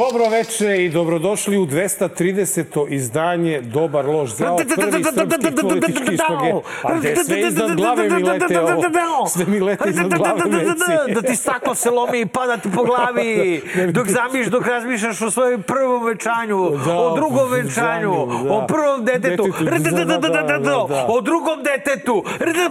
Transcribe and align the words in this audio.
Dobro 0.00 0.28
veče 0.28 0.84
i 0.84 0.88
dobrodošli 0.88 1.58
u 1.58 1.66
230. 1.66 2.88
izdanje 2.88 3.60
Dobar 3.60 4.06
loš 4.06 4.30
zao, 4.30 4.56
prvi 4.56 5.04
srpski 5.04 5.62
politički 5.62 6.16
špaget. 6.16 6.54
A 6.82 6.98
gde 6.98 7.16
sve 7.24 7.40
iznad 7.40 7.76
glave 7.76 8.10
mi 8.10 8.22
lete 8.22 8.60
ovo? 8.60 9.26
Sve 9.26 9.44
mi 9.46 9.60
lete 9.60 9.88
iznad 9.88 10.14
glave 10.14 10.42
meci. 10.50 11.14
Da 11.14 11.22
ti 11.22 11.36
staklo 11.36 11.74
se 11.74 11.90
lomi 11.90 12.20
i 12.20 12.26
pada 12.26 12.56
ti 12.56 12.68
po 12.74 12.84
glavi. 12.84 13.62
Dok 13.92 14.08
zamiš, 14.08 14.46
dok 14.46 14.66
razmišljaš 14.66 15.22
o 15.22 15.30
svojom 15.30 15.62
prvom 15.62 16.04
venčanju, 16.04 16.70
Da, 16.86 16.94
o 16.94 17.16
drugom 17.16 17.50
venčanju, 17.50 18.26
da. 18.44 18.52
o 18.52 18.66
prvom 18.66 19.04
detetu, 19.04 19.44
da, 19.60 20.18
da, 20.28 20.42
da, 20.42 20.58
da. 20.58 21.06
o 21.08 21.20
drugom 21.20 21.62
detetu, 21.62 22.24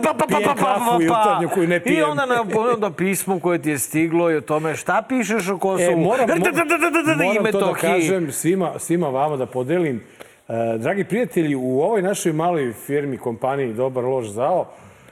pa, 0.04 0.14
pa, 0.14 0.26
pa, 0.26 0.26
Pije 0.26 0.46
pa, 0.46 0.54
pa, 0.54 0.64
kafu 0.64 0.86
pa, 0.98 1.04
jutarnju 1.04 1.50
koju 1.50 1.68
ne 1.68 1.76
I 1.76 1.80
pijem. 1.80 2.10
onda 2.10 2.26
na 2.26 2.46
onda 2.74 2.92
pismo 2.92 3.40
koje 3.40 3.62
ti 3.62 3.70
je 3.70 3.80
stiglo 3.80 4.32
i 4.32 4.36
o 4.36 4.42
tome 4.42 4.76
šta 4.76 5.02
pišeš 5.10 5.50
o 5.50 5.58
Kosovu. 5.58 5.92
E, 5.92 5.96
moram, 5.96 6.28
moram, 6.30 7.19
i 7.24 7.28
moram 7.28 7.52
to 7.52 7.60
da 7.60 7.66
Metohiji. 7.66 7.92
kažem 7.92 8.32
svima, 8.32 8.80
svima 8.80 9.10
vama 9.10 9.38
da 9.38 9.46
podelim. 9.46 10.04
E, 10.48 10.78
dragi 10.78 11.04
prijatelji, 11.04 11.56
u 11.56 11.82
ovoj 11.82 12.02
našoj 12.02 12.34
maloj 12.34 12.74
firmi, 12.74 13.18
kompaniji 13.18 13.74
Dobar 13.74 14.04
loš 14.04 14.28
zao, 14.28 14.68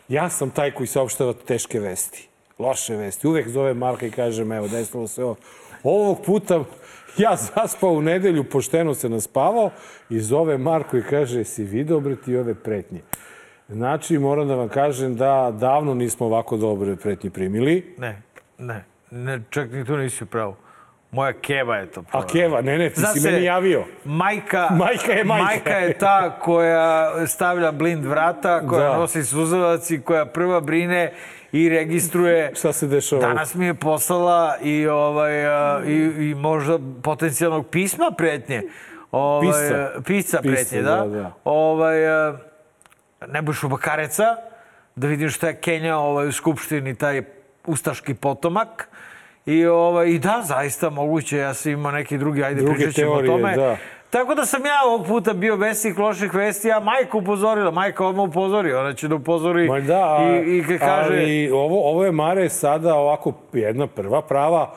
ja 0.08 0.30
sam 0.30 0.50
taj 0.50 0.72
koji 0.72 0.88
saopštava 0.88 1.34
teške 1.34 1.80
vesti. 1.80 2.28
Loše 2.60 2.96
vesti. 2.96 3.28
Uvek 3.28 3.48
zove 3.48 3.74
Marka 3.74 4.06
i 4.06 4.12
kažem, 4.12 4.52
evo, 4.52 4.68
desilo 4.68 5.08
se 5.08 5.24
ovo. 5.24 5.36
Ovog 5.84 6.22
puta 6.26 6.64
ja 7.18 7.36
zaspao 7.36 7.92
u 7.92 8.02
nedelju, 8.02 8.44
pošteno 8.44 8.94
se 8.94 9.10
naspavao 9.10 9.70
i 10.10 10.20
zove 10.20 10.58
Marko 10.58 10.98
i 10.98 11.04
kaže, 11.04 11.44
si 11.44 11.64
video 11.64 12.00
bre 12.00 12.16
ti 12.16 12.38
ove 12.38 12.56
pretnje? 12.56 13.02
Znači, 13.70 14.18
moram 14.18 14.48
da 14.48 14.56
vam 14.56 14.70
kažem 14.70 15.16
da 15.16 15.54
davno 15.60 15.94
nismo 15.94 16.26
ovako 16.26 16.58
dobre 16.58 16.96
pretnje 16.96 17.30
primili. 17.30 17.96
Ne, 17.98 18.22
ne, 18.58 18.84
ne, 19.12 19.42
čak 19.50 19.72
ni 19.72 19.86
tu 19.86 19.98
nisi 19.98 20.26
pravo. 20.26 20.58
Moja 21.12 21.34
keva 21.34 21.76
je 21.76 21.86
to. 21.92 22.04
A 22.12 22.28
Keva, 22.28 22.62
ne, 22.62 22.78
ne, 22.78 22.90
ti 22.90 23.00
Zna 23.00 23.08
si 23.08 23.20
se, 23.20 23.32
meni 23.32 23.46
javio. 23.46 23.86
Majka, 24.06 24.68
Majka 24.80 25.12
je 25.12 25.24
majka. 25.24 25.44
Majka 25.44 25.70
je 25.78 25.98
ta 25.98 26.40
koja 26.40 27.12
stavlja 27.28 27.72
blind 27.72 28.06
vrata, 28.06 28.68
koja 28.68 28.90
Da. 28.90 28.98
nosi 28.98 29.24
suzavac 29.24 29.92
i 29.92 30.02
koja 30.02 30.26
prva 30.26 30.60
brine 30.60 31.14
i 31.52 31.70
registruje 31.70 32.52
Šta 32.60 32.74
se 32.74 32.88
dešava? 32.88 33.22
Danas 33.22 33.56
mi 33.56 33.66
je 33.66 33.74
poslala 33.74 34.58
i, 34.62 34.88
ovaj, 34.88 35.34
i, 35.86 35.96
i 36.30 36.36
možda 36.36 36.80
potencijalnog 37.04 37.68
pisma 37.70 38.12
pretnje. 38.18 38.62
Ovaj, 39.12 39.54
Pisca. 40.06 40.40
pretnje, 40.42 40.82
da. 40.82 40.96
da, 40.96 41.06
da. 41.08 41.32
Ovaj, 41.44 41.98
Nebojšu 43.28 43.68
Bakareca, 43.68 44.36
da 44.96 45.08
vidim 45.08 45.30
šta 45.30 45.48
je 45.48 45.56
Kenja 45.56 45.98
ovaj, 45.98 46.28
u 46.28 46.32
Skupštini, 46.32 46.96
taj 46.96 47.22
ustaški 47.66 48.14
potomak. 48.14 48.90
I, 49.48 49.66
ovaj, 49.66 50.10
I 50.10 50.20
da, 50.20 50.42
zaista 50.46 50.90
moguće, 50.90 51.38
ja 51.38 51.54
sam 51.54 51.72
imao 51.72 51.92
neki 51.92 52.18
drugi, 52.18 52.44
ajde 52.44 52.62
Druge 52.62 52.76
pričat 52.76 52.96
ćemo 52.96 53.12
teorije, 53.12 53.34
o 53.34 53.38
tome. 53.38 53.56
da. 53.56 53.78
Tako 54.10 54.36
da 54.36 54.46
sam 54.46 54.66
ja 54.66 54.80
ovog 54.86 55.08
puta 55.08 55.34
bio 55.34 55.56
vesnik 55.56 55.98
loših 55.98 56.34
vesti, 56.34 56.72
a 56.72 56.80
majka 56.80 57.18
upozorila. 57.18 57.72
Majka 57.72 58.06
odmah 58.06 58.28
upozori, 58.30 58.74
ona 58.74 58.94
će 58.94 59.08
da 59.08 59.16
upozori 59.16 59.68
Ma 59.68 59.80
da, 59.80 60.18
a- 60.18 60.42
i, 60.46 60.58
i 60.58 60.64
kaže... 60.80 61.14
ali 61.14 61.50
ovo, 61.52 61.90
ovo 61.90 62.06
je 62.06 62.12
Mare 62.12 62.50
sada 62.50 62.96
ovako 62.96 63.34
jedna 63.54 63.88
prva 63.88 64.22
prava 64.22 64.74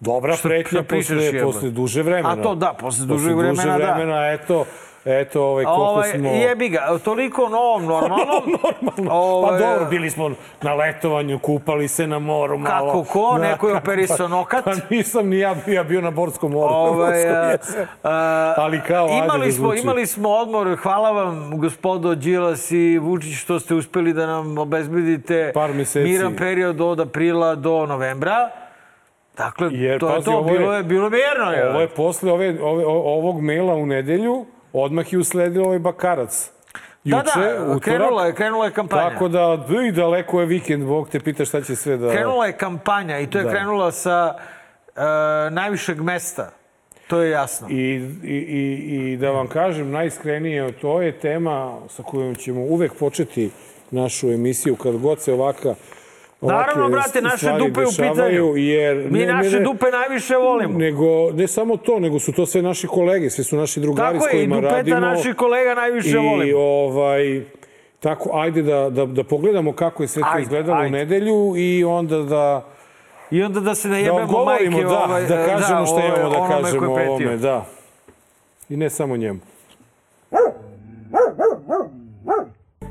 dobra 0.00 0.36
pretnja 0.42 0.82
pišeš, 0.82 1.16
posle, 1.16 1.42
posle 1.42 1.70
duže 1.70 2.02
vremena. 2.02 2.32
A 2.32 2.42
to 2.42 2.54
da, 2.54 2.74
posle 2.80 3.06
duže 3.06 3.22
duže 3.30 3.34
vremena, 3.34 3.78
da. 3.78 3.94
vremena, 3.94 4.32
eto, 4.32 4.64
eto 5.06 5.42
ovaj, 5.42 5.64
koliko 5.64 5.82
Ovaj, 5.82 6.10
smo... 6.10 6.28
Jebi 6.30 6.68
ga, 6.68 6.98
toliko 6.98 7.48
novom 7.48 7.84
normalnom. 7.92 8.42
Normalno. 8.46 9.10
Ovaj, 9.12 9.50
pa 9.50 9.66
dobro, 9.66 9.86
bili 9.86 10.10
smo 10.10 10.30
na 10.62 10.74
letovanju, 10.74 11.38
kupali 11.38 11.88
se 11.88 12.06
na 12.06 12.18
moru 12.18 12.58
malo. 12.58 12.86
Kako 12.86 13.04
ko? 13.04 13.32
Da, 13.32 13.38
Neko 13.40 13.68
je 13.68 13.74
kako- 13.74 13.84
operisao 13.84 14.28
nokat? 14.28 14.64
Pa 14.64 14.70
nisam 14.90 15.28
ni 15.28 15.38
ja 15.38 15.54
bio, 15.56 15.74
ja 15.74 15.84
bio 15.84 16.00
na 16.00 16.10
Borskom 16.10 16.52
moru. 16.52 16.68
na 16.68 16.76
Ovaj, 16.76 17.24
Borskom 17.50 17.84
a, 18.04 18.54
Ali 18.56 18.80
kao, 18.82 19.04
ajde 19.06 19.16
imali 19.18 19.46
da 19.46 19.52
smo, 19.52 19.64
zvuči. 19.64 19.80
imali 19.80 20.06
smo 20.06 20.28
odmor, 20.30 20.76
hvala 20.76 21.10
vam 21.12 21.26
gospodo 21.52 22.14
Đilas 22.14 22.70
i 22.70 22.98
Vučić 22.98 23.34
što 23.34 23.60
ste 23.60 23.74
uspeli 23.74 24.12
da 24.12 24.26
nam 24.26 24.58
obezbedite 24.58 25.50
Par 25.54 25.72
meseci. 25.72 25.98
miran 26.02 26.36
period 26.36 26.80
od 26.80 27.00
aprila 27.00 27.54
do 27.54 27.86
novembra. 27.86 28.50
Dakle, 29.36 29.68
Jer, 29.72 30.00
to 30.00 30.08
je 30.08 30.14
pazi, 30.14 30.24
to, 30.24 30.32
ovo 30.32 30.48
je- 30.48 30.58
bilo 30.58 30.72
je, 30.72 30.82
bilo 30.82 31.10
mirno. 31.10 31.52
je. 31.52 31.70
Ovo 31.70 31.80
je 31.80 31.88
posle 31.88 32.32
ove, 32.32 32.56
ove, 32.62 32.84
ovog 32.86 33.40
maila 33.40 33.74
u 33.74 33.86
nedelju, 33.86 34.46
odmah 34.82 35.12
je 35.12 35.18
usledio 35.18 35.64
ovaj 35.64 35.78
Bakarac. 35.78 36.50
Da, 37.04 37.16
Juče, 37.16 37.40
da, 37.40 37.62
utorak. 37.62 37.82
krenula 37.82 38.26
je, 38.26 38.34
krenula 38.34 38.64
je 38.64 38.72
kampanja. 38.72 39.10
Tako 39.10 39.28
da, 39.28 39.66
i 39.88 39.92
daleko 39.92 40.40
je 40.40 40.46
vikend, 40.46 40.84
Bog 40.84 41.08
te 41.08 41.20
pita 41.20 41.44
šta 41.44 41.62
će 41.62 41.76
sve 41.76 41.96
da... 41.96 42.10
Krenula 42.10 42.46
je 42.46 42.52
kampanja 42.52 43.18
i 43.18 43.26
to 43.30 43.38
je 43.38 43.44
Da. 43.44 43.50
krenula 43.50 43.92
sa 43.92 44.34
e, 44.96 45.00
najvišeg 45.50 46.00
mesta. 46.00 46.50
To 47.06 47.20
je 47.20 47.30
jasno. 47.30 47.68
I, 47.70 47.74
i, 48.22 48.34
i, 48.34 49.12
I 49.12 49.16
da 49.16 49.30
vam 49.30 49.46
kažem, 49.46 49.90
najiskrenije, 49.90 50.72
to 50.72 51.02
je 51.02 51.12
tema 51.12 51.78
sa 51.88 52.02
kojom 52.02 52.34
ćemo 52.34 52.60
uvek 52.60 52.92
početi 52.98 53.50
našu 53.90 54.32
emisiju 54.32 54.76
kad 54.76 54.96
god 54.96 55.20
se 55.20 55.32
ovaka 55.32 55.74
Naravno, 56.40 56.88
brate, 56.88 57.22
naše 57.22 57.46
dupe 57.58 57.80
u 57.80 57.90
pitanju. 57.90 58.56
Jer, 58.56 58.96
Mi 59.10 59.18
ne, 59.18 59.26
naše 59.26 59.50
ne, 59.50 59.58
ne, 59.58 59.64
dupe 59.64 59.86
najviše 59.86 60.36
volimo. 60.36 60.78
Nego, 60.78 61.30
ne 61.32 61.46
samo 61.48 61.76
to, 61.76 61.98
nego 62.00 62.18
su 62.18 62.32
to 62.32 62.46
sve 62.46 62.62
naši 62.62 62.86
kolege, 62.86 63.30
sve 63.30 63.44
su 63.44 63.56
naši 63.56 63.80
drugari 63.80 64.18
Tako 64.18 64.24
s 64.24 64.26
je, 64.26 64.30
i 64.30 64.38
kojima 64.38 64.56
dupeta 64.56 64.76
radimo. 64.76 65.00
naših 65.00 65.34
kolega 65.34 65.74
najviše 65.74 66.10
I 66.10 66.16
volimo. 66.16 66.58
ovaj, 66.58 67.40
tako, 68.00 68.30
ajde 68.34 68.62
da, 68.62 68.90
da, 68.90 69.06
da 69.06 69.24
pogledamo 69.24 69.72
kako 69.72 70.02
je 70.02 70.08
sve 70.08 70.22
to 70.22 70.28
Ajde, 70.32 70.42
izgledalo 70.42 70.78
u 70.78 70.80
ajde. 70.80 70.98
nedelju 70.98 71.54
i 71.56 71.84
onda 71.84 72.18
da, 72.18 72.66
I 73.30 73.42
onda 73.42 73.60
da 73.60 73.74
se 73.74 73.88
da 73.88 73.92
najebemo 73.94 74.18
odgovorimo, 74.18 74.70
majke 74.70 74.88
da, 74.88 74.98
ovaj, 74.98 75.22
da 75.22 75.46
kažemo 75.46 75.86
što 75.86 75.94
ovaj, 75.94 76.06
imamo 76.08 76.30
da 76.30 76.38
onome 76.38 76.62
kažemo 76.62 76.92
o 76.92 77.00
ovome. 77.00 77.36
Da. 77.36 77.66
I 78.68 78.76
ne 78.76 78.90
samo 78.90 79.16
njemu. 79.16 79.40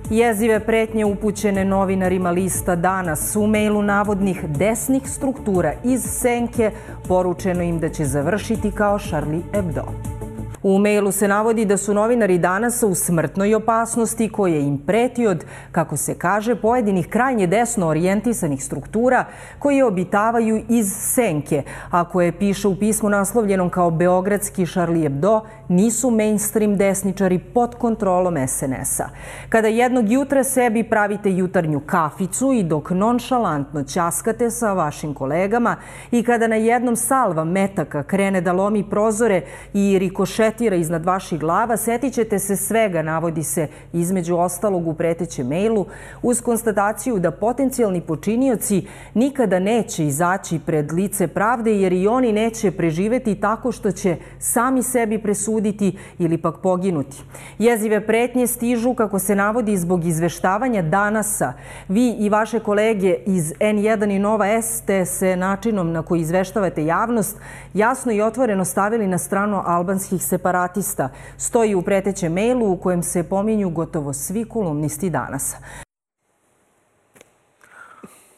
Jezive 0.10 0.60
pretnje 0.60 1.06
upućene 1.06 1.66
novinarima 1.66 2.32
lista 2.32 2.76
danas 2.76 3.36
u 3.36 3.48
mailu 3.48 3.82
navodnih 3.82 4.46
desnih 4.48 5.10
struktura 5.10 5.74
iz 5.84 6.02
Senke 6.04 6.72
poručeno 7.08 7.64
im 7.64 7.80
da 7.80 7.90
će 7.90 8.06
završiti 8.06 8.72
kao 8.72 9.00
Charlie 9.00 9.42
Hebdo. 9.54 10.15
U 10.68 10.80
mailu 10.80 11.12
se 11.12 11.28
navodi 11.28 11.66
da 11.66 11.78
su 11.78 11.94
novinari 11.94 12.38
danas 12.38 12.84
u 12.84 12.96
smrtnoj 12.96 13.56
opasnosti 13.56 14.30
koje 14.30 14.62
im 14.62 14.78
preti 14.78 15.28
od, 15.28 15.46
kako 15.72 15.98
se 15.98 16.16
kaže, 16.18 16.56
pojedinih 16.56 17.08
krajnje 17.08 17.48
desno 17.48 17.88
orijentisanih 17.88 18.64
struktura 18.64 19.26
koje 19.60 19.86
obitavaju 19.86 20.64
iz 20.70 20.94
Senke, 20.94 21.64
a 21.92 22.04
koje 22.10 22.32
piše 22.32 22.68
u 22.68 22.76
pismu 22.76 23.10
naslovljenom 23.10 23.70
kao 23.70 23.92
Beogradski 23.92 24.66
Charlie 24.66 25.04
Hebdo, 25.04 25.42
nisu 25.68 26.12
mainstream 26.12 26.78
desničari 26.78 27.40
pod 27.40 27.76
kontrolom 27.76 28.48
SNS-a. 28.48 29.10
Kada 29.50 29.68
jednog 29.68 30.12
jutra 30.12 30.44
sebi 30.44 30.84
pravite 30.84 31.32
jutarnju 31.32 31.80
kaficu 31.80 32.54
i 32.54 32.64
dok 32.64 32.90
nonšalantno 32.90 33.84
ćaskate 33.84 34.50
sa 34.50 34.74
vašim 34.74 35.14
kolegama 35.14 35.76
i 36.12 36.24
kada 36.24 36.48
na 36.48 36.56
jednom 36.56 36.96
salva 36.96 37.44
metaka 37.44 38.04
krene 38.04 38.42
da 38.42 38.54
lomi 38.54 38.90
prozore 38.90 39.42
i 39.74 40.00
rikošetira 40.56 40.76
iznad 40.76 41.06
vaših 41.06 41.40
glava, 41.40 41.78
setit 41.78 42.14
ćete 42.14 42.40
se 42.40 42.56
svega, 42.56 43.02
navodi 43.02 43.44
se 43.44 43.68
između 43.94 44.36
ostalog 44.36 44.88
u 44.88 44.94
pretećem 44.94 45.48
mailu, 45.48 45.86
uz 46.22 46.42
konstataciju 46.42 47.20
da 47.20 47.32
potencijalni 47.32 48.02
počinioci 48.02 48.88
nikada 49.14 49.60
neće 49.60 50.06
izaći 50.06 50.60
pred 50.66 50.92
lice 50.92 51.28
pravde 51.28 51.72
jer 51.72 51.94
i 51.94 52.08
oni 52.08 52.32
neće 52.32 52.72
preživeti 52.72 53.36
tako 53.36 53.72
što 53.72 53.92
će 53.92 54.18
sami 54.40 54.84
sebi 54.84 55.22
presuditi 55.22 55.98
ili 56.20 56.38
pak 56.38 56.56
poginuti. 56.62 57.24
Jezive 57.60 58.06
pretnje 58.08 58.48
stižu, 58.48 58.94
kako 58.94 59.20
se 59.20 59.36
navodi, 59.36 59.78
zbog 59.78 60.06
izveštavanja 60.06 60.82
danasa. 60.82 61.54
Vi 61.88 62.16
i 62.20 62.30
vaše 62.30 62.60
kolege 62.60 63.18
iz 63.26 63.54
N1 63.60 64.16
i 64.16 64.20
Nova 64.20 64.62
S 64.62 64.78
ste 64.78 65.06
se 65.06 65.36
načinom 65.36 65.92
na 65.92 66.02
koji 66.02 66.22
izveštavate 66.22 66.86
javnost 66.86 67.38
jasno 67.74 68.12
i 68.12 68.22
otvoreno 68.22 68.66
stavili 68.66 69.08
na 69.08 69.18
stranu 69.18 69.62
albanskih 69.66 70.24
separatista. 70.36 71.10
Stoji 71.38 71.76
u 71.76 71.82
pretećem 71.82 72.34
mailu 72.34 72.72
u 72.72 72.78
kojem 72.78 73.04
se 73.04 73.24
pominju 73.30 73.70
gotovo 73.70 74.14
svi 74.14 74.46
kolumnisti 74.46 75.10
danasa. 75.10 75.58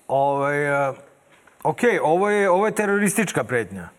Ovaj, 0.08 0.90
uh, 0.90 0.96
ok, 1.64 1.82
ovo 2.04 2.30
je, 2.30 2.50
ovo 2.50 2.66
je 2.66 2.76
teroristička 2.76 3.44
pretnja. 3.44 3.90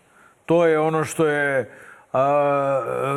To 0.47 0.67
je 0.67 0.79
ono 0.79 1.05
što 1.05 1.27
je 1.27 1.71
uh, 2.12 2.19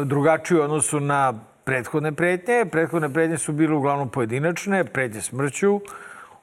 drugačije 0.06 0.60
u 0.60 0.63
odnosu 0.63 1.00
na 1.00 1.33
prethodne 1.63 2.12
pretnje. 2.12 2.66
Prethodne 2.72 3.13
pretnje 3.13 3.38
su 3.38 3.54
bile 3.54 3.75
uglavnom 3.75 4.10
pojedinačne, 4.10 4.83
pretnje 4.83 5.22
smrću. 5.22 5.80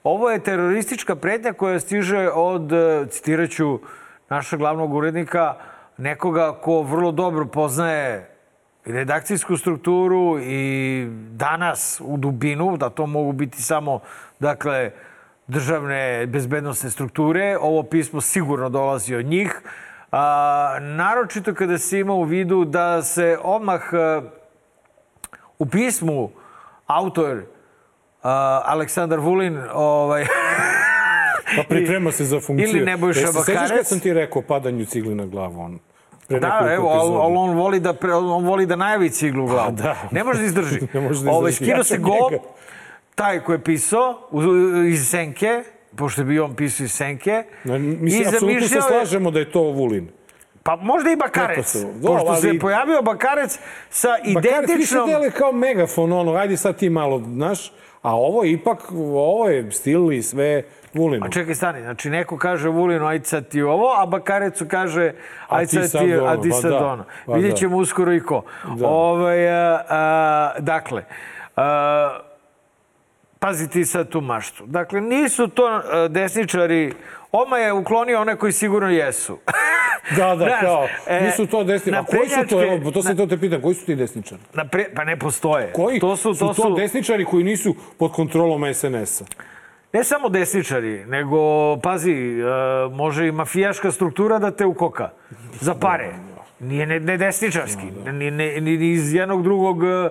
Ovo 0.05 0.31
je 0.31 0.39
teroristička 0.39 1.17
pretnja 1.17 1.53
koja 1.53 1.81
stiže 1.81 2.31
od, 2.35 2.73
eh, 2.73 3.07
citiraću 3.11 3.79
našeg 4.31 4.59
glavnog 4.59 4.95
urednika, 4.95 5.55
nekoga 5.99 6.53
ko 6.63 6.83
vrlo 6.83 7.13
dobro 7.13 7.47
poznaje 7.47 8.31
redakcijsku 8.85 9.57
strukturu 9.57 10.39
i 10.41 11.07
danas 11.31 12.01
u 12.05 12.17
dubinu, 12.17 12.77
da 12.77 12.91
to 12.91 13.07
mogu 13.07 13.33
biti 13.33 13.63
samo, 13.63 14.01
dakle, 14.39 14.91
državne 15.47 16.27
bezbednostne 16.27 16.91
strukture. 16.91 17.57
Ovo 17.61 17.83
pismo 17.83 18.21
sigurno 18.21 18.69
dolazi 18.69 19.15
od 19.15 19.27
njih. 19.27 19.61
A, 20.13 20.79
naročito 20.81 21.55
kada 21.55 21.79
se 21.79 22.01
ima 22.01 22.13
u 22.13 22.23
vidu 22.23 22.65
da 22.65 23.03
se 23.03 23.39
odmah 23.43 23.95
a, 23.95 24.23
u 25.59 25.67
pismu 25.67 26.31
autor 26.87 27.43
a, 28.23 28.63
Aleksandar 28.65 29.19
Vulin 29.19 29.63
ovaj, 29.73 30.27
Pa 31.57 31.63
priprema 31.69 32.13
se 32.13 32.25
za 32.25 32.41
funkciju. 32.47 32.69
Ili 32.69 32.85
Nebojša 32.85 33.27
se 33.27 33.27
sećaš 33.27 33.47
Bakarec? 33.47 33.71
kad 33.71 33.87
sam 33.87 34.01
ti 34.01 34.13
rekao 34.13 34.43
padanju 34.43 34.85
cigli 34.85 35.15
na 35.15 35.27
glavu? 35.27 35.61
On, 35.61 35.79
pre 36.29 36.41
Da, 36.41 36.69
evo, 36.71 36.89
ali, 36.89 37.15
ali 37.15 37.35
on 37.39 37.57
voli 37.57 37.81
da 37.81 37.93
pre, 37.93 38.15
on 38.15 38.45
voli 38.45 38.67
da 38.67 38.77
najavi 38.77 39.11
ciglu 39.11 39.45
u 39.45 39.49
glavu. 39.49 39.73
da. 39.83 39.97
Ne 40.11 40.25
može 40.25 40.39
da 40.39 40.47
izdrži. 40.47 40.81
Ne 40.95 41.01
može 41.01 41.25
da 41.25 41.31
Ovaj, 41.31 41.51
izdrži. 41.51 41.65
skinuo 41.65 41.77
Ja 41.77 41.85
se 41.85 41.99
go, 41.99 42.11
njega. 42.31 42.43
taj 43.15 43.41
koji 43.41 43.57
je 43.57 43.65
pisao 43.65 44.19
iz 44.89 45.09
Senke, 45.09 45.63
pošto 45.97 46.21
je 46.21 46.25
bio 46.25 46.45
on 46.45 46.55
pisao 46.55 46.85
iz 46.85 46.93
Senke. 46.93 47.45
Na- 47.65 47.79
Mislim, 47.79 48.29
apsolutno 48.29 48.61
se 48.63 48.81
slažemo 48.83 49.31
da 49.31 49.39
je 49.39 49.53
to 49.53 49.61
Vulin. 49.63 50.09
Pa 50.63 50.77
možda 50.77 51.11
i 51.11 51.17
Bakarec. 51.17 51.77
Da, 51.77 52.09
Pošto 52.09 52.27
ali- 52.29 52.41
se 52.43 52.59
pojavio 52.59 53.03
Bakarec 53.03 53.59
sa 53.91 54.09
Bakarec 54.09 54.27
više 54.27 54.49
identičnom... 54.65 55.09
dele 55.09 55.31
kao 55.31 55.53
megafon, 55.53 56.13
ono, 56.13 56.35
ajde 56.35 56.57
sad 56.57 56.77
ti 56.77 56.91
malo, 56.91 57.19
znaš, 57.21 57.73
a 58.03 58.17
ovo 58.17 58.45
je 58.45 58.53
ipak, 58.53 58.93
ovo 58.93 59.49
je 59.49 59.71
stil 59.73 60.13
i 60.13 60.23
sve 60.23 60.63
Vulinu. 60.95 61.27
A 61.27 61.29
čekaj, 61.29 61.55
stani, 61.55 61.81
znači 61.81 62.11
neko 62.11 62.39
kaže 62.39 62.69
Vulinu, 62.69 63.07
ajde 63.07 63.25
sad 63.25 63.49
ti 63.49 63.63
ovo, 63.63 63.95
a 64.03 64.07
Bakarecu 64.07 64.67
kaže, 64.69 65.13
ti 65.61 65.67
sad 65.67 66.01
ti, 66.01 66.15
a 66.15 66.25
ono, 66.25 66.43
ti 66.43 66.51
pa 66.51 66.57
sad 66.57 66.71
da, 66.71 66.87
ono. 66.87 67.05
pa 67.27 67.33
Vidjet 67.33 67.51
da. 67.53 67.57
ćemo 67.57 67.77
uskoro 67.77 68.15
i 68.15 68.21
ko. 68.21 68.43
Da. 68.77 68.89
Ovaj, 68.89 69.51
a, 69.51 69.85
a, 69.89 70.53
dakle, 70.59 71.05
a, 71.57 72.19
pazi 73.39 73.69
ti 73.69 73.85
sad 73.85 74.09
tu 74.09 74.21
maštu. 74.21 74.67
Dakle, 74.67 75.01
nisu 75.01 75.49
to 75.49 75.83
desničari, 76.09 76.93
Oma 77.33 77.59
je 77.59 77.73
uklonio 77.73 78.21
one 78.21 78.37
koji 78.37 78.53
sigurno 78.53 78.91
jesu. 78.91 79.39
Da, 80.17 80.27
da, 80.27 80.37
Znaš, 80.47 80.61
kao, 80.61 80.87
e, 81.07 81.21
nisu 81.21 81.47
to 81.47 81.65
desni. 81.65 81.97
A 81.97 82.05
koji 82.05 82.29
su 82.29 82.47
to, 82.49 82.63
evo, 82.63 82.91
to 82.91 83.03
se 83.03 83.17
to 83.17 83.27
te 83.27 83.39
pitam, 83.39 83.63
koji 83.63 83.75
su 83.75 83.87
ti 83.87 83.95
desničari? 83.95 84.41
Napre, 84.55 84.87
pa 84.95 85.05
ne 85.05 85.19
postoje. 85.19 85.73
Koji 85.73 86.01
to 86.01 86.17
su, 86.17 86.35
to 86.35 86.55
su, 86.55 86.75
desničari 86.75 87.25
koji 87.25 87.45
nisu 87.45 87.75
pod 87.99 88.13
kontrolom 88.13 88.75
SNS-a? 88.75 89.25
Ne 89.93 90.05
samo 90.05 90.29
desničari, 90.29 91.05
nego, 91.07 91.77
pazi, 91.77 92.13
e, 92.13 92.45
može 92.91 93.29
i 93.29 93.33
mafijaška 93.33 93.91
struktura 93.91 94.39
da 94.39 94.51
te 94.51 94.67
ukoka. 94.67 95.11
Za 95.61 95.75
pare. 95.75 96.15
Nije 96.61 96.87
ne, 96.87 97.01
ne 97.01 97.17
desničarski. 97.17 97.87
Ni, 98.13 98.31
ne, 98.31 98.61
ni, 98.61 98.93
iz 98.93 99.15
jednog 99.15 99.43
drugog 99.43 99.85
e, 99.85 100.11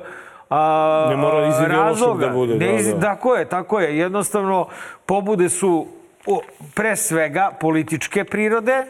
a, 0.50 1.06
Ne 1.10 1.16
mora 1.16 1.48
iz 1.48 1.60
razloga. 1.60 2.28
da 2.28 2.34
bude, 2.34 2.56
Ne 2.56 2.68
da, 2.68 2.74
iz, 2.74 2.88
da. 2.88 3.00
Tako 3.00 3.36
je, 3.36 3.50
tako 3.50 3.80
je. 3.80 3.98
Jednostavno, 3.98 4.68
pobude 5.06 5.50
su 5.50 5.88
pre 6.74 6.96
svega 6.96 7.52
političke 7.60 8.24
prirode, 8.24 8.84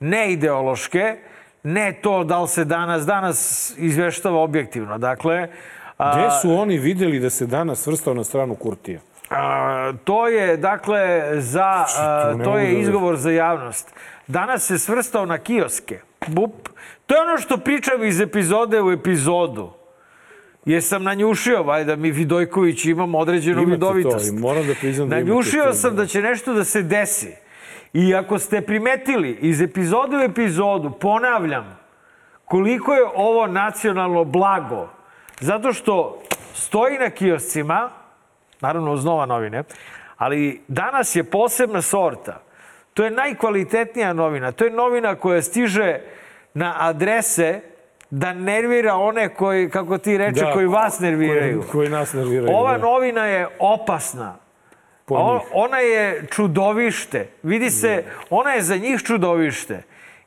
ne 0.00 0.32
ideološke, 0.32 1.16
ne 1.62 1.92
to 1.92 2.24
da 2.24 2.40
li 2.40 2.48
se 2.48 2.64
danas, 2.64 3.06
danas 3.06 3.72
izveštava 3.76 4.40
objektivno. 4.40 4.98
Dakle, 4.98 5.48
a, 5.98 6.16
Gde 6.16 6.30
su 6.42 6.52
oni 6.52 6.78
videli 6.78 7.20
da 7.20 7.30
se 7.30 7.46
danas 7.46 7.82
svrstao 7.82 8.14
na 8.14 8.24
stranu 8.24 8.54
Kurtija? 8.54 9.00
A, 9.30 9.92
to 10.04 10.28
je, 10.28 10.56
dakle, 10.56 11.22
za, 11.40 11.84
a, 11.98 12.34
ne 12.36 12.44
to 12.44 12.58
je 12.58 12.72
da 12.72 12.78
izgovor 12.78 13.16
za 13.16 13.30
javnost. 13.30 13.94
Danas 14.26 14.66
se 14.66 14.78
svrstao 14.78 15.26
na 15.26 15.38
kioske. 15.38 16.00
Bup. 16.26 16.68
To 17.06 17.14
je 17.14 17.20
ono 17.20 17.38
što 17.38 17.56
pričam 17.56 18.04
iz 18.04 18.20
epizode 18.20 18.82
u 18.82 18.90
epizodu. 18.90 19.79
Jesam 20.64 21.02
nanjušio, 21.02 21.62
valjda 21.62 21.96
mi 21.96 22.10
Vidojković 22.10 22.84
imam 22.84 23.14
određenu 23.14 23.62
Imate 23.62 23.70
vidovitost. 23.72 24.30
to 24.30 24.36
i 24.36 24.40
moram 24.40 24.66
da 24.66 24.74
priznam 24.74 25.08
da 25.08 25.16
imate 25.16 25.30
Nanjušio 25.30 25.64
to, 25.64 25.72
sam 25.72 25.96
da. 25.96 26.02
da 26.02 26.06
će 26.06 26.22
nešto 26.22 26.54
da 26.54 26.64
se 26.64 26.82
desi. 26.82 27.32
I 27.92 28.14
ako 28.14 28.38
ste 28.38 28.60
primetili 28.60 29.38
iz 29.40 29.60
epizode 29.60 30.16
u 30.16 30.20
epizodu, 30.20 30.90
ponavljam, 30.90 31.78
koliko 32.44 32.94
je 32.94 33.02
ovo 33.14 33.46
nacionalno 33.46 34.24
blago. 34.24 34.88
Zato 35.40 35.72
što 35.72 36.22
stoji 36.54 36.98
na 36.98 37.10
kioscima, 37.10 37.90
naravno 38.60 38.92
uz 38.92 39.04
nova 39.04 39.26
novine, 39.26 39.62
ali 40.16 40.60
danas 40.68 41.16
je 41.16 41.24
posebna 41.24 41.82
sorta. 41.82 42.42
To 42.94 43.04
je 43.04 43.10
najkvalitetnija 43.10 44.12
novina. 44.12 44.52
To 44.52 44.64
je 44.64 44.70
novina 44.70 45.14
koja 45.14 45.42
stiže 45.42 46.00
na 46.54 46.74
adrese 46.78 47.60
da 48.10 48.32
nervira 48.32 48.94
one 48.94 49.28
koji, 49.28 49.70
kako 49.70 49.98
ti 49.98 50.18
reče, 50.18 50.44
Da, 50.44 50.52
koji 50.52 50.66
vas 50.66 51.00
nerviraju. 51.00 51.58
Koji, 51.60 51.70
koji 51.70 51.88
nas 51.88 52.12
nerviraju. 52.12 52.56
Ova 52.56 52.72
da. 52.72 52.78
novina 52.78 53.26
je 53.26 53.48
opasna. 53.58 54.36
Po 55.04 55.14
O- 55.14 55.34
njih. 55.34 55.42
ona 55.52 55.78
je 55.78 56.26
čudovište. 56.30 57.28
Vidi 57.42 57.70
se, 57.70 58.04
ona 58.30 58.50
je 58.50 58.62
za 58.62 58.76
njih 58.76 59.00
čudovište. 59.02 59.82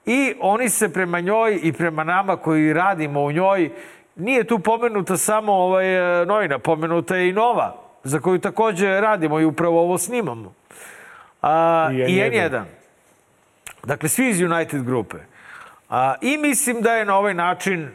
I 0.06 0.34
oni 0.40 0.70
se 0.70 0.94
prema 0.94 1.20
njoj 1.20 1.60
i 1.64 1.74
prema 1.74 2.04
nama 2.04 2.38
koji 2.38 2.74
radimo 2.74 3.22
u 3.22 3.32
njoj, 3.32 3.70
nije 4.16 4.44
tu 4.44 4.60
pomenuta 4.60 5.18
samo 5.18 5.54
ovaj, 5.54 6.22
e, 6.22 6.26
novina, 6.26 6.60
pomenuta 6.60 7.16
je 7.16 7.30
i 7.30 7.34
nova, 7.34 7.76
za 8.04 8.20
koju 8.20 8.40
takođe 8.40 9.02
radimo 9.02 9.40
i 9.40 9.46
upravo 9.46 9.82
ovo 9.82 9.98
snimamo. 9.98 10.54
A, 11.42 11.90
I 11.92 11.96
I 11.96 12.20
N1. 12.22 12.50
N1. 12.50 12.64
Dakle, 13.84 14.10
svi 14.10 14.30
iz 14.30 14.42
United 14.42 14.84
grupe. 14.84 15.18
A, 15.94 16.16
I 16.22 16.38
mislim 16.38 16.82
da 16.82 16.94
je 16.94 17.06
na 17.06 17.18
ovaj 17.18 17.34
način 17.34 17.90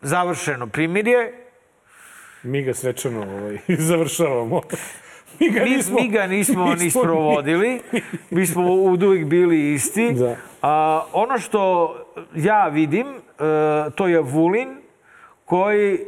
završeno 0.00 0.66
primirje. 0.66 1.32
Mi 2.42 2.62
ga 2.62 2.74
svečano 2.74 3.20
ovaj, 3.20 3.58
završavamo. 3.88 4.60
Mi 5.40 5.50
ga 5.50 5.64
Mi, 5.64 5.70
nismo, 5.70 6.00
mi 6.00 6.08
ga 6.08 6.26
nismo 6.26 6.74
ni 6.74 6.90
sprovodili, 6.90 7.80
mi 8.30 8.46
smo 8.46 8.72
od 8.72 9.02
uvijek 9.02 9.26
bili 9.26 9.72
isti. 9.72 10.12
Da. 10.12 10.36
A, 10.62 11.04
ono 11.12 11.38
što 11.38 11.94
ja 12.34 12.68
vidim, 12.68 13.06
e, 13.06 13.20
to 13.94 14.06
je 14.06 14.20
Vulin 14.20 14.76
koji 15.44 15.98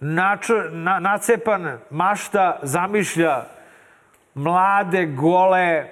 nač, 0.00 0.48
na, 0.70 0.98
nacepan 0.98 1.78
mašta 1.90 2.58
zamišlja 2.62 3.44
mlade, 4.34 5.06
gole, 5.06 5.84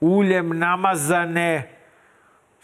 uljem 0.00 0.58
namazane 0.58 1.73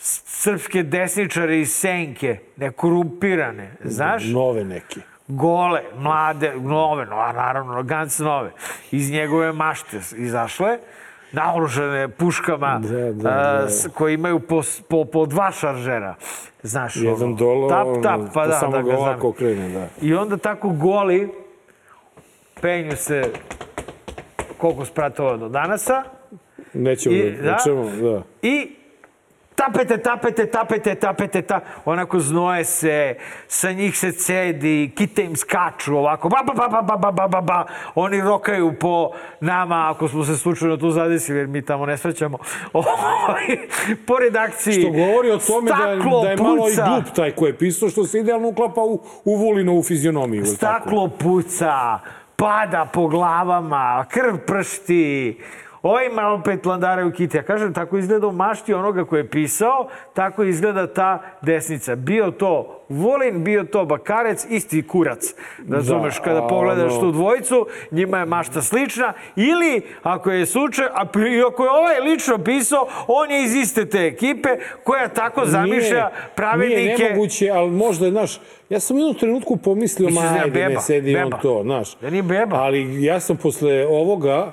srpske 0.02 0.82
desničare 0.82 1.60
iz 1.60 1.70
senke, 1.70 2.38
nekorumpirane, 2.56 3.70
znaš? 3.82 4.24
Nove 4.24 4.64
neke. 4.64 5.00
gole, 5.28 5.82
mlade, 5.96 6.52
nove, 6.56 7.06
no, 7.06 7.16
a 7.16 7.32
naravno, 7.32 7.82
Gans 7.82 8.18
nove, 8.18 8.50
iz 8.90 9.10
njegove 9.10 9.52
mašte 9.52 10.00
izašle, 10.16 10.78
naoružane 11.32 12.08
puškama 12.08 12.78
Da, 12.80 13.12
da, 13.12 13.28
a, 13.30 13.60
da. 13.60 13.68
s- 13.68 13.88
koje 13.88 14.14
imaju 14.14 14.40
po, 14.40 14.60
po, 14.88 15.04
po 15.04 15.26
dva 15.26 15.50
šaržera. 15.52 16.14
Znaš, 16.62 16.96
Jedan 16.96 17.22
ono, 17.22 17.36
dolo, 17.36 17.68
tap, 17.68 17.86
tap, 18.02 18.20
pa 18.34 18.42
to 18.42 18.48
da, 18.48 18.54
samo 18.54 18.72
da 18.72 18.82
ga 18.82 18.90
ovako 18.90 19.20
znam. 19.20 19.30
okrene, 19.30 19.68
da. 19.70 19.86
I 20.00 20.14
onda 20.14 20.36
tako 20.36 20.68
goli, 20.70 21.32
penju 22.60 22.96
se 22.96 23.32
koliko 24.58 24.84
spratova 24.84 25.36
do 25.36 25.48
danasa 25.48 26.02
Nećemo 26.74 27.14
I- 27.14 27.30
da, 27.32 27.42
da. 27.42 27.52
nećemo, 27.52 27.84
da. 28.02 28.22
i 28.42 28.76
tapete, 29.60 29.98
tapete, 29.98 30.46
tapete, 30.46 30.94
tapete, 30.94 31.42
ta, 31.42 31.60
onako 31.84 32.20
znoje 32.20 32.64
se, 32.64 33.14
sa 33.48 33.72
njih 33.72 33.98
se 33.98 34.12
cedi, 34.12 34.92
kite 34.96 35.24
im 35.24 35.36
skaču 35.36 35.96
ovako, 35.96 36.28
ba, 36.28 36.38
ba, 36.46 36.52
ba, 36.54 36.68
ba, 36.68 36.82
ba, 36.82 36.96
ba, 36.96 37.10
ba, 37.12 37.28
ba, 37.28 37.40
ba. 37.40 37.64
oni 37.94 38.20
rokaju 38.20 38.72
po 38.80 39.10
nama, 39.40 39.90
ako 39.90 40.08
smo 40.08 40.24
se 40.24 40.36
slučajno 40.36 40.76
tu 40.76 40.90
zadesili, 40.90 41.38
jer 41.38 41.46
mi 41.46 41.64
tamo 41.64 41.86
ne 41.86 41.96
srećamo, 41.96 42.38
po 44.06 44.18
redakciji. 44.18 44.80
Što 44.82 44.90
govori 44.90 45.30
o 45.30 45.38
tome 45.38 45.70
da, 45.70 45.76
Staklo 45.76 46.22
da 46.22 46.30
je 46.30 46.36
malo 46.36 46.68
i 46.68 46.70
puca. 46.70 46.84
glup 46.86 47.14
taj 47.16 47.30
ko 47.30 47.46
je 47.46 47.58
pisao, 47.58 47.88
što 47.88 48.04
se 48.04 48.18
idealno 48.20 48.48
uklapa 48.48 48.80
u, 48.80 49.00
u 49.24 49.36
Vulinovu 49.36 49.82
fizionomiju. 49.82 50.40
ili 50.40 50.56
tako? 50.56 50.80
Staklo 50.80 51.08
puca, 51.08 51.98
pada 52.36 52.84
po 52.92 53.06
glavama, 53.06 54.04
krv 54.08 54.36
pršti, 54.46 55.38
Ovaj 55.82 56.06
ima 56.06 56.28
opet 56.28 56.66
landaraju 56.66 57.12
kite. 57.12 57.38
Ja 57.38 57.42
kažem, 57.42 57.74
tako 57.74 57.98
izgleda 57.98 58.26
u 58.26 58.32
mašti 58.32 58.74
onoga 58.74 59.04
koji 59.04 59.20
je 59.20 59.30
pisao, 59.30 59.88
tako 60.14 60.42
izgleda 60.44 60.86
ta 60.86 61.22
desnica. 61.42 61.96
Bio 61.96 62.30
to 62.30 62.76
Volin, 62.88 63.44
bio 63.44 63.64
to 63.64 63.84
Bakarec, 63.84 64.46
isti 64.48 64.86
kurac. 64.86 65.34
Razumeš, 65.70 66.16
Da, 66.16 66.22
kada 66.22 66.46
pogledaš 66.46 66.92
ono- 66.92 67.00
tu 67.00 67.12
dvojicu, 67.12 67.66
njima 67.90 68.18
je 68.18 68.24
mašta 68.24 68.62
slična. 68.62 69.12
Ili, 69.36 69.82
ako 70.02 70.30
je 70.30 70.46
slučaj, 70.46 70.86
a 70.86 71.02
ako 71.48 71.64
je 71.64 71.70
ovaj 71.70 72.00
lično 72.00 72.38
pisao, 72.38 72.86
on 73.06 73.30
je 73.30 73.44
iz 73.44 73.54
iste 73.54 73.86
te 73.86 73.98
ekipe 73.98 74.48
koja 74.84 75.08
tako 75.08 75.46
zamišlja 75.46 76.08
pravednike. 76.34 76.76
Nije 76.82 77.08
nemoguće, 77.08 77.50
ali 77.50 77.70
možda 77.70 78.04
je, 78.06 78.10
znaš, 78.12 78.40
ja 78.68 78.80
sam 78.80 78.96
u 78.96 79.00
jednom 79.00 79.14
trenutku 79.14 79.56
pomislio, 79.56 80.08
ma 80.10 80.20
da 80.20 80.26
je 80.26 80.42
ajde, 80.42 80.60
ne 80.60 80.68
beba? 80.68 80.80
sedi 80.80 81.12
Beba. 81.14 81.24
on 81.26 81.42
to, 81.42 81.60
znaš. 81.62 81.96
Da 81.96 82.10
nije 82.10 82.22
beba? 82.22 82.56
Ali 82.56 83.04
ja 83.04 83.20
sam 83.20 83.36
posle 83.36 83.86
ovoga, 83.86 84.52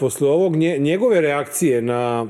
posle 0.00 0.28
ovog 0.28 0.56
nje, 0.56 0.78
njegove 0.78 1.20
reakcije 1.20 1.82
na, 1.82 2.26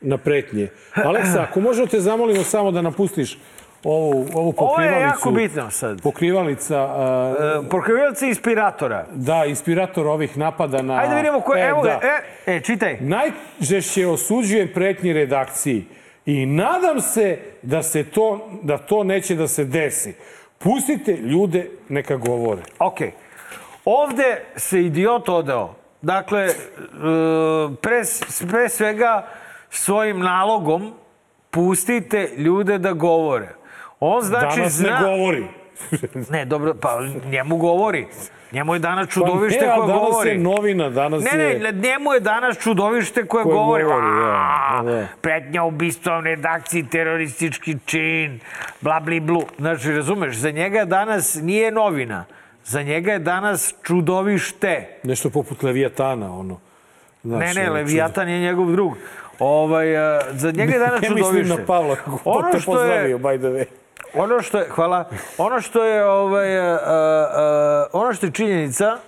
na 0.00 0.18
pretnje. 0.18 0.68
Aleksa, 1.04 1.42
ako 1.42 1.60
možemo 1.60 1.86
te 1.86 2.00
zamolimo 2.00 2.42
samo 2.42 2.70
da 2.70 2.82
napustiš 2.82 3.38
ovu, 3.84 4.08
ovu 4.10 4.28
Ovo 4.34 4.48
je 4.48 4.54
pokrivalicu. 4.56 5.06
jako 5.06 5.30
bitno 5.30 5.70
sad. 5.70 6.02
Pokrivalica, 6.02 6.84
uh, 6.84 7.66
E, 7.66 7.68
Pokrivilci 7.70 8.26
inspiratora. 8.26 9.06
da, 9.12 9.44
inspirator 9.44 10.06
ovih 10.06 10.38
napada 10.38 10.82
na... 10.82 10.94
Ajde 10.98 11.14
vidimo 11.14 11.40
ko... 11.40 11.54
E, 11.56 11.60
evo 11.60 11.82
da. 11.82 12.00
e, 12.46 12.56
e, 12.56 12.60
čitaj. 12.60 12.96
Najžešće 13.00 14.06
osuđujem 14.06 14.70
pretnji 14.74 15.12
redakciji. 15.12 15.84
I 16.26 16.46
nadam 16.46 17.00
se 17.00 17.38
da 17.62 17.82
se 17.82 18.04
to, 18.04 18.50
da 18.62 18.78
to 18.78 19.04
neće 19.04 19.34
da 19.34 19.48
se 19.48 19.64
desi. 19.64 20.14
Pustite 20.58 21.16
ljude 21.16 21.70
neka 21.88 22.16
govore. 22.16 22.62
Ok. 22.78 22.98
Ovde 23.84 24.40
se 24.56 24.80
idiot 24.80 25.28
odeo. 25.28 25.74
Dakle, 26.04 26.42
e, 26.42 26.52
pre, 27.76 28.02
pre 28.50 28.68
svega 28.68 29.26
svojim 29.70 30.18
nalogom 30.20 30.92
pustite 31.50 32.30
ljude 32.36 32.78
da 32.78 32.92
govore. 32.92 33.48
On 34.00 34.22
znači 34.22 34.56
Danas 34.56 34.72
zna... 34.72 35.00
ne 35.00 35.06
govori. 35.08 35.46
Ne, 36.30 36.44
dobro, 36.44 36.74
pa 36.74 36.98
njemu 37.26 37.56
govori. 37.56 38.06
Njemu 38.52 38.74
je 38.74 38.78
danas 38.78 39.08
čudovište 39.08 39.60
Pa 39.60 39.66
ne, 39.66 39.72
a 39.72 39.76
koje 39.76 39.86
danas 39.88 40.02
govori. 40.02 40.30
je 40.30 40.38
novina, 40.38 40.90
danas 40.90 41.24
Ne, 41.24 41.40
je... 41.42 41.58
ne, 41.58 41.72
njemu 41.72 42.12
je 42.12 42.20
danas 42.20 42.58
čudovište 42.58 43.26
koje, 43.26 43.42
Koje 43.44 43.54
govori. 43.54 43.84
govori, 43.84 44.06
"A, 44.06 44.82
da, 44.82 44.90
da. 44.90 45.06
Pretnja 45.20 45.64
ubistvom, 45.64 46.24
redakciji, 46.24 46.86
teroristički 46.86 47.76
čin, 47.86 48.40
bla, 48.80 49.00
bli, 49.00 49.20
blu. 49.20 49.42
Znači, 49.58 49.92
razumeš, 49.92 50.36
za 50.36 50.50
njega 50.50 50.84
danas 50.84 51.34
nije 51.34 51.70
novina. 51.70 52.24
Za 52.64 52.82
njega 52.82 53.12
je 53.12 53.18
danas 53.18 53.74
čudovište. 53.82 54.88
Nešto 55.02 55.30
poput 55.30 55.62
Leviatana, 55.62 56.38
ono. 56.38 56.60
Znaš, 57.24 57.40
Ne, 57.40 57.54
ne, 57.54 57.70
ono, 57.70 57.74
Leviatan 57.74 58.28
je 58.28 58.40
njegov 58.40 58.72
drug. 58.72 58.92
Ovaj, 59.38 59.96
a, 59.96 60.20
za 60.32 60.50
njega 60.50 60.72
je 60.72 60.78
danas 60.78 61.00
Ne 61.00 61.08
čudovište. 61.08 61.38
mislim 61.38 61.58
na 61.58 61.66
Pavla, 61.66 61.96
ko 61.96 62.18
Ono 62.24 62.50
te 62.52 62.58
pozdravio, 62.66 63.18
by 63.18 63.38
the 63.38 63.46
way. 63.46 63.64
Ono 64.14 64.42
što 64.42 64.58
je, 64.58 64.66
hvala, 64.70 65.08
ono 65.38 65.60
što 65.60 65.84
je, 65.84 66.06
ovaj, 66.06 66.58
a, 66.58 66.78
a, 66.82 67.86
ono 67.92 68.12
što 68.14 68.26
je 68.26 68.32
činjenica, 68.32 68.98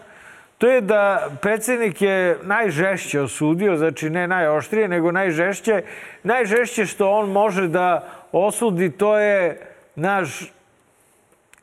to 0.59 0.69
je 0.69 0.81
da 0.81 1.31
predsjednik 1.43 2.03
je 2.03 2.39
najžešće 2.43 3.21
osudio, 3.21 3.77
znači 3.77 4.11
ne 4.11 4.29
najoštrije, 4.29 4.89
nego 4.89 5.13
najžešće. 5.13 5.83
Najžešće 6.23 6.87
što 6.87 7.11
on 7.11 7.31
može 7.31 7.69
da 7.69 8.09
osudi, 8.33 8.91
to 8.91 9.19
je 9.19 9.61
naš 9.95 10.53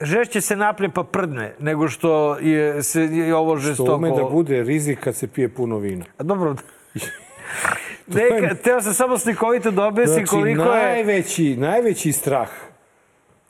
žešće 0.04 0.42
se 0.42 0.56
napne 0.56 0.90
pa 0.90 1.04
prdne, 1.04 1.54
nego 1.60 1.88
što 1.88 2.38
je, 2.40 2.84
se, 2.84 3.02
je 3.02 3.36
ovo 3.36 3.54
To 3.54 3.60
žestoko... 3.60 3.96
ume 3.96 4.10
da 4.10 4.24
bude 4.24 4.64
rizik 4.64 5.00
kad 5.00 5.16
se 5.16 5.28
pije 5.28 5.50
puno 5.50 5.78
vina. 5.78 6.06
A 6.18 6.24
dobro, 6.24 6.56
Neka, 8.08 8.56
teo 8.56 8.82
sam 8.82 8.94
samo 8.94 9.18
slikovito 9.18 9.72
da 9.72 9.86
objasnim 9.86 10.26
Znači, 10.26 10.42
koliko 10.42 10.64
je... 10.64 10.86
najveći, 10.86 11.56
najveći 11.58 12.12
strah 12.12 12.50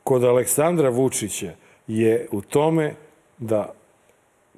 kod 0.04 0.24
Aleksandra 0.24 0.88
Vučića 0.88 1.50
je 1.86 2.28
u 2.30 2.40
tome 2.40 2.94
da 3.38 3.72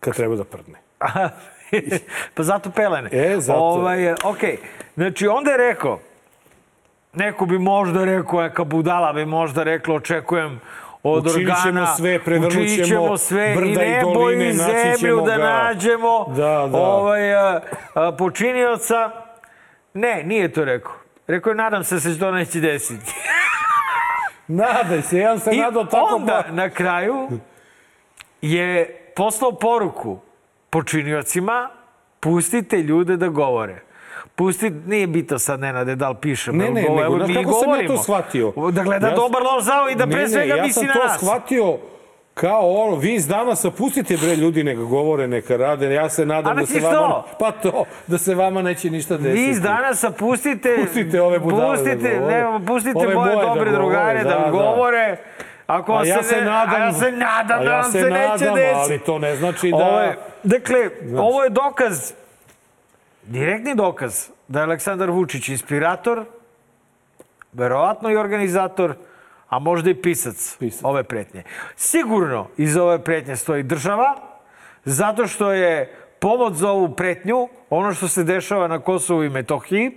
kad 0.00 0.15
treba 0.15 0.37
da 0.37 0.45
prdne. 0.45 0.79
pa 2.35 2.43
zato 2.43 2.71
pelene. 2.71 3.11
E, 3.12 3.37
zato. 3.41 3.59
Ovaj, 3.59 4.12
ok, 4.12 4.38
znači 4.95 5.26
onda 5.26 5.50
je 5.50 5.57
rekao, 5.57 6.00
neko 7.12 7.47
bi 7.47 7.59
možda 7.59 8.05
rekao, 8.05 8.43
neka 8.43 8.65
budala 8.65 9.12
bi 9.12 9.26
možda 9.26 9.62
reklo, 9.62 9.95
očekujem 9.95 10.61
od 11.13 11.27
Učinit 11.27 11.49
ćemo 11.63 11.69
organa, 11.69 11.97
sve, 11.97 12.19
prevrnut 12.19 12.69
ćemo 12.87 13.17
sve 13.17 13.53
i 13.53 13.57
brda 13.57 13.85
i 13.85 13.91
nebo 13.91 14.15
doline, 14.15 14.51
i 14.51 14.53
naći 14.53 15.01
ćemo 15.01 15.23
da 15.23 15.37
ga. 15.37 15.43
nađemo 15.43 16.25
Da, 16.29 16.69
da. 16.73 16.79
Ovaj, 16.79 17.35
a, 17.35 17.61
a, 17.95 18.13
počinioca. 18.13 19.11
Ne, 19.95 20.23
nije 20.25 20.53
to 20.53 20.65
rekao. 20.65 20.93
Rekao 21.27 21.51
je, 21.51 21.55
nadam 21.55 21.85
se 21.85 21.95
da 21.95 22.01
se 22.01 22.19
to 22.19 22.31
neće 22.31 22.61
desiti. 22.61 23.15
Nadaj 24.49 25.03
se, 25.03 25.19
ja 25.19 25.39
sam 25.39 25.55
I 25.55 25.57
nadao 25.57 25.85
tako 25.85 26.15
onda 26.15 26.43
pa... 26.47 26.53
na 26.53 26.71
kraju 26.71 27.29
je 28.43 29.01
poslao 29.17 29.53
poruku 29.53 30.19
počiniocima, 30.71 31.71
pustite 32.21 32.77
ljude 32.77 33.17
da 33.17 33.29
govore. 33.29 33.83
Pusti, 34.37 34.71
nije 34.87 35.07
bito 35.07 35.38
sad, 35.38 35.61
Nenade, 35.61 35.95
da 35.95 36.09
li 36.09 36.16
pišemo. 36.21 36.59
Ne, 36.59 36.64
ne, 36.64 36.83
nego, 36.83 37.02
evo, 37.02 37.16
mi 37.16 37.35
kako 37.35 37.52
sam 37.52 37.61
ja 37.61 37.66
govorimo. 37.66 37.97
to 37.97 38.02
shvatio? 38.02 38.52
Da 38.73 38.83
gleda 38.83 39.09
Ja- 39.09 39.14
dobar 39.14 39.43
lov 39.43 39.61
zao 39.61 39.88
i 39.88 39.95
da 39.95 40.07
pre 40.07 40.16
ne, 40.16 40.28
svega 40.28 40.52
ne, 40.52 40.59
ja 40.59 40.62
misli 40.62 40.73
sam 40.75 40.87
na 40.87 40.93
to 40.95 41.05
nas. 41.05 41.19
shvatio 41.19 41.78
kao 42.35 42.71
ono, 42.73 42.97
vi 42.97 43.14
iz 43.14 43.28
danasa 43.28 43.71
pustite 43.71 44.16
bre 44.16 44.37
ljudi 44.37 44.64
neka 44.64 44.81
govore, 44.81 45.28
neka 45.28 45.57
rade. 45.57 45.95
Ja 45.95 46.09
se 46.09 46.26
nadam 46.26 46.57
da 46.57 46.66
se 46.66 46.81
vama... 46.81 46.99
to? 46.99 47.25
Pa 47.38 47.50
to, 47.52 47.85
da 48.07 48.19
se 48.19 48.35
vama 48.35 48.62
neće 48.62 48.90
ništa 48.90 49.16
desiti. 49.16 49.35
Vi 49.37 49.49
iz 49.49 49.61
danasa 49.61 50.11
pustite... 50.11 50.76
Pustite 50.78 51.23
ove 51.23 51.38
budale 51.38 51.62
da 51.69 51.73
pustite, 51.75 52.19
govore. 52.19 52.43
ne, 52.43 52.66
pustite 52.66 52.99
Ove 52.99 53.07
moje 53.07 53.16
moje 53.16 53.37
da 53.37 53.43
dobre 53.45 53.50
govore, 53.61 53.71
drugare 53.73 54.23
da, 54.23 54.31
da, 54.31 54.38
da. 54.38 54.50
govore. 54.50 55.16
Ako 55.66 55.93
A 55.93 56.05
ja 56.05 56.23
se, 56.23 56.37
ne, 56.37 56.43
nadam, 56.43 56.75
a 56.75 56.78
ja 56.78 56.93
se 56.93 57.12
nadam 57.12 57.64
da 57.64 57.71
ja 57.71 57.76
vam 57.76 57.85
se 57.85 57.90
se 57.93 58.11
neće 58.11 58.11
nadam, 58.11 58.55
desiti. 58.55 58.75
ali 58.75 58.99
to 58.99 59.19
ne 59.19 59.37
znači 59.37 59.71
da... 59.71 59.76
Ovo 59.76 60.00
je, 60.00 60.16
dakle, 60.43 60.90
ovo 61.19 61.45
je 61.45 61.50
dokaz, 61.50 62.12
direktni 63.26 63.75
dokaz 63.75 64.28
da 64.49 64.59
je 64.59 64.64
Aleksandar 64.64 65.11
Vučić 65.11 65.49
inspirator, 65.49 66.25
verovatno 67.52 68.11
i 68.11 68.16
organizator, 68.16 68.95
a 69.49 69.59
možda 69.59 69.90
i 69.90 69.95
pisac, 69.95 70.56
Pisac. 70.59 70.80
ove 70.85 71.04
pretnje. 71.04 71.42
Sigurno 71.76 72.49
iz 72.56 72.76
ove 72.76 73.04
pretnje 73.04 73.37
stoji 73.37 73.62
država, 73.62 74.14
zato 74.85 75.26
što 75.26 75.52
je 75.52 75.97
povod 76.21 76.54
za 76.54 76.71
ovu 76.71 76.95
pretnju 76.95 77.49
ono 77.71 77.95
što 77.95 78.09
se 78.09 78.25
dešava 78.25 78.68
na 78.68 78.78
Kosovu 78.78 79.25
i 79.25 79.30
Metohiji. 79.30 79.92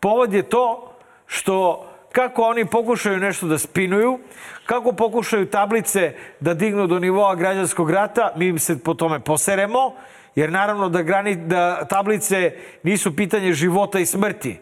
Povod 0.00 0.32
je 0.32 0.42
to 0.42 0.92
što 1.26 1.86
kako 2.12 2.42
oni 2.42 2.64
pokušaju 2.64 3.18
nešto 3.18 3.46
da 3.46 3.58
spinuju, 3.58 4.18
kako 4.66 4.92
pokušaju 4.92 5.46
tablice 5.46 6.14
da 6.40 6.54
dignu 6.54 6.86
do 6.86 6.98
nivoa 6.98 7.34
građanskog 7.34 7.90
rata, 7.90 8.32
mi 8.36 8.46
im 8.46 8.58
se 8.58 8.78
po 8.78 8.94
tome 8.94 9.20
poseremo, 9.20 9.94
jer 10.34 10.52
naravno 10.52 10.88
da, 10.88 11.02
grani, 11.02 11.36
da 11.36 11.84
tablice 11.84 12.52
nisu 12.82 13.16
pitanje 13.16 13.52
života 13.52 13.98
i 13.98 14.06
smrti, 14.06 14.58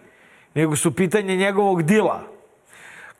nego 0.54 0.76
su 0.76 0.94
pitanje 0.94 1.36
njegovog 1.36 1.82
dila. 1.82 2.22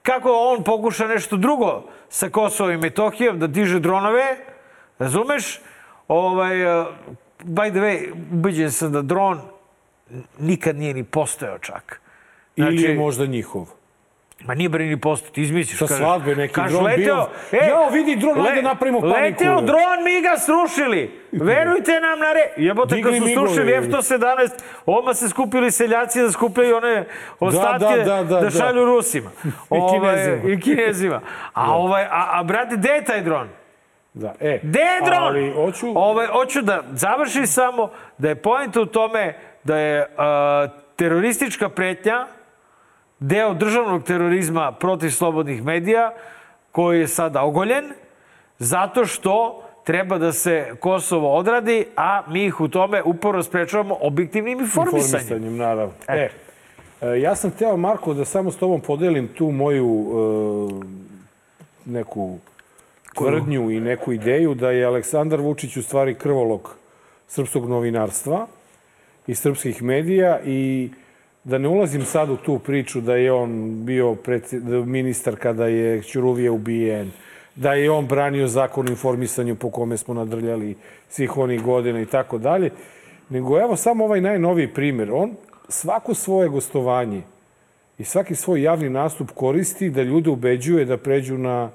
Kako 0.03 0.33
on 0.33 0.65
pokuša 0.65 1.07
nešto 1.07 1.37
drugo 1.37 1.85
sa 2.09 2.29
Kosovom 2.29 2.73
i 2.73 2.77
Metohijom, 2.77 3.39
da 3.39 3.47
diže 3.47 3.81
dronove, 3.81 4.37
razumeš? 4.99 5.61
Ovaj, 6.09 6.81
uh, 6.81 6.87
by 7.45 7.71
the 7.71 7.81
way, 7.81 8.13
ubeđen 8.33 8.73
sam 8.73 8.93
da 8.93 9.03
dron 9.03 9.41
nikad 10.39 10.77
nije 10.77 10.95
ni 10.95 11.05
postojao 11.05 11.59
čak. 11.59 12.01
Ili 12.57 12.83
je 12.83 12.95
možda 12.95 13.27
njihov. 13.27 13.78
Ma 14.45 14.55
nije 14.55 14.69
bre 14.69 14.85
ni 14.85 15.01
postao, 15.01 15.31
ti 15.31 15.43
izmisliš. 15.43 15.79
Sa 15.79 15.87
svadbe 15.87 16.37
neki 16.37 16.55
kaže, 16.55 16.75
dron 16.75 16.91
bio. 16.97 17.27
Jao, 17.69 17.91
vidi 17.93 18.17
dron, 18.17 18.47
ajde 18.47 18.63
napravimo 18.63 19.01
paniku. 19.01 19.21
Leteo 19.21 19.61
dron, 19.61 20.05
mi 20.05 20.21
ga 20.21 20.37
srušili. 20.39 21.21
Verujte 21.33 22.01
nam 22.01 22.19
na 22.19 22.33
re... 22.33 22.53
Jebote, 22.57 23.03
kad 23.03 23.15
su 23.15 23.25
srušili 23.35 23.73
F-117, 23.73 24.51
odmah 24.87 25.17
se 25.17 25.29
skupili 25.29 25.71
seljaci 25.71 26.23
da 26.23 26.33
skupljaju 26.33 26.77
one 26.77 27.05
ostatke 27.41 27.97
da, 27.97 28.05
da, 28.05 28.25
da, 28.25 28.41
da. 28.41 28.51
šalju 28.51 28.85
Rusima. 28.85 29.31
Kinezima. 29.91 30.53
I 30.53 30.61
kinezima. 30.61 31.21
A, 31.53 31.77
ovaj, 31.77 32.05
a, 32.05 32.29
a 32.33 32.43
brate, 32.43 32.77
gde 32.77 32.89
je 32.89 33.05
taj 33.05 33.21
dron? 33.21 33.49
Da, 34.15 34.35
e. 34.41 34.61
Gde 34.63 34.81
je 34.81 35.01
dron? 35.05 35.23
Ali, 35.23 35.53
hoću... 35.53 35.93
Ovaj, 35.95 36.27
hoću 36.27 36.63
da 36.63 36.83
završim 36.93 37.47
samo 37.47 37.91
da 38.19 38.29
je 38.29 38.35
pojenta 38.35 38.81
u 38.81 38.87
tome 38.87 39.35
da 39.65 39.79
je 39.79 40.01
uh, 40.01 40.71
teroristička 40.97 41.69
pretnja 41.69 42.27
deo 43.21 43.55
državnog 43.55 44.05
terorizma 44.05 44.73
protiv 44.73 45.11
slobodnih 45.11 45.65
medija 45.65 46.15
koji 46.73 47.01
je 47.01 47.09
sada 47.09 47.43
ogoljen 47.43 47.93
zato 48.59 49.05
što 49.05 49.63
treba 49.85 50.19
da 50.19 50.33
se 50.33 50.73
Kosovo 50.81 51.37
odradi, 51.37 51.87
a 51.97 52.23
mi 52.29 52.45
ih 52.45 52.61
u 52.61 52.69
tome 52.69 53.03
uporo 53.03 53.43
sprečavamo 53.43 53.97
objektivnim 54.01 54.61
informisanjem. 54.61 55.23
Informisanjem, 55.23 55.57
naravno. 55.57 55.93
E, 56.09 56.29
e, 57.01 57.21
ja 57.21 57.35
sam 57.35 57.51
teo, 57.51 57.77
Marko, 57.77 58.15
da 58.15 58.25
samo 58.25 58.51
s 58.51 58.57
tobom 58.57 58.81
podelim 58.81 59.29
tu 59.29 59.51
moju 59.51 60.07
e, 60.07 61.91
neku 61.91 62.39
tvrdnju 63.15 63.71
i 63.71 63.81
neku 63.81 64.13
ideju 64.13 64.55
da 64.55 64.71
je 64.71 64.85
Aleksandar 64.85 65.41
Vučić 65.41 65.77
u 65.77 65.83
stvari 65.83 66.15
krvolog 66.15 66.77
srpskog 67.29 67.69
novinarstva 67.69 68.47
i 69.27 69.35
srpskih 69.35 69.83
medija 69.83 70.41
i 70.45 70.91
da 71.45 71.59
ne 71.59 71.69
ulazim 71.69 72.05
sad 72.05 72.31
u 72.31 72.37
tu 72.37 72.59
priču 72.59 73.01
da 73.01 73.15
je 73.15 73.33
on 73.33 73.85
bio 73.85 74.17
da 74.53 74.85
ministar 74.85 75.37
kada 75.37 75.67
je 75.67 76.03
Ćuruvije 76.03 76.51
ubijen, 76.51 77.11
da 77.55 77.73
je 77.75 77.91
on 77.91 78.07
branio 78.07 78.47
zakon 78.49 78.87
o 78.87 78.91
informisanju 78.91 79.57
po 79.57 79.71
kome 79.71 79.97
smo 79.97 80.15
nadrljali 80.15 80.77
svih 81.09 81.37
onih 81.37 81.63
godina 81.63 82.01
i 82.01 82.07
tako 82.07 82.39
dalje, 82.39 82.71
nego 83.29 83.61
evo 83.61 83.77
samo 83.77 84.05
ovaj 84.05 84.21
najnoviji 84.21 84.75
primjer. 84.75 85.11
On 85.13 85.37
svako 85.69 86.15
svoje 86.15 86.49
gostovanje 86.49 87.23
i 87.99 88.05
svaki 88.05 88.35
svoj 88.35 88.63
javni 88.63 88.89
nastup 88.89 89.31
koristi 89.35 89.91
da 89.91 90.03
ljude 90.03 90.31
ubeđuje 90.31 90.85
da 90.85 90.97
pređu 90.97 91.39
na, 91.39 91.71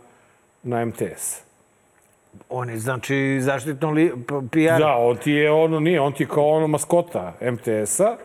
na 0.63 0.85
MTS. 0.85 1.43
On 2.49 2.69
je, 2.69 2.77
znači, 2.77 3.37
zaštitno 3.41 3.91
li, 3.91 4.11
PR. 4.51 4.79
Da, 4.79 4.95
on 4.97 5.17
ti 5.17 5.31
je 5.31 5.51
ono, 5.51 5.79
nije, 5.79 6.01
on 6.01 6.13
ti 6.13 6.23
je 6.23 6.27
kao 6.27 6.47
ono 6.49 6.67
maskota 6.67 7.33
MTS-a. 7.41 8.17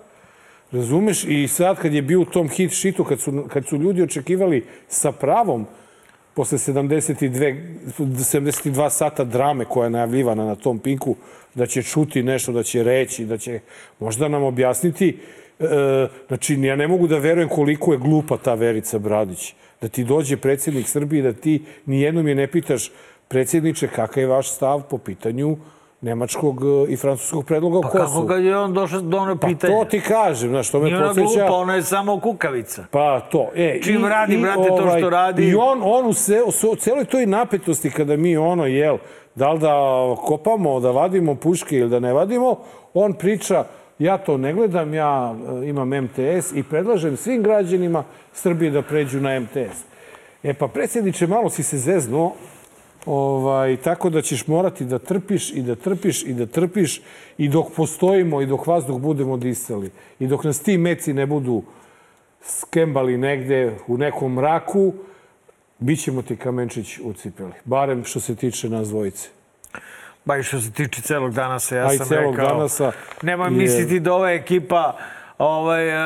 Razumeš? 0.72 1.24
I 1.24 1.48
sad 1.48 1.78
kad 1.78 1.94
je 1.94 2.02
bio 2.02 2.20
u 2.20 2.24
tom 2.24 2.48
hit 2.48 2.72
shitu, 2.72 3.04
kad 3.04 3.20
su, 3.20 3.44
kad 3.48 3.66
su 3.66 3.76
ljudi 3.76 4.02
očekivali 4.02 4.66
sa 4.88 5.12
pravom 5.12 5.66
posle 6.34 6.58
72, 6.58 7.56
72 7.98 8.90
sata 8.90 9.24
drame 9.24 9.64
koja 9.64 9.84
je 9.84 9.90
najavljivana 9.90 10.44
na 10.44 10.54
tom 10.54 10.78
pinku, 10.78 11.16
da 11.54 11.66
će 11.66 11.82
čuti 11.82 12.22
nešto, 12.22 12.52
da 12.52 12.62
će 12.62 12.82
reći, 12.82 13.24
da 13.24 13.38
će 13.38 13.60
možda 13.98 14.28
nam 14.28 14.42
objasniti, 14.42 15.18
E, 15.58 16.08
znači, 16.28 16.54
ja 16.54 16.76
ne 16.76 16.88
mogu 16.88 17.06
da 17.06 17.18
verujem 17.18 17.48
koliko 17.48 17.92
je 17.92 17.98
glupa 17.98 18.36
ta 18.36 18.54
Verica 18.54 18.98
Bradić. 18.98 19.54
Da 19.80 19.88
ti 19.88 20.04
dođe 20.04 20.36
predsjednik 20.36 20.88
Srbije, 20.88 21.22
da 21.22 21.32
ti 21.32 21.62
nijednom 21.86 22.28
je 22.28 22.34
ne 22.34 22.46
pitaš 22.46 22.90
predsjedniče 23.28 23.88
kakav 23.88 24.22
je 24.22 24.26
vaš 24.26 24.50
stav 24.50 24.82
po 24.90 24.98
pitanju 24.98 25.56
nemačkog 26.00 26.62
e, 26.62 26.92
i 26.92 26.96
francuskog 26.96 27.44
predloga 27.44 27.78
o 27.78 27.82
Pa 27.82 27.88
Kosovu. 27.88 28.06
kako 28.06 28.26
kad 28.26 28.44
je 28.44 28.56
on 28.58 28.74
došao 28.74 29.00
do 29.00 29.16
ono 29.18 29.36
Pa 29.36 29.46
pitanja? 29.46 29.74
to 29.74 29.84
ti 29.84 30.00
kažem, 30.00 30.48
znaš, 30.50 30.70
to 30.70 30.78
me 30.78 30.84
Nije 30.84 30.96
ona 30.96 31.06
podsjeća... 31.06 31.26
glupa, 31.40 31.52
ona 31.52 31.74
je 31.74 31.82
samo 31.82 32.20
kukavica. 32.20 32.84
Pa 32.90 33.20
to. 33.20 33.50
E, 33.54 33.80
Čim 33.82 34.04
radi, 34.04 34.36
brate, 34.36 34.68
to 34.68 34.96
što 34.98 35.10
radi- 35.10 35.42
I 35.42 35.54
on, 35.54 35.80
on 35.82 36.06
u, 36.06 36.12
se, 36.12 36.42
u 36.70 36.76
celoj 36.76 37.04
toj 37.04 37.26
napetosti 37.26 37.90
kada 37.90 38.16
mi 38.16 38.36
ono, 38.36 38.66
jel, 38.66 38.96
da 39.34 39.52
li 39.52 39.58
da 39.58 39.74
kopamo, 40.18 40.80
da 40.80 40.90
vadimo 40.90 41.34
puške 41.34 41.76
ili 41.76 41.90
da 41.90 42.00
ne 42.00 42.12
vadimo, 42.12 42.56
on 42.94 43.12
priča, 43.12 43.64
ja 43.98 44.18
to 44.18 44.36
ne 44.36 44.52
gledam, 44.52 44.94
ja 44.94 45.34
e, 45.62 45.68
imam 45.68 45.88
MTS 45.90 46.52
i 46.54 46.62
predlažem 46.62 47.16
svim 47.16 47.42
građanima 47.42 48.04
Srbije 48.32 48.70
da 48.70 48.82
pređu 48.82 49.20
na 49.20 49.40
MTS. 49.40 49.84
E 50.42 50.54
pa, 50.54 50.68
predsjedniče, 50.68 51.26
malo 51.26 51.50
si 51.50 51.62
se 51.62 51.78
zeznuo, 51.78 52.32
Ovaj, 53.06 53.76
tako 53.76 54.10
da 54.10 54.22
ćeš 54.22 54.46
morati 54.46 54.84
da 54.84 54.98
trpiš 54.98 55.52
i 55.52 55.62
da 55.62 55.74
trpiš 55.74 56.22
i 56.22 56.32
da 56.32 56.46
trpiš 56.46 57.00
i 57.38 57.48
dok 57.48 57.66
postojimo 57.76 58.40
i 58.40 58.46
dok 58.46 58.66
vazduh 58.66 59.00
budemo 59.00 59.36
disali 59.36 59.90
i 60.18 60.26
dok 60.26 60.44
nas 60.44 60.60
ti 60.60 60.78
meci 60.78 61.12
ne 61.12 61.26
budu 61.26 61.62
skembali 62.42 63.16
negde 63.18 63.76
u 63.86 63.96
nekom 63.98 64.32
mraku, 64.34 64.92
bit 65.78 66.02
ćemo 66.02 66.22
ti 66.22 66.36
kamenčić 66.36 66.98
u 67.02 67.12
cipeli. 67.12 67.52
Barem 67.64 68.04
što 68.04 68.20
se 68.20 68.34
tiče 68.34 68.68
nas 68.68 68.88
dvojice. 68.88 69.28
Ba 70.24 70.36
i 70.36 70.42
što 70.42 70.60
se 70.60 70.70
tiče 70.72 71.02
celog 71.02 71.32
danasa, 71.34 71.76
ja 71.76 71.86
A 71.86 71.94
i 71.94 71.96
sam 71.96 72.06
celog 72.06 72.34
rekao... 72.34 72.48
danasa 72.48 72.92
Nemoj 73.22 73.46
je- 73.46 73.50
misliti 73.50 74.00
da 74.00 74.12
ova 74.14 74.30
ekipa 74.32 74.98
ovaj, 75.38 75.88
e, 75.88 76.04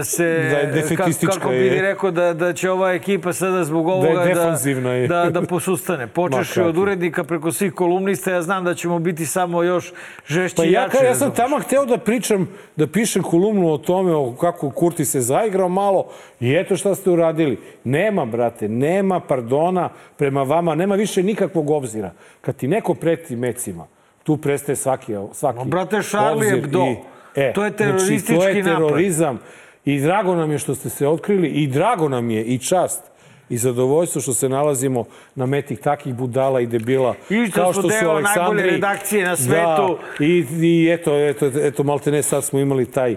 e, 0.00 0.04
se... 0.04 0.24
Da 0.24 0.78
je 0.78 0.96
Kako 1.26 1.48
bi 1.48 1.56
je. 1.56 1.82
rekao 1.82 2.10
da, 2.10 2.32
da 2.34 2.52
će 2.52 2.70
ova 2.70 2.92
ekipa 2.92 3.32
sada 3.32 3.64
zbog 3.64 3.88
ovoga 3.88 4.24
defanzivna 4.24 4.92
je. 4.92 5.08
da, 5.08 5.30
da 5.30 5.42
posustane. 5.42 6.06
Počeš 6.06 6.56
Ma 6.56 6.64
od 6.64 6.78
urednika 6.78 7.24
preko 7.24 7.52
svih 7.52 7.72
kolumnista, 7.72 8.30
ja 8.30 8.42
znam 8.42 8.64
da 8.64 8.74
ćemo 8.74 8.98
biti 8.98 9.26
samo 9.26 9.62
još 9.62 9.92
žešći 10.26 10.56
Pa 10.56 10.64
i 10.64 10.72
ja, 10.72 10.82
jači. 10.82 10.96
ka, 10.96 11.04
ja 11.04 11.14
sam 11.14 11.30
tamo 11.30 11.58
hteo 11.58 11.84
da 11.84 11.98
pričam, 11.98 12.48
da 12.76 12.86
pišem 12.86 13.22
kolumnu 13.22 13.72
o 13.72 13.78
tome 13.78 14.14
o 14.14 14.34
kako 14.40 14.70
Kurti 14.70 15.04
se 15.04 15.20
zaigrao 15.20 15.68
malo 15.68 16.06
i 16.40 16.54
eto 16.54 16.76
šta 16.76 16.94
ste 16.94 17.10
uradili. 17.10 17.58
Nema, 17.84 18.24
brate, 18.24 18.68
nema 18.68 19.20
pardona 19.20 19.88
prema 20.16 20.42
vama, 20.42 20.74
nema 20.74 20.94
više 20.94 21.22
nikakvog 21.22 21.70
obzira. 21.70 22.12
Kad 22.40 22.56
ti 22.56 22.68
neko 22.68 22.94
preti 22.94 23.36
mecima, 23.36 23.86
tu 24.22 24.36
prestaje 24.36 24.76
svaki, 24.76 25.14
svaki 25.32 25.58
No, 25.58 25.64
brate, 25.64 26.02
Charlie 26.02 26.50
Hebdo. 26.50 27.13
E, 27.36 27.52
To 27.52 27.64
je 27.64 27.70
teroristički 27.70 28.34
znači, 28.34 28.38
to 28.40 28.48
je 28.48 28.62
napad. 28.62 28.76
terorizam. 28.76 29.38
I 29.84 30.00
drago 30.00 30.34
nam 30.34 30.52
je 30.52 30.58
što 30.58 30.74
ste 30.74 30.90
se 30.90 31.08
otkrili 31.08 31.48
i 31.48 31.66
drago 31.66 32.08
nam 32.08 32.30
je 32.30 32.44
i 32.44 32.58
čast 32.58 33.02
i 33.48 33.58
zadovoljstvo 33.58 34.20
što 34.20 34.32
se 34.32 34.48
nalazimo 34.48 35.04
na 35.34 35.46
meti 35.46 35.76
takih 35.76 36.14
budala 36.14 36.60
i 36.60 36.66
debila 36.66 37.14
I 37.30 37.46
što 37.46 37.72
smo 37.72 37.82
deo 37.82 38.20
najbolje 38.20 38.62
redakcije 38.62 39.24
na 39.24 39.36
svetu. 39.36 39.98
Da, 40.18 40.24
i, 40.24 40.46
i 40.60 40.90
eto, 40.92 41.18
eto, 41.18 41.50
eto, 41.62 41.82
malte 41.82 42.10
ne, 42.10 42.22
sad 42.22 42.44
smo 42.44 42.58
imali 42.58 42.90
taj... 42.90 43.16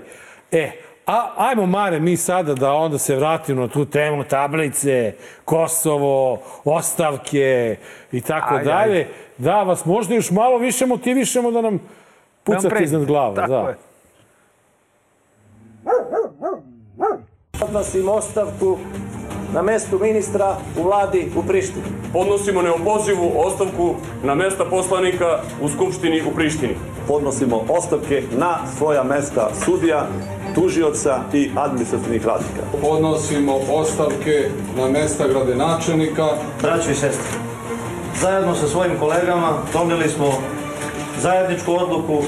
E, 0.51 0.71
a, 1.05 1.33
ajmo, 1.37 1.65
Mare, 1.65 1.99
mi 1.99 2.17
sada 2.17 2.53
da 2.53 2.73
onda 2.73 2.97
se 2.97 3.15
vratimo 3.15 3.61
na 3.61 3.67
tu 3.67 3.85
temu 3.85 4.23
tablice, 4.23 5.13
Kosovo, 5.45 6.41
ostavke 6.65 7.75
i 8.11 8.21
tako 8.21 8.57
dalje. 8.57 9.07
Da 9.37 9.63
vas 9.63 9.85
možda 9.85 10.15
još 10.15 10.31
malo 10.31 10.57
više 10.57 10.85
motivišemo 10.85 11.51
da 11.51 11.61
nam 11.61 11.79
pucate 12.43 12.69
pređe. 12.69 12.83
iznad 12.83 13.05
glava. 13.05 13.35
Tako 13.35 13.51
da. 13.51 13.69
je. 13.69 13.86
Podnosim 17.59 18.09
ostavku 18.09 18.77
na 19.53 19.61
mestu 19.61 19.99
ministra 19.99 20.55
u 20.79 20.83
vladi 20.83 21.31
u 21.35 21.43
Prištini. 21.43 21.85
podnosimo 22.13 22.61
neopozivu 22.61 23.31
ostavku 23.35 23.95
na 24.23 24.35
mesta 24.35 24.65
poslanika 24.65 25.39
u 25.61 25.69
Skupštini 25.69 26.21
u 26.31 26.35
Prištini. 26.35 26.75
podnosimo 27.07 27.65
ostavke 27.69 28.23
na 28.37 28.57
svoja 28.77 29.03
mesta 29.03 29.49
sudija, 29.65 30.07
tužioca 30.55 31.19
i 31.33 31.49
administrativnih 31.55 32.25
radnika. 32.25 32.61
podnosimo 32.81 33.59
ostavke 33.73 34.49
na 34.77 34.89
mesta 34.89 35.27
gradonačelnika 35.27 36.27
Braćo 36.61 36.91
i 36.91 36.95
sestre, 36.95 37.39
zajedno 38.21 38.55
sa 38.55 38.67
svojim 38.67 38.99
kolegama 38.99 39.53
doneli 39.73 40.09
smo 40.09 40.25
zajedničku 41.17 41.73
odluku 41.73 42.21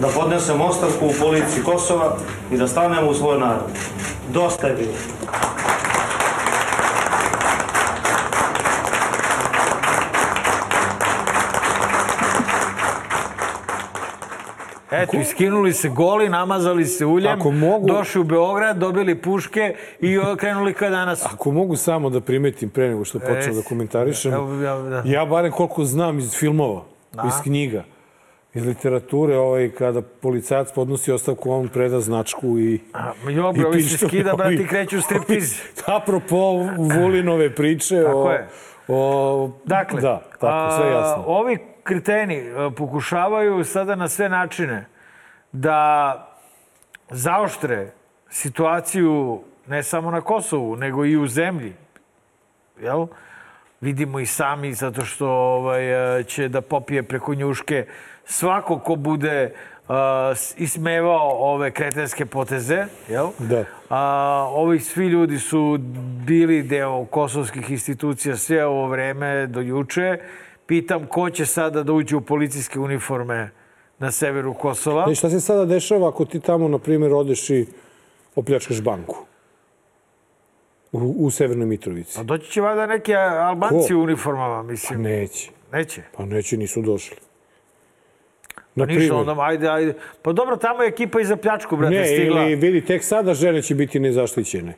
da 0.00 0.08
podnesemo 0.10 0.64
ostavku 0.64 1.06
u 1.06 1.14
policiji 1.20 1.64
Kosova 1.64 2.16
i 2.52 2.56
da 2.56 2.68
stanemo 2.68 3.10
u 3.10 3.14
svoj 3.14 3.38
narod. 3.38 3.70
Dosta 4.28 4.66
je 4.66 4.74
bilo. 4.74 4.92
Eto, 14.92 15.16
iskinuli 15.16 15.72
se 15.72 15.88
goli, 15.88 16.28
namazali 16.28 16.86
se 16.86 17.06
uljem, 17.06 17.32
Ako 17.32 17.50
mogu- 17.50 17.86
došli 17.86 18.20
u 18.20 18.24
Beograd, 18.24 18.76
dobili 18.76 19.14
puške 19.16 19.74
i 20.00 20.18
krenuli 20.36 20.74
ka 20.74 20.88
danas. 20.90 21.24
Ako 21.24 21.50
mogu 21.50 21.76
samo 21.76 22.10
da 22.10 22.20
primetim 22.20 22.70
pre 22.70 22.88
nego 22.88 23.04
što 23.04 23.18
počnem 23.18 23.36
Reci. 23.36 23.50
da 23.52 23.62
komentarišem, 23.62 24.32
Evo, 24.32 24.54
ja, 24.54 24.76
da. 24.76 25.02
ja 25.06 25.24
barem 25.24 25.52
koliko 25.52 25.84
znam 25.84 26.18
iz 26.18 26.34
filmova, 26.34 26.82
iz 27.26 27.42
knjiga, 27.42 27.84
iz 28.54 28.66
literature, 28.66 29.36
ovaj, 29.38 29.70
kada 29.70 30.02
policajac 30.02 30.72
podnosi 30.74 31.12
ostavku, 31.12 31.50
on 31.50 31.68
preda 31.68 32.00
značku 32.00 32.58
i... 32.58 32.80
A, 32.92 33.12
Jo, 33.30 33.52
bre, 33.52 33.66
ovi 33.66 33.82
se 33.82 34.06
skida, 34.06 34.34
brati, 34.36 34.54
ovi- 34.54 34.68
kreću 34.68 34.98
u 34.98 35.00
striptiz. 35.00 35.60
Apropo 35.86 36.36
Vulinove 37.00 37.54
priče 37.54 38.02
Tako 38.04 38.18
o... 38.18 38.30
je. 38.32 38.48
O, 38.88 39.50
Dakle, 39.64 40.00
da, 40.00 40.22
tako, 40.40 40.76
sve 40.76 40.86
a, 40.86 40.92
jasno. 40.92 41.24
ovi 41.26 41.58
kreteni 41.82 42.50
a, 42.50 42.70
pokušavaju 42.76 43.64
sada 43.64 43.94
na 43.94 44.08
sve 44.08 44.28
načine 44.28 44.86
da 45.52 46.28
zaoštre 47.10 47.90
situaciju 48.30 49.40
ne 49.66 49.82
samo 49.82 50.10
na 50.10 50.20
Kosovu, 50.20 50.76
nego 50.76 51.04
i 51.04 51.16
u 51.16 51.26
zemlji. 51.26 51.72
Jel? 52.80 53.06
Vidimo 53.82 54.20
i 54.20 54.26
sami, 54.26 54.74
zato 54.74 55.04
što 55.04 55.28
ovaj, 55.28 55.94
a, 55.94 56.22
će 56.22 56.48
da 56.48 56.60
popije 56.60 57.02
preko 57.02 57.34
njuške 57.34 57.86
svako 58.24 58.78
ko 58.78 58.96
bude 58.96 59.52
s- 60.34 60.54
ismevao 60.56 61.28
ove 61.30 61.70
kretenske 61.70 62.26
poteze. 62.26 62.86
Jel? 63.08 63.26
Da. 63.38 63.64
A, 63.88 63.98
ovi 64.50 64.80
svi 64.80 65.06
ljudi 65.06 65.38
su 65.38 65.78
bili 66.26 66.62
deo 66.62 67.04
kosovskih 67.04 67.70
institucija 67.70 68.36
sve 68.36 68.66
ovo 68.66 68.86
vreme 68.86 69.46
do 69.46 69.60
juče. 69.60 70.18
Pitam 70.66 71.06
ko 71.06 71.30
će 71.30 71.46
sada 71.46 71.82
da 71.82 71.92
uđe 71.92 72.16
u 72.16 72.20
policijske 72.20 72.80
uniforme 72.80 73.50
na 73.98 74.10
severu 74.10 74.54
Kosova. 74.54 75.06
E, 75.10 75.14
šta 75.14 75.30
se 75.30 75.40
sada 75.40 75.64
dešava 75.64 76.08
ako 76.08 76.24
ti 76.24 76.40
tamo, 76.40 76.68
na 76.68 76.78
primjer, 76.78 77.12
odeš 77.12 77.50
i 77.50 77.66
opljačkaš 78.36 78.80
banku? 78.80 79.26
U, 80.92 81.14
u 81.18 81.30
Severnoj 81.30 81.66
Mitrovici. 81.66 82.16
Pa 82.16 82.22
doći 82.22 82.50
će 82.50 82.60
valjda 82.60 82.86
neki 82.86 83.14
Albanci 83.14 83.92
Ko? 83.92 83.98
u 83.98 84.02
uniformama, 84.02 84.62
mislim. 84.62 85.02
Neće. 85.02 85.50
Neće. 85.72 86.02
Pa 86.16 86.24
neće, 86.24 86.56
nisu 86.56 86.82
došli. 86.82 87.16
Na 88.74 88.84
Ništa, 88.86 88.98
primjer. 88.98 89.12
onda 89.12 89.36
ajde, 89.42 89.68
ajde. 89.68 89.94
Pa 90.22 90.32
dobro, 90.32 90.56
tamo 90.56 90.82
je 90.82 90.88
ekipa 90.88 91.20
i 91.20 91.24
za 91.24 91.36
pljačku, 91.36 91.76
brate, 91.76 91.94
Ne, 91.94 92.06
stigla. 92.06 92.42
ili 92.42 92.54
vidi, 92.54 92.84
tek 92.84 93.04
sada 93.04 93.34
žene 93.34 93.62
će 93.62 93.74
biti 93.74 94.00
nezaštićene. 94.00 94.74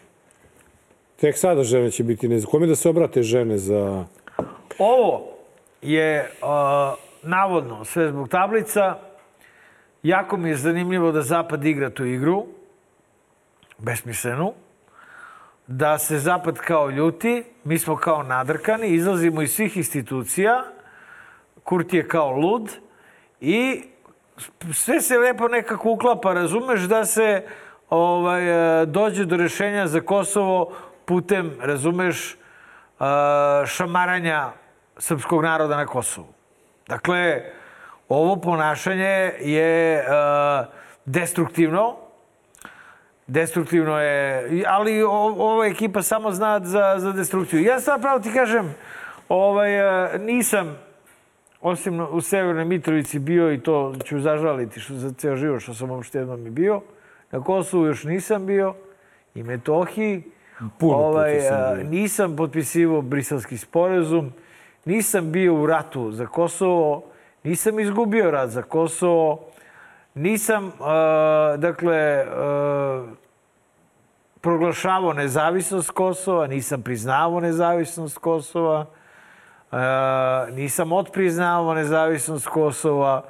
Tek 1.20 1.38
sada 1.38 1.62
žene 1.64 1.90
će 1.90 2.04
biti 2.04 2.28
nezaštićene. 2.28 2.50
Kome 2.50 2.66
da 2.66 2.76
se 2.76 2.88
obrate 2.88 3.22
žene 3.22 3.58
za... 3.58 4.04
Ovo 4.78 5.22
je 5.82 6.30
uh, 6.42 6.48
navodno 7.22 7.84
sve 7.84 8.08
zbog 8.08 8.28
tablica. 8.28 8.98
Jako 10.02 10.36
mi 10.36 10.48
je 10.48 10.56
zanimljivo 10.56 11.12
da 11.12 11.22
Zapad 11.22 11.64
igra 11.64 11.90
tu 11.90 12.04
igru, 12.04 12.46
besmislenu, 13.78 14.52
da 15.66 15.98
se 15.98 16.18
Zapad 16.18 16.58
kao 16.58 16.90
ljuti, 16.90 17.44
mi 17.64 17.78
smo 17.78 17.96
kao 17.96 18.22
nadrkani, 18.22 18.88
izlazimo 18.88 19.42
iz 19.42 19.54
svih 19.54 19.76
institucija, 19.76 20.64
Kurti 21.64 21.96
je 21.96 22.08
kao 22.08 22.30
lud 22.30 22.70
i 23.40 23.82
sve 24.72 25.00
se 25.00 25.18
lepo 25.18 25.48
nekako 25.48 25.90
uklapa, 25.90 26.32
razumeš 26.32 26.80
da 26.80 27.04
se 27.04 27.46
ovaj, 27.90 28.82
e, 28.82 28.86
dođe 28.86 29.24
do 29.24 29.36
rešenja 29.36 29.86
za 29.86 30.00
Kosovo 30.00 30.72
putem, 31.04 31.52
razumeš, 31.60 32.32
e, 32.32 32.36
šamaranja 33.66 34.50
srpskog 34.98 35.42
naroda 35.42 35.76
na 35.76 35.86
Kosovu. 35.86 36.28
Dakle, 36.88 37.42
ovo 38.08 38.36
ponašanje 38.36 39.32
je 39.40 39.94
e, 39.94 40.04
destruktivno, 41.04 41.96
destruktivno 43.26 44.00
je, 44.00 44.48
ali 44.66 45.02
ova 45.02 45.66
ekipa 45.66 46.02
samo 46.02 46.30
zna 46.32 46.60
za, 46.64 46.94
za 46.98 47.12
destrukciju. 47.12 47.62
Ja 47.62 47.80
sad 47.80 48.00
pravo 48.00 48.20
ti 48.20 48.32
kažem, 48.32 48.74
ovaj, 49.28 49.78
e, 50.14 50.18
nisam, 50.18 50.78
osim 51.60 52.00
u 52.00 52.20
Severnoj 52.20 52.64
Mitrovici 52.64 53.18
bio 53.18 53.52
i 53.52 53.60
to 53.60 53.94
ću 54.04 54.20
zažaliti 54.20 54.80
što 54.80 54.94
za 54.94 55.12
ceo 55.12 55.36
život 55.36 55.62
što 55.62 55.74
sam 55.74 55.90
uopšte 55.90 56.18
jednom 56.18 56.46
i 56.46 56.50
bio, 56.50 56.80
Na 57.34 57.40
Kosovu 57.42 57.86
još 57.86 58.04
nisam 58.04 58.46
bio 58.46 58.74
i 59.34 59.42
Metohiji. 59.42 60.22
Puno 60.78 60.96
ovaj, 60.96 61.32
bio. 61.74 61.90
nisam 61.90 62.36
potpisivao 62.36 63.02
briselski 63.02 63.58
sporazum, 63.58 64.32
nisam 64.84 65.32
bio 65.32 65.54
u 65.54 65.66
ratu 65.66 66.12
za 66.12 66.26
Kosovo, 66.26 67.04
nisam 67.44 67.80
izgubio 67.80 68.30
rat 68.30 68.50
za 68.50 68.62
Kosovo, 68.62 69.50
nisam, 70.14 70.72
a, 70.80 71.56
dakle, 71.58 72.26
proglašavao 74.40 75.12
nezavisnost 75.12 75.90
Kosova, 75.90 76.46
nisam 76.46 76.82
priznavao 76.82 77.40
nezavisnost 77.40 78.18
Kosova, 78.18 78.86
nisam 80.52 80.92
otpriznavao 80.92 81.74
nezavisnost 81.74 82.46
Kosova, 82.46 83.24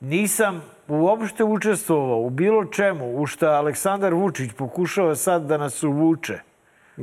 nisam 0.00 0.62
uopšte 0.88 1.44
učestvovao 1.44 2.20
u 2.20 2.30
bilo 2.30 2.64
čemu 2.64 3.16
u 3.16 3.26
što 3.26 3.46
Aleksandar 3.46 4.14
Vučić 4.14 4.50
pokušava 4.52 5.14
sad 5.14 5.42
da 5.42 5.58
nas 5.58 5.82
uvuče. 5.82 6.38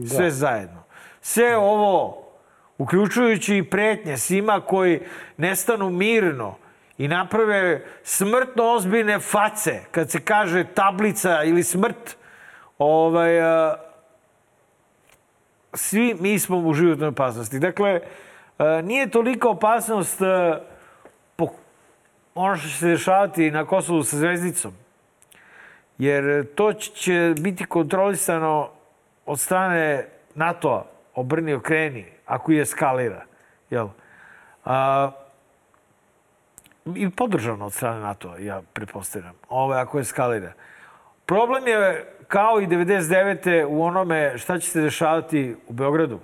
Sve 0.08 0.32
zajedno. 0.32 0.84
Sve 1.22 1.58
ovo, 1.58 2.28
uključujući 2.78 3.58
i 3.58 3.70
pretnje 3.70 4.18
svima 4.18 4.62
koji 4.62 5.02
nestanu 5.38 5.90
mirno 5.90 6.56
i 6.98 7.08
naprave 7.08 7.86
smrtno 8.04 8.74
ozbiljne 8.74 9.20
face 9.20 9.80
kad 9.92 10.12
se 10.12 10.22
kaže 10.22 10.64
tablica 10.64 11.44
ili 11.44 11.64
smrt, 11.64 12.18
ovaj, 12.78 13.42
a, 13.42 13.76
svi 15.74 16.16
mi 16.20 16.40
smo 16.40 16.58
u 16.58 16.74
životnoj 16.74 17.08
opasnosti. 17.08 17.60
Dakle, 17.60 18.02
a, 18.58 18.82
nije 18.82 19.10
tolika 19.10 19.50
opasnost 19.50 20.20
po 21.36 21.48
ono 22.36 22.56
što 22.56 22.68
će 22.68 22.76
se 22.76 22.88
dešavati 22.88 23.52
na 23.52 23.66
Kosovu 23.66 24.04
sa 24.04 24.18
zvezdicom. 24.18 24.74
Jer 25.98 26.46
to 26.56 26.74
će 26.74 27.34
biti 27.40 27.66
kontrolisano 27.66 28.70
od 29.26 29.40
strane 29.40 30.08
NATO-a, 30.36 30.84
obrni 31.16 31.54
okreni, 31.54 32.06
ako 32.26 32.52
i 32.52 32.60
eskalira. 32.60 33.26
Jel? 33.70 33.88
A, 34.66 35.12
I 36.96 37.10
podržano 37.10 37.66
od 37.66 37.74
strane 37.74 38.00
NATO-a, 38.00 38.38
ja 38.38 38.62
pretpostavljam, 38.74 39.34
ovo 39.50 39.74
ako 39.74 40.00
eskalira. 40.00 40.54
Problem 41.26 41.68
je, 41.68 42.06
kao 42.28 42.62
i 42.62 42.68
99. 42.68 43.66
u 43.66 43.84
onome 43.84 44.38
šta 44.38 44.60
će 44.60 44.70
se 44.70 44.82
dešavati 44.82 45.56
u 45.68 45.74
Beogradu 45.74 46.20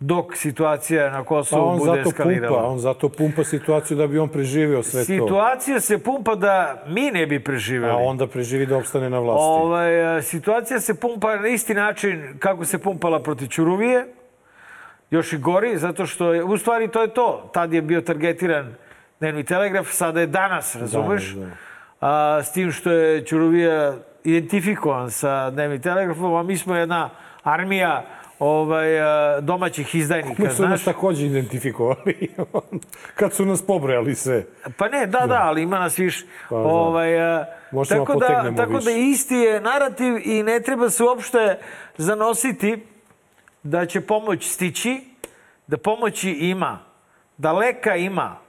dok 0.00 0.36
situacija 0.36 1.10
na 1.10 1.18
Pa 1.18 1.24
Kosovu 1.24 1.68
on 1.68 1.78
bude 1.78 1.90
zato 1.90 2.08
eskalirala. 2.08 2.56
pumpa, 2.56 2.68
on 2.68 2.78
zato 2.78 3.08
pumpa 3.08 3.44
situaciju 3.44 3.96
da 3.96 4.06
bi 4.06 4.18
on 4.18 4.28
preživio 4.28 4.82
sve 4.82 5.00
to. 5.00 5.04
Situacija 5.04 5.80
se 5.80 5.98
pumpa 5.98 6.34
da 6.34 6.84
mi 6.86 7.10
ne 7.10 7.26
bi 7.26 7.44
preživeli. 7.44 7.92
A 7.92 7.96
onda 7.96 8.26
preživi 8.26 8.66
da 8.66 8.76
opstane 8.76 9.10
na 9.10 9.18
vlasti. 9.18 9.44
Ovaj, 9.44 10.16
a, 10.16 10.22
situacija 10.22 10.80
se 10.80 11.00
pumpa 11.00 11.36
na 11.36 11.48
isti 11.48 11.74
način 11.74 12.36
kako 12.38 12.64
se 12.64 12.78
pumpala 12.78 13.22
protiv 13.22 13.46
Ćuruvije. 13.46 14.06
Još 15.10 15.32
i 15.32 15.38
gori, 15.38 15.78
zato 15.78 16.06
što 16.06 16.32
je, 16.32 16.44
u 16.44 16.58
stvari 16.58 16.88
to 16.88 17.02
je 17.02 17.08
to. 17.08 17.50
Tad 17.52 17.72
je 17.72 17.82
bio 17.82 18.00
targetiran 18.00 18.74
dnevni 19.24 19.44
telegraf, 19.44 19.88
sada 19.90 20.20
je 20.20 20.26
danas, 20.26 20.76
razumeš? 20.76 21.34
da. 21.34 21.46
A, 22.00 22.42
s 22.42 22.52
tim 22.52 22.72
što 22.72 22.90
je 22.90 23.24
Ćuruvija 23.24 23.94
identifikovan 24.24 25.10
sa 25.10 25.50
dnevnim 25.50 25.82
telegrafom, 25.82 26.34
a 26.34 26.42
mi 26.42 26.56
smo 26.56 26.76
jedna 26.76 27.10
armija 27.42 28.04
ovaj, 28.38 28.86
domaćih 29.40 29.94
izdajnika, 29.94 30.42
Mi 30.42 30.48
su 30.48 30.54
znaš? 30.56 30.70
nas 30.70 30.84
takođe 30.84 31.26
identifikovali. 31.26 32.34
Kad 33.18 33.32
su 33.32 33.44
nas 33.46 33.66
pobrojali 33.66 34.14
sve. 34.14 34.44
Pa 34.76 34.88
ne, 34.88 35.06
da, 35.06 35.26
da, 35.26 35.40
ali 35.42 35.62
ima 35.62 35.78
nas 35.78 35.98
više. 35.98 36.26
Pa, 36.48 36.56
da. 36.56 36.62
ovaj, 36.62 37.10
Možemo 37.72 38.04
tako 38.04 38.18
da, 38.18 38.52
tako 38.56 38.72
da 38.72 38.78
više. 38.78 39.00
isti 39.00 39.34
je 39.34 39.60
narativ 39.60 40.14
i 40.24 40.42
ne 40.42 40.60
treba 40.60 40.90
se 40.90 41.04
uopšte 41.04 41.58
zanositi 41.96 42.86
da 43.62 43.86
će 43.86 44.00
pomoć 44.00 44.52
stići, 44.52 45.00
da 45.66 45.76
pomoći 45.76 46.30
ima, 46.30 46.78
da 47.36 47.52
leka 47.52 47.96
ima. 47.96 48.43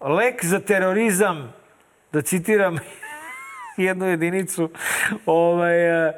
Lek 0.00 0.44
za 0.44 0.60
terorizam, 0.60 1.52
da 2.12 2.22
citiram 2.22 2.76
jednu 3.76 4.06
jedinicu, 4.06 4.70
ovaj, 5.26 6.06
a, 6.06 6.12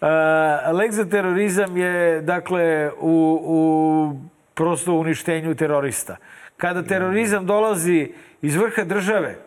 a, 0.00 0.70
lek 0.72 0.92
za 0.92 1.04
terorizam 1.04 1.76
je, 1.76 2.20
dakle, 2.20 2.90
u, 3.00 3.40
u 3.44 3.60
prosto 4.54 4.92
uništenju 4.92 5.54
terorista. 5.54 6.16
Kada 6.56 6.82
terorizam 6.82 7.46
dolazi 7.46 8.12
iz 8.42 8.56
vrha 8.56 8.84
države, 8.84 9.38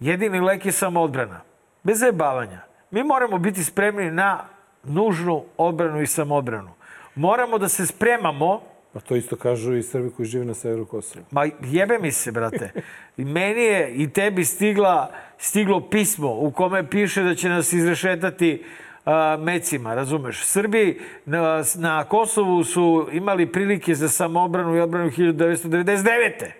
jedini 0.00 0.40
lek 0.40 0.66
je 0.66 0.72
samo 0.72 1.00
odbrana. 1.00 1.40
Bez 1.82 1.98
zajebavanja. 1.98 2.60
Mi 2.90 3.02
moramo 3.02 3.38
biti 3.38 3.64
spremni 3.64 4.10
na 4.10 4.44
nužnu 4.84 5.44
odbranu 5.56 6.02
i 6.02 6.06
samodbranu. 6.06 6.70
Moramo 7.14 7.58
da 7.58 7.68
se 7.68 7.86
spremamo 7.86 8.71
Pa 8.92 9.00
to 9.00 9.16
isto 9.16 9.36
kažu 9.36 9.74
i 9.74 9.82
Srbi 9.82 10.10
koji 10.10 10.26
žive 10.26 10.44
na 10.44 10.54
severu 10.54 10.86
Kosova. 10.86 11.24
Ma 11.30 11.46
jebe 11.60 11.98
mi 11.98 12.12
se, 12.12 12.32
brate. 12.32 12.70
I 13.16 13.24
meni 13.24 13.60
je 13.60 13.94
i 13.94 14.10
tebi 14.10 14.44
stigla, 14.44 15.12
stiglo 15.38 15.88
pismo 15.90 16.32
u 16.32 16.50
kome 16.50 16.90
piše 16.90 17.22
da 17.22 17.34
će 17.34 17.48
nas 17.48 17.72
izrešetati 17.72 18.64
a, 19.04 19.36
mecima, 19.40 19.94
razumeš? 19.94 20.44
Srbi 20.44 21.00
na, 21.24 21.64
na 21.74 22.04
Kosovu 22.04 22.64
su 22.64 23.08
imali 23.12 23.52
prilike 23.52 23.94
za 23.94 24.08
samoobranu 24.08 24.76
i 24.76 24.80
odbranu 24.80 25.10
1999. 25.10 26.50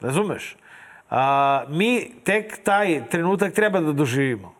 Razumeš? 0.00 0.56
A, 1.10 1.64
mi 1.68 2.12
tek 2.24 2.64
taj 2.64 3.08
trenutak 3.08 3.52
treba 3.52 3.80
da 3.80 3.92
doživimo. 3.92 4.54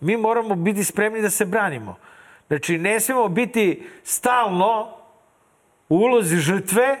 Mi 0.00 0.16
moramo 0.16 0.54
biti 0.54 0.84
spremni 0.84 1.22
da 1.22 1.30
se 1.30 1.44
branimo. 1.44 1.96
Znači, 2.48 2.78
ne 2.78 3.00
smemo 3.00 3.28
biti 3.28 3.88
stalno 4.04 4.96
u 5.88 5.96
ulozi 5.96 6.36
žrtve 6.36 6.98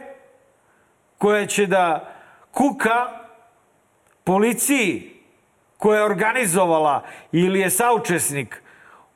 koja 1.18 1.46
će 1.46 1.66
da 1.66 2.12
kuka 2.52 3.08
policiji 4.24 5.12
koja 5.76 5.98
je 5.98 6.04
organizovala 6.04 7.02
ili 7.32 7.60
je 7.60 7.70
saučesnik 7.70 8.62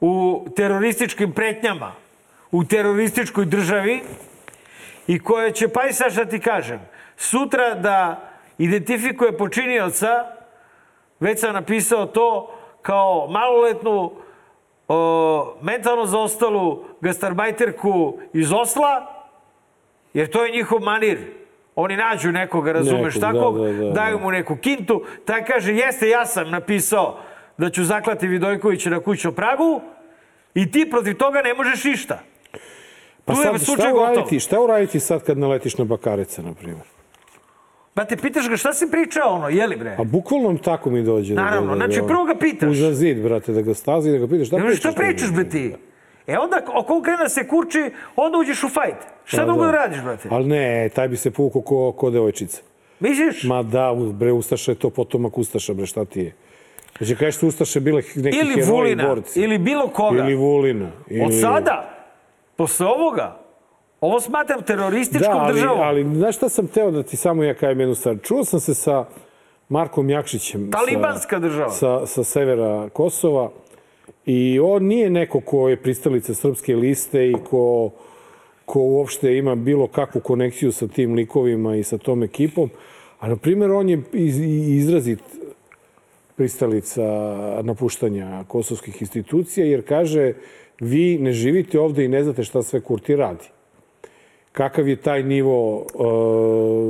u 0.01 0.47
terorističkim 0.57 1.33
pretnjama 1.33 1.93
u 2.51 2.65
terorističkoj 2.65 3.45
državi 3.45 4.03
i 5.07 5.19
koja 5.19 5.51
će, 5.51 5.69
pa 5.69 5.87
i 5.87 5.93
sad 5.93 6.13
šta 6.13 6.25
ti 6.25 6.41
kažem, 6.41 6.81
sutra 7.17 7.75
da 7.75 8.31
identifikuje 8.59 9.37
počinioca, 9.39 10.25
već 11.21 11.41
sam 11.41 11.55
napisao 11.55 12.07
to, 12.07 12.59
kao 12.83 13.27
maloletnu 13.31 14.13
o, 14.93 15.57
mentalno 15.63 16.07
zaostalu 16.07 16.85
gastarbajterku 17.01 18.19
iz 18.33 18.53
Osla, 18.53 19.07
jer 20.15 20.31
to 20.31 20.45
je 20.45 20.53
njihov 20.53 20.81
manir. 20.81 21.19
Oni 21.75 21.97
nađu 21.97 22.33
nekoga, 22.33 22.73
razumeš 22.73 23.15
Nekog, 23.15 23.21
takvog, 23.31 23.59
da, 23.59 23.73
da, 23.73 23.85
da, 23.85 23.91
daju 23.91 24.19
mu 24.19 24.31
neku 24.31 24.57
kintu, 24.57 25.03
taj 25.25 25.45
kaže, 25.45 25.75
jeste, 25.75 26.09
ja 26.09 26.27
sam 26.27 26.51
napisao 26.51 27.19
da 27.59 27.71
ću 27.71 27.85
zaklati 27.85 28.29
Vidojkovića 28.29 28.91
na 28.91 29.01
kućnom 29.01 29.35
pragu 29.35 29.81
i 30.55 30.71
ti 30.71 30.91
protiv 30.91 31.17
toga 31.17 31.43
ne 31.43 31.55
možeš 31.55 31.85
ništa. 31.85 32.19
Pa 33.25 33.35
Tu 33.35 33.41
je 33.41 33.45
sad, 33.47 33.61
slučaj 33.61 33.83
šta 33.85 33.93
gotov. 33.93 34.13
uraditi, 34.13 34.41
šta 34.41 34.61
uraditi 34.61 35.01
sad 35.01 35.25
kad 35.25 35.39
naletiš 35.39 35.79
na 35.79 35.85
Bakareca, 35.85 36.43
na 36.43 36.53
primjer? 36.55 36.87
Ba 37.97 38.05
te 38.05 38.17
pitaš 38.17 38.49
ga 38.49 38.57
šta 38.57 38.73
si 38.73 38.91
pričao 38.91 39.29
ono, 39.31 39.49
jeli 39.49 39.77
bre? 39.77 39.97
A 39.99 40.05
bukvalno 40.05 40.55
tako 40.55 40.91
mi 40.91 41.03
dođe. 41.03 41.35
da- 41.35 41.43
Naravno, 41.43 41.67
da, 41.69 41.79
da, 41.79 41.87
znači 41.87 42.07
prvo 42.09 42.25
ga 42.25 42.35
pitaš. 42.35 42.71
Uza 42.71 42.95
zid, 42.95 43.23
brate, 43.23 43.53
da 43.53 43.63
ga 43.63 43.75
stazi, 43.75 44.11
da 44.11 44.19
ga 44.19 44.27
pitaš. 44.29 44.47
Šta 44.47 44.57
Ne, 44.57 44.63
pričaš? 44.63 44.79
šta 44.81 44.93
pričaš 44.93 45.31
bre 45.31 45.49
ti? 45.49 45.75
E 46.27 46.39
onda, 46.39 46.57
ako 46.67 46.95
on 46.95 47.03
krene 47.03 47.19
da 47.19 47.29
se 47.29 47.49
kurči, 47.49 47.83
onda 48.17 48.39
uđeš 48.39 48.65
u 48.65 48.69
fajt. 48.69 48.97
Šta 49.25 49.45
drugo 49.45 49.61
da 49.61 49.67
da. 49.67 49.79
radiš, 49.79 50.03
brate? 50.03 50.29
Ali 50.31 50.47
ne, 50.47 50.89
taj 50.89 51.09
bi 51.09 51.17
se 51.17 51.31
povukao 51.31 51.63
ko, 51.63 51.93
ko 51.93 52.11
devojčica. 52.11 52.63
Misliš? 53.01 53.45
Ma 53.45 53.63
da, 53.63 53.91
bre, 54.13 54.33
Ustaša 54.33 54.71
je 54.71 54.77
to 54.77 54.91
potomak 54.91 55.39
Ustaša, 55.39 55.75
bre, 55.75 55.87
šta 55.87 56.05
ti 56.05 56.21
je? 56.21 56.33
Znači, 56.99 57.17
kažeš 57.17 57.37
su 57.37 57.49
Ustaše 57.49 57.81
bile 57.81 58.03
neki 58.17 58.39
Ili 58.39 58.55
heroji 58.55 58.63
Vulina, 58.71 59.07
borci. 59.07 59.41
ili 59.41 59.59
bilo 59.59 59.89
koga. 59.89 60.19
Ili 60.19 60.35
Vulina. 60.35 60.91
Ili... 61.09 61.25
Od 61.25 61.41
sada, 61.41 61.91
posle 62.57 62.87
ovoga, 62.87 63.40
ovo 64.01 64.21
smatram 64.21 64.63
terorističkom 64.63 65.35
Da, 65.35 65.41
ali, 65.41 65.53
državom. 65.53 65.81
ali 65.81 66.05
znaš 66.17 66.37
šta 66.37 66.49
sam 66.49 66.67
teo 66.67 66.91
da 66.91 67.03
ti 67.03 67.17
samo 67.17 67.45
ja 67.45 67.55
kajem 67.55 67.81
jednu 67.81 67.95
stvar? 67.95 68.17
Čuo 68.23 68.45
sam 68.45 68.61
se 68.61 68.75
sa 68.75 69.05
Markom 69.69 70.11
Jakšićem. 70.11 70.71
Talibanska 70.71 71.39
država. 71.39 71.71
Sa, 71.71 72.07
sa 72.07 72.25
severa 72.25 72.89
Kosova. 72.93 73.51
I 74.27 74.61
on 74.63 74.85
nije 74.85 75.11
neko 75.11 75.41
ko 75.41 75.69
je 75.69 75.77
pristalica 75.77 76.35
srpske 76.35 76.77
liste 76.77 77.31
i 77.31 77.35
ko, 77.51 77.91
ko 78.65 78.81
uopšte 78.81 79.37
ima 79.37 79.55
bilo 79.55 79.87
kakvu 79.87 80.21
konekciju 80.21 80.73
sa 80.73 80.89
tim 80.89 81.15
likovima 81.15 81.77
i 81.77 81.83
sa 81.83 81.99
tom 81.99 82.23
ekipom. 82.23 82.71
A, 83.21 83.29
na 83.29 83.37
primjer, 83.37 83.71
on 83.71 83.89
je 83.89 84.03
iz, 84.13 84.41
izrazit 84.69 85.21
pristalica 86.37 87.03
napuštanja 87.63 88.45
kosovskih 88.49 89.03
institucija, 89.03 89.67
jer 89.67 89.89
kaže 89.89 90.33
vi 90.81 91.19
ne 91.19 91.33
živite 91.33 91.81
ovde 91.81 92.05
i 92.05 92.09
ne 92.09 92.25
znate 92.25 92.45
šta 92.45 92.63
sve 92.63 92.81
Kurti 92.81 93.17
radi. 93.17 93.45
Kakav 94.53 94.89
je 94.89 94.97
taj 94.97 95.23
nivo 95.23 95.87
e, 95.87 96.03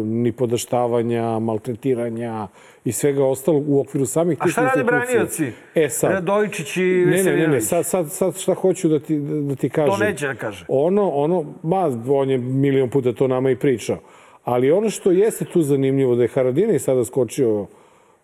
nipodaštavanja, 0.04 1.38
maltretiranja 1.38 2.48
i 2.84 2.92
svega 2.92 3.24
ostalog 3.24 3.64
u 3.68 3.80
okviru 3.80 4.06
samih 4.06 4.38
A 4.40 4.44
tih 4.44 4.52
šta 4.52 4.60
rade 4.60 4.80
institucija. 4.80 5.16
branioci? 5.16 5.52
E 5.74 5.88
sad, 5.88 6.12
Radojičić 6.12 6.76
i 6.76 6.80
ne, 6.82 7.22
ne, 7.22 7.36
ne, 7.36 7.48
ne, 7.48 7.60
sad, 7.60 7.86
sad, 7.86 8.12
sad 8.12 8.38
šta 8.38 8.54
hoću 8.54 8.88
da 8.88 8.98
ti, 8.98 9.18
da 9.20 9.54
ti 9.54 9.68
kažem. 9.68 9.98
To 9.98 10.04
neće 10.04 10.26
da 10.26 10.34
kaže. 10.34 10.64
Ono, 10.68 11.10
ono, 11.10 11.44
ma, 11.62 11.90
on 12.08 12.30
je 12.30 12.38
milion 12.38 12.90
puta 12.90 13.12
to 13.12 13.28
nama 13.28 13.50
i 13.50 13.56
pričao. 13.56 13.98
Ali 14.44 14.70
ono 14.70 14.90
što 14.90 15.10
jeste 15.10 15.44
tu 15.44 15.62
zanimljivo, 15.62 16.14
da 16.14 16.22
je 16.22 16.28
Haradinaj 16.28 16.78
sada 16.78 17.04
skočio 17.04 17.66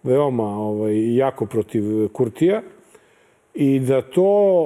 veoma 0.03 0.47
ovaj, 0.47 1.17
jako 1.17 1.47
protiv 1.47 2.09
Kurtija 2.09 2.63
i 3.55 3.79
da 3.81 4.03
to, 4.03 4.63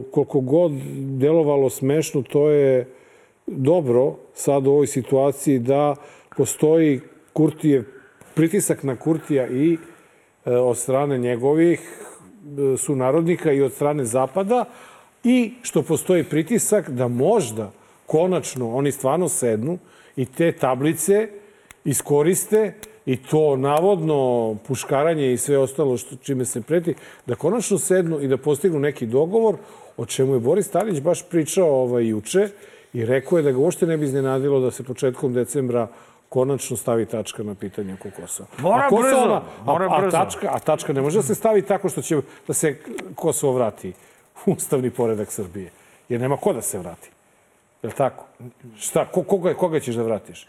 e, 0.00 0.10
koliko 0.10 0.40
god 0.40 0.72
delovalo 0.96 1.70
smešno, 1.70 2.22
to 2.22 2.50
je 2.50 2.86
dobro 3.46 4.16
sad 4.34 4.66
u 4.66 4.70
ovoj 4.70 4.86
situaciji 4.86 5.58
da 5.58 5.96
postoji 6.36 7.00
Kurtijev, 7.32 7.84
pritisak 8.34 8.82
na 8.82 8.96
Kurtija 8.96 9.48
i 9.48 9.78
e, 10.44 10.50
od 10.50 10.78
strane 10.78 11.18
njegovih 11.18 11.80
e, 11.80 12.76
sunarodnika 12.76 13.52
i 13.52 13.62
od 13.62 13.72
strane 13.72 14.04
Zapada 14.04 14.64
i 15.24 15.52
što 15.62 15.82
postoji 15.82 16.24
pritisak 16.24 16.90
da 16.90 17.08
možda 17.08 17.72
konačno 18.06 18.74
oni 18.76 18.92
stvarno 18.92 19.28
sednu 19.28 19.78
i 20.16 20.26
te 20.26 20.52
tablice 20.52 21.28
iskoriste 21.84 22.74
i 23.06 23.16
to 23.16 23.56
navodno 23.56 24.56
puškaranje 24.66 25.32
i 25.32 25.36
sve 25.38 25.58
ostalo 25.58 25.96
što 25.96 26.16
čime 26.16 26.44
se 26.44 26.60
preti, 26.60 26.94
da 27.26 27.34
konačno 27.34 27.78
sednu 27.78 28.20
i 28.20 28.28
da 28.28 28.36
postignu 28.36 28.78
neki 28.78 29.06
dogovor, 29.06 29.56
o 29.96 30.06
čemu 30.06 30.34
je 30.34 30.40
Boris 30.40 30.68
Tadić 30.68 31.00
baš 31.00 31.28
pričao 31.28 31.68
ovaj, 31.68 32.08
juče 32.08 32.48
i 32.94 33.04
rekao 33.04 33.38
je 33.38 33.42
da 33.42 33.52
ga 33.52 33.58
uopšte 33.58 33.86
ne 33.86 33.96
bi 33.96 34.04
iznenadilo 34.04 34.60
da 34.60 34.70
se 34.70 34.82
početkom 34.82 35.34
decembra 35.34 35.86
konačno 36.28 36.76
stavi 36.76 37.06
tačka 37.06 37.42
na 37.42 37.54
pitanje 37.54 37.94
oko 37.94 38.08
Kosova. 38.12 38.48
Mora 38.58 38.84
a 38.84 38.88
Kosovo- 38.88 39.02
brzo, 39.02 39.34
a- 39.34 39.42
mora 39.64 39.88
a, 39.90 40.00
brzo. 40.00 40.10
tačka, 40.12 40.48
a 40.52 40.58
tačka 40.58 40.92
ne 40.92 41.00
može 41.00 41.18
da 41.18 41.22
se 41.22 41.34
stavi 41.34 41.62
tako 41.62 41.88
što 41.88 42.02
će 42.02 42.16
da 42.48 42.54
se 42.54 42.76
Kosovo 43.14 43.52
vrati 43.52 43.92
u 44.46 44.52
ustavni 44.52 44.90
poredak 44.90 45.32
Srbije. 45.32 45.70
Jer 46.08 46.20
nema 46.20 46.36
ko 46.36 46.52
da 46.52 46.62
se 46.62 46.78
vrati. 46.78 47.10
Je 47.82 47.88
li 47.88 47.94
tako? 47.94 48.24
Šta? 48.78 49.04
Ko, 49.04 49.22
koga, 49.22 49.54
koga 49.54 49.80
ćeš 49.80 49.94
da 49.94 50.02
vratiš? 50.02 50.46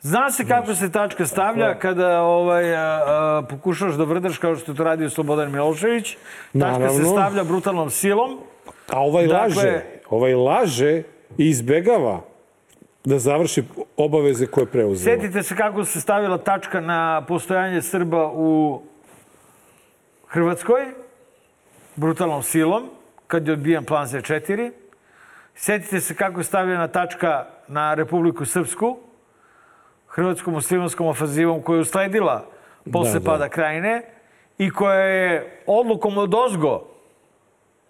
Zna 0.00 0.30
se 0.30 0.44
kako 0.44 0.74
se 0.74 0.92
tačka 0.92 1.26
stavlja 1.26 1.74
kada 1.74 2.20
ovaj, 2.20 2.76
a, 2.76 2.80
a, 2.80 3.42
pokušaš 3.42 3.92
da 3.92 4.04
vrdaš 4.04 4.38
kao 4.38 4.56
što 4.56 4.72
je 4.72 4.76
to 4.76 4.84
radio 4.84 5.10
Slobodan 5.10 5.52
Milošević. 5.52 6.04
Tačka 6.12 6.18
se 6.52 6.58
Naravno. 6.58 7.10
stavlja 7.12 7.44
brutalnom 7.44 7.90
silom. 7.90 8.38
A 8.88 9.00
ovaj 9.00 9.26
Dakle- 9.26 9.38
laže, 9.40 9.82
ovaj 10.10 10.34
laže 10.34 11.02
i 11.38 11.48
izbegava 11.48 12.20
da 13.04 13.18
završi 13.18 13.64
obaveze 13.96 14.46
koje 14.46 14.62
je 14.62 14.66
preuzeo. 14.66 15.04
Sjetite 15.04 15.42
se 15.42 15.56
kako 15.56 15.84
se 15.84 16.00
stavila 16.00 16.38
tačka 16.38 16.80
na 16.80 17.24
postojanje 17.28 17.82
Srba 17.82 18.30
u 18.34 18.82
Hrvatskoj, 20.28 20.86
brutalnom 21.96 22.42
silom, 22.42 22.90
kad 23.26 23.46
je 23.46 23.52
odbijan 23.52 23.84
plan 23.84 24.06
Z4. 24.06 24.70
Sjetite 25.54 26.00
se 26.00 26.14
kako 26.14 26.40
je 26.40 26.44
stavljena 26.44 26.88
tačka 26.88 27.46
na 27.68 27.94
Republiku 27.94 28.44
Srpsku, 28.44 28.98
hrvatskom 30.08 30.54
muslimanskom 30.54 31.06
ofazivom 31.06 31.62
koja 31.62 31.76
je 31.76 31.80
usledila 31.80 32.44
posle 32.92 33.12
Da, 33.12 33.18
da. 33.18 33.30
pada 33.30 33.48
krajine 33.48 34.02
i 34.58 34.70
koja 34.70 35.00
je 35.00 35.62
odlukom 35.66 36.18
od 36.18 36.34
ozgo 36.34 36.84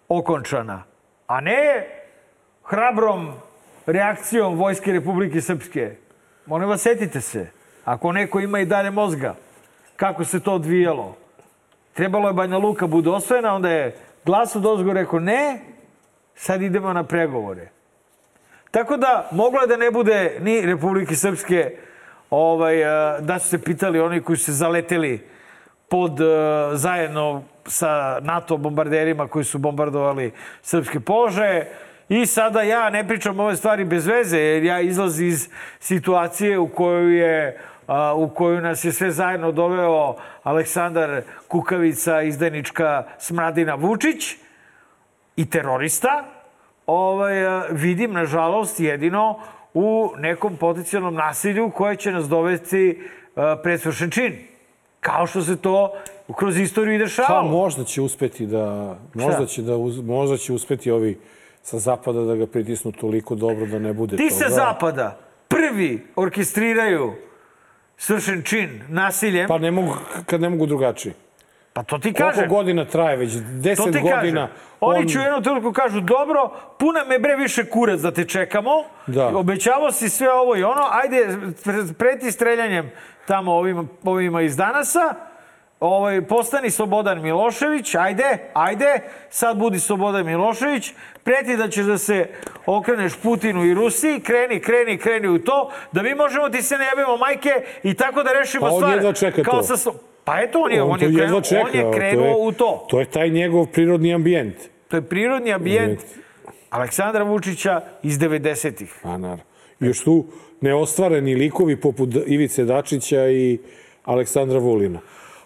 okončana, 0.09 0.83
a 1.27 1.41
ne 1.41 1.87
hrabrom 2.63 3.33
reakcijom 3.85 4.55
Vojske 4.55 4.91
Republike 4.91 5.41
Srpske. 5.41 5.95
Molim 6.45 6.69
vas, 6.69 6.81
setite 6.81 7.21
se. 7.21 7.47
Ako 7.85 8.11
neko 8.11 8.39
ima 8.39 8.59
i 8.59 8.65
dalje 8.65 8.91
mozga, 8.91 9.35
kako 9.95 10.25
se 10.25 10.39
to 10.39 10.53
odvijalo. 10.53 11.15
Trebalo 11.93 12.27
je 12.27 12.33
Banja 12.33 12.57
Luka 12.57 12.87
bude 12.87 13.09
osvojena, 13.09 13.55
onda 13.55 13.69
je 13.69 13.95
glas 14.25 14.55
od 14.55 14.65
ozgo 14.65 14.93
rekao 14.93 15.19
ne, 15.19 15.59
sad 16.35 16.61
idemo 16.61 16.93
na 16.93 17.03
pregovore. 17.03 17.69
Tako 18.71 18.97
da, 18.97 19.29
moglo 19.31 19.61
je 19.61 19.67
da 19.67 19.77
ne 19.77 19.91
bude 19.91 20.37
ni 20.41 20.61
Republike 20.61 21.15
Srpske, 21.15 21.77
ovaj, 22.29 22.85
a, 22.85 23.19
da 23.19 23.39
su 23.39 23.49
se 23.49 23.61
pitali 23.61 23.99
oni 23.99 24.21
koji 24.21 24.37
su 24.37 24.45
se 24.45 24.51
zaleteli 24.51 25.27
pod 25.89 26.21
a, 26.21 26.71
zajedno 26.73 27.43
sa 27.65 28.19
NATO 28.21 28.57
bombarderima 28.57 29.27
koji 29.27 29.45
su 29.45 29.57
bombardovali 29.57 30.31
srpske 30.61 30.99
položaje. 30.99 31.71
I 32.09 32.25
sada 32.25 32.61
ja 32.61 32.89
ne 32.89 33.07
pričam 33.07 33.39
ove 33.39 33.55
stvari 33.55 33.85
bez 33.85 34.07
veze, 34.07 34.39
jer 34.39 34.63
ja 34.63 34.81
izlazim 34.81 35.27
iz 35.27 35.49
situacije 35.79 36.59
u 36.59 36.67
kojoj 36.67 37.17
je 37.17 37.57
a, 37.87 38.13
u 38.13 38.29
koju 38.29 38.61
nas 38.61 38.85
je 38.85 38.91
sve 38.91 39.11
zajedno 39.11 39.51
doveo 39.51 40.15
Aleksandar 40.43 41.21
Kukavica, 41.47 42.21
izdajnička 42.21 43.03
smradina 43.19 43.75
Vučić 43.75 44.35
i 45.35 45.49
terorista, 45.49 46.23
ovaj, 46.85 47.33
vidim, 47.71 48.13
nažalost, 48.13 48.79
jedino 48.79 49.39
u 49.73 50.11
nekom 50.17 50.57
potencijalnom 50.57 51.15
nasilju 51.15 51.71
koje 51.71 51.95
će 51.95 52.11
nas 52.11 52.29
dovesti 52.29 53.09
pred 53.63 53.81
svršen 53.81 54.09
čin. 54.09 54.33
Kao 54.99 55.27
što 55.27 55.41
se 55.41 55.57
to 55.57 55.93
kroz 56.35 56.57
istoriju 56.57 56.95
i 56.95 56.99
Pa 56.99 57.03
dešavalo. 57.05 57.51
možda 57.51 57.83
će 57.83 58.01
uspeti 58.01 58.45
da 58.45 58.95
možda 59.13 59.45
će 59.45 59.61
da 59.61 59.75
uz, 59.75 59.99
možda 60.01 60.37
će 60.37 60.53
uspeti 60.53 60.91
ovi 60.91 61.19
sa 61.63 61.79
zapada 61.79 62.21
da 62.21 62.35
ga 62.35 62.47
pritisnu 62.47 62.91
toliko 62.91 63.35
dobro 63.35 63.65
da 63.65 63.79
ne 63.79 63.93
bude 63.93 64.17
Ti 64.17 64.29
toga. 64.29 64.35
sa 64.35 64.49
zapada 64.49 65.17
prvi 65.47 66.05
orkestriraju 66.15 67.13
svršen 67.97 68.41
čin 68.43 68.81
nasiljem, 68.89 69.47
Pa 69.47 69.57
ne 69.57 69.71
mogu, 69.71 69.93
kad 70.25 70.41
ne 70.41 70.49
mogu 70.49 70.65
drugačije. 70.65 71.13
pa 71.73 71.83
to 71.83 71.97
ti 71.97 72.13
Koliko 72.13 72.29
kažem. 72.29 72.49
godina 72.49 72.85
traje 72.85 73.17
već? 73.17 73.33
To 73.33 73.39
Deset 73.53 73.85
ti 73.85 73.99
godina. 74.01 74.17
kažem. 74.41 74.47
Oni 74.81 75.09
će 75.09 75.19
u 75.19 75.23
jednom 75.23 75.43
trenutku 75.43 75.71
kažu, 75.73 76.01
dobro, 76.01 76.49
puna 76.79 77.03
me 77.03 77.19
bre 77.19 77.35
više 77.35 77.65
kurac 77.65 77.99
da 77.99 78.11
te 78.11 78.25
čekamo. 78.25 78.71
Da. 79.07 79.27
Obećavao 79.29 79.91
si 79.91 80.09
sve 80.09 80.31
ovo 80.31 80.55
i 80.55 80.63
ono, 80.63 80.81
ajde, 80.91 81.27
pre- 81.55 81.93
preti 81.93 82.31
streljanjem 82.31 82.91
tamo 83.27 83.53
ovima, 83.53 83.85
ovima 84.03 84.41
iz 84.41 84.57
danasa. 84.57 85.13
Ovaj, 85.83 86.21
postani 86.21 86.69
Slobodan 86.69 87.21
Milošević, 87.21 87.95
ajde, 87.95 88.37
ajde, 88.53 88.99
sad 89.29 89.57
budi 89.57 89.79
Slobodan 89.79 90.25
Milošević, 90.25 90.93
preti 91.23 91.57
da 91.57 91.67
ćeš 91.67 91.85
da 91.85 91.97
se 91.97 92.27
okreneš 92.65 93.13
Putinu 93.23 93.65
i 93.65 93.73
Rusiji, 93.73 94.19
kreni, 94.19 94.59
kreni, 94.59 94.97
kreni 94.97 95.27
u 95.27 95.39
to, 95.39 95.71
da 95.91 96.01
mi 96.01 96.15
možemo 96.15 96.49
ti 96.49 96.61
se 96.61 96.77
ne 96.77 96.85
jebimo 96.85 97.17
majke 97.17 97.49
i 97.83 97.93
tako 97.93 98.23
da 98.23 98.33
rešimo 98.33 98.61
Pa 98.61 98.71
on 98.71 98.79
stvar. 98.79 98.93
jedva 98.93 99.13
čeka 99.13 99.43
Kao 99.43 99.61
to. 99.61 99.77
sa, 99.77 99.91
pa 100.23 100.39
eto, 100.41 100.59
on 100.59 100.71
je, 100.71 100.83
on, 100.83 100.99
to 100.99 101.05
je, 101.05 101.15
krenuo, 101.15 101.41
čeka, 101.41 101.61
on 101.61 101.79
je 101.79 101.97
krenuo 101.97 102.25
je, 102.25 102.35
u 102.39 102.51
to. 102.51 102.85
To 102.89 102.99
je 102.99 103.05
taj 103.05 103.29
njegov 103.29 103.65
prirodni 103.65 104.13
ambijent. 104.13 104.55
To 104.87 104.97
je 104.97 105.01
prirodni 105.01 105.53
ambijent 105.53 105.99
Aleksandra 106.69 107.23
Vučića 107.23 107.81
iz 108.03 108.19
90-ih. 108.19 108.93
A 109.03 109.17
naravno. 109.17 109.43
I 109.79 109.85
još 109.85 110.03
tu 110.03 110.25
neostvareni 110.61 111.35
likovi 111.35 111.75
poput 111.75 112.09
Ivice 112.27 112.65
Dačića 112.65 113.27
i 113.29 113.59
Aleksandra 114.03 114.59
Vulina. 114.59 114.99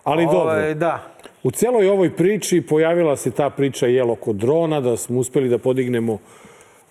Ali 0.07 0.25
dobro. 0.25 0.39
Ovaj, 0.39 0.73
da. 0.73 1.03
U 1.43 1.51
celoj 1.51 1.89
ovoj 1.89 2.15
priči 2.15 2.61
pojavila 2.61 3.15
se 3.17 3.31
ta 3.31 3.49
priča 3.49 3.87
jel 3.87 4.11
oko 4.11 4.33
drona, 4.33 4.81
da 4.81 4.97
smo 4.97 5.19
uspeli 5.19 5.49
da 5.49 5.57
podignemo 5.57 6.17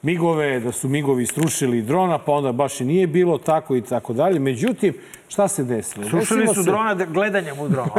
migove, 0.03 0.61
da 0.61 0.73
su 0.73 0.89
migovi 0.89 1.27
strušili 1.27 1.83
drona, 1.83 2.19
pa 2.19 2.33
onda 2.33 2.53
baš 2.53 2.81
i 2.81 2.85
nije 2.85 3.07
bilo 3.07 3.39
tako 3.39 3.77
i 3.77 3.81
tako 3.81 4.13
dalje. 4.13 4.39
Međutim, 4.39 4.95
šta 5.29 5.49
se 5.49 5.65
desilo? 5.65 6.09
Slušali 6.09 6.41
Desilo 6.41 6.55
su 6.55 6.65
se- 6.65 6.71
drona 6.71 6.95
da- 6.95 7.05
gledanjem 7.05 7.61
u 7.61 7.69
dronu. 7.69 7.91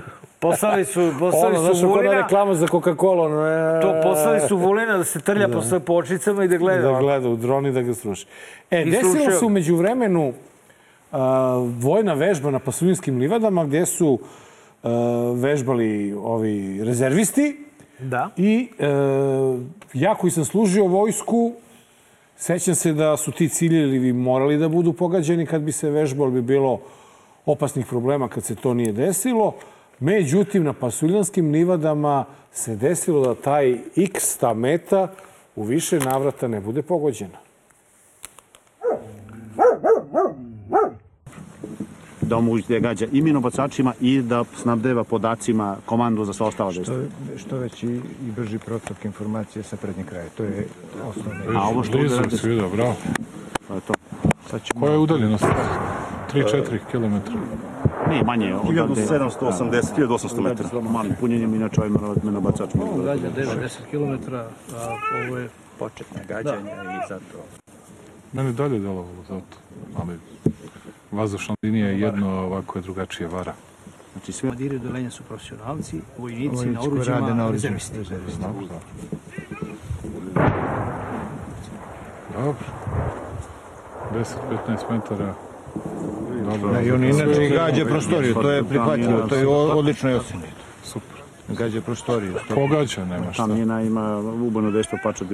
Poslali 0.40 0.84
su, 0.84 1.12
poslali 1.18 1.56
Ono, 1.56 1.64
znaš, 1.64 1.78
su 1.78 1.84
ona 1.84 1.94
Vulina, 1.94 2.14
reklama 2.14 2.54
za 2.54 2.66
Coca-Cola. 2.66 3.24
ono, 3.24 3.46
e, 3.46 3.80
to 3.80 4.00
poslali 4.02 4.40
su 4.40 4.56
Vulina 4.56 4.96
da 4.96 5.04
se 5.04 5.20
trlja 5.20 5.48
po 5.48 5.62
sve 5.62 5.80
počicama 5.80 6.44
i 6.44 6.48
da 6.48 6.56
gleda. 6.56 6.82
Da 6.82 6.90
ono. 6.90 7.00
gleda 7.00 7.28
u 7.28 7.36
dron 7.36 7.66
i 7.66 7.72
da 7.72 7.82
ga 7.82 7.94
sruši. 7.94 8.26
E, 8.70 8.82
I 8.82 8.90
desilo 8.90 9.30
se 9.30 9.46
umeđu 9.46 9.76
vremenu 9.76 10.28
uh, 10.28 11.18
vojna 11.78 12.14
vežba 12.14 12.50
na 12.50 12.58
Pasulinskim 12.58 13.18
livadama 13.18 13.64
gdje 13.64 13.86
su 13.86 14.08
uh, 14.08 14.20
vežbali 15.34 16.12
ovi 16.12 16.84
rezervisti 16.84 17.56
Da. 17.98 18.30
i 18.36 18.68
uh, 18.78 19.60
ja 19.94 20.14
koji 20.14 20.30
sam 20.30 20.44
služio 20.44 20.84
vojsku 20.84 21.52
sećam 22.36 22.74
se 22.74 22.92
da 22.92 23.16
su 23.16 23.32
ti 23.32 23.48
ciljevi 23.48 24.12
morali 24.12 24.58
da 24.58 24.68
budu 24.68 24.92
pogađeni 24.92 25.46
kad 25.46 25.62
bi 25.62 25.72
se 25.72 25.90
vežbalo, 25.90 26.30
bi 26.30 26.42
bilo 26.42 26.80
opasnih 27.46 27.86
problema 27.86 28.28
kad 28.28 28.44
se 28.44 28.54
to 28.54 28.74
nije 28.74 28.92
desilo. 28.92 29.54
Međutim, 30.00 30.64
na 30.64 30.72
Pasuljanskim 30.72 31.52
livadama 31.52 32.24
se 32.52 32.76
desilo 32.76 33.26
da 33.26 33.34
taj 33.34 33.78
x 33.96 34.36
ta 34.36 34.54
meta 34.54 35.12
u 35.56 35.62
više 35.62 35.98
navrata 35.98 36.48
ne 36.48 36.60
bude 36.60 36.82
pogođena. 36.82 37.45
Da 42.28 42.40
mu 42.40 42.52
gađa 42.80 43.06
i 43.12 43.22
minobacačima 43.22 43.94
i 44.00 44.22
da 44.22 44.44
snabdeva 44.56 45.04
podacima 45.04 45.76
komandu 45.86 46.24
za 46.24 46.32
sva 46.32 46.46
ostala 46.46 46.72
dejstva. 46.72 46.96
što 47.36 47.56
veći 47.56 47.86
i 48.26 48.30
brži 48.36 48.58
protok 48.58 49.04
informacije 49.04 49.62
sa 49.62 49.76
prednjeg 49.76 50.06
kraja. 50.06 50.28
To 50.36 50.42
je 50.42 50.66
osnovno. 51.08 51.60
A 51.60 51.68
ovo 51.68 51.84
što 51.84 51.98
ovde 51.98 52.16
radi, 52.16 52.36
bravo. 52.76 52.96
To 53.68 53.74
je 53.74 53.80
to. 53.80 53.94
Koja 54.80 54.92
je 54.92 54.98
udaljenost? 54.98 55.44
3-4 56.32 56.78
km. 56.90 57.36
Nije 58.10 58.24
manje 58.24 58.54
od 58.54 58.62
1780, 58.64 59.82
1800 59.96 60.40
metara. 60.40 60.80
Malim 60.80 61.14
punjenjem, 61.20 61.54
inače 61.54 61.80
ovaj 61.80 61.90
menobacač 62.22 62.74
može 62.74 63.02
da... 63.02 63.14
Gađa 63.14 63.30
9-10 63.36 63.70
km, 63.90 64.34
a 64.34 64.48
ovo 65.26 65.38
je 65.38 65.48
početna 65.78 66.20
gađanja 66.28 66.72
i 66.72 67.08
zato... 67.08 67.44
Mene 68.32 68.52
dalje 68.52 68.78
delovalo 68.78 69.22
zato, 69.28 69.56
ali 69.98 70.18
vazdušna 71.12 71.54
linija 71.62 71.86
je 71.88 72.00
jedno, 72.00 72.28
a 72.30 72.40
ovako 72.40 72.78
je 72.78 72.82
drugačije 72.82 73.28
vara. 73.28 73.54
Znači 74.12 74.32
sve... 74.32 74.48
Madiri 74.48 74.76
odelenja 74.76 75.10
su 75.10 75.22
profesionalci, 75.22 76.00
vojnici 76.18 76.56
Vojnici 76.56 76.74
na 76.74 76.80
oruđima, 76.80 77.18
rade 77.18 77.34
na 77.34 77.50
rezervisti. 77.50 77.98
Dobro, 78.40 78.66
da. 78.66 78.80
Dobro. 82.34 82.64
10-15 84.14 84.90
metara. 84.90 85.34
Dobro. 86.50 86.72
Da, 86.72 86.80
I 86.80 86.90
on 86.90 87.04
inače 87.04 87.48
gađa 87.48 87.84
prostoriju, 87.84 88.34
to 88.34 88.50
je 88.50 88.64
prihvatljivo, 88.64 89.20
to 89.28 89.34
je 89.34 89.46
odlično 89.48 90.16
oceni. 90.16 90.42
Super. 90.84 91.16
Gađa 91.48 91.80
prostoriju. 91.80 92.34
to- 92.48 92.54
Pogađa, 92.54 93.04
nema 93.04 93.32
šta. 93.32 93.46
Ta 93.46 93.54
mina 93.54 93.82
ima 93.82 94.18
ubojno 94.18 94.70
dejstvo 94.70 94.98
pača. 95.02 95.24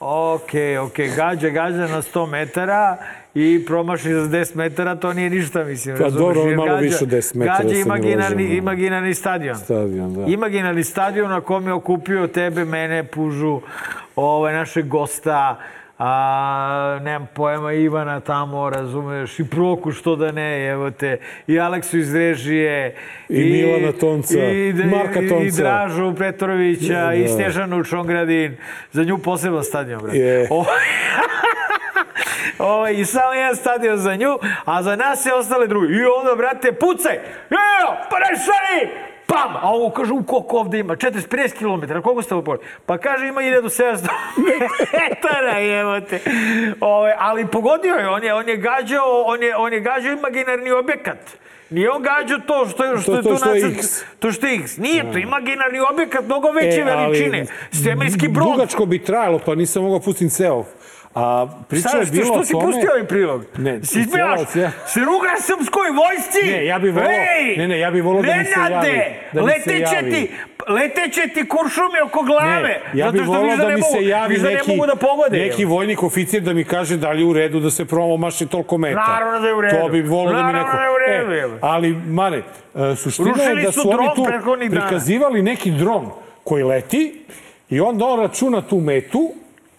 Ok, 0.00 0.50
ok, 0.86 0.96
gađa, 1.16 1.48
gađa 1.48 1.86
na 1.86 2.02
100 2.02 2.26
metara 2.30 2.96
i 3.36 3.64
promaši 3.66 4.08
za 4.10 4.20
10 4.20 4.56
metara, 4.56 4.94
to 4.94 5.12
nije 5.12 5.30
ništa, 5.30 5.64
mislim. 5.64 5.96
Pa 5.98 6.10
dobro, 6.10 6.44
malo 6.46 6.66
gađa- 6.66 6.80
više 6.80 6.96
od 7.02 7.08
10 7.08 7.34
metara 7.34 7.58
Gađa 7.58 7.74
ne 7.74 7.80
imaginarni, 7.80 8.44
imaginarni 8.46 9.14
stadion. 9.14 9.56
Stadion, 9.56 10.14
da. 10.14 10.24
Imaginarni 10.24 10.84
stadion 10.84 11.30
na 11.30 11.40
kom 11.40 11.66
je 11.66 11.72
okupio 11.72 12.26
tebe, 12.26 12.64
mene, 12.64 13.04
Pužu, 13.04 13.60
ovaj, 14.16 14.54
našeg 14.54 14.88
gosta, 14.88 15.58
a, 15.98 16.98
nemam 17.02 17.28
pojma, 17.34 17.72
Ivana 17.72 18.20
tamo, 18.20 18.70
razumeš, 18.70 19.38
i 19.38 19.44
Proku, 19.44 19.92
što 19.92 20.16
da 20.16 20.32
ne, 20.32 20.66
evo 20.66 20.90
te, 20.90 21.16
i 21.46 21.60
Aleksu 21.60 21.98
iz 21.98 22.14
režije, 22.14 22.94
I 23.28 23.44
Milana 23.44 23.92
Tonca, 23.92 24.38
i, 24.38 24.72
Marka 24.72 25.20
i, 25.20 25.24
i 25.24 25.28
Tonca. 25.28 25.62
Dražu 25.62 26.14
Petrovića, 26.14 27.14
i 27.14 27.22
Da. 27.22 27.28
Snežanu 27.28 27.84
Čongradin, 27.84 28.56
za 28.92 29.04
nju 29.04 29.18
poseban 29.18 29.64
stadion, 29.64 30.00
brate. 30.02 30.18
Je. 30.18 30.46
Ovo- 30.50 30.66
Ovo, 32.58 32.88
I 32.88 33.04
samo 33.04 33.32
jedan 33.32 33.56
stadion 33.56 33.96
za 33.98 34.16
nju, 34.16 34.38
a 34.64 34.82
za 34.82 34.96
nas 34.96 35.26
je 35.26 35.34
ostale 35.34 35.66
drugi. 35.66 35.86
I 35.88 36.04
onda, 36.20 36.34
brate, 36.34 36.72
pucaj! 36.72 37.14
Evo, 37.50 37.96
pa 38.10 38.16
rešaj! 38.20 38.96
Pam! 39.26 39.56
A 39.56 39.60
ovo 39.64 39.90
kaže, 39.90 40.12
u 40.12 40.22
koliko 40.22 40.56
ovde 40.56 40.78
ima? 40.78 40.96
40-50 40.96 41.52
km, 41.54 42.02
koliko 42.02 42.22
ste 42.22 42.34
ovo 42.34 42.56
Pa 42.86 42.98
kaže, 42.98 43.26
ima 43.28 43.40
1700 43.40 44.08
metara, 44.92 45.58
evo 45.80 46.00
te. 46.00 46.20
Ove, 46.80 47.14
ali 47.18 47.46
pogodio 47.46 47.94
je, 47.94 48.08
on 48.08 48.24
je, 48.24 48.34
on 48.34 48.48
je 48.48 48.56
gađao, 48.56 49.22
on 49.22 49.42
je, 49.42 49.56
on 49.56 49.72
je 49.72 49.80
gađao 49.80 50.12
imaginarni 50.12 50.70
objekat. 50.72 51.18
Nije 51.70 51.90
on 51.90 52.02
gađao 52.02 52.38
to 52.38 52.66
što 52.66 52.84
je, 52.84 52.98
što 52.98 53.12
To- 53.12 53.16
je 53.16 53.22
to 53.22 53.30
tu 53.30 53.36
što 53.36 53.50
je 53.50 53.62
nacrt- 53.62 53.78
X. 53.78 53.86
To 54.18 54.32
što 54.32 54.46
je 54.46 54.54
X. 54.54 54.76
Nije 54.76 55.12
to 55.12 55.18
imaginarni 55.18 55.78
objekat 55.92 56.24
mnogo 56.24 56.50
veće 56.50 56.80
E, 56.80 56.82
ali 56.84 57.02
veličine. 57.02 57.46
Svemirski 57.72 58.28
brod. 58.28 58.46
Dugačko 58.46 58.86
bi 58.86 58.98
trajalo, 59.00 59.38
pa 59.38 59.54
nisam 59.54 59.82
mogao 59.82 60.00
pustiti 60.00 60.30
ceo. 60.30 60.64
A 61.16 61.46
priča 61.68 61.88
Šta, 61.88 61.98
je 61.98 62.06
što, 62.06 62.12
bilo 62.12 62.26
što 62.26 62.40
o 62.40 62.44
si 62.44 62.52
tome... 62.52 62.64
pustio 62.64 62.90
ovaj 62.92 63.06
prilog? 63.06 63.44
Ne, 63.58 63.80
si 63.82 64.06
cijelo. 64.06 64.36
si 64.86 65.00
rugaš 65.00 65.38
srpskoj 65.40 65.88
vojsci? 65.90 66.52
Ne, 66.52 66.66
ja 66.66 66.78
bih 66.78 66.94
volao- 66.94 67.10
Ej, 67.10 67.56
ne, 67.56 67.68
ne, 67.68 67.78
ja 67.78 67.90
bih 67.90 68.04
volao 68.04 68.22
da 68.22 68.34
mi 68.34 68.44
se 68.44 68.50
javi, 68.50 68.74
da 69.32 69.40
se 69.40 69.46
leteće 69.46 70.10
ti, 70.10 70.30
leteće 70.68 71.28
ti 71.28 71.48
kuršumi 71.48 72.00
oko 72.04 72.22
glave. 72.22 72.62
Ne, 72.62 72.80
ja 72.94 73.10
bih 73.10 73.22
što 73.22 73.32
volao 73.32 73.56
da, 73.56 73.68
ne 73.68 73.74
mi 73.74 73.80
mogu, 73.80 73.92
se 73.92 74.06
javi 74.06 74.38
da 74.38 74.50
neki, 74.50 74.70
ne 74.72 74.86
da 74.86 74.96
pogode. 74.96 75.38
neki 75.38 75.64
vojnik 75.64 76.02
oficir 76.02 76.42
da 76.42 76.52
mi 76.52 76.64
kaže 76.64 76.96
da 76.96 77.10
li 77.12 77.22
je 77.22 77.26
u 77.26 77.32
redu 77.32 77.60
da 77.60 77.70
se 77.70 77.84
promaši 77.84 78.46
toliko 78.46 78.78
metara. 78.78 79.06
Naravno 79.08 79.40
da 79.40 79.48
je 79.48 79.54
u 79.54 79.60
redu. 79.60 79.76
To 79.76 79.88
bi 79.88 80.02
volao 80.02 80.32
da 80.32 80.38
mi 80.38 80.52
Naravno 80.52 80.58
neko... 80.64 80.76
da 80.76 80.82
je 80.82 80.90
u 80.90 80.98
redu, 81.28 81.54
E, 81.56 81.58
ali, 81.60 81.90
Mare, 81.92 82.42
e, 82.74 82.96
suština 82.96 83.28
Rušili 83.28 83.60
je 83.60 83.66
da 83.66 83.72
su 83.72 83.80
su 83.80 83.90
oni 83.90 84.08
tu 84.14 84.26
prikazivali 84.70 85.42
neki 85.42 85.70
dron 85.70 86.10
koji 86.44 86.62
leti 86.62 87.24
i 87.70 87.80
onda 87.80 88.04
on 88.04 88.20
računa 88.20 88.60
tu 88.60 88.76
metu, 88.76 89.32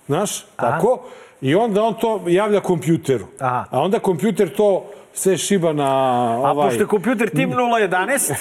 znaš, 0.07 0.41
tako, 0.55 1.03
i 1.41 1.55
onda 1.55 1.83
on 1.83 1.93
to 1.93 2.23
javlja 2.27 2.59
kompjuteru. 2.59 3.27
Aha. 3.39 3.65
A 3.71 3.81
onda 3.81 3.99
kompjuter 3.99 4.49
to 4.49 4.85
sve 5.13 5.37
šiba 5.37 5.73
na 5.73 5.91
A 6.45 6.51
ovaj... 6.51 6.67
pošto 6.69 6.83
je 6.83 6.87
kompjuter 6.87 7.29
Tim 7.29 7.51
011, 7.51 8.33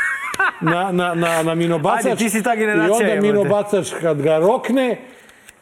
na, 0.60 0.92
na, 0.92 1.14
na, 1.14 1.42
na 1.42 1.54
minobacač. 1.54 2.04
Ajde, 2.04 2.16
ti 2.16 2.30
si 2.30 2.42
ta 2.42 2.56
generacija, 2.56 3.08
I 3.08 3.10
onda 3.10 3.26
minobacač 3.26 3.92
kad 4.00 4.22
ga 4.22 4.38
rokne, 4.38 4.96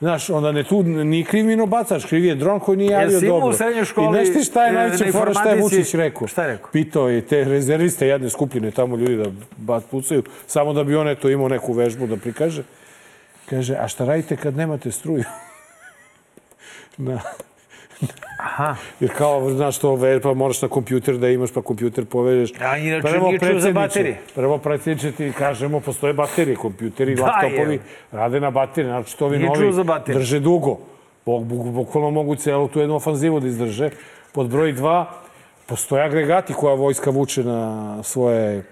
Znaš, 0.00 0.30
onda 0.30 0.52
ne 0.52 0.64
tu 0.64 0.82
nije 0.82 1.24
kriv 1.24 1.44
minobacač, 1.44 2.04
kriv 2.04 2.24
je 2.24 2.34
dron 2.34 2.60
koji 2.60 2.78
nije 2.78 2.90
javio 2.90 3.20
dobro. 3.20 3.48
u 3.48 3.52
srednjoj 3.52 3.84
školi, 3.84 4.06
I 4.06 4.24
znaš 4.24 4.36
ti 4.36 4.44
šta 4.44 4.64
je 4.64 4.70
e, 4.70 4.72
najveća 4.72 5.04
na 5.04 5.12
fora, 5.12 5.34
šta 5.34 5.50
je? 5.50 5.62
Vučić 5.62 5.94
rekao? 5.94 6.28
Šta 6.28 6.42
je 6.42 6.48
rekao? 6.48 6.70
Pitao 6.72 7.08
je 7.08 7.20
te 7.20 7.44
rezerviste 7.44 8.06
jedne 8.06 8.30
skupine, 8.30 8.70
tamo 8.70 8.96
ljudi 8.96 9.16
da 9.16 9.30
bat 9.56 9.84
pucaju, 9.90 10.22
samo 10.46 10.72
da 10.72 10.84
bi 10.84 10.96
on 10.96 11.08
eto 11.08 11.28
imao 11.28 11.48
neku 11.48 11.72
vežbu 11.72 12.06
da 12.06 12.16
prikaže. 12.16 12.62
Kaže, 13.50 13.76
a 13.80 13.88
šta 13.88 14.04
radite 14.04 14.36
kad 14.36 14.56
nemate 14.56 14.92
struju? 14.92 15.24
Na, 16.98 17.20
Aha. 18.38 18.76
Jer 19.00 19.11
kao, 19.12 19.50
znaš 19.50 19.78
to, 19.78 19.94
ve- 19.94 20.20
pa 20.20 20.34
moraš 20.34 20.62
na 20.62 20.68
kompjuter 20.68 21.16
da 21.16 21.28
imaš, 21.28 21.50
pa 21.52 21.62
kompjuter 21.62 22.04
povežeš. 22.04 22.52
A 22.61 22.76
inače 22.76 23.02
Prvo, 23.02 23.26
nije 23.28 23.38
čuo 23.40 23.61
za 23.61 23.72
baterije. 23.72 24.18
Prvo, 24.34 24.58
predsjedniče, 24.58 25.12
ti 25.12 25.32
kažemo, 25.38 25.80
postoje 25.80 26.12
baterije, 26.12 26.56
kompjuteri, 26.56 27.14
Da, 27.14 27.22
laptopovi, 27.24 27.74
evo. 27.74 27.82
rade 28.12 28.40
na 28.40 28.50
baterije, 28.50 28.90
znači 28.92 29.18
to 29.18 29.26
ovi 29.26 29.38
novi 29.38 29.72
drže 30.06 30.40
dugo. 30.40 30.78
Bukvalno 31.72 32.11
mogu 32.11 32.34
celu 32.37 32.68
tu 32.68 32.80
jednu 32.80 32.96
ofanzivu 32.96 33.40
da 33.40 33.46
izdrže. 33.48 33.90
Pod 34.32 34.48
broj 34.48 34.72
dva, 34.72 35.11
postoje 35.66 36.04
agregati 36.04 36.52
koja 36.54 36.74
vojska 36.74 37.11
vuče 37.11 37.44
na 37.44 37.62
svoje 38.02 38.64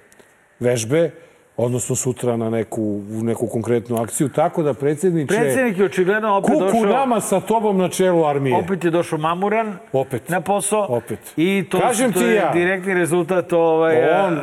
vežbe, 0.60 1.10
odnosno 1.56 1.96
sutra 1.96 2.36
na 2.36 2.50
neku, 2.50 2.82
u 3.10 3.22
neku 3.22 3.46
konkretnu 3.46 3.96
akciju. 3.96 4.28
Tako 4.28 4.62
da, 4.62 4.74
predsjedniče, 4.74 5.26
Predsjednik 5.28 5.78
je 5.78 5.84
očigledno 5.84 6.34
opet 6.34 6.50
kuku 6.50 6.60
došao... 6.60 6.82
nama 6.82 7.20
sa 7.20 7.40
tobom 7.40 7.78
na 7.78 7.88
čelu 7.88 8.24
armije. 8.24 8.56
Opet 8.56 8.84
je 8.84 8.90
došao 8.90 9.18
mamuran 9.18 9.78
Opet. 9.92 10.28
na 10.28 10.40
posao. 10.40 10.86
Opet. 10.90 11.18
I 11.36 11.64
to, 11.70 11.80
Kažem 11.80 12.12
to 12.12 12.18
ti 12.18 12.24
je 12.24 12.34
ja. 12.34 12.50
direktni 12.52 12.94
rezultat 12.94 13.52
ovaj... 13.52 13.96
On- 14.20 14.40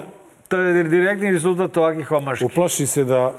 To 0.48 0.58
je 0.58 0.84
direktni 0.84 1.32
rezultat 1.32 1.78
ovakvih 1.78 2.12
omaški. 2.12 2.46
Uplaši 2.46 2.86
se 2.88 3.04
da 3.04 3.34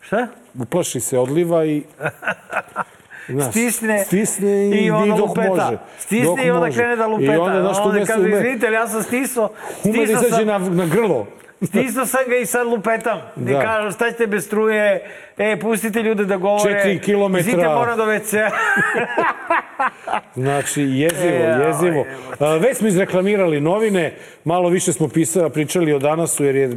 Šta? 0.00 0.26
uplaši 0.56 1.00
se 1.00 1.18
odliva 1.18 1.64
i 1.64 1.82
Znaš, 3.28 3.50
Stisne, 3.50 4.04
stisne 4.04 4.48
i, 4.68 4.70
i 4.76 4.90
onda 4.90 5.16
dok 5.16 5.28
lupeta. 5.28 5.48
može. 5.50 5.78
Stisne 5.98 6.26
dok 6.26 6.38
i 6.38 6.50
onda 6.50 6.66
može. 6.66 6.78
krene 6.78 6.96
da 6.96 7.06
lupeta. 7.06 7.32
I 7.32 7.36
onda, 7.36 7.60
znaš, 7.62 7.76
onda 7.78 8.04
kaže, 8.06 8.28
izvinite, 8.28 8.66
ja 8.66 8.88
sam 8.88 9.02
stisao, 9.02 9.48
ume 9.84 9.96
da 9.96 10.12
izađe 10.12 10.44
na, 10.44 10.58
na 10.58 10.86
grlo. 10.86 11.26
stisao 11.62 12.06
sam 12.06 12.20
ga 12.28 12.36
i 12.36 12.46
sad 12.46 12.66
lupetam. 12.66 13.18
I 13.36 13.40
Da. 13.42 13.60
kažem, 13.60 13.90
šta 13.92 14.10
ćete 14.10 14.26
bez 14.26 14.44
struje, 14.46 15.10
e, 15.38 15.56
pustite 15.56 16.02
ljude 16.02 16.24
da 16.24 16.36
govore. 16.36 16.74
Četiri 16.74 17.00
kilometra. 17.00 17.40
Izvinite, 17.40 17.68
moram 17.68 17.96
do 17.96 18.04
WC. 18.04 18.50
Znači, 20.34 20.82
jezivo, 20.82 21.34
E, 21.34 21.66
jezivo. 21.66 22.04
A, 22.40 22.48
već 22.48 22.76
smo 22.76 22.88
izreklamirali 22.88 23.60
novine, 23.60 24.14
malo 24.44 24.68
više 24.68 24.92
smo 24.92 25.08
pisali, 25.08 25.50
pričali 25.50 25.92
o 25.92 25.98
danasu, 25.98 26.44
jer 26.44 26.56
je 26.56 26.70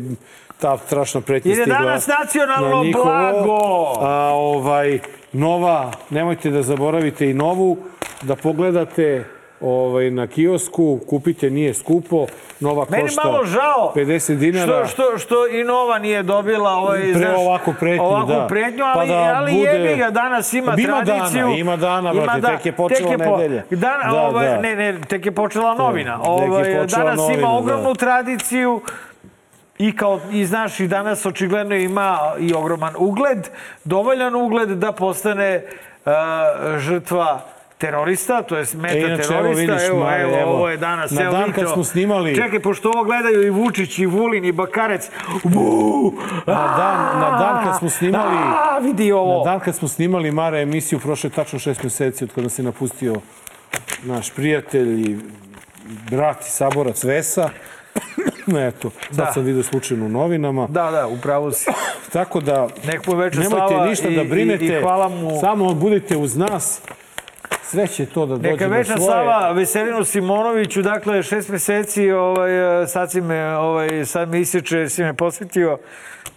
ta 0.57 0.77
strašna 0.77 1.21
pretnja 1.21 1.49
Jer 1.49 1.57
je 1.57 1.63
stigla 1.63 1.79
danas 1.79 2.07
nacionalno 2.07 2.77
na 2.77 2.83
njihovo. 2.83 3.05
blago. 3.05 3.57
A, 3.99 4.31
ovaj, 4.33 4.99
nova, 5.33 5.91
nemojte 6.09 6.49
da 6.49 6.61
zaboravite 6.61 7.29
i 7.29 7.33
novu, 7.33 7.77
da 8.21 8.35
pogledate 8.35 9.23
ovaj, 9.61 10.11
na 10.11 10.27
kiosku, 10.27 10.99
kupite, 10.99 11.49
nije 11.49 11.73
skupo, 11.73 12.25
nova 12.59 12.85
Meni 12.89 13.03
košta 13.03 13.21
malo 13.23 13.45
žao 13.45 13.93
50 13.95 14.35
dinara. 14.35 14.85
Što, 14.85 15.03
što, 15.03 15.17
što 15.17 15.47
i 15.49 15.63
Nova 15.63 15.99
nije 15.99 16.23
dobila 16.23 16.71
ovaj, 16.71 16.99
Pre 17.01 17.13
znaš, 17.13 17.37
ovakvu 17.37 17.73
pretnju, 17.79 18.03
ovakvu 18.03 18.27
da. 18.29 18.47
pretnju, 18.47 18.83
Pa 18.85 18.99
ali, 18.99 19.07
da 19.07 19.33
ali 19.35 19.51
bude- 19.53 19.69
jebi 19.69 19.95
ga, 19.95 20.09
danas 20.09 20.53
ima 20.53 20.75
Ima 20.77 20.91
dana, 20.93 21.05
tradiciju. 21.05 21.47
ima 21.49 21.75
dana, 21.75 22.13
brate, 22.13 22.41
tek 22.47 22.65
je 22.65 22.71
počela 22.71 23.09
nedelja. 23.37 23.63
Dan, 23.69 24.11
Da, 24.11 24.21
ovaj, 24.21 24.47
da. 24.47 24.57
Ne, 24.57 24.75
ne, 24.75 25.01
tek 25.01 25.25
je 25.25 25.31
počela 25.31 25.73
novina. 25.75 26.17
tek 26.17 26.25
je 26.25 26.31
Ovaj, 26.31 26.77
počela 26.77 27.03
danas 27.03 27.17
novina, 27.17 27.39
ima 27.39 27.51
ogromnu 27.51 27.89
da. 27.89 27.93
tradiciju 27.95 28.81
i 29.79 29.91
kao 29.91 30.19
i 30.31 30.45
znaš 30.45 30.79
i 30.79 30.87
danas 30.87 31.25
očigledno 31.25 31.75
ima 31.75 32.17
i 32.39 32.53
ogroman 32.53 32.93
ugled, 32.97 33.47
dovoljan 33.83 34.35
ugled 34.35 34.69
da 34.69 34.91
postane 34.91 35.63
uh, 36.05 36.11
žrtva 36.77 37.41
terorista, 37.77 38.41
to 38.41 38.57
je 38.57 38.65
meta 38.75 38.95
E, 38.95 38.99
inače, 38.99 39.21
terorista. 39.23 39.39
evo 39.39 39.49
vidiš, 39.51 39.81
evo, 39.83 39.99
Mare, 39.99 40.21
evo, 40.23 40.37
evo, 40.37 40.51
ovo 40.51 40.69
je 40.69 40.77
danas. 40.77 41.11
na 41.11 41.21
evo, 41.21 41.31
dan 41.31 41.51
kad 41.51 41.67
smo 41.67 41.83
snimali- 41.83 42.35
Čekaj, 42.35 42.59
pošto 42.59 42.89
ovo 42.89 43.03
gledaju 43.03 43.43
i 43.43 43.49
Vučić, 43.49 43.99
i 43.99 44.05
Vulin, 44.05 44.45
i 44.45 44.51
Bakarec. 44.51 45.09
Buu! 45.43 46.13
Na 46.47 46.75
dan, 46.77 47.19
na 47.21 47.37
dan 47.39 47.65
kad 47.65 47.77
smo 47.77 47.89
snimali... 47.89 48.37
A, 48.37 48.79
vidi 48.79 49.11
ovo. 49.11 49.37
Na 49.37 49.51
dan 49.51 49.59
kad 49.59 49.75
smo 49.75 49.87
snimali 49.87 50.31
Mare 50.31 50.61
emisiju, 50.61 50.99
prošlo 50.99 51.27
je 51.27 51.33
tačno 51.33 51.59
šest 51.59 51.83
meseci 51.83 52.23
od 52.23 52.33
kada 52.33 52.49
se 52.49 52.63
napustio 52.63 53.15
naš 54.03 54.29
prijatelj 54.29 55.01
i 55.01 55.17
brat 56.11 56.41
i 56.41 56.51
saborac 56.51 57.03
Vesa. 57.03 57.49
Eto, 58.57 58.89
sad 59.01 59.15
Da. 59.17 59.33
sam 59.33 59.43
vidio 59.43 59.63
slučajno 59.63 60.05
u 60.05 60.09
novinama. 60.09 60.67
Da, 60.67 60.91
da, 60.91 61.07
upravo 61.07 61.51
si. 61.51 61.65
Tako 62.13 62.39
da, 62.41 62.67
Nek 62.85 63.07
veća 63.07 63.39
nemojte 63.39 63.67
slava 63.67 63.85
ništa 63.85 64.07
i- 64.07 64.15
da 64.15 64.21
i- 64.21 64.27
brinete, 64.27 64.65
i 64.67 64.81
hvala 64.81 65.09
mu. 65.09 65.39
samo 65.39 65.73
budite 65.73 66.17
uz 66.17 66.35
nas. 66.37 66.81
Sve 67.63 67.87
će 67.87 68.05
to 68.05 68.25
da 68.25 68.35
dođe 68.35 68.49
Neka 68.49 68.65
do 68.65 68.71
večna 68.71 68.97
svoje. 68.97 69.07
slava 69.07 69.51
Veselinu 69.51 70.03
Simonoviću, 70.03 70.81
dakle 70.81 71.23
šest 71.23 71.49
meseci, 71.49 72.11
ovaj, 72.11 72.49
sad, 72.87 73.11
si 73.11 73.21
me, 73.21 73.47
ovaj, 73.47 74.05
sad 74.05 74.29
mi 74.29 74.39
ističe, 74.39 74.89
si 74.89 75.03
me 75.03 75.13
posvetio 75.13 75.77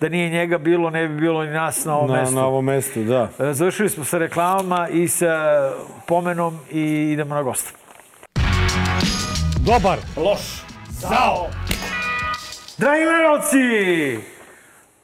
da 0.01 0.09
nije 0.09 0.31
njega 0.31 0.59
bilo, 0.59 0.91
ne 0.91 1.09
bi 1.09 1.15
bilo 1.17 1.45
ni 1.45 1.51
nas 1.51 1.85
na 1.85 1.97
ovom 1.97 2.11
Na, 2.11 2.17
mestu. 2.17 2.35
na 2.35 2.47
ovom 2.47 2.65
mestu, 2.65 3.03
da. 3.03 3.29
E, 3.41 3.53
Završili 3.53 3.89
smo 3.89 4.05
sa 4.05 4.19
reklamama 4.19 4.89
i 4.89 5.09
sa 5.09 5.35
pomenom 6.07 6.59
i 6.71 6.81
idemo 7.13 7.35
na 7.35 7.43
gosta. 7.43 7.71
Dobar. 9.59 9.99
Loš. 10.17 10.41
Zao. 10.91 11.47
Dragi 12.83 13.05
gledalci, 13.05 13.59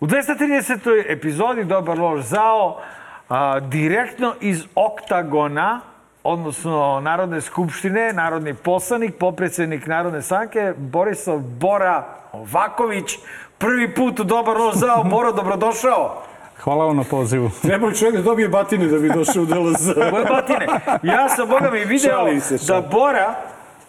u 0.01 0.07
230. 0.07 1.05
epizodi 1.09 1.64
Dobar 1.64 1.99
loš 1.99 2.24
zao, 2.24 2.81
a, 3.29 3.61
direktno 3.61 4.35
iz 4.41 4.64
oktagona, 4.74 5.81
odnosno 6.24 7.01
Narodne 7.01 7.41
skupštine, 7.41 8.12
narodni 8.12 8.55
poslanik, 8.55 9.14
popredsednik 9.18 9.87
Narodne 9.87 10.22
sanke, 10.22 10.72
Borislav 10.76 11.39
Bora 11.39 12.07
Ovaković, 12.33 13.18
prvi 13.59 13.95
put 13.95 14.20
u 14.20 14.24
Dobar 14.24 14.57
loš 14.57 14.74
zao. 14.74 15.05
Boro, 15.11 15.33
dobrodošao. 15.33 16.22
Hvala 16.61 16.85
vam 16.85 16.97
na 16.97 17.05
pozivu. 17.05 17.51
Treba 17.62 17.87
li 17.87 17.97
čovjek 17.97 18.16
da 18.16 18.22
dobije 18.22 18.49
batine 18.49 18.87
da 18.87 18.99
bi 18.99 19.09
došao 19.09 19.43
u 19.43 19.47
DLZ? 19.47 19.87
Moje 20.12 20.24
batine. 20.24 20.66
Ja 21.03 21.29
sam, 21.29 21.49
boga 21.49 21.70
mi, 21.70 21.85
video 21.85 22.41
se, 22.41 22.57
da. 22.66 22.81
Bora 22.81 23.35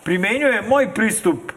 primenjuje 0.04 0.62
moj 0.70 0.94
pristup 0.94 1.52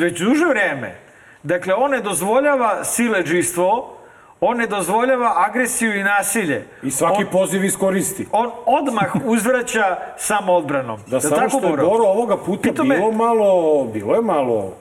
već 0.00 0.20
duže 0.20 0.44
vreme. 0.46 1.03
Dakle, 1.44 1.74
on 1.74 1.90
ne 1.90 2.00
dozvoljava 2.00 2.84
sileđistvo, 2.84 3.96
on 4.40 4.56
ne 4.56 4.66
dozvoljava 4.66 5.32
agresiju 5.48 6.00
i 6.00 6.02
nasilje. 6.02 6.68
I 6.82 6.90
svaki 6.90 7.24
on, 7.24 7.30
poziv 7.32 7.64
iskoristi. 7.64 8.26
on 8.32 8.50
odmah 8.66 9.14
uzvraća 9.24 9.96
samoodbranom. 10.18 11.00
Da 11.06 11.16
Jel 11.16 11.20
samo 11.20 11.36
tako, 11.36 11.48
što 11.48 11.66
je 11.66 11.76
Boro? 11.76 12.04
Ovoga 12.04 12.36
puta 12.36 12.62
Pito 12.62 12.84
me- 12.84 12.96
bilo 12.96 13.12
malo, 13.12 13.84
bilo 13.84 14.14
je 14.14 14.22
malo 14.22 14.72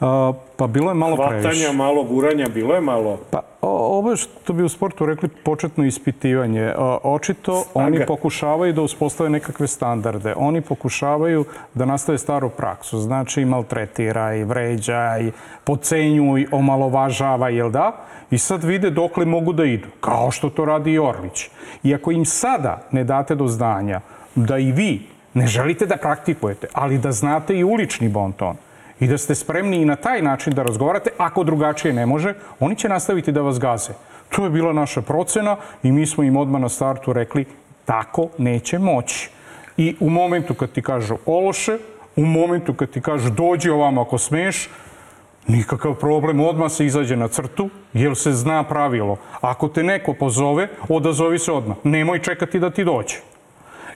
A, 0.00 0.32
pa 0.56 0.66
bilo 0.66 0.90
je 0.90 0.94
malo 0.94 1.16
hvatanja, 1.16 1.40
previše. 1.40 1.72
malo 1.72 2.04
guranja, 2.04 2.48
bilo 2.48 2.74
je 2.74 2.80
malo... 2.80 3.18
Pa 3.30 3.42
o- 3.60 3.98
ovo 3.98 4.10
je 4.10 4.16
što 4.16 4.52
bi 4.52 4.62
u 4.62 4.68
sportu 4.68 5.06
rekli 5.06 5.28
početno 5.28 5.84
ispitivanje. 5.84 6.72
A, 6.78 6.98
očito 7.02 7.64
oni 7.74 8.06
pokušavaju 8.06 8.72
da 8.72 8.82
uspostave 8.82 9.30
nekakve 9.30 9.66
standarde. 9.66 10.34
Oni 10.36 10.60
pokušavaju 10.60 11.44
da 11.74 11.84
nastave 11.84 12.18
staru 12.18 12.48
praksu. 12.48 12.98
Znači 12.98 13.44
maltretira 13.44 14.34
i 14.34 14.44
vređa 14.44 15.18
i 15.18 15.32
pocenjuj, 15.64 16.46
omalovažava, 16.52 17.48
jel 17.48 17.70
da? 17.70 17.92
I 18.30 18.38
sad 18.38 18.64
vide 18.64 18.90
dokle 18.90 19.24
mogu 19.24 19.52
da 19.52 19.64
idu. 19.64 19.88
Kao 20.00 20.30
što 20.30 20.50
to 20.50 20.64
radi 20.64 20.92
i 20.92 20.98
Orlić. 20.98 21.48
I 21.82 21.94
ako 21.94 22.10
im 22.10 22.24
sada 22.24 22.82
ne 22.90 23.04
date 23.04 23.34
do 23.34 23.46
znanja 23.46 24.00
da 24.34 24.58
i 24.58 24.72
vi 24.72 25.06
ne 25.34 25.46
želite 25.46 25.86
da 25.86 25.96
praktikujete, 25.96 26.66
ali 26.72 26.98
da 26.98 27.12
znate 27.12 27.56
i 27.58 27.64
ulični 27.64 28.08
bonton, 28.08 28.56
i 29.00 29.06
da 29.06 29.18
ste 29.18 29.34
spremni 29.34 29.82
i 29.82 29.84
na 29.84 29.96
taj 29.96 30.22
način 30.22 30.52
da 30.52 30.62
razgovarate, 30.62 31.10
ako 31.18 31.44
drugačije 31.44 31.92
ne 31.92 32.06
može, 32.06 32.34
oni 32.60 32.76
će 32.76 32.88
nastaviti 32.88 33.32
da 33.32 33.40
vas 33.40 33.58
gaze. 33.58 33.92
To 34.28 34.44
je 34.44 34.50
bila 34.50 34.72
naša 34.72 35.02
procena 35.02 35.56
i 35.82 35.92
mi 35.92 36.06
smo 36.06 36.24
im 36.24 36.36
odmah 36.36 36.60
na 36.60 36.68
startu 36.68 37.12
rekli 37.12 37.44
tako 37.84 38.28
neće 38.38 38.78
moći. 38.78 39.30
I 39.76 39.96
u 40.00 40.10
momentu 40.10 40.54
kad 40.54 40.72
ti 40.72 40.82
kažu 40.82 41.16
ološe, 41.26 41.78
u 42.16 42.24
momentu 42.24 42.74
kad 42.74 42.90
ti 42.90 43.00
kažu 43.00 43.30
dođi 43.30 43.70
ovamo 43.70 44.00
ako 44.02 44.18
smeš, 44.18 44.68
nikakav 45.46 45.94
problem, 45.94 46.40
odmah 46.40 46.72
se 46.72 46.86
izađe 46.86 47.16
na 47.16 47.28
crtu, 47.28 47.70
jer 47.92 48.16
se 48.16 48.32
zna 48.32 48.62
pravilo. 48.64 49.16
Ako 49.40 49.68
te 49.68 49.82
neko 49.82 50.14
pozove, 50.14 50.68
odazovi 50.88 51.38
se 51.38 51.52
odmah. 51.52 51.76
Nemoj 51.84 52.18
čekati 52.18 52.58
da 52.58 52.70
ti 52.70 52.84
dođe. 52.84 53.16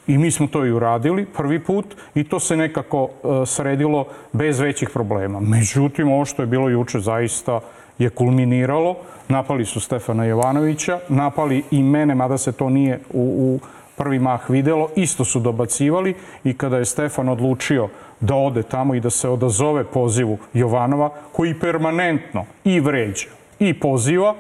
I 0.07 0.19
mi 0.19 0.31
smo 0.31 0.47
to 0.47 0.65
i 0.65 0.73
uradili 0.73 1.27
prvi 1.27 1.59
put 1.59 1.95
i 2.15 2.25
to 2.25 2.41
se 2.41 2.57
nekako 2.57 3.09
e, 3.09 3.47
sredilo 3.47 4.07
bez 4.33 4.61
većih 4.61 4.91
problema. 4.91 5.41
Međutim, 5.41 6.13
ovo 6.13 6.25
što 6.25 6.43
je 6.43 6.47
bilo 6.47 6.69
juče 6.69 7.01
zaista 7.01 7.61
je 7.99 8.11
kulminiralo. 8.11 8.97
Napali 9.29 9.65
su 9.65 9.81
Stefana 9.81 10.25
Jovanovića, 10.25 10.99
napali 11.09 11.63
i 11.71 11.83
mene, 11.83 12.15
mada 12.15 12.39
se 12.39 12.53
to 12.53 12.71
nije 12.71 13.01
u, 13.13 13.23
u 13.23 13.61
prvi 13.97 14.19
mah 14.19 14.51
videlo. 14.51 14.89
Isto 14.97 15.25
su 15.25 15.41
dobacivali 15.41 16.15
i 16.45 16.55
kada 16.55 16.79
je 16.79 16.85
Stefan 16.85 17.29
odlučio 17.29 17.89
da 18.21 18.35
ode 18.35 18.63
tamo 18.63 18.95
i 18.95 19.01
da 19.01 19.11
se 19.11 19.29
odazove 19.29 19.85
pozivu 19.85 20.39
Jovanova, 20.55 21.11
koji 21.33 21.61
permanentno 21.61 22.45
i 22.65 22.81
vređa 22.81 23.29
i 23.59 23.81
poziva, 23.81 24.35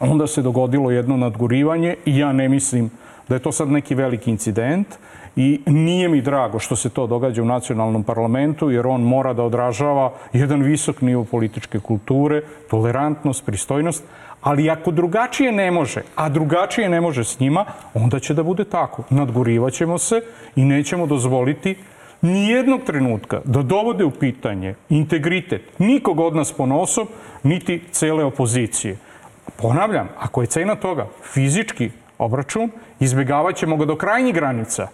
onda 0.00 0.26
se 0.26 0.42
dogodilo 0.42 0.90
jedno 0.90 1.16
nadgurivanje 1.16 1.96
i 2.04 2.18
ja 2.18 2.32
ne 2.32 2.48
mislim 2.48 2.90
da 3.28 3.34
je 3.34 3.38
to 3.38 3.52
sad 3.52 3.68
neki 3.68 3.94
veliki 3.94 4.30
incident 4.30 4.86
i 5.36 5.60
nije 5.66 6.08
mi 6.08 6.20
drago 6.20 6.58
što 6.58 6.76
se 6.76 6.90
to 6.90 7.06
događa 7.06 7.42
u 7.42 7.44
nacionalnom 7.44 8.04
parlamentu 8.04 8.70
jer 8.70 8.86
on 8.86 9.02
mora 9.02 9.32
da 9.32 9.42
odražava 9.42 10.12
jedan 10.32 10.62
visok 10.62 11.00
nivo 11.00 11.24
političke 11.24 11.80
kulture, 11.80 12.42
tolerantnost, 12.70 13.46
pristojnost, 13.46 14.04
ali 14.40 14.70
ako 14.70 14.90
drugačije 14.90 15.52
ne 15.52 15.70
može, 15.70 16.02
a 16.16 16.28
drugačije 16.28 16.88
ne 16.88 17.00
može 17.00 17.24
s 17.24 17.40
njima, 17.40 17.64
onda 17.94 18.20
će 18.20 18.34
da 18.34 18.42
bude 18.42 18.64
tako. 18.64 19.02
Nadgurivaćemo 19.10 19.98
se 19.98 20.20
i 20.56 20.64
nećemo 20.64 21.06
dozvoliti 21.06 21.76
nijednog 22.22 22.80
trenutka 22.86 23.40
da 23.44 23.62
dovode 23.62 24.04
u 24.04 24.10
pitanje 24.10 24.74
integritet 24.88 25.78
nikog 25.78 26.20
od 26.20 26.36
nas 26.36 26.52
ponosom, 26.52 27.08
niti 27.42 27.82
cele 27.90 28.24
opozicije. 28.24 28.96
Ponavljam, 29.56 30.08
ako 30.18 30.42
je 30.42 30.46
cena 30.46 30.74
toga 30.74 31.06
fizički 31.32 31.90
obračun, 32.18 32.70
izbjegavat 33.00 33.56
ćemo 33.56 33.76
ga 33.76 33.84
do 33.84 33.96
krajnjih 33.96 34.34
granica, 34.34 34.88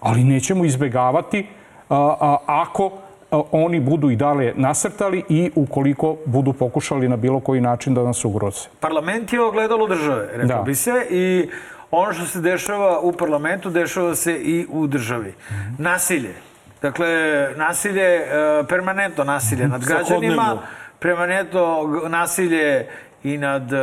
ali 0.00 0.24
nećemo 0.24 0.64
izbjegavati 0.64 1.46
a, 1.88 2.14
a, 2.20 2.36
ako 2.46 2.90
a, 3.30 3.40
oni 3.52 3.80
budu 3.80 4.10
i 4.10 4.16
dalje 4.16 4.54
nasrtali 4.56 5.22
i 5.28 5.50
ukoliko 5.54 6.16
budu 6.26 6.52
pokušali 6.52 7.08
na 7.08 7.16
bilo 7.16 7.40
koji 7.40 7.60
način 7.60 7.94
da 7.94 8.02
nas 8.02 8.24
ugroze. 8.24 8.68
Parlament 8.80 9.32
je 9.32 9.40
ogledalo 9.42 9.86
države, 9.86 10.28
rekao 10.32 10.56
Da. 10.56 10.62
bi 10.62 10.74
se, 10.74 11.06
i 11.10 11.48
ono 11.90 12.12
što 12.12 12.26
se 12.26 12.40
dešava 12.40 13.00
u 13.00 13.12
parlamentu, 13.12 13.70
dešava 13.70 14.14
se 14.14 14.32
i 14.32 14.66
u 14.70 14.86
državi. 14.86 15.34
Nasilje. 15.78 16.34
Dakle, 16.82 17.08
nasilje, 17.56 18.02
e, 18.02 18.26
permanentno 18.68 19.24
nasilje 19.24 19.68
nad 19.68 19.84
građanima, 19.84 20.58
permanentno 20.98 21.84
nasilje 22.08 22.88
i 23.24 23.38
nad 23.38 23.72
e, 23.72 23.76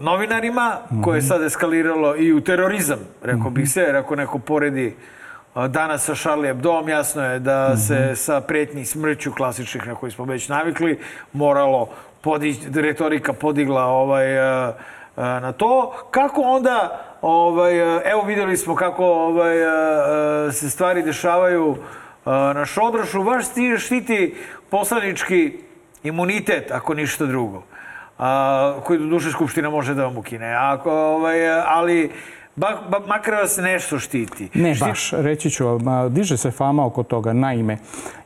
novinarima, 0.00 0.76
koje 1.04 1.18
je 1.18 1.22
sad 1.22 1.42
eskaliralo 1.42 2.16
i 2.16 2.32
u 2.32 2.40
terorizam, 2.40 2.98
rekao 3.22 3.50
bih 3.50 3.70
se, 3.70 3.80
jer 3.80 3.96
ako 3.96 4.16
neko 4.16 4.38
poredi 4.38 4.96
a, 5.54 5.68
danas 5.68 6.04
sa 6.04 6.14
Charlie 6.14 6.48
Hebdoom, 6.48 6.88
jasno 6.88 7.24
je 7.24 7.38
da 7.38 7.76
se 7.76 8.16
sa 8.16 8.40
pretnji 8.40 8.84
smrću 8.84 9.32
klasičnih 9.32 9.86
na 9.86 9.94
koji 9.94 10.12
smo 10.12 10.24
već 10.24 10.48
navikli, 10.48 10.98
moralo 11.32 11.88
podići, 12.20 12.60
retorika 12.74 13.32
podigla 13.32 13.84
ovaj, 13.84 14.38
a, 14.38 14.72
na 15.16 15.52
to. 15.52 15.94
Kako 16.10 16.40
onda, 16.40 17.04
ovaj, 17.22 17.78
evo 18.10 18.22
videli 18.26 18.56
smo 18.56 18.74
kako 18.74 19.04
ovaj, 19.04 19.56
se 20.52 20.70
stvari 20.70 21.02
dešavaju 21.02 21.76
na 22.26 22.64
Šodrošu, 22.64 23.22
vaš 23.22 23.44
štiti 23.78 24.34
poslanički 24.70 25.58
imunitet, 26.02 26.70
ako 26.70 26.94
ništa 26.94 27.26
drugo. 27.26 27.62
A, 28.18 28.74
koji 28.84 28.98
do 28.98 29.06
duše 29.06 29.30
Skupština 29.30 29.70
može 29.70 29.94
da 29.94 30.04
vam 30.04 30.16
ukine. 30.16 30.54
Ako, 30.54 30.90
ovaj, 30.92 31.50
ali 31.60 32.12
ba, 32.56 32.68
ba, 32.88 32.98
makar 33.06 33.34
vas 33.34 33.56
nešto 33.56 33.98
štiti. 33.98 34.48
Ne 34.54 34.74
Šti- 34.74 34.80
baš, 34.80 35.10
reći 35.12 35.50
ću 35.50 35.66
vam, 35.66 36.14
diže 36.14 36.36
se 36.36 36.50
fama 36.50 36.86
oko 36.86 37.02
toga. 37.02 37.32
Naime, 37.32 37.78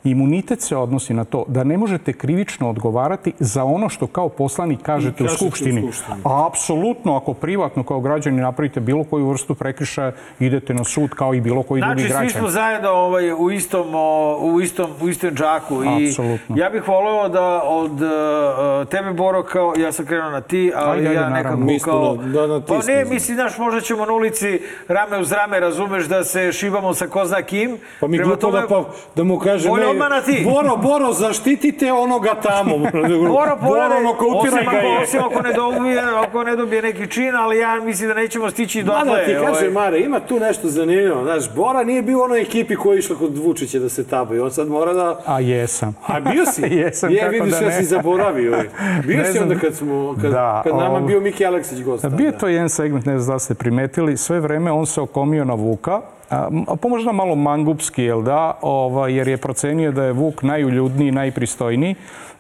imunitet 0.05 0.61
se 0.61 0.77
odnosi 0.77 1.15
na 1.15 1.25
to 1.25 1.45
da 1.49 1.65
ne 1.65 1.79
možete 1.79 2.13
krivično 2.13 2.71
odgovarati 2.71 3.33
za 3.39 3.65
ono 3.65 3.89
što 3.89 4.07
kao 4.07 4.29
poslanik 4.29 4.83
kažete 4.83 5.25
u 5.25 5.27
kažete 5.27 5.45
u 5.45 5.49
Skupštini. 5.49 5.83
Skupštini. 5.83 6.21
A 6.25 6.47
apsolutno, 6.47 7.17
ako 7.17 7.35
privatno 7.35 7.83
kao 7.83 8.01
građani 8.01 8.41
napravite 8.41 8.81
bilo 8.81 9.05
koju 9.05 9.29
vrstu 9.29 9.55
prekršaja, 9.55 10.13
idete 10.41 10.75
na 10.75 10.85
sud 10.85 11.11
kao 11.11 11.35
i 11.35 11.41
bilo 11.41 11.63
koji 11.63 11.83
drugi 11.83 12.09
Znači, 12.09 12.31
svi 12.31 12.39
smo 12.39 12.49
zajedno 12.49 12.91
ovaj, 12.91 13.33
u, 13.33 13.51
istom, 13.51 13.95
o, 13.95 14.39
u, 14.41 14.61
istom, 14.61 14.91
u 15.01 15.09
istom 15.09 15.31
džaku. 15.31 15.85
I 15.85 16.09
Apsolutno. 16.09 16.57
ja 16.59 16.71
bih 16.71 16.89
voleo 16.89 17.29
da 17.29 17.63
od 17.65 17.93
uh, 17.93 18.89
tebe, 18.89 19.13
Boro, 19.13 19.43
kao, 19.43 19.75
ja 19.77 19.93
sam 19.93 20.07
krenuo 20.07 20.31
na 20.31 20.41
ti, 20.41 20.73
ali 20.75 20.99
Ajde, 20.99 21.09
ajde, 21.09 21.21
ja 21.21 21.29
nekako 21.29 21.85
kao... 21.85 22.17
da, 22.17 22.47
na 22.47 22.61
ti 22.61 22.67
pa 22.69 22.79
ne, 22.87 23.05
mislim, 23.05 23.35
znaš, 23.35 23.59
možda 23.59 23.81
ćemo 23.81 24.07
na 24.07 24.13
ulici 24.19 24.61
rame 24.89 25.19
uz 25.19 25.33
rame, 25.33 25.61
razumeš, 25.61 26.05
da 26.05 26.25
se 26.25 26.53
šibamo 26.53 26.95
sa 26.95 27.07
ko 27.07 27.25
zna 27.25 27.43
kim. 27.43 27.77
Pa 28.01 28.07
mi 28.07 28.17
Prema 28.17 28.29
glupo 28.31 28.51
da, 28.51 28.67
tome, 28.67 28.85
pa, 28.85 28.91
da 29.15 29.25
mu 29.25 29.39
kaže 29.39 29.69
Bolje 29.69 29.87
ne. 29.87 30.45
Boro, 30.45 30.77
Boro, 30.77 31.13
zaštitite 31.13 31.93
onoga 31.93 32.35
tamo. 32.35 32.79
Boro 33.29 33.57
pogledaj, 33.59 34.03
nokautira 34.03 34.57
osim, 34.57 34.71
ga 34.71 34.77
je. 34.77 34.99
osim 34.99 35.21
ako 35.21 35.43
ne 35.43 35.53
dobije, 35.53 36.03
ako 36.03 36.45
ne 36.45 36.57
dobije 36.57 36.83
neki 36.83 37.07
čin, 37.07 37.37
ali 37.37 37.59
ja 37.59 37.77
mislim 37.77 38.09
da 38.09 38.15
nećemo 38.15 38.51
stići 38.51 38.83
do 38.83 38.93
Mada 38.93 39.25
ti 39.25 39.37
kaže, 39.47 39.71
Mare, 39.71 39.99
ima 40.01 40.21
tu 40.21 40.41
nešto 40.41 40.69
zanimljivo. 40.69 41.25
Znaš, 41.25 41.55
Bora 41.55 41.85
nije 41.85 42.03
bio 42.03 42.19
u 42.19 42.23
onoj 42.23 42.41
ekipi 42.41 42.77
koja 42.77 42.95
je 42.95 42.99
išla 42.99 43.17
kod 43.17 43.39
Vučića 43.39 43.79
da 43.79 43.89
se 43.89 44.07
tabi. 44.07 44.41
On 44.41 44.51
sad 44.51 44.69
mora 44.69 44.93
da... 44.93 45.21
A 45.27 45.41
jesam. 45.41 45.97
A 46.07 46.21
bio 46.21 46.47
si? 46.47 46.63
Jesam, 46.79 47.11
Je, 47.11 47.19
kako 47.21 47.31
vidiš, 47.33 47.51
da 47.51 47.59
ja 47.59 47.69
ne. 47.69 47.73
si 47.73 47.85
zaboravio. 47.85 48.59
Bio 49.07 49.17
Ne 49.17 49.33
si 49.33 49.39
onda 49.39 49.55
kad, 49.55 49.75
smo, 49.75 50.17
kad, 50.23 50.31
Da, 50.31 50.61
kad 50.65 50.77
nama 50.77 50.91
ovo- 50.91 51.07
bio 51.07 51.21
Miki 51.21 51.47
Aleksić 51.47 51.83
gost. 51.83 52.07
Bio 52.09 52.27
je 52.27 52.39
to 52.39 52.49
jedan 52.49 52.69
segment, 52.69 53.07
ne 53.07 53.19
znam 53.19 53.35
da 53.35 53.39
ste 53.39 53.55
primetili, 53.55 54.08
sve 54.17 54.41
vreme 54.41 54.73
on 54.73 54.87
se 54.87 55.01
okomio 55.01 55.45
na 55.45 55.55
Vuka 55.55 56.01
a, 56.31 56.49
pomožda 56.81 57.13
malo 57.13 57.35
mangupski, 57.35 58.03
jel 58.03 58.23
da, 58.23 58.59
ovaj, 58.63 59.15
jer 59.15 59.29
je 59.29 59.37
procenio 59.37 59.93
da 59.93 60.05
je 60.05 60.13
Vuk 60.13 60.43
najuljudniji, 60.43 61.11
najpristojniji. 61.11 61.95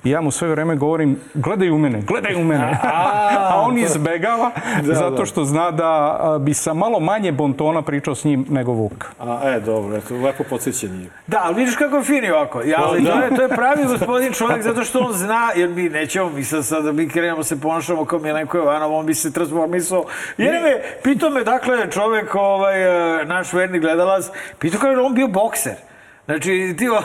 I 0.04 0.10
ja 0.10 0.20
mu 0.20 0.30
sve 0.30 0.48
vreme 0.48 0.76
govorim, 0.76 1.20
gledaj 1.34 1.70
u 1.70 1.78
mene, 1.78 2.02
gledaj 2.02 2.34
u 2.34 2.44
mene. 2.44 2.78
a 3.50 3.60
on 3.60 3.78
izbegava 3.78 4.50
Da, 4.86 4.94
zato 4.94 5.16
da. 5.16 5.26
što 5.26 5.44
zna 5.44 5.70
da 5.70 6.18
bi 6.40 6.54
sa 6.54 6.74
malo 6.74 7.00
manje 7.00 7.32
bontona 7.32 7.82
pričao 7.82 8.14
s 8.14 8.24
njim 8.24 8.46
nego 8.48 8.72
Vuk. 8.72 9.04
A, 9.20 9.40
e, 9.44 9.60
dobro, 9.60 9.96
eto, 9.96 10.14
lepo 10.14 10.44
podsjećanje. 10.50 11.06
Da, 11.26 11.40
ali 11.44 11.54
vidiš 11.54 11.76
kako 11.76 11.96
je 11.96 12.02
fini 12.02 12.30
ovako. 12.30 12.62
Ja, 12.62 12.78
ali 12.84 13.02
Da. 13.02 13.12
to, 13.12 13.20
je, 13.20 13.36
to 13.36 13.42
je 13.42 13.48
pravi 13.48 13.84
gospodin 13.84 14.32
čovjek 14.32 14.62
zato 14.68 14.84
što 14.84 14.98
on 14.98 15.12
zna, 15.12 15.48
jer 15.56 15.68
mi 15.68 15.88
nećemo, 15.88 16.30
mi 16.30 16.44
sad, 16.44 16.66
sad 16.66 16.94
mi 16.94 17.08
krenemo 17.08 17.42
se 17.42 17.60
ponašamo 17.60 18.04
kao 18.04 18.18
Milenko 18.18 18.58
Jovanov, 18.58 18.94
on 18.94 19.06
bi 19.06 19.14
se 19.14 19.32
transformisao. 19.32 20.04
Jer 20.38 20.52
me, 20.62 20.82
pitao 21.02 21.30
me, 21.30 21.44
dakle, 21.44 21.90
čovjek, 21.90 22.34
ovaj, 22.34 22.82
e, 23.20 23.24
naš 23.24 23.52
verni 23.52 23.78
gledalac, 23.78 24.24
pitao 24.58 24.80
kao 24.80 24.90
je 24.90 25.00
on 25.00 25.14
bio 25.14 25.28
bokser. 25.28 25.88
Znači, 26.28 26.74
ti 26.78 26.88
o- 26.88 27.02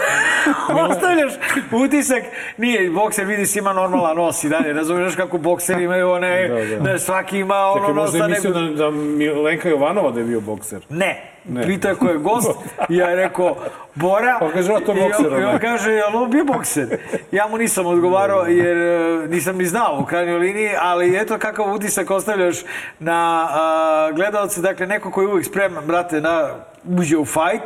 ostavljaš 0.90 1.34
utisak, 1.72 2.24
nije, 2.58 2.90
bokser 2.90 3.26
vidi 3.26 3.46
se 3.46 3.60
ima 3.60 3.74
normalan 3.74 4.16
nos 4.16 4.44
i 4.44 4.50
dalje, 4.50 4.74
razumiješ 4.74 5.16
kako 5.16 5.38
bokseri 5.38 5.84
imaju 5.84 6.10
one, 6.12 6.48
Da, 6.48 6.78
da. 6.78 6.92
da, 6.92 7.00
svaki 7.00 7.40
ima 7.40 7.56
ono 7.56 7.80
Čekaj, 7.80 7.94
možda 7.94 8.18
da 8.18 8.24
je 8.24 8.30
mislio 8.30 8.54
da, 8.54 8.62
da 8.62 8.92
Milenka 8.92 9.70
Jovanova 9.70 10.12
da 10.12 10.20
je 10.20 10.26
bio 10.26 10.42
bokser. 10.42 10.82
Ne. 10.90 11.30
Ne. 11.46 11.64
Pitao 11.64 11.96
ko 11.96 12.08
je 12.08 12.18
gost 12.18 12.52
ja 12.90 13.10
je 13.10 13.16
rekao 13.16 13.56
Bora. 13.96 14.38
Pa 14.40 14.52
kaže, 14.52 14.68
to 14.86 14.94
bokser, 14.94 15.42
I 15.42 15.44
on 15.44 15.60
kaže, 15.60 15.92
jel 15.92 16.16
on 16.16 16.32
bio 16.32 16.44
bokser? 16.46 16.98
Ja 17.32 17.48
mu 17.48 17.58
nisam 17.58 17.86
odgovarao 17.86 18.46
jer 18.46 18.78
e, 18.78 19.28
nisam 19.28 19.58
ni 19.58 19.66
znao 19.66 20.00
u 20.02 20.06
krajnjoj 20.06 20.38
liniji, 20.40 20.70
ali 20.82 21.18
eto 21.18 21.38
kakav 21.38 21.74
utisak 21.74 22.12
ostavljaš 22.12 22.58
na 23.00 23.48
a, 23.52 24.12
gledalce. 24.16 24.62
Dakle, 24.62 24.88
neko 24.88 25.12
koji 25.12 25.26
je 25.26 25.30
uvijek 25.30 25.46
spreman, 25.46 25.86
brate, 25.86 26.22
na 26.22 26.50
uđe 26.98 27.18
u 27.18 27.26
fajt. 27.26 27.62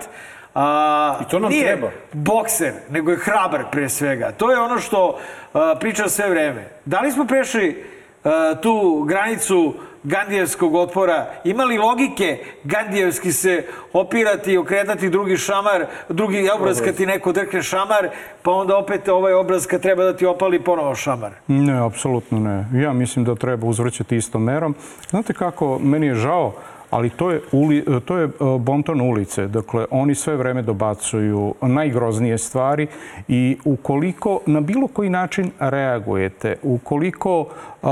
A, 0.59 1.17
I 1.21 1.29
to 1.29 1.39
nam 1.39 1.51
nije 1.51 1.65
treba. 1.65 1.89
bokser, 2.13 2.73
nego 2.89 3.11
je 3.11 3.17
hrabar 3.17 3.63
pre 3.71 3.89
svega. 3.89 4.31
To 4.31 4.51
je 4.51 4.59
ono 4.59 4.79
što 4.79 5.19
a, 5.53 5.75
pričam 5.79 6.09
sve 6.09 6.29
vreme. 6.29 6.67
Da 6.85 6.99
li 6.99 7.11
smo 7.11 7.25
prešli 7.25 7.83
a, 8.23 8.55
tu 8.61 9.03
granicu 9.07 9.73
Gandijevskog 10.03 10.75
otpora, 10.75 11.25
imali 11.43 11.77
logike 11.77 12.37
Gandijevski 12.63 13.31
se 13.31 13.65
opirati 13.93 14.51
i 14.51 14.57
okretati 14.57 15.09
drugi 15.09 15.37
šamar, 15.37 15.85
drugi 16.09 16.49
obraz 16.49 16.81
kad 16.81 16.95
ti 16.95 17.05
neko 17.05 17.31
drkne 17.31 17.61
šamar, 17.61 18.09
pa 18.41 18.51
onda 18.51 18.77
opet 18.77 19.07
ovaj 19.07 19.33
obraz 19.33 19.67
kad 19.67 19.81
treba 19.81 20.03
da 20.03 20.15
ti 20.15 20.25
opali 20.25 20.63
ponovo 20.63 20.95
šamar. 20.95 21.31
Ne, 21.47 21.85
apsolutno 21.85 22.39
ne. 22.39 22.81
Ja 22.81 22.93
mislim 22.93 23.25
da 23.25 23.35
treba 23.35 23.67
uzvrćati 23.67 24.15
istom 24.15 24.43
merom. 24.43 24.75
Znate 25.09 25.33
kako, 25.33 25.79
meni 25.79 26.07
je 26.07 26.15
žao, 26.15 26.53
ali 26.89 27.09
to 27.09 27.31
je, 27.31 27.41
uli, 27.51 27.85
to 28.05 28.17
je 28.17 28.25
e, 28.25 28.29
bonton 28.59 29.01
ulice. 29.01 29.47
Dakle, 29.47 29.85
oni 29.91 30.15
sve 30.15 30.35
vreme 30.35 30.61
dobacuju 30.61 31.53
najgroznije 31.61 32.37
stvari 32.37 32.87
i 33.27 33.57
ukoliko 33.65 34.39
na 34.45 34.61
bilo 34.61 34.87
koji 34.87 35.09
način 35.09 35.51
reagujete, 35.59 36.55
ukoliko 36.63 37.45
a, 37.83 37.89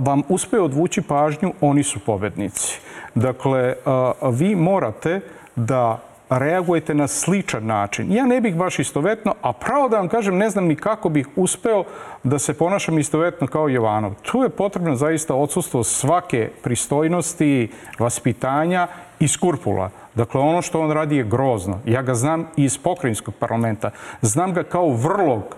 vam 0.00 0.22
uspe 0.28 0.60
odvući 0.60 1.02
pažnju, 1.02 1.52
oni 1.60 1.82
su 1.82 1.98
pobednici. 1.98 2.80
Dakle, 3.14 3.74
a, 3.84 4.12
vi 4.32 4.54
morate 4.54 5.20
da 5.56 6.05
reagujete 6.30 6.94
na 6.94 7.06
sličan 7.06 7.66
način. 7.66 8.12
Ja 8.12 8.26
ne 8.26 8.40
bih 8.40 8.56
baš 8.56 8.78
istovetno, 8.78 9.34
a 9.42 9.52
pravo 9.52 9.88
da 9.88 9.96
vam 9.96 10.08
kažem, 10.08 10.36
ne 10.36 10.50
znam 10.50 10.64
ni 10.64 10.76
kako 10.76 11.08
bih 11.08 11.28
uspeo 11.36 11.84
da 12.22 12.38
se 12.38 12.54
ponašam 12.54 12.98
istovetno 12.98 13.46
kao 13.46 13.68
Jovanov. 13.68 14.14
Tu 14.22 14.42
je 14.42 14.48
potrebno 14.48 14.96
zaista 14.96 15.34
odsustvo 15.34 15.84
svake 15.84 16.50
pristojnosti, 16.62 17.70
vaspitanja 17.98 18.86
i 19.20 19.28
skurpula. 19.28 19.90
Dakle, 20.14 20.40
ono 20.40 20.62
što 20.62 20.80
on 20.80 20.90
radi 20.90 21.16
je 21.16 21.24
grozno. 21.24 21.80
Ja 21.84 22.02
ga 22.02 22.14
znam 22.14 22.46
iz 22.56 22.78
pokrajinskog 22.78 23.34
parlamenta. 23.34 23.90
Znam 24.22 24.54
ga 24.54 24.62
kao 24.62 24.88
vrlog 24.88 25.56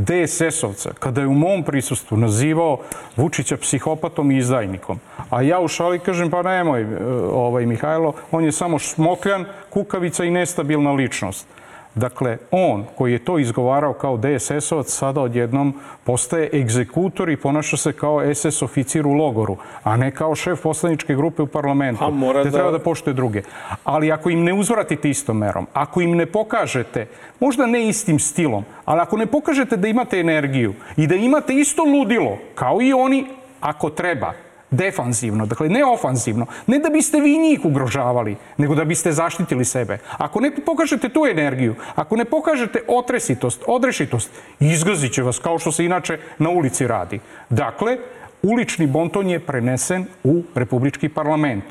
DSS-ovca, 0.00 0.90
kada 0.98 1.20
je 1.20 1.26
u 1.26 1.34
mom 1.34 1.62
prisustvu 1.62 2.16
nazivao 2.16 2.78
Vučića 3.16 3.56
psihopatom 3.56 4.30
i 4.30 4.36
izdajnikom. 4.36 5.00
A 5.30 5.42
ja 5.42 5.60
u 5.60 5.68
šali 5.68 5.98
kažem, 5.98 6.30
pa 6.30 6.42
nemoj, 6.42 6.82
e, 6.82 6.86
ovaj, 7.32 7.66
Mihajlo, 7.66 8.12
on 8.30 8.44
je 8.44 8.52
samo 8.52 8.78
šmokljan, 8.78 9.44
kukavica 9.70 10.24
i 10.24 10.30
nestabilna 10.30 10.92
ličnost. 10.92 11.46
Dakle, 11.94 12.38
on 12.50 12.84
koji 12.96 13.12
je 13.12 13.24
to 13.24 13.38
izgovarao 13.38 13.92
kao 13.92 14.16
DSS-ovac 14.16 14.88
sada 14.88 15.20
odjednom 15.20 15.74
postaje 16.04 16.50
egzekutor 16.52 17.30
i 17.30 17.36
ponaša 17.36 17.76
se 17.76 17.92
kao 17.92 18.34
SS 18.34 18.62
oficir 18.62 19.06
u 19.06 19.12
logoru, 19.12 19.56
a 19.82 19.96
ne 19.96 20.10
kao 20.10 20.34
šef 20.34 20.62
poslaničke 20.62 21.14
grupe 21.14 21.42
u 21.42 21.46
parlamentu. 21.46 22.04
A 22.04 22.10
mora 22.10 22.42
Te 22.42 22.50
da- 22.50 22.58
treba 22.58 22.70
da 22.70 22.78
poštuje 22.78 23.14
druge. 23.14 23.42
Ali 23.84 24.12
ako 24.12 24.30
im 24.30 24.44
ne 24.44 24.52
uzvratite 24.52 25.10
istom 25.10 25.38
merom, 25.38 25.66
ako 25.72 26.00
im 26.00 26.16
ne 26.16 26.26
pokažete, 26.26 27.06
možda 27.40 27.66
ne 27.66 27.88
istim 27.88 28.18
stilom, 28.18 28.64
ali 28.84 29.00
ako 29.00 29.16
ne 29.16 29.26
pokažete 29.26 29.76
da 29.76 29.88
imate 29.88 30.20
energiju 30.20 30.74
i 30.96 31.06
da 31.06 31.14
imate 31.14 31.54
isto 31.54 31.82
ludilo, 31.84 32.38
kao 32.54 32.82
i 32.82 32.92
oni, 32.92 33.26
ako 33.60 33.90
treba, 33.90 34.32
defanzivno, 34.70 35.46
dakle 35.46 35.68
ne 35.68 35.84
ofanzivno, 35.84 36.46
ne 36.66 36.78
da 36.78 36.88
biste 36.90 37.20
vi 37.20 37.38
njih 37.38 37.64
ugrožavali, 37.64 38.36
nego 38.56 38.74
da 38.74 38.84
biste 38.84 39.12
zaštitili 39.12 39.64
sebe. 39.64 39.98
Ako 40.18 40.40
ne 40.40 40.50
pokažete 40.66 41.08
tu 41.08 41.26
energiju, 41.26 41.74
ako 41.94 42.16
ne 42.16 42.24
pokažete 42.24 42.82
otresitost, 42.88 43.64
odrešitost, 43.66 44.30
izgazit 44.60 45.12
će 45.12 45.22
vas 45.22 45.38
kao 45.38 45.58
što 45.58 45.72
se 45.72 45.84
inače 45.84 46.18
na 46.38 46.50
ulici 46.50 46.86
radi. 46.86 47.20
Dakle, 47.48 47.98
ulični 48.42 48.86
bonton 48.86 49.28
je 49.28 49.40
prenesen 49.40 50.06
u 50.24 50.42
Republički 50.54 51.08
parlament. 51.08 51.64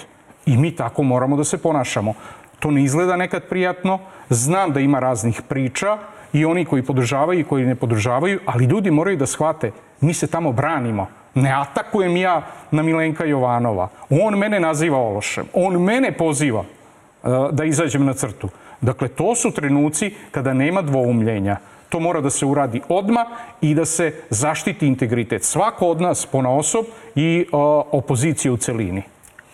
I 0.46 0.58
mi 0.58 0.76
tako 0.76 1.04
moramo 1.04 1.38
da 1.38 1.44
se 1.44 1.58
ponašamo. 1.58 2.14
To 2.60 2.72
ne 2.72 2.84
izgleda 2.84 3.16
nekad 3.16 3.44
prijatno. 3.44 4.00
Znam 4.30 4.74
da 4.74 4.80
ima 4.80 5.00
raznih 5.00 5.42
priča 5.48 5.98
i 6.34 6.46
oni 6.46 6.66
koji 6.66 6.84
podržavaju 6.84 7.40
i 7.40 7.44
koji 7.44 7.66
ne 7.66 7.76
podržavaju, 7.76 8.40
ali 8.46 8.66
ljudi 8.66 8.92
moraju 8.92 9.18
da 9.18 9.26
shvate, 9.26 9.72
mi 10.02 10.14
se 10.14 10.28
tamo 10.28 10.52
branimo. 10.52 11.08
Ne 11.36 11.52
atakujem 11.52 12.18
ja 12.18 12.42
na 12.72 12.84
Milenka 12.84 13.26
Jovanova. 13.26 13.90
On 14.10 14.38
mene 14.38 14.60
naziva 14.60 14.98
ološem. 14.98 15.46
On 15.54 15.82
mene 15.82 16.12
poziva 16.12 16.60
uh, 16.60 17.52
da 17.52 17.64
izađem 17.64 18.06
na 18.06 18.14
crtu. 18.14 18.50
Dakle, 18.82 19.08
to 19.08 19.36
su 19.36 19.52
trenuci 19.52 20.14
kada 20.32 20.54
nema 20.54 20.82
dvoumljenja. 20.82 21.58
To 21.90 22.00
mora 22.00 22.22
da 22.22 22.30
se 22.30 22.46
uradi 22.46 22.82
odma 22.90 23.26
i 23.62 23.76
da 23.76 23.86
se 23.86 24.14
zaštiti 24.30 24.88
integritet. 24.88 25.44
Svako 25.44 25.88
od 25.88 26.02
nas 26.02 26.26
pona 26.26 26.50
osob 26.50 26.86
i 27.16 27.46
uh, 27.52 27.60
opozicije 27.92 28.52
u 28.52 28.58
celini. 28.58 29.04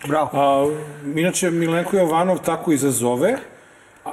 Bravo. 0.06 0.30
A, 0.32 0.70
inače, 1.16 1.50
Milenko 1.50 1.96
Jovanov 1.96 2.38
tako 2.38 2.72
izazove 2.72 3.36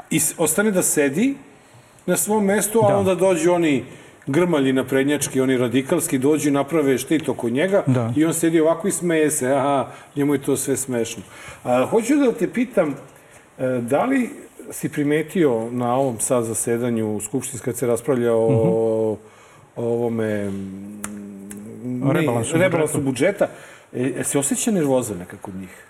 i 0.10 0.20
ostane 0.38 0.72
da 0.72 0.82
sedi 0.84 1.36
na 2.06 2.18
svom 2.18 2.46
mestu, 2.46 2.86
a 2.86 2.88
Da. 2.88 2.98
onda 2.98 3.16
dođu 3.16 3.54
oni 3.54 3.86
grmalji 4.28 4.74
naprednjački, 4.74 5.42
oni 5.42 5.58
radikalski, 5.58 6.18
dođu 6.18 6.50
i 6.50 6.52
naprave 6.52 6.98
štit 6.98 7.30
oko 7.30 7.50
njega 7.50 7.84
Da. 7.88 8.14
i 8.16 8.26
on 8.26 8.34
sedi 8.34 8.62
ovako 8.62 8.88
i 8.88 8.92
smeje 8.92 9.32
se. 9.32 9.52
Aha, 9.52 9.88
njemu 10.16 10.34
je 10.34 10.42
to 10.42 10.58
sve 10.58 10.78
smešno. 10.78 11.24
A, 11.64 11.86
hoću 11.86 12.16
da 12.16 12.32
te 12.32 12.48
pitam, 12.48 12.96
e, 13.60 13.68
da 13.82 14.06
li 14.06 14.30
si 14.72 14.90
primetio 14.90 15.70
na 15.72 15.96
ovom 15.96 16.20
sad 16.20 16.44
zasedanju 16.44 17.20
Skupštinska 17.22 17.66
kad 17.66 17.78
se 17.78 17.88
raspravlja 17.88 18.34
o, 18.34 18.48
o 18.48 19.18
ovome 19.76 20.50
mm, 20.50 21.02
ne, 21.84 22.14
Rebalansu 22.14 22.58
rebalansu 22.58 23.02
budžeta, 23.02 23.48
e, 23.94 24.24
se 24.24 24.40
osjeća 24.40 24.72
nervoza 24.72 25.16
neka 25.16 25.38
kod 25.42 25.56
njih? 25.56 25.88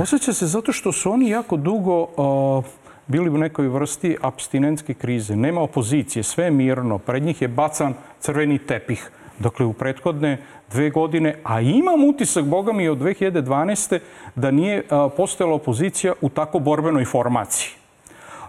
Osjeća 0.00 0.32
se 0.32 0.46
zato 0.46 0.72
što 0.72 0.92
su 0.92 1.12
oni 1.12 1.28
jako 1.28 1.56
dugo 1.56 2.02
uh, 2.02 2.64
bili 3.06 3.30
u 3.30 3.38
nekoj 3.38 3.68
vrsti 3.68 4.16
abstinentske 4.22 4.94
krize. 4.94 5.36
Nema 5.36 5.60
opozicije, 5.60 6.22
sve 6.22 6.44
je 6.44 6.50
mirno. 6.50 6.98
Pred 6.98 7.22
njih 7.22 7.42
je 7.42 7.48
bacan 7.48 7.94
crveni 8.20 8.58
tepih. 8.58 9.10
Dakle, 9.38 9.66
u 9.66 9.72
prethodne 9.72 10.38
dve 10.70 10.90
godine, 10.90 11.36
a 11.44 11.60
imam 11.60 12.04
utisak, 12.04 12.44
boga 12.44 12.72
mi, 12.72 12.88
od 12.88 12.98
2012. 12.98 13.98
da 14.34 14.50
nije 14.50 14.82
postojala 15.16 15.54
opozicija 15.54 16.12
u 16.20 16.28
tako 16.28 16.58
borbenoj 16.58 17.04
formaciji. 17.04 17.70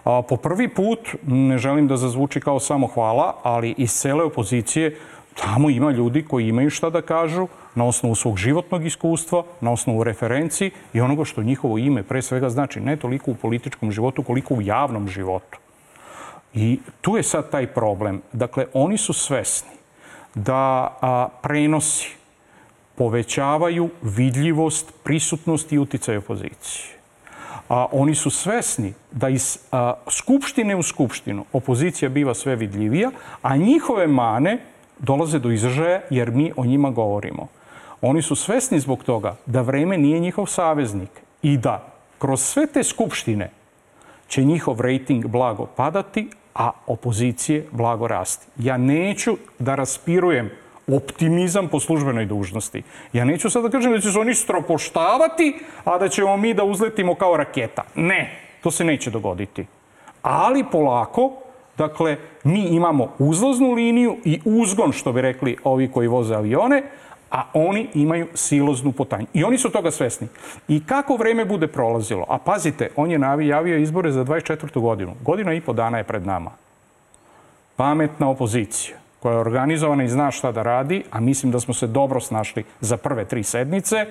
Po 0.04 0.36
prvi 0.36 0.68
put, 0.68 0.98
ne 1.26 1.58
želim 1.58 1.88
da 1.88 1.96
zazvuči 1.96 2.40
kao 2.40 2.60
samo 2.60 2.86
hvala, 2.86 3.34
ali 3.42 3.74
iz 3.78 3.92
cele 3.92 4.24
opozicije 4.24 4.96
tamo 5.34 5.70
ima 5.70 5.90
ljudi 5.90 6.22
koji 6.22 6.48
imaju 6.48 6.70
šta 6.70 6.90
da 6.90 7.02
kažu 7.02 7.48
na 7.76 7.84
osnovu 7.84 8.14
svog 8.14 8.36
životnog 8.36 8.86
iskustva, 8.86 9.44
na 9.60 9.72
osnovu 9.72 10.04
referenci 10.04 10.70
i 10.92 11.00
onoga 11.00 11.24
što 11.24 11.42
njihovo 11.42 11.78
ime 11.78 12.02
pre 12.02 12.22
svega 12.22 12.50
znači 12.50 12.80
ne 12.80 12.96
toliko 12.96 13.30
u 13.30 13.34
političkom 13.34 13.92
životu 13.92 14.22
koliko 14.22 14.54
u 14.54 14.62
javnom 14.62 15.08
životu. 15.08 15.58
I 16.54 16.80
tu 17.00 17.16
je 17.16 17.22
sad 17.22 17.50
taj 17.50 17.66
problem. 17.66 18.22
Dakle, 18.32 18.66
oni 18.72 18.96
su 18.96 19.12
svesni 19.12 19.76
da 20.34 20.96
a, 21.00 21.28
prenosi 21.42 22.16
povećavaju 22.94 23.90
vidljivost, 24.02 24.92
prisutnost 25.04 25.72
i 25.72 25.78
uticaj 25.78 26.16
opozicije. 26.16 26.96
A, 27.68 27.86
oni 27.92 28.14
su 28.14 28.30
svesni 28.30 28.94
da 29.12 29.28
iz 29.28 29.58
a, 29.72 29.94
skupštine 30.10 30.76
u 30.76 30.82
skupštinu 30.82 31.44
opozicija 31.52 32.08
biva 32.08 32.34
sve 32.34 32.56
vidljivija, 32.56 33.10
a 33.42 33.56
njihove 33.56 34.06
mane 34.06 34.58
dolaze 34.98 35.38
do 35.38 35.50
izražaja 35.50 36.00
jer 36.10 36.30
mi 36.30 36.52
o 36.56 36.64
njima 36.64 36.90
govorimo. 36.90 37.48
Oni 38.06 38.22
su 38.22 38.36
svesni 38.36 38.80
zbog 38.80 39.04
toga 39.04 39.36
da 39.46 39.60
vreme 39.60 39.98
nije 39.98 40.20
njihov 40.20 40.46
saveznik 40.46 41.10
i 41.42 41.56
da 41.56 41.92
kroz 42.18 42.42
sve 42.42 42.66
te 42.66 42.82
skupštine 42.82 43.50
će 44.28 44.44
njihov 44.44 44.80
rejting 44.80 45.26
blago 45.26 45.66
padati, 45.66 46.28
a 46.54 46.70
opozicije 46.86 47.66
blago 47.70 48.06
rasti. 48.06 48.46
Ja 48.58 48.76
neću 48.76 49.36
da 49.58 49.74
raspirujem 49.74 50.50
optimizam 50.86 51.68
po 51.68 51.80
službenoj 51.80 52.26
dužnosti. 52.26 52.82
Ja 53.12 53.24
neću 53.24 53.50
sad 53.50 53.62
da 53.62 53.70
kažem 53.70 53.92
da 53.92 54.00
će 54.00 54.12
se 54.12 54.18
oni 54.18 54.34
stropoštavati, 54.34 55.58
a 55.84 55.98
da 55.98 56.08
ćemo 56.08 56.36
mi 56.36 56.54
da 56.54 56.64
uzletimo 56.64 57.14
kao 57.14 57.36
raketa. 57.36 57.82
Ne, 57.94 58.38
to 58.62 58.70
se 58.70 58.84
neće 58.84 59.10
dogoditi. 59.10 59.66
Ali 60.22 60.64
polako, 60.72 61.32
dakle, 61.78 62.16
mi 62.44 62.60
imamo 62.60 63.12
uzlaznu 63.18 63.72
liniju 63.72 64.16
i 64.24 64.40
uzgon, 64.44 64.92
što 64.92 65.12
bi 65.12 65.20
rekli 65.20 65.56
ovi 65.64 65.90
koji 65.90 66.08
voze 66.08 66.34
avione, 66.34 66.82
a 67.30 67.44
oni 67.54 67.88
imaju 67.94 68.26
siloznu 68.34 68.92
potanju. 68.92 69.26
I 69.34 69.44
oni 69.44 69.58
su 69.58 69.70
toga 69.70 69.90
svesni. 69.90 70.28
I 70.68 70.86
kako 70.86 71.16
vreme 71.16 71.44
bude 71.44 71.66
prolazilo, 71.66 72.26
a 72.28 72.38
pazite, 72.38 72.90
on 72.96 73.10
je 73.10 73.18
najavio 73.18 73.76
izbore 73.76 74.12
za 74.12 74.24
24. 74.24 74.80
godinu. 74.80 75.14
Godina 75.24 75.52
i 75.54 75.60
po 75.60 75.72
dana 75.72 75.98
je 75.98 76.04
pred 76.04 76.26
nama. 76.26 76.50
Pametna 77.76 78.28
opozicija 78.28 78.96
koja 79.20 79.32
je 79.32 79.40
organizovana 79.40 80.04
i 80.04 80.08
zna 80.08 80.30
šta 80.30 80.52
da 80.52 80.62
radi, 80.62 81.02
a 81.10 81.20
mislim 81.20 81.52
da 81.52 81.60
smo 81.60 81.74
se 81.74 81.86
dobro 81.86 82.20
snašli 82.20 82.64
za 82.80 82.96
prve 82.96 83.24
tri 83.24 83.42
sednice, 83.42 84.06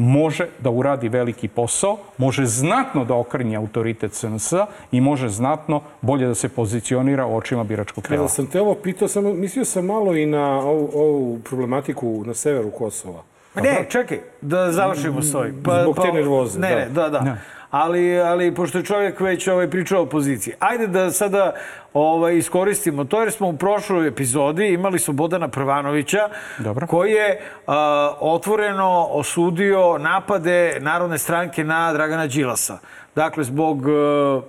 može 0.00 0.46
da 0.58 0.70
uradi 0.70 1.08
veliki 1.08 1.48
posao, 1.48 1.96
može 2.18 2.46
znatno 2.46 3.04
da 3.04 3.14
okrnje 3.14 3.56
autoritet 3.56 4.14
SNS 4.14 4.52
i 4.92 5.00
može 5.00 5.28
znatno 5.28 5.80
bolje 6.00 6.26
da 6.26 6.34
se 6.34 6.48
pozicionira 6.48 7.26
u 7.26 7.36
očima 7.36 7.64
biračkog 7.64 8.04
tela. 8.04 8.16
Kada 8.16 8.28
sam 8.28 8.46
te 8.46 8.60
ovo 8.60 8.74
pitao, 8.74 9.08
sam, 9.08 9.40
mislio 9.40 9.64
sam 9.64 9.86
malo 9.86 10.16
i 10.16 10.26
na 10.26 10.60
ovu, 10.60 10.90
ovu 10.94 11.38
problematiku 11.38 12.22
na 12.26 12.34
severu 12.34 12.70
Kosova. 12.70 13.22
Pa 13.54 13.60
ne, 13.60 13.86
čekaj, 13.88 14.18
da 14.40 14.72
završimo 14.72 15.22
s 15.22 15.34
ovim. 15.34 15.62
Pa, 15.64 15.82
Zbog 15.82 15.98
te 16.02 16.12
nervoze, 16.12 16.58
Ne, 16.60 16.68
da. 16.70 16.76
ne, 16.76 16.88
da, 16.88 17.08
da. 17.08 17.36
Ali, 17.70 18.20
ali 18.20 18.54
pošto 18.54 18.78
je 18.78 18.84
čovjek 18.84 19.20
već 19.20 19.48
ovaj, 19.48 19.70
pričao 19.70 20.00
o 20.00 20.02
opoziciji, 20.02 20.54
ajde 20.58 20.86
da 20.86 21.10
sada 21.10 21.54
ovaj, 21.94 22.36
iskoristimo 22.36 23.04
to, 23.04 23.20
jer 23.20 23.32
smo 23.32 23.48
u 23.48 23.56
prošloj 23.56 24.08
epizodi 24.08 24.68
imali 24.68 24.98
su 24.98 25.12
Bodana 25.12 25.48
Prvanovića, 25.48 26.28
Dobro. 26.58 26.86
koji 26.86 27.12
je 27.12 27.40
a, 27.66 28.14
otvoreno 28.20 29.06
osudio 29.10 29.98
napade 29.98 30.78
Narodne 30.80 31.18
stranke 31.18 31.64
na 31.64 31.92
Dragana 31.92 32.26
Đilasa. 32.26 32.78
Dakle, 33.14 33.44
zbog 33.44 33.88
e, 33.88 34.40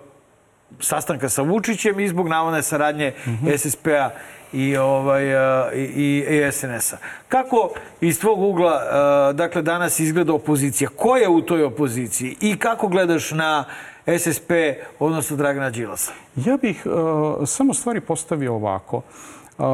sastanka 0.80 1.30
sa 1.30 1.42
Vučićem 1.42 2.00
i 2.00 2.08
zbog 2.08 2.28
navodne 2.28 2.62
saradnje 2.62 3.14
SSP-a 3.58 4.10
i, 4.54 4.78
ovaj, 4.78 5.36
a, 5.36 5.72
i, 5.74 6.26
i, 6.30 6.52
SNS-a. 6.52 6.98
Kako 7.28 7.70
iz 8.02 8.20
tvog 8.20 8.42
ugla 8.42 8.74
a, 8.74 9.32
dakle, 9.36 9.62
danas 9.62 10.00
izgleda 10.00 10.34
opozicija? 10.34 10.90
Ko 10.96 11.18
je 11.18 11.30
u 11.30 11.42
toj 11.42 11.64
opoziciji? 11.64 12.36
I 12.42 12.58
kako 12.58 12.88
gledaš 12.88 13.32
na 13.32 13.66
SSP, 14.20 14.52
odnosno 15.00 15.38
Dragana 15.38 15.70
Đilasa? 15.70 16.12
Ja 16.36 16.58
bih 16.58 16.86
uh, 16.86 17.48
samo 17.48 17.74
stvari 17.74 18.02
postavio 18.02 18.54
ovako. 18.54 18.98
Uh, 18.98 19.66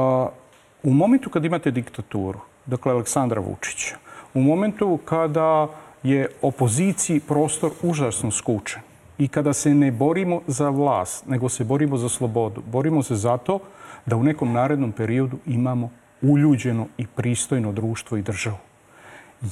u 0.84 0.94
momentu 0.94 1.30
kad 1.30 1.46
imate 1.46 1.72
diktaturu, 1.72 2.40
dakle 2.66 2.92
Aleksandra 2.92 3.42
Vučića, 3.42 3.96
u 4.34 4.42
momentu 4.42 5.00
kada 5.06 5.68
je 6.04 6.28
opoziciji 6.42 7.20
prostor 7.20 7.72
užasno 7.82 8.32
skučen 8.32 8.82
i 9.18 9.28
kada 9.28 9.54
se 9.54 9.74
ne 9.74 9.92
borimo 9.92 10.42
za 10.48 10.70
vlast, 10.70 11.26
nego 11.26 11.50
se 11.50 11.64
borimo 11.64 11.98
za 11.98 12.10
slobodu, 12.10 12.62
borimo 12.66 13.04
se 13.04 13.16
zato 13.16 13.60
da 14.08 14.16
u 14.16 14.24
nekom 14.24 14.54
narednom 14.54 14.92
periodu 14.92 15.38
imamo 15.46 15.90
uljuđeno 16.22 16.88
i 16.98 17.08
pristojno 17.08 17.72
društvo 17.72 18.18
i 18.18 18.22
državu. 18.22 18.58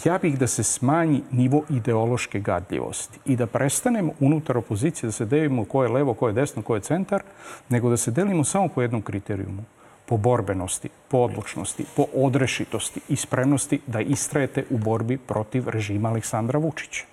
Ja 0.05 0.17
bih 0.17 0.39
da 0.39 0.47
se 0.47 0.63
smanji 0.63 1.21
nivo 1.31 1.63
ideološke 1.69 2.39
gadljivosti 2.39 3.19
i 3.25 3.35
da 3.35 3.47
prestanemo 3.47 4.13
unutar 4.19 4.57
opozicije 4.57 5.07
da 5.07 5.11
se 5.11 5.25
delimo 5.25 5.65
ko 5.65 5.83
je 5.83 5.89
levo, 5.89 6.13
ko 6.13 6.27
je 6.27 6.33
desno, 6.33 6.61
ko 6.61 6.75
je 6.75 6.81
centar, 6.81 7.23
nego 7.69 7.89
da 7.89 7.97
se 7.97 8.11
delimo 8.11 8.43
samo 8.43 8.67
po 8.67 8.81
jednom 8.81 9.01
kriterijumu. 9.01 9.63
Po 10.05 10.17
borbenosti, 10.17 10.89
po 11.09 11.17
odlučnosti, 11.17 11.85
po 11.95 12.05
odrešitosti 12.13 13.01
i 13.09 13.15
spremnosti 13.15 13.79
da 13.87 14.01
istrajete 14.01 14.65
u 14.69 14.77
borbi 14.77 15.17
protiv 15.17 15.69
režima 15.69 16.09
Aleksandra 16.09 16.59
Vučića. 16.59 17.05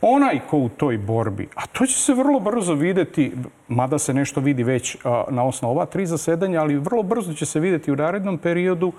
Onaj 0.00 0.40
ko 0.50 0.58
u 0.58 0.68
toj 0.68 0.98
borbi, 0.98 1.48
a 1.54 1.66
to 1.66 1.86
će 1.86 1.98
se 1.98 2.14
vrlo 2.14 2.40
brzo 2.40 2.74
videti, 2.74 3.32
mada 3.68 3.98
se 3.98 4.14
nešto 4.14 4.40
vidi 4.40 4.62
već 4.62 4.96
na 5.28 5.44
osnovu 5.44 5.74
ova 5.74 5.86
tri 5.86 6.06
zasedanja, 6.06 6.60
ali 6.60 6.78
vrlo 6.78 7.02
brzo 7.02 7.32
će 7.32 7.46
se 7.46 7.60
videti 7.60 7.92
u 7.92 7.96
narednom 7.96 8.38
periodu 8.38 8.92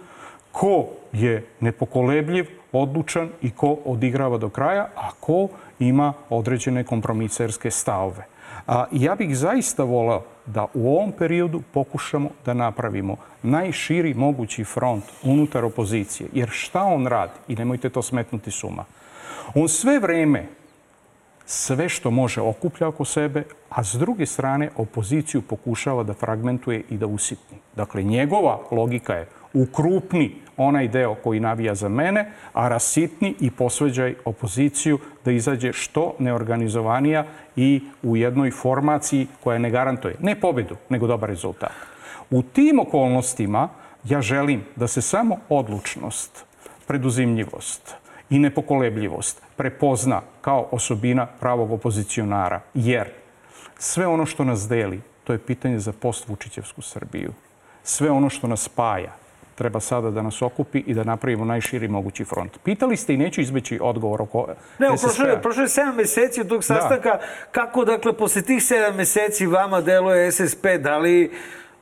ko 0.51 0.85
je 1.13 1.45
nepokolebljiv, 1.59 2.45
odlučan 2.71 3.29
i 3.41 3.51
ko 3.51 3.77
odigrava 3.85 4.37
do 4.37 4.49
kraja, 4.49 4.87
a 4.95 5.09
ko 5.19 5.47
ima 5.79 6.13
određene 6.29 6.83
kompromiserske 6.83 7.71
stavove. 7.71 8.25
A, 8.67 8.85
ja 8.91 9.15
bih 9.15 9.37
zaista 9.37 9.83
volao 9.83 10.23
da 10.45 10.67
u 10.73 10.97
ovom 10.97 11.11
periodu 11.11 11.61
pokušamo 11.73 12.29
da 12.45 12.53
napravimo 12.53 13.15
najširi 13.43 14.13
mogući 14.13 14.63
front 14.63 15.03
unutar 15.23 15.65
opozicije. 15.65 16.29
Jer 16.33 16.49
šta 16.51 16.83
on 16.83 17.07
radi? 17.07 17.33
I 17.47 17.55
nemojte 17.55 17.89
to 17.89 18.01
smetnuti 18.01 18.51
suma. 18.51 18.85
On 19.55 19.67
sve 19.67 19.99
vreme 19.99 20.47
sve 21.51 21.89
što 21.89 22.11
može 22.11 22.41
okuplja 22.41 22.87
oko 22.87 23.05
sebe, 23.05 23.43
a 23.69 23.83
s 23.83 23.95
druge 23.95 24.25
strane 24.25 24.69
opoziciju 24.77 25.41
pokušava 25.41 26.03
da 26.03 26.13
fragmentuje 26.13 26.83
i 26.89 26.97
da 26.97 27.07
usitni. 27.07 27.57
Dakle, 27.75 28.03
njegova 28.03 28.59
logika 28.71 29.13
je 29.13 29.27
ukrupni 29.53 30.35
onaj 30.57 30.87
deo 30.87 31.15
koji 31.15 31.39
navija 31.39 31.75
za 31.75 31.89
mene, 31.89 32.31
a 32.53 32.67
rasitni 32.67 33.35
i 33.39 33.51
posveđaj 33.51 34.15
opoziciju 34.25 34.99
da 35.25 35.31
izađe 35.31 35.73
što 35.73 36.13
neorganizovanija 36.19 37.25
i 37.55 37.81
u 38.03 38.17
jednoj 38.17 38.51
formaciji 38.51 39.27
koja 39.43 39.57
ne 39.59 39.69
garantuje 39.69 40.15
ne 40.19 40.39
pobedu, 40.39 40.75
nego 40.89 41.07
dobar 41.07 41.29
rezultat. 41.29 41.71
U 42.29 42.43
tim 42.43 42.79
okolnostima 42.79 43.69
ja 44.03 44.21
želim 44.21 44.63
da 44.75 44.87
se 44.87 45.01
samo 45.01 45.37
odlučnost, 45.49 46.45
preduzimljivost 46.87 47.95
i 48.29 48.39
nepokolebljivost 48.39 49.41
prepozna 49.57 50.21
kao 50.41 50.67
osobina 50.71 51.25
pravog 51.25 51.71
opozicionara. 51.71 52.61
Jer 52.73 53.07
sve 53.77 54.07
ono 54.07 54.25
što 54.25 54.43
nas 54.43 54.67
deli, 54.67 55.01
to 55.23 55.33
je 55.33 55.39
pitanje 55.39 55.79
za 55.79 55.91
post-Vučićevsku 55.91 56.81
Srbiju. 56.81 57.33
Sve 57.83 58.11
ono 58.11 58.29
što 58.29 58.47
nas 58.47 58.61
spaja, 58.63 59.15
treba 59.55 59.79
sada 59.79 60.11
da 60.11 60.21
nas 60.21 60.41
okupi 60.41 60.79
i 60.79 60.93
da 60.93 61.03
napravimo 61.03 61.45
najširi 61.45 61.87
mogući 61.87 62.25
front. 62.25 62.57
Pitali 62.63 62.97
ste 62.97 63.13
i 63.13 63.17
neću 63.17 63.41
izbeći 63.41 63.79
odgovor 63.81 64.21
oko 64.21 64.47
Ne, 64.79 64.87
prošlo 64.87 65.25
je, 65.25 65.41
prošlo 65.41 65.63
je 65.63 65.69
sedam 65.69 65.95
meseci 65.95 66.41
od 66.41 66.47
tog 66.47 66.63
sastanka. 66.63 67.19
Kako, 67.51 67.85
dakle, 67.85 68.13
posle 68.13 68.41
tih 68.41 68.63
sedam 68.63 68.95
meseci 68.95 69.45
vama 69.45 69.81
deluje 69.81 70.31
SSP? 70.31 70.65
Da 70.79 70.97
li 70.97 71.31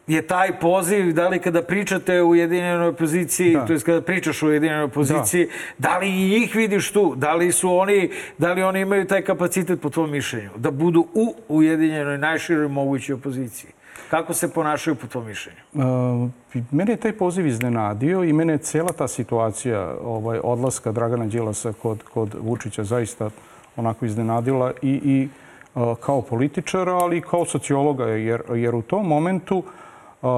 je 0.07 0.21
taj 0.21 0.59
poziv, 0.59 1.13
da 1.13 1.27
li 1.27 1.39
kada 1.39 1.61
pričate 1.61 2.21
u 2.21 2.29
Ujedinjenoj 2.29 2.87
opoziciji, 2.87 3.53
Da. 3.53 3.65
to 3.65 3.73
je 3.73 3.79
kada 3.79 4.01
pričaš 4.01 4.43
u 4.43 4.47
Ujedinjenoj 4.47 4.83
opoziciji, 4.83 5.47
da. 5.77 5.97
li 5.97 6.09
i 6.09 6.29
njih 6.29 6.55
vidiš 6.55 6.91
tu? 6.91 7.13
Da 7.15 7.33
li 7.33 7.51
su 7.51 7.77
oni, 7.77 8.09
da 8.37 8.53
li 8.53 8.63
oni 8.63 8.81
imaju 8.81 9.07
taj 9.07 9.21
kapacitet 9.21 9.81
po 9.81 9.89
tvom 9.89 10.11
mišljenju? 10.11 10.49
Da 10.55 10.71
budu 10.71 11.07
u 11.13 11.35
Ujedinjenoj 11.47 12.17
najširoj 12.17 12.67
mogućoj 12.67 13.13
opoziciji? 13.13 13.71
Kako 14.09 14.33
se 14.33 14.53
ponašaju 14.53 14.95
po 14.95 15.07
tvom 15.07 15.25
mišljenju? 15.25 15.59
Uh, 15.73 16.63
mene 16.71 16.93
je 16.93 16.97
taj 16.97 17.11
poziv 17.11 17.47
iznenadio 17.47 18.23
i 18.23 18.33
mene 18.33 18.53
je 18.53 18.57
cela 18.57 18.93
ta 18.97 19.07
situacija 19.07 19.95
ovaj, 20.03 20.39
odlaska 20.43 20.91
Dragana 20.91 21.25
Đilasa 21.25 21.73
kod, 21.73 22.03
kod 22.03 22.35
Vučića 22.39 22.83
zaista 22.83 23.29
onako 23.75 24.05
iznenadila 24.05 24.71
i, 24.81 24.89
i 24.91 25.29
uh, 25.75 25.97
kao 25.97 26.21
političara, 26.21 26.93
ali 26.93 27.17
i 27.17 27.21
kao 27.21 27.45
sociologa, 27.45 28.05
jer, 28.05 28.41
jer 28.55 28.75
u 28.75 28.81
tom 28.81 29.07
momentu 29.07 29.57
uh, 29.57 29.65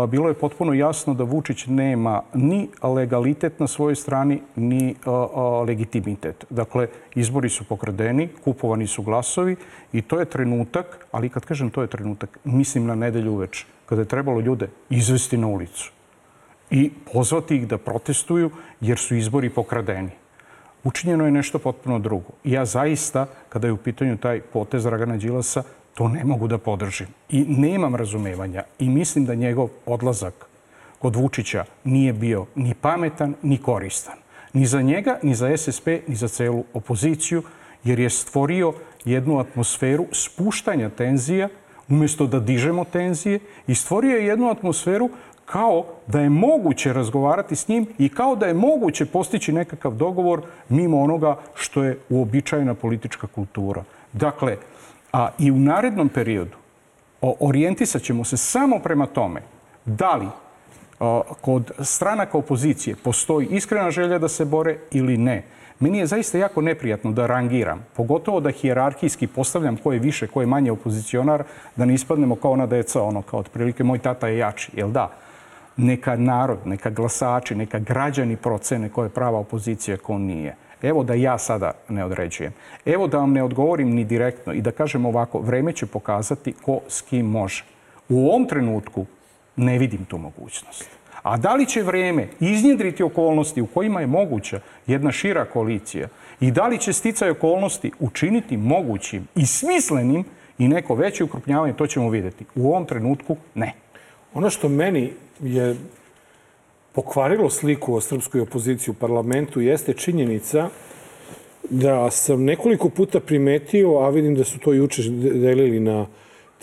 bilo 0.07 0.27
je 0.27 0.33
potpuno 0.33 0.73
jasno 0.73 1.13
da 1.13 1.23
Vučić 1.23 1.65
nema 1.67 2.21
ni 2.33 2.69
legalitet 2.83 3.59
na 3.59 3.67
svojoj 3.67 3.95
strani, 3.95 4.41
ni 4.55 4.95
legitimitet. 5.67 6.45
Dakle, 6.49 6.87
izbori 7.15 7.49
su 7.49 7.63
pokradeni, 7.63 8.29
kupovani 8.43 8.87
su 8.87 9.03
glasovi 9.03 9.55
i 9.93 10.01
to 10.01 10.19
je 10.19 10.25
trenutak, 10.25 11.05
ali 11.11 11.29
kad 11.29 11.45
kažem 11.45 11.69
to 11.69 11.81
je 11.81 11.87
trenutak, 11.87 12.39
mislim 12.43 12.85
na 12.85 12.95
nedelju 12.95 13.33
uveč, 13.33 13.65
kada 13.85 14.01
je 14.01 14.07
trebalo 14.07 14.39
ljude 14.39 14.69
izvesti 14.89 15.37
na 15.37 15.47
ulicu 15.47 15.91
i 16.71 16.91
pozvati 17.13 17.55
ih 17.55 17.67
da 17.67 17.77
protestuju 17.77 18.51
jer 18.81 18.97
su 18.97 19.15
izbori 19.15 19.49
pokradeni. 19.49 20.11
Učinjeno 20.83 21.25
je 21.25 21.31
nešto 21.31 21.59
potpuno 21.59 21.99
drugo. 21.99 22.29
I 22.43 22.51
ja 22.51 22.65
zaista, 22.65 23.25
kada 23.49 23.67
je 23.67 23.73
u 23.73 23.77
pitanju 23.77 24.17
taj 24.17 24.41
potez 24.41 24.83
Dragana 24.83 25.17
Đilasa, 25.17 25.63
to 26.00 26.08
ne 26.08 26.24
mogu 26.24 26.47
da 26.47 26.58
podržim. 26.58 27.08
I 27.30 27.45
nemam 27.47 27.95
razumevanja. 27.95 28.64
I 28.80 28.89
mislim 28.89 29.26
da 29.26 29.36
njegov 29.36 29.70
odlazak 29.86 30.47
kod 31.00 31.16
Vučića 31.16 31.66
nije 31.84 32.14
bio 32.14 32.45
ni 32.56 32.74
pametan, 32.74 33.34
ni 33.41 33.58
koristan. 33.58 34.16
Ni 34.54 34.66
za 34.66 34.82
njega, 34.82 35.20
ni 35.24 35.36
za 35.36 35.58
SSP, 35.58 35.88
ni 36.08 36.16
za 36.16 36.28
celu 36.28 36.64
opoziciju, 36.74 37.43
jer 37.84 38.00
je 38.00 38.10
stvorio 38.10 38.74
jednu 39.06 39.39
atmosferu 39.39 40.06
spuštanja 40.12 40.89
tenzija 40.89 41.50
umjesto 41.89 42.28
da 42.28 42.39
dižemo 42.39 42.84
tenzije 42.84 43.39
i 43.68 43.76
stvorio 43.76 44.18
je 44.18 44.26
jednu 44.26 44.50
atmosferu 44.50 45.10
kao 45.45 45.86
da 46.08 46.22
je 46.22 46.30
moguće 46.30 46.93
razgovarati 46.93 47.56
s 47.56 47.68
njim 47.68 47.88
i 47.97 48.10
kao 48.10 48.36
da 48.36 48.45
je 48.45 48.54
moguće 48.54 49.06
postići 49.06 49.54
nekakav 49.54 49.93
dogovor 49.93 50.41
mimo 50.70 51.02
onoga 51.02 51.38
što 51.56 51.84
je 51.84 52.00
uobičajena 52.10 52.74
politička 52.74 53.28
kultura. 53.28 53.84
Dakle, 54.14 54.58
A 55.14 55.30
i 55.39 55.51
u 55.51 55.55
narednom 55.55 56.10
periodu 56.10 56.57
orijentisat 57.22 58.01
ćemo 58.01 58.24
se 58.24 58.38
samo 58.38 58.80
prema 58.80 59.05
tome 59.05 59.41
da 59.86 60.16
li 60.16 60.28
kod 61.41 61.72
stranaka 61.80 62.38
opozicije 62.38 62.95
postoji 62.95 63.47
iskrena 63.51 63.91
želja 63.91 64.20
da 64.20 64.28
se 64.28 64.45
bore 64.45 64.78
ili 64.91 65.18
ne. 65.18 65.43
Meni 65.80 65.97
je 65.97 66.07
zaista 66.07 66.38
jako 66.38 66.62
neprijatno 66.62 67.12
da 67.12 67.28
rangiram, 67.28 67.86
pogotovo 67.95 68.39
da 68.39 68.51
hijerarhijski 68.51 69.28
postavljam 69.28 69.78
ko 69.78 69.93
je 69.93 69.99
više, 69.99 70.28
ko 70.28 70.41
je 70.41 70.47
manje 70.47 70.72
opozicionar, 70.72 71.43
da 71.76 71.86
ne 71.86 71.93
ispadnemo 71.93 72.36
kao 72.36 72.51
ona 72.51 72.66
deca, 72.66 73.03
ono, 73.03 73.22
kao 73.22 73.39
otprilike 73.39 73.84
moj 73.84 73.99
tata 73.99 74.28
je 74.28 74.38
jači, 74.38 74.72
jel 74.76 74.91
da? 74.91 75.12
Neka 75.78 76.16
narod, 76.16 76.60
neka 76.66 76.89
glasači, 76.89 77.55
neka 77.55 77.80
građani 77.80 78.36
procene 78.36 78.89
ko 78.89 79.03
je 79.03 79.10
prava 79.10 79.39
opozicija, 79.39 79.97
ko 79.97 80.18
nije. 80.18 80.55
Evo 80.82 81.03
da 81.03 81.13
ja 81.13 81.38
sada 81.38 81.71
ne 81.89 82.05
određujem. 82.05 82.53
Evo 82.86 83.07
da 83.07 83.17
vam 83.17 83.34
ne 83.34 83.43
odgovorim 83.43 83.89
ni 83.89 84.03
direktno 84.03 84.53
i 84.53 84.61
da 84.61 84.71
kažem 84.71 85.05
ovako, 85.05 85.39
vreme 85.39 85.73
će 85.73 85.86
pokazati 85.86 86.53
ko 86.53 86.80
s 86.88 87.01
kim 87.01 87.25
može. 87.25 87.63
U 88.09 88.30
ovom 88.30 88.47
trenutku 88.47 89.05
ne 89.55 89.77
vidim 89.77 90.05
tu 90.05 90.17
mogućnost. 90.17 90.89
A 91.23 91.38
da 91.38 91.53
li 91.53 91.65
će 91.65 91.82
vreme 91.82 92.27
iznjedriti 92.39 93.03
okolnosti 93.03 93.61
u 93.61 93.67
kojima 93.67 94.01
je 94.01 94.07
moguća 94.07 94.59
jedna 94.88 95.11
šira 95.11 95.45
koalicija 95.45 96.07
i 96.39 96.51
da 96.51 96.67
li 96.67 96.77
će 96.77 96.93
sticaj 96.93 97.30
okolnosti 97.30 97.91
učiniti 97.99 98.57
mogućim 98.57 99.27
i 99.36 99.45
smislenim 99.45 100.23
i 100.57 100.67
neko 100.67 100.95
veće 100.95 101.23
ukrupnjavanje, 101.23 101.73
to 101.73 101.88
ćemo 101.88 102.09
vidjeti. 102.09 102.45
U 102.55 102.69
ovom 102.69 102.86
trenutku 102.86 103.38
ne. 103.55 103.73
Ono 104.34 104.49
što 104.49 104.69
meni 104.69 105.13
je 105.39 105.75
pokvarilo 107.00 107.50
sliku 107.50 107.93
o 107.95 108.02
srpskoj 108.02 108.41
opoziciji 108.41 108.91
u 108.91 109.00
parlamentu 109.00 109.62
jeste 109.62 109.93
činjenica 109.93 110.70
da 111.70 112.12
sam 112.12 112.43
nekoliko 112.43 112.89
puta 112.89 113.20
primetio, 113.20 113.97
a 113.97 114.10
vidim 114.10 114.36
da 114.36 114.43
su 114.43 114.60
to 114.60 114.74
juče 114.74 115.04
delili 115.10 115.80
na 115.80 116.08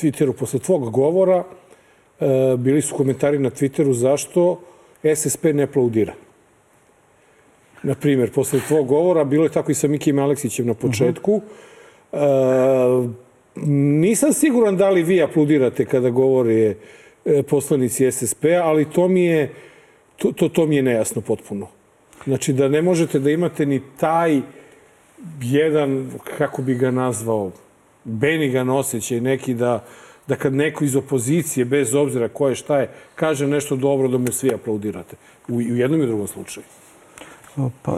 Twitteru 0.01 0.32
posle 0.32 0.61
tvog 0.61 0.91
govora, 0.91 1.45
e, 2.20 2.57
bili 2.59 2.82
su 2.82 2.97
komentari 2.97 3.39
na 3.39 3.51
Twitteru 3.51 3.93
zašto 3.93 4.61
SSP 5.14 5.45
ne 5.45 5.62
aplaudira. 5.62 6.14
Na 7.82 7.95
primjer, 7.95 8.32
posle 8.32 8.61
tvog 8.68 8.87
govora, 8.87 9.24
bilo 9.24 9.45
je 9.45 9.53
tako 9.53 9.72
i 9.72 9.74
sa 9.74 9.89
Mikijem 9.89 10.18
Aleksićem 10.18 10.66
na 10.66 10.74
početku, 10.74 11.41
e, 12.12 12.18
nisam 14.05 14.32
siguran 14.32 14.76
da 14.76 14.91
li 14.91 15.03
vi 15.03 15.22
aplaudirate 15.22 15.84
kada 15.84 16.11
govore 16.11 16.74
e, 17.24 17.43
poslanici 17.43 18.12
SSP-a, 18.12 18.61
ali 18.64 18.84
to 18.84 19.09
mi 19.09 19.24
je 19.24 19.51
to, 20.16 20.32
to, 20.32 20.48
to 20.48 20.66
mi 20.66 20.76
je 20.76 20.82
nejasno 20.82 21.20
potpuno. 21.20 21.66
Znači 22.24 22.52
da 22.52 22.68
ne 22.68 22.82
možete 22.82 23.18
da 23.18 23.30
imate 23.30 23.66
ni 23.66 23.80
taj 23.96 24.40
jedan, 25.40 26.10
kako 26.38 26.62
bi 26.62 26.74
ga 26.74 26.90
nazvao, 26.90 27.50
benigan 28.04 28.70
osjećaj 28.70 29.20
neki 29.20 29.54
da, 29.54 29.84
da 30.26 30.36
kad 30.36 30.54
neko 30.54 30.84
iz 30.84 30.96
opozicije, 30.96 31.64
bez 31.64 31.94
obzira 31.94 32.28
ko 32.28 32.48
je 32.48 32.54
šta 32.54 32.78
je, 32.78 32.90
kaže 33.14 33.46
nešto 33.46 33.76
dobro, 33.76 34.08
da 34.08 34.18
mu 34.18 34.32
svi 34.32 34.54
aplaudirate. 34.54 35.16
U, 35.48 35.54
u 35.54 35.76
jednom 35.76 36.02
i 36.02 36.06
drugom 36.06 36.26
slučaju. 36.26 36.64
Pa, 37.82 37.92
e, 37.92 37.96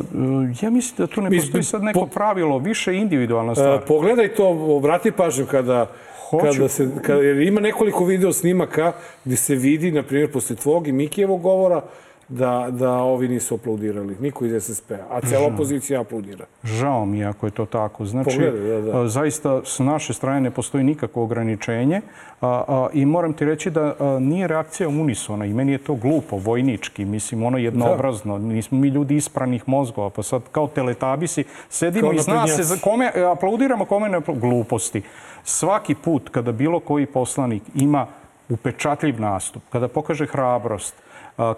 ja 0.62 0.70
mislim 0.70 0.96
da 0.98 1.06
tu 1.06 1.22
ne 1.22 1.30
postoji 1.30 1.62
sad 1.62 1.82
neko 1.82 2.06
pravilo, 2.06 2.58
više 2.58 2.94
individualna 2.94 3.54
stvar. 3.54 3.74
E, 3.74 3.86
pogledaj 3.86 4.34
to, 4.34 4.48
obrati 4.48 5.10
pažnju 5.12 5.46
kada, 5.46 5.90
Hoću. 6.30 6.44
kada 6.44 6.68
se, 6.68 6.88
kada, 7.02 7.22
jer 7.22 7.40
ima 7.40 7.60
nekoliko 7.60 8.04
video 8.04 8.32
snimaka 8.32 8.92
gde 9.24 9.36
se 9.36 9.54
vidi, 9.54 9.90
na 9.90 10.02
primjer, 10.02 10.32
posle 10.32 10.56
tvog 10.56 10.88
i 10.88 10.92
Mikijevog 10.92 11.42
govora, 11.42 11.82
da, 12.28 12.66
da 12.70 12.90
ovi 12.92 13.28
nisu 13.28 13.54
aplaudirali. 13.54 14.16
Niko 14.20 14.44
iz 14.44 14.64
SSP-a. 14.64 15.06
A 15.10 15.20
cela 15.20 15.46
opozicija 15.46 16.00
aplaudira. 16.00 16.44
Žao 16.64 17.06
mi 17.06 17.18
je 17.18 17.26
ako 17.26 17.46
je 17.46 17.50
to 17.50 17.66
tako. 17.66 18.04
Znači, 18.04 18.30
Pogledaj, 18.30 18.82
da, 18.82 18.92
da. 18.92 19.08
zaista 19.08 19.60
s 19.64 19.78
naše 19.78 20.12
strane 20.14 20.40
ne 20.40 20.50
postoji 20.50 20.84
nikakvo 20.84 21.22
ograničenje 21.22 22.00
a, 22.40 22.64
a, 22.68 22.88
i 22.92 23.06
moram 23.06 23.32
ti 23.32 23.44
reći 23.44 23.70
da 23.70 23.94
a, 23.98 24.18
nije 24.20 24.46
reakcija 24.46 24.88
unisona 24.88 25.46
i 25.46 25.52
meni 25.52 25.72
je 25.72 25.78
to 25.78 25.94
glupo, 25.94 26.36
vojnički, 26.36 27.04
mislim, 27.04 27.42
ono 27.42 27.58
jednoobrazno. 27.58 28.38
Nismo 28.38 28.78
mi 28.78 28.88
ljudi 28.88 29.16
ispranih 29.16 29.68
mozgova, 29.68 30.10
pa 30.10 30.22
sad 30.22 30.42
kao 30.52 30.68
teletabisi 30.68 31.44
sedimo 31.68 32.08
Kao 32.08 32.14
i 32.14 32.18
zna 32.18 32.46
se 32.46 32.62
za 32.62 32.76
kome, 32.76 33.12
e, 33.14 33.22
aplaudiramo 33.22 33.84
kome 33.84 34.08
ne 34.08 34.18
apla- 34.18 34.40
gluposti. 34.40 35.02
Svaki 35.44 35.94
put 35.94 36.28
kada 36.28 36.52
bilo 36.52 36.80
koji 36.80 37.06
poslanik 37.06 37.62
ima 37.74 38.06
upečatljiv 38.48 39.20
nastup, 39.20 39.62
kada 39.70 39.88
pokaže 39.88 40.26
hrabrost, 40.26 40.94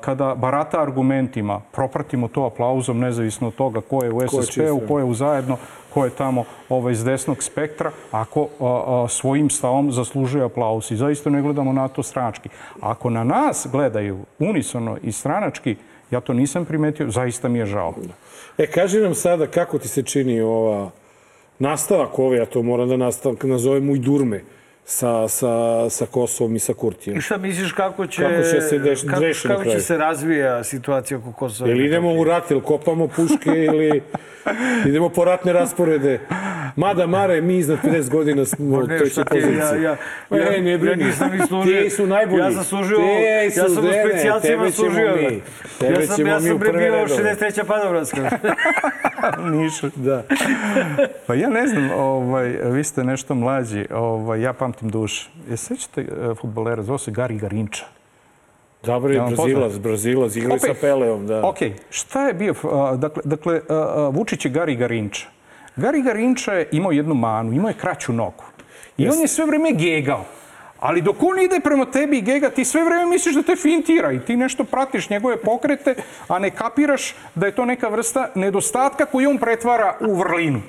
kada 0.01 0.35
barata 0.35 0.83
argumentima, 0.83 1.61
propratimo 1.72 2.28
to 2.28 2.45
aplauzom 2.45 2.99
nezavisno 2.99 3.49
od 3.49 3.55
toga 3.55 3.81
ko 3.81 4.05
je 4.05 4.12
u 4.12 4.20
SSP-u, 4.20 4.81
ko 4.89 4.99
je 4.99 5.05
u 5.05 5.14
zajedno, 5.14 5.57
ko 5.95 6.05
je 6.05 6.11
tamo 6.11 6.45
ovaj, 6.68 6.93
iz 6.93 7.05
desnog 7.05 7.43
spektra, 7.43 7.91
ako 8.11 8.43
a, 8.43 8.49
a, 8.87 9.09
svojim 9.09 9.51
stavom 9.51 9.93
zaslužuje 9.93 10.45
aplauz. 10.45 10.91
I 10.91 10.97
zaista 10.97 11.31
ne 11.31 11.43
gledamo 11.43 11.72
na 11.72 11.89
to 11.89 12.03
stranački. 12.03 12.49
Ako 12.81 13.11
na 13.11 13.24
nas 13.24 13.66
gledaju 13.72 14.18
unisono 14.39 14.99
i 15.03 15.12
stranački, 15.12 15.76
ja 16.11 16.20
to 16.20 16.33
nisam 16.33 16.64
primetio, 16.64 17.11
zaista 17.11 17.49
mi 17.49 17.59
je 17.59 17.66
žao. 17.66 17.95
E, 18.59 18.66
kaži 18.66 19.01
nam 19.01 19.14
sada 19.14 19.47
kako 19.47 19.78
ti 19.78 19.89
se 19.89 20.03
čini 20.03 20.41
ova 20.41 20.91
nastavak 21.59 22.18
ove, 22.18 22.37
ja 22.37 22.47
to 22.47 22.62
moram 22.62 22.89
da 22.89 22.97
nastavak, 22.97 23.45
nazovem 23.45 23.91
Ujdurme 23.91 24.43
sa, 24.91 25.28
sa, 25.28 25.53
sa 25.91 26.07
Kosovom 26.07 26.57
i 26.57 26.61
sa 26.61 26.74
Kurtijem. 26.74 27.18
I 27.18 27.20
šta 27.20 27.36
misliš 27.38 27.72
kako 27.72 28.07
će, 28.07 28.22
Kako 28.22 28.43
će 28.45 28.61
se 28.61 28.78
deš- 28.78 29.07
kako, 29.07 29.20
reši 29.20 29.49
na 29.49 29.55
kako 29.55 29.64
će 29.66 29.80
se 29.80 29.97
razvija 29.97 30.64
situacija 30.64 31.18
oko 31.18 31.32
Kosova? 31.32 31.68
i 31.68 31.72
Jel 31.72 31.80
idemo 31.80 32.12
u 32.12 32.24
rat, 32.24 32.51
jel 32.51 32.61
kopamo 32.61 33.09
puške 33.09 33.51
ili 33.64 34.03
idemo 34.88 35.09
po 35.09 35.24
ratne 35.24 35.53
rasporede? 35.53 36.20
Mada, 36.76 37.07
Mare, 37.07 37.41
mi 37.41 37.57
iznad 37.57 37.78
50 37.80 38.11
godina 38.11 38.45
smo 38.45 38.66
u 38.68 38.80
ne, 38.80 38.99
trećoj 38.99 39.24
poziciji. 39.24 39.57
ja- 39.57 39.74
ja- 39.74 39.97
e, 40.30 40.38
ja- 40.38 40.62
ne 40.62 40.72
ja 40.72 40.78
brini. 40.78 41.05
nisam 41.05 41.30
ni 41.30 41.47
služio- 41.49 41.82
Ti 41.82 41.91
su 41.91 42.07
najbolji. 42.07 42.41
ja 42.41 42.53
sam 42.53 42.64
služio- 42.64 42.97
Ti 42.99 43.59
ja 43.59 43.68
su- 43.68 43.74
sam 43.74 43.84
u 43.84 43.86
ne, 43.86 43.97
ne, 43.97 44.05
specijalcima 44.05 44.70
služio, 44.70 45.16
mi. 45.18 45.43
Tebe 45.80 45.95
Ja 45.95 46.07
sam, 46.07 46.26
ja 46.26 46.41
sam 46.41 46.53
u 46.53 46.59
bio 46.59 46.72
redove. 46.72 47.07
63. 47.09 47.64
padobranska. 47.64 48.30
Niš. 49.52 49.80
Da. 49.96 50.22
Pa 51.26 51.34
ja 51.34 51.48
ne 51.48 51.66
znam, 51.66 51.90
ovaj, 51.90 52.48
vi 52.48 52.84
ste 52.84 53.04
nešto 53.04 53.34
mlađi, 53.34 53.86
ovaj, 53.94 54.42
ja 54.42 54.52
pamtim 54.52 54.88
duš. 54.88 55.30
Je 55.50 55.56
sećate 55.56 56.00
uh, 56.00 56.38
futbolera, 56.38 56.82
zvao 56.82 56.98
se 56.98 57.10
Gari 57.10 57.38
Garinča? 57.38 57.84
Dobro, 58.82 59.18
vam 59.18 59.34
Brazilac. 59.34 59.72
Brazilac, 59.74 60.36
igrali 60.36 60.56
Opet. 60.56 60.76
sa 60.76 60.80
Peleom, 60.80 61.26
da. 61.26 61.46
Ok, 61.46 61.56
šta 61.90 62.26
je 62.26 62.34
bio, 62.34 62.54
dakle, 62.96 63.22
dakle 63.24 63.60
Vučić 64.12 64.44
je 64.44 64.50
Gari 64.50 64.76
Garinča. 64.76 65.26
Gari 65.76 66.02
Garinča 66.02 66.52
je 66.52 66.68
imao 66.72 66.92
jednu 66.92 67.14
manu, 67.14 67.52
imao 67.52 67.68
je 67.68 67.74
kraću 67.74 68.12
nogu. 68.12 68.44
I 68.96 69.08
on 69.08 69.18
je 69.18 69.28
sve 69.28 69.46
vreme 69.46 69.72
gegao. 69.72 70.24
Ali 70.81 71.03
dok 71.03 71.22
on 71.22 71.41
ide 71.41 71.61
prema 71.61 71.85
tebi 71.85 72.18
i 72.18 72.22
gega, 72.22 72.51
ti 72.51 72.64
sve 72.64 72.85
vreme 72.85 73.07
misliš 73.07 73.35
da 73.35 73.43
te 73.43 73.57
fintira 73.57 74.12
i 74.12 74.20
ti 74.20 74.37
nešto 74.37 74.64
pratiš 74.64 75.11
njegove 75.11 75.37
pokrete, 75.37 75.95
a 76.28 76.39
ne 76.39 76.51
kapiraš 76.51 77.14
da 77.35 77.47
je 77.47 77.55
to 77.55 77.64
neka 77.64 77.89
vrsta 77.89 78.28
nedostatka 78.35 79.07
koju 79.07 79.31
on 79.31 79.39
pretvara 79.39 79.97
u 80.01 80.14
vrlinu. 80.14 80.62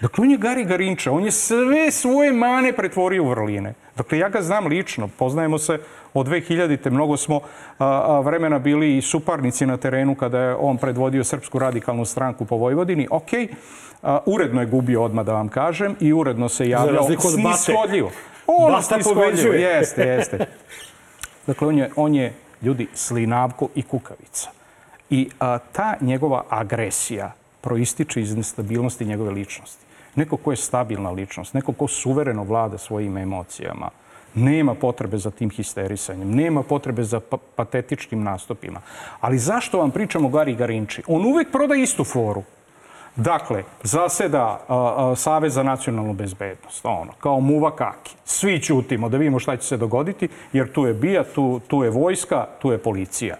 Dakle, 0.00 0.22
on 0.22 0.30
je 0.30 0.36
Gari 0.36 0.64
Garinča, 0.64 1.12
on 1.12 1.24
je 1.24 1.30
sve 1.30 1.90
svoje 1.90 2.32
mane 2.32 2.72
pretvorio 2.72 3.24
u 3.24 3.28
vrline. 3.28 3.74
Dakle, 3.96 4.18
ja 4.18 4.28
ga 4.28 4.42
znam 4.42 4.66
lično, 4.66 5.08
poznajemo 5.18 5.58
se 5.58 5.78
od 6.14 6.26
2000-te, 6.26 6.90
mnogo 6.90 7.16
smo 7.16 7.40
a, 7.78 8.20
vremena 8.20 8.58
bili 8.58 8.96
i 8.96 9.02
suparnici 9.02 9.66
na 9.66 9.76
terenu 9.76 10.14
kada 10.14 10.40
je 10.40 10.54
on 10.54 10.76
predvodio 10.76 11.24
Srpsku 11.24 11.58
radikalnu 11.58 12.04
stranku 12.04 12.44
po 12.44 12.56
Vojvodini. 12.56 13.08
Ok, 13.10 13.28
a, 14.02 14.18
uredno 14.26 14.60
je 14.60 14.66
gubio 14.66 15.02
odmah 15.02 15.24
da 15.24 15.32
vam 15.32 15.48
kažem 15.48 15.96
i 16.00 16.12
uredno 16.12 16.48
se 16.48 16.68
javljao 16.68 17.06
snishodljivo. 17.18 18.10
Bata 18.48 18.82
snishodljivo, 18.82 19.24
pobeđuje. 19.24 19.60
jeste, 19.60 20.02
jeste. 20.02 20.46
Dakle, 21.46 21.68
on 21.68 21.78
je, 21.78 21.90
on 21.96 22.14
je 22.14 22.32
ljudi, 22.62 22.86
slinavko 22.94 23.68
i 23.74 23.82
kukavica. 23.82 24.50
I 25.10 25.30
a, 25.40 25.58
ta 25.72 25.96
njegova 26.00 26.44
agresija 26.48 27.32
proističe 27.60 28.20
iz 28.20 28.36
nestabilnosti 28.36 29.04
njegove 29.04 29.30
ličnosti. 29.30 29.84
Neko 30.14 30.36
ko 30.36 30.50
je 30.50 30.56
stabilna 30.56 31.10
ličnost, 31.10 31.54
neko 31.54 31.72
ko 31.72 31.88
suvereno 31.88 32.44
vlada 32.44 32.78
svojim 32.78 33.16
emocijama, 33.16 33.90
nema 34.34 34.74
potrebe 34.74 35.18
za 35.18 35.30
tim 35.30 35.50
histerisanjem, 35.50 36.30
nema 36.34 36.62
potrebe 36.62 37.04
za 37.04 37.20
pa 37.20 37.36
patetičkim 37.56 38.22
nastupima. 38.22 38.80
Ali 39.20 39.38
zašto 39.38 39.78
vam 39.78 39.90
pričamo 39.90 40.28
o 40.28 40.30
Gari 40.30 40.54
Garinči? 40.54 41.02
On 41.06 41.26
uvek 41.26 41.52
proda 41.52 41.74
istu 41.74 42.04
foru. 42.04 42.42
Dakle, 43.16 43.62
zaseda 43.82 44.42
a, 44.44 44.58
a, 44.68 45.16
Savez 45.16 45.54
za 45.54 45.62
nacionalnu 45.62 46.12
bezbednost, 46.12 46.84
ono, 46.84 47.12
kao 47.12 47.40
muva 47.40 47.70
kaki. 47.70 48.14
Svi 48.24 48.60
ćutimo 48.60 49.08
da 49.08 49.16
vidimo 49.16 49.38
šta 49.38 49.56
će 49.56 49.66
se 49.66 49.76
dogoditi, 49.76 50.28
jer 50.52 50.72
tu 50.72 50.86
je 50.86 50.94
bija, 50.94 51.24
tu, 51.24 51.60
tu 51.60 51.84
je 51.84 51.90
vojska, 51.90 52.46
tu 52.58 52.72
je 52.72 52.78
policija. 52.78 53.36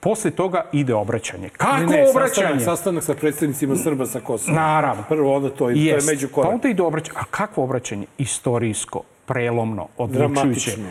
Posle 0.00 0.30
toga 0.30 0.64
ide 0.72 0.94
obraćanje. 0.94 1.48
Kako 1.48 1.76
Ne, 1.76 1.86
ne, 1.86 2.10
obraćanje? 2.10 2.46
Sastanak, 2.48 2.62
sastanak 2.64 3.04
sa 3.04 3.14
predstavnicima 3.14 3.76
Srba 3.76 4.06
sa 4.06 4.20
Kosova. 4.20 4.56
Naravno. 4.56 5.02
Prvo 5.08 5.36
onda 5.36 5.50
to, 5.50 5.70
i 5.70 5.74
to 5.74 5.96
je 5.96 5.98
među 6.06 6.28
Pa 6.28 6.34
korak. 6.34 6.52
onda 6.52 6.68
ide 6.68 6.82
obraćanje. 6.82 7.18
A 7.20 7.24
kakvo 7.24 7.64
obraćanje? 7.64 8.06
Istorijsko, 8.18 9.02
prelomno, 9.26 9.86
odlučujuće. 9.98 10.34
Dramatično. 10.34 10.84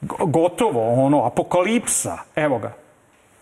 Go- 0.00 0.26
Gotovo, 0.26 1.04
ono, 1.04 1.24
apokalipsa. 1.24 2.18
Evo 2.36 2.58
ga. 2.58 2.72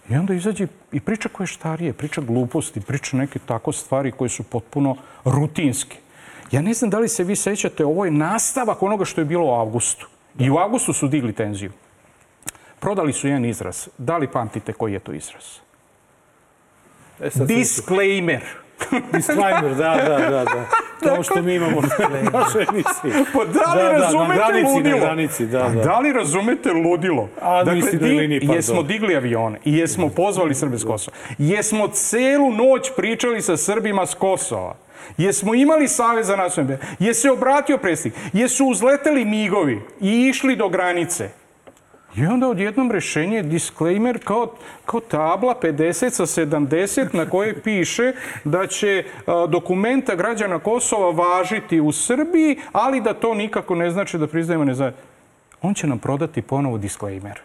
I 0.08 0.16
onda 0.16 0.34
izađe 0.34 0.66
i 0.92 1.00
priča 1.00 1.28
koje 1.28 1.46
štarije, 1.46 1.92
priča 1.92 2.20
gluposti, 2.20 2.80
priča 2.80 3.16
neke 3.16 3.38
tako 3.38 3.72
stvari 3.72 4.12
koje 4.12 4.28
su 4.28 4.42
potpuno 4.42 4.96
rutinske. 5.24 5.96
Ja 6.50 6.62
ne 6.62 6.74
znam 6.74 6.90
da 6.90 6.98
li 6.98 7.08
se 7.08 7.24
vi 7.24 7.36
sećate, 7.36 7.84
ovo 7.84 8.04
je 8.04 8.10
nastavak 8.10 8.82
onoga 8.82 9.04
što 9.04 9.20
je 9.20 9.24
bilo 9.24 9.46
u 9.46 9.54
avgustu. 9.54 10.08
I 10.38 10.50
u 10.50 10.56
avgustu 10.56 10.92
su 10.92 11.08
digli 11.08 11.32
tenziju. 11.32 11.72
Prodali 12.80 13.12
su 13.12 13.28
jedan 13.28 13.44
izraz. 13.44 13.88
Da 13.98 14.16
li 14.16 14.28
pamtite 14.28 14.72
koji 14.72 14.92
je 14.92 14.98
to 14.98 15.12
izraz? 15.12 15.44
E, 17.20 17.30
Disclaimer. 17.46 18.44
Disclaimer, 19.12 19.74
da, 19.74 19.96
da, 20.08 20.18
da. 20.18 20.44
da. 20.44 20.64
To 21.02 21.22
što 21.22 21.42
mi 21.42 21.54
imamo 21.54 21.80
na 21.80 22.40
našoj 22.40 22.66
emisiji. 22.68 23.24
Pa 23.32 23.44
da 23.44 23.74
li 23.74 23.82
Da, 23.82 23.88
da, 23.88 23.92
razumete 23.92 24.34
granici, 24.34 24.74
ludilo? 24.74 25.00
granici, 25.00 25.46
da, 25.46 25.58
da. 25.58 25.82
da 25.84 25.98
li 25.98 26.12
razumete 26.12 26.72
ludilo? 26.72 27.28
A, 27.42 27.64
nisi 27.64 27.96
na 27.96 28.06
liniji, 28.06 28.40
pardon. 28.40 28.56
jesmo 28.56 28.82
digli 28.82 29.16
avione 29.16 29.58
i 29.64 29.78
jesmo 29.78 30.08
pozvali 30.08 30.54
Srbe 30.54 30.78
s 30.78 30.84
Kosova. 30.84 31.16
Jesmo 31.38 31.88
celu 31.88 32.52
noć 32.52 32.90
pričali 32.96 33.42
sa 33.42 33.56
Srbima 33.56 34.06
s 34.06 34.14
Kosova. 34.14 34.74
Jesmo 35.18 35.54
imali 35.54 35.88
Savez 35.88 36.26
za 36.26 36.36
nacionalne 36.36 36.76
bezbednosti? 36.76 37.04
Jesi 37.04 37.28
obratio 37.28 37.78
predsjednik? 37.78 38.20
Jesu 38.32 38.66
uzleteli 38.66 39.24
migovi 39.24 39.80
i 40.00 40.28
išli 40.28 40.56
do 40.56 40.68
granice? 40.68 41.28
I 42.16 42.26
onda 42.26 42.48
odjednom 42.48 42.90
rešenje 42.90 43.36
je 43.36 43.42
disclaimer 43.42 44.18
kao, 44.24 44.54
kao 44.86 45.00
tabla 45.00 45.54
50 45.62 46.10
sa 46.10 46.26
70 46.26 47.14
na 47.14 47.30
kojoj 47.30 47.62
piše 47.62 48.12
da 48.44 48.66
će 48.66 49.04
a, 49.26 49.46
dokumenta 49.46 50.14
građana 50.14 50.58
Kosova 50.58 51.10
važiti 51.10 51.80
u 51.80 51.92
Srbiji, 51.92 52.58
ali 52.72 53.00
da 53.00 53.14
to 53.14 53.34
nikako 53.34 53.74
ne 53.74 53.90
znači 53.90 54.18
da 54.18 54.26
priznajemo 54.26 54.64
nezavisnost. 54.64 55.10
On 55.62 55.74
će 55.74 55.86
nam 55.86 55.98
prodati 55.98 56.42
ponovo 56.42 56.78
disclaimer. 56.78 57.40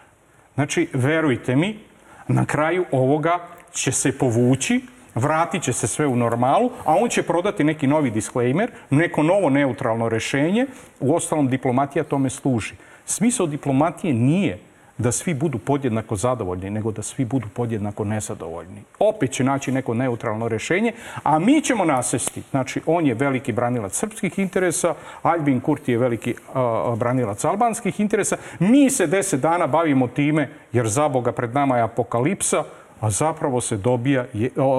Znači, 0.55 0.87
verujte 0.93 1.55
mi, 1.55 1.79
na 2.27 2.45
kraju 2.45 2.85
ovoga 2.91 3.39
će 3.73 3.91
se 3.91 4.17
povući, 4.17 4.81
vratit 5.15 5.63
će 5.63 5.73
se 5.73 5.87
sve 5.87 6.07
u 6.07 6.15
normalu, 6.15 6.71
a 6.85 6.95
on 6.95 7.09
će 7.09 7.23
prodati 7.23 7.63
neki 7.63 7.87
novi 7.87 8.11
disclaimer, 8.11 8.71
neko 8.89 9.23
novo 9.23 9.49
neutralno 9.49 10.09
rešenje. 10.09 10.67
U 10.99 11.15
ostalom, 11.15 11.47
diplomatija 11.47 12.03
tome 12.03 12.29
služi. 12.29 12.73
Smisao 13.05 13.47
diplomatije 13.47 14.13
nije 14.13 14.59
da 14.97 15.11
svi 15.11 15.33
budu 15.33 15.57
podjednako 15.59 16.15
zadovoljni, 16.15 16.69
nego 16.69 16.91
da 16.91 17.01
svi 17.01 17.25
budu 17.25 17.47
podjednako 17.53 18.03
nezadovoljni. 18.03 18.83
Opet 18.99 19.31
će 19.31 19.43
naći 19.43 19.71
neko 19.71 19.93
neutralno 19.93 20.47
rešenje, 20.47 20.93
a 21.23 21.39
mi 21.39 21.61
ćemo 21.61 21.85
nasesti. 21.85 22.43
Znači, 22.51 22.81
on 22.85 23.05
je 23.05 23.13
veliki 23.13 23.51
branilac 23.51 23.93
srpskih 23.93 24.39
interesa, 24.39 24.93
Albin 25.21 25.59
Kurti 25.59 25.91
je 25.91 25.97
veliki 25.97 26.35
a, 26.53 26.95
branilac 26.97 27.45
albanskih 27.45 27.99
interesa. 27.99 28.37
Mi 28.59 28.89
se 28.89 29.07
deset 29.07 29.41
dana 29.41 29.67
bavimo 29.67 30.07
time, 30.07 30.49
jer 30.71 30.87
za 30.87 31.09
Boga 31.09 31.31
pred 31.31 31.53
nama 31.53 31.77
je 31.77 31.83
apokalipsa, 31.83 32.63
a 32.99 33.09
zapravo 33.09 33.61
se 33.61 33.77
dobija, 33.77 34.25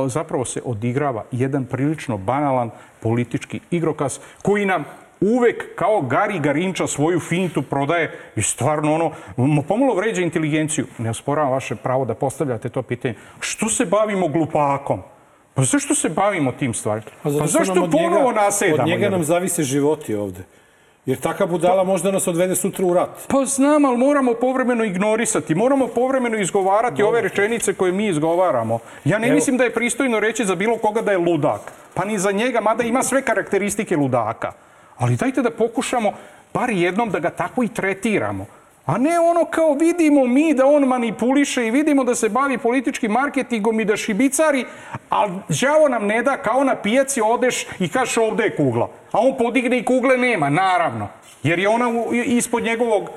zapravo 0.07 0.45
se 0.45 0.61
odigrava 0.65 1.25
jedan 1.33 1.65
prilično 1.65 2.19
banalan 2.19 2.71
politički 3.03 3.61
igrokaz 3.71 4.19
koji 4.43 4.67
nam 4.67 4.85
uvek 5.35 5.75
kao 5.75 6.01
Gari 6.01 6.39
Garinča 6.39 6.87
svoju 6.87 7.21
fintu 7.21 7.63
prodaje 7.63 8.19
i 8.37 8.43
stvarno 8.43 8.95
ono, 8.95 9.13
pomalo 9.69 9.95
vređa 9.95 10.23
inteligenciju. 10.23 10.87
Ne 10.99 11.11
osporavam 11.11 11.53
vaše 11.53 11.77
pravo 11.77 12.05
da 12.05 12.15
postavljate 12.15 12.69
to 12.69 12.83
pitanje. 12.83 13.15
Što 13.41 13.69
se 13.69 13.85
bavimo 13.85 14.29
glupakom? 14.29 15.03
Pa 15.55 15.63
zašto 15.63 15.95
se 15.95 16.09
bavimo 16.09 16.53
tim 16.53 16.75
stvarima? 16.75 17.07
Pa 17.23 17.31
što 17.31 17.47
zašto 17.47 17.89
ponovo 17.93 18.33
nasedamo? 18.33 18.83
Od 18.83 18.89
njega 18.89 19.09
nam 19.09 19.25
zavise 19.25 19.63
životi 19.63 20.15
ovde. 20.15 20.43
Jer 21.07 21.21
taka 21.21 21.47
budala 21.47 21.85
možda 21.85 22.11
nas 22.11 22.27
odvede 22.27 22.57
sutra 22.57 22.87
u 22.87 22.95
rat. 22.95 23.09
Pa 23.29 23.45
znam, 23.45 23.85
ali 23.85 23.97
moramo 23.97 24.35
povremeno 24.35 24.85
ignorisati, 24.85 25.55
moramo 25.55 25.87
povremeno 25.87 26.39
izgovarati 26.39 27.03
ove 27.03 27.21
rečenice 27.21 27.75
koje 27.75 27.93
mi 27.93 28.09
izgovaramo. 28.09 28.79
Ja 29.05 29.19
ne 29.19 29.27
Evo- 29.29 29.35
mislim 29.35 29.57
da 29.57 29.65
je 29.65 29.75
pristojno 29.75 30.21
reći 30.21 30.45
za 30.45 30.55
bilo 30.55 30.77
koga 30.79 31.03
da 31.03 31.13
je 31.13 31.19
ludak. 31.19 31.73
Pa 31.95 32.05
ni 32.05 32.19
za 32.19 32.33
njega, 32.33 32.61
mada 32.61 32.83
ima 32.83 33.03
sve 33.03 33.23
karakteristike 33.23 33.97
ludaka. 33.97 34.53
Ali 34.99 35.17
dajte 35.17 35.43
da 35.43 35.51
pokušamo 35.51 36.13
bar 36.55 36.71
jednom 36.71 37.11
da 37.11 37.19
ga 37.19 37.31
tako 37.31 37.63
i 37.63 37.69
tretiramo. 37.69 38.47
A 38.87 38.99
ne 38.99 39.21
ono 39.21 39.45
kao 39.45 39.73
vidimo 39.73 40.27
mi 40.27 40.55
da 40.55 40.67
on 40.67 40.85
manipuliše 40.85 41.67
i 41.67 41.71
vidimo 41.71 42.05
da 42.05 42.15
se 42.15 42.29
bavi 42.29 42.59
političkim 42.59 43.13
marketingom 43.13 43.81
i 43.81 43.85
da 43.85 43.97
šibicari, 43.97 44.65
ali 45.09 45.33
đavo 45.49 45.89
nam 45.89 46.07
ne 46.07 46.23
da 46.23 46.37
kao 46.37 46.65
na 46.65 46.77
pijaci 46.77 47.21
odeš 47.21 47.67
i 47.79 47.89
kažeš 47.89 48.17
ovde 48.17 48.45
je 48.45 48.57
kugla. 48.57 48.89
A 49.13 49.19
on 49.21 49.37
podigne 49.39 49.79
i 49.79 49.85
kugle 49.85 50.17
nema, 50.17 50.51
naravno. 50.51 51.09
Jer 51.43 51.59
je 51.59 51.69
ona 51.69 51.91
ispod 52.25 52.63
njegovog 52.63 53.11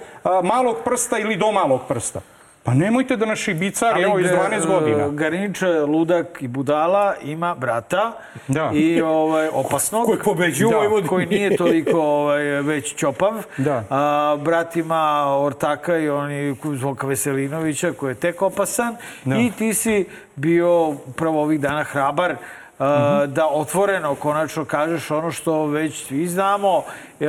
malog 0.44 0.76
prsta 0.86 1.18
ili 1.18 1.38
do 1.38 1.52
malog 1.52 1.82
prsta. 1.88 2.22
Pa 2.64 2.74
nemojte 2.74 3.16
da 3.16 3.26
nas 3.26 3.40
šibicari, 3.40 4.02
evo 4.02 4.20
iz 4.20 4.28
12 4.28 4.68
godina. 4.68 5.10
Garinč, 5.10 5.62
ludak 5.88 6.42
i 6.42 6.48
budala 6.48 7.16
ima 7.24 7.56
brata 7.56 8.12
Da. 8.48 8.72
i 8.74 9.02
ovaj, 9.02 9.50
opasnog. 9.54 10.06
Koji 10.06 10.20
pobeđuje 10.20 10.68
u 10.68 10.70
Da, 10.70 10.78
Vojvodini. 10.78 11.08
Koji 11.08 11.26
nije 11.26 11.58
toliko 11.58 12.02
ovaj, 12.02 12.44
već 12.44 12.96
čopav. 12.96 13.34
Da. 13.58 13.84
A, 13.90 14.38
brat 14.44 14.76
ima 14.76 15.36
Ortaka 15.40 15.98
i 15.98 16.10
oni 16.10 16.56
Zvonka 16.74 17.08
Veselinovića 17.08 17.94
koji 17.94 18.12
je 18.12 18.16
tek 18.16 18.42
opasan. 18.42 18.96
Da. 19.26 19.36
I 19.36 19.52
ti 19.58 19.74
si 19.74 20.06
bio 20.36 20.88
upravo 20.88 21.42
ovih 21.42 21.60
dana 21.60 21.84
hrabar 21.84 22.36
a, 22.80 23.26
da 23.26 23.48
otvoreno 23.48 24.16
konačno 24.16 24.66
kažeš 24.66 25.12
ono 25.12 25.32
što 25.32 25.66
već 25.66 26.06
svi 26.06 26.28
znamo 26.28 26.84
e, 27.20 27.26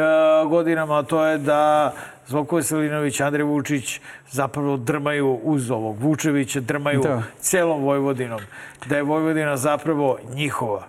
godinama, 0.46 1.02
to 1.02 1.24
je 1.24 1.38
da 1.38 1.92
Zvonko 2.30 2.56
Veselinović, 2.56 3.20
Andrej 3.20 3.44
Vučić 3.44 4.00
zapravo 4.30 4.76
drmaju 4.76 5.40
uz 5.42 5.70
ovog 5.70 5.98
Vučevića, 5.98 6.60
drmaju 6.60 7.00
Da. 7.00 7.22
celom 7.40 7.82
Vojvodinom. 7.82 8.40
Da 8.86 8.96
je 8.96 9.02
Vojvodina 9.02 9.56
zapravo 9.56 10.18
njihova. 10.34 10.86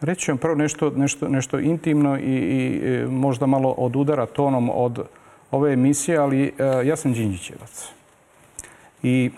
Reći 0.00 0.20
ću 0.20 0.30
vam 0.30 0.38
prvo 0.38 0.54
nešto, 0.54 0.90
nešto, 0.90 1.28
nešto 1.28 1.58
intimno 1.58 2.18
i, 2.18 2.22
i 2.22 2.80
e, 2.84 3.06
možda 3.06 3.46
malo 3.46 3.70
od 3.70 3.96
udara 3.96 4.26
tonom 4.26 4.70
od 4.72 5.06
ove 5.50 5.72
emisije, 5.72 6.18
ali 6.18 6.44
e, 6.44 6.52
ja 6.86 6.96
sam 6.96 7.12
Đinđićevac. 7.12 7.88
I, 9.02 9.30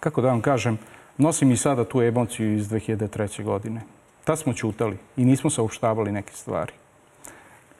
kako 0.00 0.20
da 0.20 0.28
vam 0.28 0.40
kažem, 0.40 0.78
nosim 1.18 1.50
i 1.50 1.56
sada 1.56 1.84
tu 1.84 2.02
emociju 2.02 2.56
iz 2.56 2.68
2003. 2.68 3.44
godine. 3.44 3.80
Tad 4.24 4.38
smo 4.38 4.54
čutali 4.54 4.96
i 5.16 5.24
nismo 5.24 5.50
saopštavali 5.50 6.12
neke 6.12 6.32
stvari. 6.32 6.72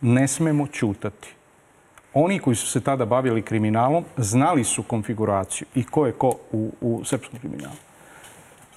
Ne 0.01 0.29
smemo 0.29 0.67
čutati. 0.67 1.42
Oni 2.15 2.39
koji 2.39 2.57
su 2.57 2.67
se 2.67 2.81
tada 2.81 3.05
bavili 3.05 3.43
kriminalom 3.43 4.05
znali 4.17 4.65
su 4.65 4.83
konfiguraciju 4.83 5.67
i 5.75 5.85
ko 5.85 6.07
je 6.07 6.13
ko 6.13 6.37
u, 6.53 6.73
u 6.81 7.05
srpskom 7.05 7.39
kriminalu 7.39 7.77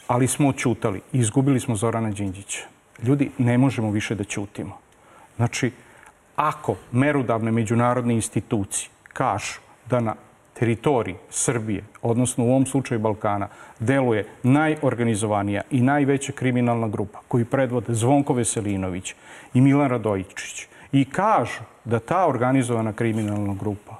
ali 0.07 0.27
smo 0.27 0.53
čutali 0.53 1.01
i 1.13 1.19
izgubili 1.19 1.59
smo 1.59 1.75
Zorana 1.75 2.11
Đinđića. 2.11 2.61
Ljudi, 3.03 3.31
ne 3.37 3.57
možemo 3.57 3.91
više 3.91 4.15
da 4.15 4.23
ćutimo. 4.23 4.77
Znači, 5.35 5.71
ako 6.35 6.75
merodavne 6.91 7.51
međunarodne 7.51 8.13
institucije 8.13 8.89
kažu 9.13 9.59
da 9.89 9.99
na 9.99 10.15
teritoriji 10.53 11.15
Srbije, 11.29 11.83
odnosno 12.01 12.45
u 12.45 12.49
ovom 12.49 12.65
slučaju 12.65 12.99
Balkana, 12.99 13.47
deluje 13.79 14.27
najorganizovanija 14.43 15.61
i 15.71 15.81
najveća 15.81 16.31
kriminalna 16.31 16.87
grupa 16.87 17.19
koju 17.27 17.45
predvode 17.45 17.93
Zvonko 17.93 18.33
Veselinović 18.33 19.15
i 19.53 19.61
Milan 19.61 19.89
Radojičić 19.89 20.67
i 20.95 21.05
kažu 21.05 21.61
da 21.85 21.99
ta 21.99 22.27
organizovana 22.27 22.93
kriminalna 22.93 23.53
grupa 23.59 23.95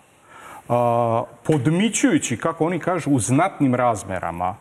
podmićujući, 1.44 2.38
kako 2.38 2.66
oni 2.66 2.80
kažu, 2.80 3.12
u 3.12 3.20
znatnim 3.20 3.76
razmerama, 3.76 4.56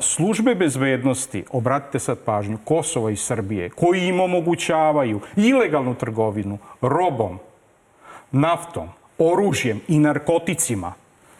službe 0.00 0.54
bezbednosti, 0.54 1.44
obratite 1.50 1.98
sad 1.98 2.18
pažnju, 2.24 2.58
Kosova 2.64 3.10
i 3.10 3.16
Srbije, 3.16 3.70
koji 3.70 4.08
im 4.08 4.20
omogućavaju 4.20 5.20
ilegalnu 5.36 5.94
trgovinu 5.94 6.58
robom, 6.80 7.38
naftom, 8.30 8.88
oružjem 9.18 9.80
i 9.88 9.98
narkoticima, 9.98 10.92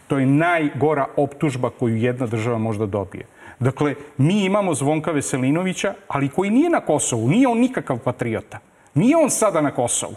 to 0.06 0.18
je 0.18 0.26
najgora 0.26 1.06
optužba 1.16 1.70
koju 1.70 1.96
jedna 1.96 2.26
država 2.26 2.58
možda 2.58 2.86
dobije. 2.86 3.26
Dakle, 3.58 3.94
mi 4.16 4.44
imamo 4.44 4.74
Zvonka 4.74 5.10
Veselinovića, 5.10 5.94
ali 6.08 6.28
koji 6.28 6.50
nije 6.50 6.70
na 6.70 6.80
Kosovu, 6.80 7.28
nije 7.28 7.48
on 7.48 7.58
nikakav 7.58 7.98
patriota. 7.98 8.58
Nije 8.96 9.16
on 9.16 9.30
sada 9.30 9.60
na 9.60 9.70
Kosovu. 9.70 10.16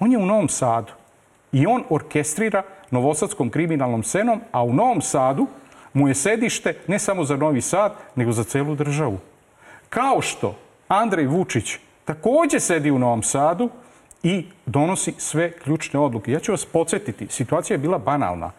On 0.00 0.12
je 0.12 0.18
u 0.18 0.26
Novom 0.26 0.48
Sadu. 0.48 0.92
I 1.52 1.66
on 1.66 1.84
orkestrira 1.90 2.62
novosadskom 2.90 3.50
kriminalnom 3.50 4.02
scenom, 4.02 4.40
a 4.52 4.62
u 4.62 4.72
Novom 4.72 5.02
Sadu 5.02 5.46
mu 5.92 6.08
je 6.08 6.14
sedište 6.14 6.76
ne 6.86 6.98
samo 6.98 7.24
za 7.24 7.36
Novi 7.36 7.60
Sad, 7.60 7.92
nego 8.14 8.32
za 8.32 8.44
celu 8.44 8.74
državu. 8.74 9.18
Kao 9.88 10.22
što 10.22 10.54
Andrej 10.88 11.26
Vučić 11.26 11.78
takođe 12.04 12.60
sedi 12.60 12.90
u 12.90 12.98
Novom 12.98 13.22
Sadu 13.22 13.70
i 14.22 14.46
donosi 14.66 15.14
sve 15.18 15.52
ključne 15.52 16.00
odluke. 16.00 16.32
Ja 16.32 16.40
ću 16.40 16.52
vas 16.52 16.64
podsjetiti, 16.64 17.26
situacija 17.30 17.74
je 17.74 17.78
bila 17.78 17.98
banalna. 17.98 18.50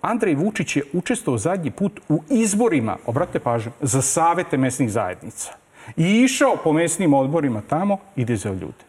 Andrej 0.00 0.34
Vučić 0.34 0.76
je 0.76 0.82
učestvovao 0.92 1.38
zadnji 1.38 1.70
put 1.70 2.00
u 2.08 2.22
izborima, 2.30 2.96
obratite 3.06 3.38
pažnju, 3.38 3.72
za 3.80 4.02
savete 4.02 4.56
mesnih 4.56 4.90
zajednica. 4.90 5.52
I 5.96 6.22
išao 6.22 6.56
po 6.64 6.72
mesnim 6.72 7.14
odborima 7.14 7.62
tamo 7.68 7.98
i 8.16 8.24
dizao 8.24 8.52
ljude. 8.52 8.84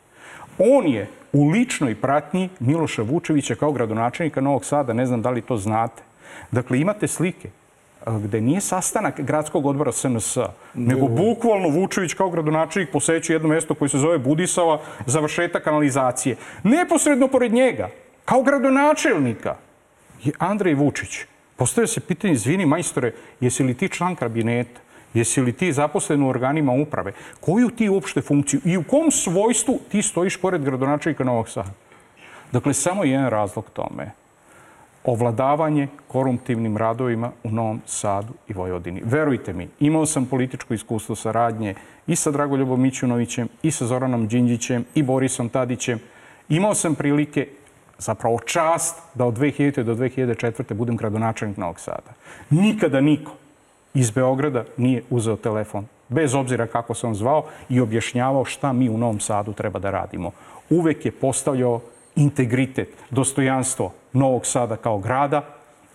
On 0.58 0.88
je 0.88 1.10
u 1.34 1.50
ličnoj 1.50 1.96
pratnji 1.96 2.50
Miloša 2.60 3.02
Vučevića 3.02 3.56
kao 3.56 3.72
gradonačelnika 3.72 4.42
Novog 4.42 4.66
Sada, 4.66 4.94
ne 4.94 5.06
znam 5.06 5.22
da 5.22 5.30
li 5.30 5.42
to 5.42 5.58
znate. 5.58 6.04
Dakle, 6.52 6.80
imate 6.80 7.08
slike 7.08 7.50
gde 8.06 8.42
nije 8.42 8.62
sastanak 8.62 9.22
gradskog 9.22 9.66
odbora 9.66 9.92
SNS, 9.92 10.38
nego 10.74 11.08
bukvalno 11.08 11.70
Vučević 11.70 12.14
kao 12.14 12.30
gradonačelnik 12.30 12.92
posećuje 12.92 13.36
jedno 13.36 13.50
mesto 13.50 13.76
koje 13.76 13.90
se 13.90 13.98
zove 13.98 14.18
Budisava, 14.18 14.80
završetak 15.06 15.64
kanalizacije. 15.64 16.36
Neposredno 16.64 17.28
pored 17.28 17.54
njega, 17.54 17.90
kao 18.26 18.44
gradonačelnika, 18.44 19.56
je 20.24 20.34
Andrej 20.40 20.74
Vučić. 20.74 21.20
Postavio 21.56 21.88
se 21.88 22.00
pitanje, 22.00 22.34
izvini 22.34 22.66
majstore, 22.66 23.14
jesi 23.40 23.64
li 23.64 23.74
ti 23.74 23.90
član 23.90 24.16
kabineta? 24.16 24.80
Jesi 25.14 25.42
li 25.42 25.54
ti 25.54 25.74
zaposlen 25.74 26.24
u 26.24 26.30
organima 26.30 26.72
uprave? 26.72 27.12
Koju 27.40 27.70
ti 27.70 27.90
uopšte 27.90 28.22
funkciju 28.22 28.62
i 28.66 28.78
u 28.78 28.84
kom 28.84 29.12
svojstvu 29.12 29.80
ti 29.92 30.02
stojiš 30.02 30.42
pored 30.42 30.64
gradonačelnika 30.64 31.24
Novog 31.24 31.50
Sada? 31.50 31.72
Dakle, 32.52 32.74
samo 32.74 33.04
jedan 33.04 33.30
razlog 33.30 33.70
tome. 33.74 34.12
Ovladavanje 35.04 35.88
koruptivnim 36.08 36.78
radovima 36.78 37.32
u 37.44 37.52
Novom 37.52 37.82
Sadu 37.86 38.34
i 38.48 38.54
Vojvodini. 38.54 39.02
Verujte 39.06 39.54
mi, 39.54 39.68
imao 39.80 40.06
sam 40.06 40.26
političko 40.26 40.74
iskustvo 40.74 41.16
saradnje 41.16 41.76
i 42.08 42.16
sa 42.16 42.32
Dragoljubom 42.32 42.82
Mićunovićem, 42.82 43.48
i 43.64 43.72
sa 43.72 43.86
Zoranom 43.86 44.28
Đinđićem, 44.28 44.86
i 44.96 45.04
Borisom 45.04 45.50
Tadićem. 45.50 46.00
Imao 46.50 46.74
sam 46.74 46.96
prilike 46.96 47.48
zapravo 47.98 48.40
čast 48.40 49.02
da 49.16 49.26
od 49.26 49.38
2000. 49.38 49.84
do 49.84 49.96
2004. 49.96 50.74
budem 50.74 50.98
gradonačelnik 50.98 51.58
Novog 51.58 51.80
Sada. 51.80 52.14
Nikada 52.50 53.02
niko 53.02 53.32
iz 53.98 54.12
Beograda 54.12 54.64
nije 54.78 55.04
uzeo 55.10 55.36
telefon, 55.36 55.88
bez 56.10 56.36
obzira 56.36 56.68
kako 56.68 56.94
sam 56.94 57.16
zvao 57.16 57.44
i 57.70 57.80
objašnjavao 57.82 58.46
šta 58.46 58.74
mi 58.74 58.90
u 58.90 58.98
Novom 58.98 59.20
Sadu 59.20 59.54
treba 59.54 59.80
da 59.80 59.92
radimo. 59.92 60.32
Uvek 60.70 61.06
je 61.06 61.12
postavljao 61.12 61.82
integritet, 62.16 62.90
dostojanstvo 63.10 63.92
Novog 64.14 64.46
Sada 64.46 64.76
kao 64.76 65.00
grada 65.00 65.42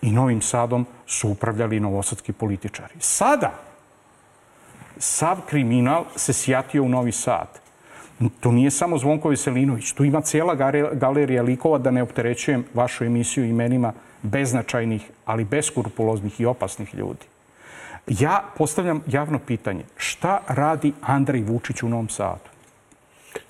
i 0.01 0.11
Novim 0.11 0.41
Sadom 0.41 0.85
su 1.07 1.29
upravljali 1.29 1.79
novosadski 1.79 2.33
političari. 2.33 2.93
Sada 2.99 3.51
sav 4.97 5.37
kriminal 5.49 6.03
se 6.15 6.33
sjatio 6.33 6.83
u 6.83 6.89
Novi 6.89 7.11
Sad. 7.11 7.47
To 8.39 8.51
nije 8.51 8.71
samo 8.71 8.97
Zvonko 8.97 9.29
Veselinović, 9.29 9.91
tu 9.91 10.03
ima 10.03 10.21
cijela 10.21 10.55
galerija 10.93 11.43
likova, 11.43 11.77
da 11.77 11.91
ne 11.91 12.03
opterećujem 12.03 12.65
vašu 12.73 13.03
emisiju 13.03 13.45
imenima 13.45 13.93
beznačajnih, 14.21 15.11
ali 15.25 15.45
beskurpuloznih 15.45 16.41
i 16.41 16.45
opasnih 16.45 16.95
ljudi. 16.95 17.32
Ja 18.07 18.43
postavljam 18.57 19.03
javno 19.07 19.39
pitanje. 19.39 19.83
Šta 19.97 20.41
radi 20.47 20.93
Andrej 21.01 21.41
Vučić 21.41 21.83
u 21.83 21.89
Novom 21.89 22.09
Sadu? 22.09 22.53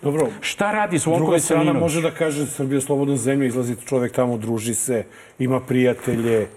Dobro. 0.02 0.28
Šta 0.42 0.72
radi 0.72 0.98
Zvonko 0.98 1.20
Druga 1.20 1.40
strana 1.40 1.62
Veselinović? 1.62 1.82
može 1.82 2.02
da 2.02 2.12
kaže 2.12 2.46
Srbija 2.46 2.78
je 2.78 2.82
slobodna 2.82 3.18
zemlja, 3.18 3.48
izlazi 3.48 3.76
čovek 3.86 4.12
tamo, 4.12 4.38
druži 4.38 4.74
se, 4.74 5.06
ima 5.40 5.60
prijatelje. 5.60 6.48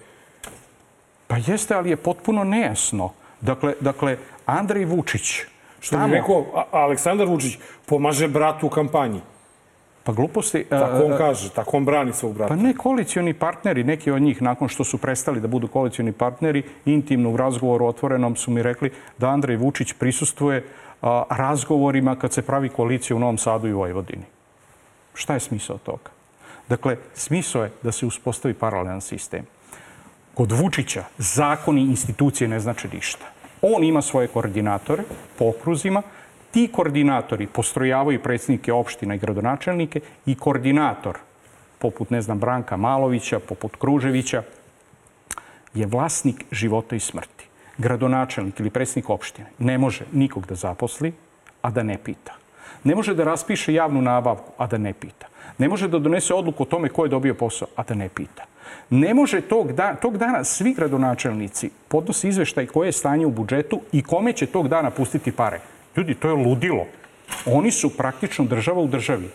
Pa 1.27 1.37
jeste, 1.37 1.75
ali 1.75 1.91
je 1.91 1.97
potpuno 1.97 2.45
nejasno. 2.45 3.13
Dakle, 3.41 3.75
dakle 3.81 4.17
Andrej 4.47 4.85
Vučić... 4.85 5.41
Što 5.81 5.99
bi 5.99 6.13
rekao, 6.13 6.67
Aleksandar 6.71 7.27
Vučić 7.27 7.59
pomaže 7.87 8.29
bratu 8.29 8.67
u 8.67 8.71
kampanji. 8.71 9.21
Pa 10.07 10.13
gluposti... 10.13 10.65
Tako 10.65 11.05
on 11.05 11.13
a, 11.13 11.17
kaže, 11.19 11.51
tako 11.51 11.77
on 11.77 11.85
brani 11.85 12.13
svog 12.13 12.35
brata. 12.35 12.55
Pa 12.55 12.63
ne 12.63 12.75
koalicioni 12.75 13.35
partneri, 13.35 13.85
neki 13.85 14.11
od 14.11 14.23
njih 14.23 14.43
nakon 14.43 14.69
što 14.69 14.85
su 14.85 14.99
prestali 14.99 15.41
da 15.41 15.49
budu 15.49 15.69
koalicioni 15.69 16.13
partneri, 16.13 16.63
intimno 16.85 17.31
u 17.31 17.37
razgovoru 17.37 17.87
otvorenom 17.87 18.37
su 18.37 18.51
mi 18.51 18.63
rekli 18.63 18.91
da 19.19 19.29
Andrej 19.29 19.57
Vučić 19.57 19.93
prisustuje 19.93 20.65
a, 21.03 21.25
razgovorima 21.31 22.17
kad 22.17 22.33
se 22.33 22.43
pravi 22.43 22.69
koalicija 22.69 23.17
u 23.17 23.21
Novom 23.21 23.39
Sadu 23.39 23.69
i 23.69 23.73
Vojvodini. 23.73 24.23
Šta 25.15 25.35
je 25.35 25.41
smisao 25.41 25.79
toga? 25.79 26.11
Dakle, 26.69 26.97
smisao 27.15 27.65
je 27.65 27.73
da 27.83 27.93
se 27.93 28.07
uspostavi 28.07 28.55
paralelan 28.55 29.01
sistem. 29.01 29.47
Kod 30.35 30.53
Vučića 30.53 31.05
zakoni 31.19 31.81
i 31.81 31.91
institucije 31.91 32.49
ne 32.49 32.61
znače 32.61 32.89
ništa. 32.93 33.27
On 33.63 33.85
ima 33.85 34.03
svoje 34.03 34.29
koordinatore 34.29 35.03
po 35.39 35.49
okruzima, 35.49 36.03
ti 36.57 36.69
koordinatori 36.73 37.47
postrojavaju 37.47 38.23
predsjednike 38.23 38.73
opština 38.73 39.15
i 39.15 39.19
gradonačelnike 39.19 40.01
i 40.27 40.35
koordinator, 40.35 41.19
poput, 41.79 42.11
ne 42.11 42.23
znam, 42.23 42.39
Branka 42.39 42.77
Malovića, 42.77 43.41
poput 43.41 43.77
Kruževića, 43.77 44.43
je 45.75 45.87
vlasnik 45.87 46.45
života 46.51 46.97
i 46.97 47.01
smrti. 47.01 47.45
Gradonačelnik 47.79 48.61
ili 48.61 48.71
predsjednik 48.71 49.11
opštine 49.11 49.49
ne 49.59 49.79
može 49.79 50.05
nikog 50.13 50.47
da 50.47 50.55
zaposli, 50.55 51.13
a 51.63 51.71
da 51.71 51.83
ne 51.83 51.99
pita. 52.05 52.33
Ne 52.85 52.95
može 52.95 53.15
da 53.15 53.25
raspiše 53.25 53.75
javnu 53.75 54.03
nabavku, 54.03 54.53
a 54.57 54.67
da 54.67 54.79
ne 54.79 54.93
pita. 54.93 55.27
Ne 55.59 55.69
može 55.69 55.89
da 55.89 55.99
donese 55.99 56.35
odluku 56.35 56.63
o 56.63 56.73
tome 56.73 56.89
ko 56.89 57.05
je 57.05 57.13
dobio 57.19 57.35
posao, 57.35 57.69
a 57.77 57.83
da 57.83 57.95
ne 57.95 58.09
pita. 58.09 58.45
Ne 58.91 59.15
može 59.15 59.41
tog, 59.41 59.73
da, 59.73 59.95
tog 59.95 60.19
dana 60.19 60.45
svi 60.45 60.75
gradonačelnici 60.75 61.71
podnose 61.89 62.29
izveštaj 62.29 62.67
koje 62.67 62.89
je 62.89 62.93
stanje 62.93 63.27
u 63.27 63.31
budžetu 63.31 63.81
i 63.93 64.03
kome 64.03 64.33
će 64.33 64.47
tog 64.47 64.69
dana 64.69 64.91
pustiti 64.91 65.33
pare. 65.33 65.76
Ljudi, 65.97 66.15
to 66.15 66.29
je 66.29 66.35
ludilo. 66.35 66.87
Oni 67.47 67.71
su 67.71 67.97
praktično 67.97 68.45
država 68.45 68.81
u 68.81 68.87
državi. 68.87 69.29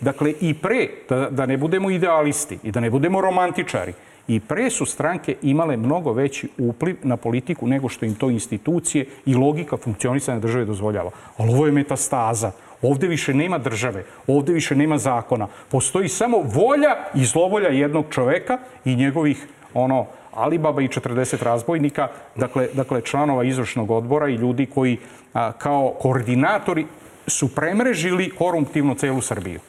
Dakle, 0.00 0.34
i 0.40 0.54
pre, 0.54 0.88
da, 1.08 1.30
da 1.30 1.46
ne 1.46 1.56
budemo 1.56 1.90
idealisti 1.90 2.58
i 2.62 2.72
da 2.72 2.80
ne 2.80 2.90
budemo 2.90 3.20
romantičari, 3.20 3.92
i 4.28 4.40
pre 4.40 4.70
su 4.70 4.86
stranke 4.86 5.36
imale 5.42 5.76
mnogo 5.76 6.12
veći 6.12 6.48
upliv 6.58 6.96
na 7.02 7.16
politiku 7.16 7.66
nego 7.66 7.88
što 7.88 8.06
im 8.06 8.14
to 8.14 8.30
institucije 8.30 9.06
i 9.26 9.34
logika 9.34 9.76
funkcionisanja 9.76 10.38
države 10.38 10.64
dozvoljava. 10.64 11.10
Ali 11.36 11.54
ovo 11.54 11.66
je 11.66 11.72
metastaza. 11.72 12.52
Ovde 12.82 13.08
više 13.08 13.34
nema 13.34 13.58
države, 13.58 14.04
ovde 14.26 14.52
više 14.52 14.76
nema 14.76 14.98
zakona. 14.98 15.48
Postoji 15.68 16.08
samo 16.08 16.38
volja 16.38 16.96
i 17.14 17.24
zlovolja 17.24 17.68
jednog 17.68 18.06
čoveka 18.10 18.58
i 18.84 18.96
njegovih 18.96 19.46
ono 19.74 20.06
Alibaba 20.34 20.82
i 20.82 20.88
40 20.88 21.42
razbojnika, 21.42 22.08
dakle, 22.36 22.68
dakle 22.72 23.00
članova 23.00 23.44
izvršnog 23.44 23.90
odbora 23.90 24.28
i 24.28 24.34
ljudi 24.34 24.66
koji 24.66 24.98
a, 25.34 25.52
kao 25.52 25.94
koordinatori 26.00 26.86
su 27.26 27.54
premrežili 27.54 28.30
koruptivno 28.38 28.94
celu 28.94 29.20
Srbiju. 29.20 29.60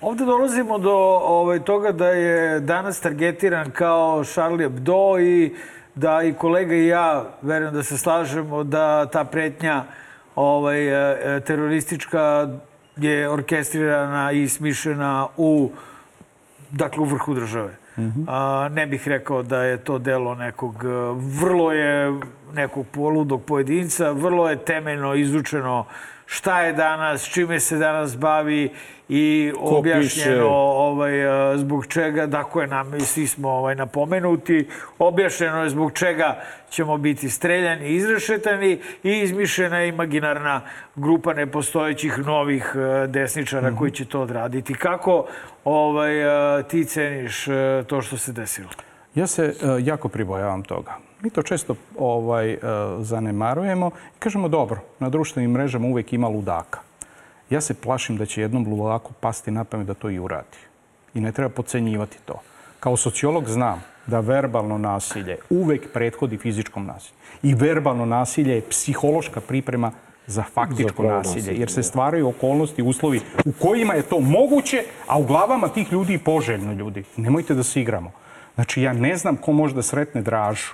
Ovde 0.00 0.24
dolazimo 0.24 0.78
do 0.78 0.94
ovaj, 1.24 1.60
toga 1.60 1.92
da 1.92 2.08
je 2.08 2.60
danas 2.60 3.00
targetiran 3.00 3.70
kao 3.70 4.24
Charlie 4.24 4.68
Hebdo 4.68 5.18
i 5.20 5.54
da 5.94 6.22
i 6.22 6.34
kolega 6.34 6.74
i 6.74 6.86
ja, 6.86 7.24
verujem 7.42 7.74
da 7.74 7.82
se 7.82 7.98
slažemo, 7.98 8.64
da 8.64 9.06
ta 9.06 9.24
pretnja 9.24 9.84
ovaj, 10.34 10.86
e, 10.88 11.40
teroristička 11.40 12.48
je 12.96 13.28
orkestrirana 13.28 14.32
i 14.32 14.48
smišljena 14.48 15.26
u, 15.36 15.70
dakle, 16.70 17.02
u 17.02 17.04
vrhu 17.04 17.34
države. 17.34 17.87
A, 18.26 18.68
ne 18.72 18.86
bih 18.86 19.08
rekao 19.08 19.42
da 19.42 19.62
je 19.62 19.76
to 19.76 19.98
delo 19.98 20.34
nekog, 20.34 20.74
e, 20.84 20.88
vrlo 21.40 21.72
je 21.72 22.12
nekog 22.54 22.86
poludog 22.92 23.44
pojedinca, 23.44 24.10
vrlo 24.10 24.48
je 24.50 24.64
temeljno 24.64 25.14
izučeno 25.14 25.84
šta 26.28 26.60
je 26.60 26.72
danas, 26.72 27.28
čime 27.28 27.60
se 27.60 27.76
danas 27.76 28.18
bavi 28.18 28.70
i 29.08 29.52
Ko 29.56 29.78
objašnjeno 29.78 30.36
piše? 30.36 30.44
ovaj, 30.44 31.52
e, 31.54 31.58
zbog 31.58 31.86
čega, 31.86 32.26
dakle, 32.26 32.66
nam 32.66 33.00
svi 33.00 33.26
smo 33.26 33.48
ovaj, 33.48 33.74
napomenuti, 33.74 34.68
objašnjeno 34.98 35.62
je 35.62 35.70
zbog 35.70 35.92
čega 35.92 36.40
ćemo 36.70 36.98
biti 36.98 37.28
streljani 37.28 37.88
i 37.88 37.94
izrešetani 37.94 38.80
i 39.02 39.18
izmišljena 39.18 39.78
je 39.78 39.88
imaginarna 39.88 40.60
grupa 40.96 41.32
nepostojećih 41.32 42.18
novih 42.18 42.72
e, 42.74 43.06
desničara 43.06 43.76
koji 43.76 43.90
će 43.90 44.04
to 44.04 44.20
odraditi. 44.20 44.74
Kako 44.74 45.26
ovaj, 45.64 46.58
e, 46.58 46.62
ti 46.62 46.84
ceniš 46.84 47.46
to 47.86 48.02
što 48.02 48.16
se 48.16 48.32
desilo? 48.32 48.68
Ja 49.14 49.26
se 49.26 49.54
jako 49.80 50.08
pribojavam 50.08 50.62
toga. 50.62 51.07
Mi 51.22 51.30
to 51.30 51.42
često 51.42 51.74
ovaj, 51.98 52.52
e, 52.52 52.58
zanemarujemo 53.00 53.90
i 54.16 54.18
kažemo 54.18 54.48
dobro, 54.48 54.80
na 54.98 55.08
društvenim 55.08 55.50
mrežama 55.50 55.88
uvek 55.88 56.12
ima 56.12 56.28
ludaka. 56.28 56.80
Ja 57.50 57.60
se 57.60 57.74
plašim 57.74 58.16
da 58.16 58.26
će 58.26 58.40
jednom 58.40 58.66
ludaku 58.68 59.12
pasti 59.20 59.50
na 59.50 59.64
pamet 59.64 59.86
da 59.86 59.94
to 59.94 60.10
i 60.10 60.18
uradi. 60.18 60.58
I 61.14 61.20
ne 61.20 61.32
treba 61.32 61.48
pocenjivati 61.48 62.18
to. 62.24 62.40
Kao 62.80 62.96
sociolog 62.96 63.48
znam 63.48 63.82
da 64.06 64.20
verbalno 64.20 64.78
nasilje 64.78 65.36
uvek 65.50 65.92
prethodi 65.92 66.38
fizičkom 66.38 66.86
nasilju. 66.86 67.16
I 67.42 67.54
verbalno 67.54 68.06
nasilje 68.06 68.54
je 68.54 68.68
psihološka 68.70 69.40
priprema 69.40 69.92
za 70.26 70.42
faktičko 70.42 71.02
nasilje, 71.02 71.34
nasilje, 71.34 71.58
jer 71.60 71.70
se 71.70 71.80
da. 71.80 71.82
stvaraju 71.82 72.28
okolnosti, 72.28 72.82
uslovi 72.82 73.20
u 73.44 73.52
kojima 73.52 73.94
je 73.94 74.02
to 74.02 74.20
moguće, 74.20 74.84
a 75.06 75.18
u 75.18 75.24
glavama 75.24 75.68
tih 75.68 75.92
ljudi 75.92 76.14
i 76.14 76.18
poželjno 76.18 76.72
ljudi. 76.72 77.04
Nemojte 77.16 77.54
da 77.54 77.62
se 77.62 77.80
igramo. 77.80 78.12
Znači, 78.54 78.82
ja 78.82 78.92
ne 78.92 79.16
znam 79.16 79.36
ko 79.36 79.52
može 79.52 79.74
da 79.74 79.82
sretne 79.82 80.22
Dražu 80.22 80.72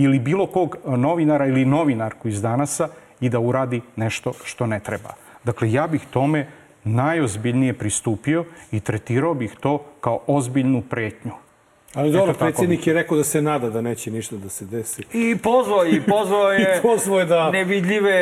ili 0.00 0.18
bilo 0.18 0.46
kog 0.46 0.76
novinara 0.86 1.46
ili 1.46 1.64
novinarku 1.64 2.28
iz 2.28 2.42
danasa 2.42 2.88
i 3.20 3.28
da 3.28 3.38
uradi 3.40 3.80
nešto 3.96 4.32
što 4.44 4.66
ne 4.66 4.80
treba. 4.80 5.08
Dakle, 5.44 5.72
ja 5.72 5.86
bih 5.86 6.02
tome 6.10 6.46
najozbiljnije 6.84 7.72
pristupio 7.72 8.44
i 8.72 8.80
tretirao 8.80 9.34
bih 9.34 9.56
to 9.60 9.78
kao 10.00 10.20
ozbiljnu 10.26 10.82
pretnju. 10.82 11.32
Ali 11.94 12.12
dobro, 12.12 12.34
predsjednik 12.34 12.86
je 12.86 12.94
rekao 12.94 13.16
da 13.16 13.24
se 13.24 13.42
nada 13.42 13.70
da 13.70 13.80
neće 13.80 14.10
ništa 14.10 14.36
da 14.36 14.48
se 14.48 14.64
desi. 14.64 15.02
I 15.12 15.36
pozvao, 15.38 15.86
i 15.86 16.00
pozvao 16.00 16.52
je, 16.52 16.76
I 16.78 16.82
pozvao 16.82 17.18
je 17.18 17.26
da- 17.26 17.50
nevidljive 17.50 18.14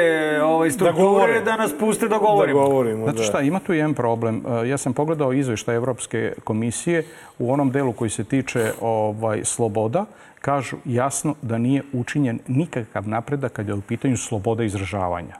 ovaj, 0.43 0.71
strukture 0.71 1.05
govore. 1.05 1.41
da, 1.41 1.57
nas 1.57 1.73
puste 1.81 2.09
da 2.09 2.19
govorimo. 2.19 2.61
Da 2.61 2.67
govorimo, 2.67 3.05
Znate 3.05 3.19
da. 3.19 3.25
šta, 3.25 3.41
ima 3.41 3.61
tu 3.61 3.73
jedan 3.73 3.95
problem. 3.95 4.43
E, 4.65 4.69
Ja 4.69 4.79
sam 4.79 4.93
pogledao 4.93 5.33
izveštaj 5.33 5.77
Evropske 5.77 6.33
komisije 6.45 7.05
u 7.39 7.53
onom 7.53 7.71
delu 7.71 7.93
koji 7.93 8.11
se 8.11 8.25
tiče 8.25 8.73
ovaj, 8.81 9.45
sloboda. 9.45 10.05
Kažu 10.41 10.77
jasno 10.85 11.35
da 11.43 11.59
nije 11.59 11.83
učinjen 11.93 12.39
nikakav 12.47 13.09
napredak 13.09 13.53
kad 13.53 13.69
je 13.69 13.75
u 13.75 13.81
pitanju 13.81 14.17
sloboda 14.17 14.65
izražavanja. 14.65 15.35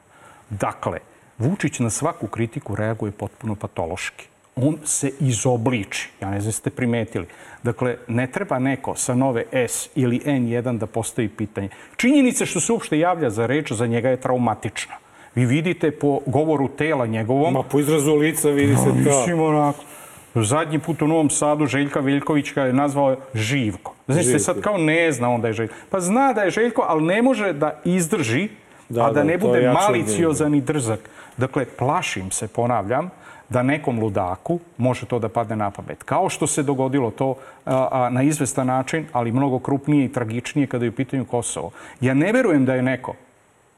Dakle, 0.51 0.99
Vučić 1.39 1.79
na 1.79 1.91
svaku 1.91 2.27
kritiku 2.27 2.75
reaguje 2.75 3.13
potpuno 3.13 3.55
patološki. 3.55 4.29
On 4.57 4.79
se 4.85 5.11
izobliči. 5.21 6.11
Ja 6.21 6.31
ne 6.31 6.41
znam 6.41 6.53
ste 6.53 6.71
primetili. 6.71 7.27
Dakle, 7.63 7.97
ne 8.09 8.27
treba 8.27 8.59
neko 8.59 8.95
sa 8.95 9.15
nove 9.15 9.45
S 9.53 9.89
ili 9.95 10.21
N1 10.25 10.79
da 10.79 10.87
postavi 10.87 11.29
pitanje. 11.29 11.69
Činjenica 11.97 12.47
što 12.47 12.61
se 12.61 12.73
uopšte 12.73 12.99
javlja 12.99 13.31
za 13.31 13.47
reč 13.47 13.73
za 13.73 13.87
njega 13.87 14.09
je 14.09 14.21
traumatična. 14.21 14.95
Vi 15.35 15.47
vidite 15.47 15.91
po 15.91 16.21
govoru 16.27 16.69
tela 16.69 17.07
njegovom... 17.07 17.53
Ma 17.53 17.63
po 17.63 17.81
izrazu 17.81 18.15
lica 18.15 18.49
vidi 18.49 18.77
se 18.77 18.85
to. 18.85 19.19
Mislim, 19.19 19.41
onako. 19.41 19.85
Zadnji 20.35 20.79
put 20.79 21.03
u 21.03 21.07
Novom 21.07 21.31
Sadu 21.31 21.67
Željka 21.67 22.01
Veljković 22.01 22.55
ga 22.55 22.63
je 22.63 22.73
nazvao 22.73 23.17
Živko. 23.35 23.95
Znači 24.07 24.25
se 24.25 24.31
Živko. 24.31 24.45
sad 24.45 24.61
kao 24.61 24.79
ne 24.79 25.13
zna 25.13 25.31
on 25.31 25.41
da 25.41 25.49
je 25.49 25.53
Željko. 25.53 25.75
Pa 25.91 26.01
zna 26.01 26.33
da 26.33 26.43
je 26.43 26.51
Željko, 26.51 26.85
ali 26.89 27.03
ne 27.03 27.23
može 27.23 27.53
da 27.53 27.81
izdrži, 27.85 28.49
Da, 28.89 29.05
a 29.05 29.07
da 29.07 29.13
da, 29.13 29.25
ne 29.25 29.39
bude 29.39 29.73
maliciozan 29.73 30.55
i 30.55 30.61
drzak. 30.61 31.11
Dakle, 31.37 31.65
plašim 31.65 32.31
se, 32.31 32.49
ponavljam, 32.49 33.11
da 33.49 33.63
nekom 33.63 34.01
ludaku 34.01 34.59
može 34.77 35.07
to 35.07 35.19
da 35.19 35.29
padne 35.29 35.57
na 35.57 35.71
pamet. 35.71 36.03
Kao 36.03 36.29
što 36.29 36.47
se 36.47 36.63
dogodilo 36.63 37.11
to 37.11 37.35
a, 37.65 37.89
a, 37.93 38.11
na 38.11 38.23
izvestan 38.23 38.67
način, 38.67 39.07
ali 39.13 39.33
mnogo 39.33 39.59
krupnije 39.59 40.05
i 40.05 40.13
tragičnije 40.13 40.67
kada 40.67 40.85
je 40.85 40.89
u 40.89 40.95
pitanju 40.95 41.25
Kosovo. 41.25 41.71
Ja 42.01 42.15
ne 42.15 42.33
verujem 42.33 42.65
da 42.65 42.75
je 42.75 42.83
neko 42.83 43.15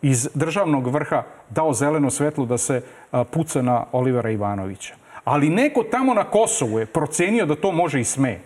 iz 0.03 0.29
državnog 0.35 0.87
vrha 0.87 1.23
dao 1.51 1.73
zeleno 1.73 2.11
svetlo 2.11 2.47
da 2.47 2.59
se 2.59 2.83
a, 3.13 3.25
puca 3.25 3.63
na 3.63 3.85
Olivera 3.93 4.31
Ivanovića. 4.31 4.95
Ali 5.25 5.49
neko 5.49 5.83
tamo 5.83 6.15
na 6.15 6.25
Kosovu 6.25 6.79
je 6.79 6.87
procenio 6.87 7.47
da 7.47 7.57
to 7.57 7.73
može 7.73 8.01
i 8.01 8.05
sme. 8.05 8.41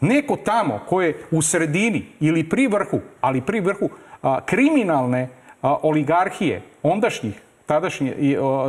Neko 0.00 0.36
tamo 0.36 0.80
ko 0.88 1.02
je 1.02 1.16
u 1.30 1.42
sredini 1.42 2.04
ili 2.20 2.48
pri 2.48 2.66
vrhu, 2.66 3.00
ali 3.20 3.40
pri 3.40 3.60
vrhu 3.60 3.90
a, 4.22 4.40
kriminalne 4.46 5.28
a, 5.62 5.76
oligarhije 5.82 6.62
ondašnjih, 6.82 7.40
tadašnjih 7.66 8.14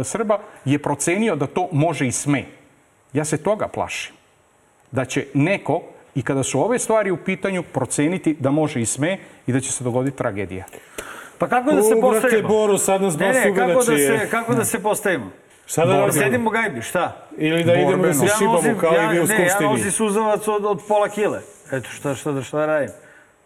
Srba 0.04 0.40
je 0.66 0.80
procenio 0.80 1.36
da 1.36 1.48
to 1.48 1.70
može 1.72 2.08
i 2.08 2.12
sme. 2.12 2.46
Ja 3.14 3.26
se 3.26 3.38
toga 3.38 3.68
plašim. 3.68 4.14
Da 4.92 5.06
će 5.06 5.26
neko 5.34 5.82
i 6.16 6.22
kada 6.22 6.44
su 6.44 6.62
ove 6.62 6.80
stvari 6.80 7.12
u 7.12 7.18
pitanju 7.18 7.64
proceniti 7.64 8.36
da 8.40 8.52
može 8.52 8.82
i 8.82 8.86
sme 8.86 9.18
i 9.48 9.52
da 9.52 9.60
će 9.60 9.72
se 9.72 9.84
dogoditi 9.84 10.18
tragedija. 10.18 10.66
Pa 11.38 11.48
kako 11.48 11.72
da 11.72 11.82
se 11.82 11.96
U, 11.96 12.02
brate, 12.02 12.22
postavimo? 12.22 12.50
Boru, 12.50 12.78
sad 12.78 13.02
nas 13.02 13.18
ne, 13.18 13.28
baš 13.28 13.36
ne, 13.36 13.56
kako 13.56 13.74
da, 13.74 13.98
se, 13.98 14.28
kako 14.32 14.56
da 14.56 14.66
se 14.66 14.84
postavimo? 14.84 15.32
Šta 15.68 15.86
da 15.86 15.94
radimo? 15.94 16.12
Sedimo 16.14 16.50
gajbi, 16.50 16.82
šta? 16.82 17.16
Ili 17.38 17.64
da 17.64 17.74
idemo 17.76 18.04
da 18.04 18.14
se 18.14 18.26
Ja 18.26 18.30
šibamo 18.30 18.54
nosim- 18.54 18.78
kao 18.78 18.94
ja, 18.94 19.04
i 19.04 19.08
vi 19.08 19.22
u 19.22 19.26
Ne, 19.26 19.34
ja 19.36 19.50
Skupštini. 19.50 19.70
nosim 19.70 19.92
suzavac 19.92 20.48
od, 20.48 20.66
od 20.66 20.80
pola 20.88 21.10
kile. 21.10 21.40
Eto, 21.72 21.90
šta, 21.90 22.16
šta, 22.16 22.32
da 22.32 22.42
šta 22.42 22.58
da 22.58 22.66
radim? 22.66 22.90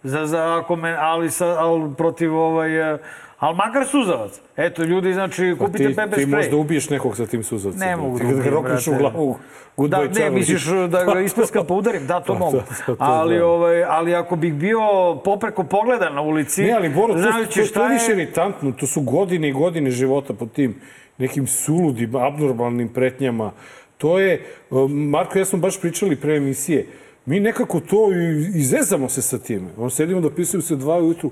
Za, 0.03 0.25
za, 0.25 0.57
ako 0.57 0.75
me, 0.75 0.95
ali, 0.95 1.31
sa, 1.31 1.47
ali 1.47 1.93
protiv 1.95 2.35
ovaj... 2.35 2.93
eh, 2.93 2.97
Ali 3.39 3.55
makar 3.57 3.85
suzavac. 3.87 4.31
Eto, 4.57 4.83
ljudi, 4.83 5.13
znači, 5.13 5.55
Pa 5.59 5.65
kupite 5.65 5.87
ti, 5.87 5.95
pepper 5.95 6.15
ti 6.15 6.21
spray. 6.21 6.35
možda 6.35 6.55
ubiješ 6.57 6.89
nekog 6.89 7.17
sa 7.17 7.25
tim 7.25 7.43
suzavcem. 7.43 7.79
Ne 7.79 7.95
mogu 7.95 8.17
Ti 8.17 8.23
da 8.23 8.29
ubijem, 8.29 8.53
rokneš 8.53 8.87
u 8.87 8.93
glavu. 8.93 9.37
Da, 9.77 9.83
Goodbye, 9.97 9.99
ne, 9.99 10.13
Charlie. 10.13 10.29
misliš 10.31 10.65
da 10.65 11.03
ga 11.05 11.19
isprskam 11.21 11.65
pa 11.65 11.73
udarim? 11.73 12.07
Da, 12.07 12.19
to 12.19 12.33
Pa 12.33 12.39
mogu. 12.39 12.51
to- 12.51 12.63
to- 12.85 12.95
to 12.95 13.03
ali, 13.03 13.39
ovaj, 13.39 13.83
ali 13.83 14.15
ako 14.15 14.35
bih 14.35 14.53
bio 14.53 14.79
popreko 15.15 15.63
pogleda 15.63 16.09
na 16.09 16.21
ulici, 16.21 16.63
Ne, 16.63 16.71
ali 16.71 16.89
Boro, 16.91 17.13
to, 17.13 17.21
to, 17.21 17.45
to 17.51 17.65
šta 17.65 17.83
je 17.83 17.89
više 17.89 18.11
iritantno. 18.13 18.71
To 18.71 18.87
su 18.87 19.01
godine 19.01 19.49
i 19.49 19.53
godine 19.53 19.89
života 19.91 20.33
pod 20.33 20.51
tim 20.51 20.81
nekim 21.21 21.47
suludim, 21.47 22.15
abnormalnim 22.17 22.89
pretnjama. 22.89 23.51
To 23.97 24.19
je, 24.19 24.39
um, 24.71 24.91
Marko 24.93 25.37
i 25.37 25.41
ja 25.41 25.45
smo 25.45 25.59
baš 25.59 25.81
pričali 25.81 26.15
pre 26.15 26.35
emisije, 26.35 26.87
mi 27.25 27.39
nekako 27.39 27.79
to 27.79 28.07
izezamo 28.55 29.09
se 29.09 29.21
sa 29.21 29.37
time. 29.39 29.67
On 29.77 29.89
sedimo 29.91 30.21
dopisuju 30.21 30.61
se 30.61 30.75
dva 30.75 30.97
ujutru, 30.97 31.31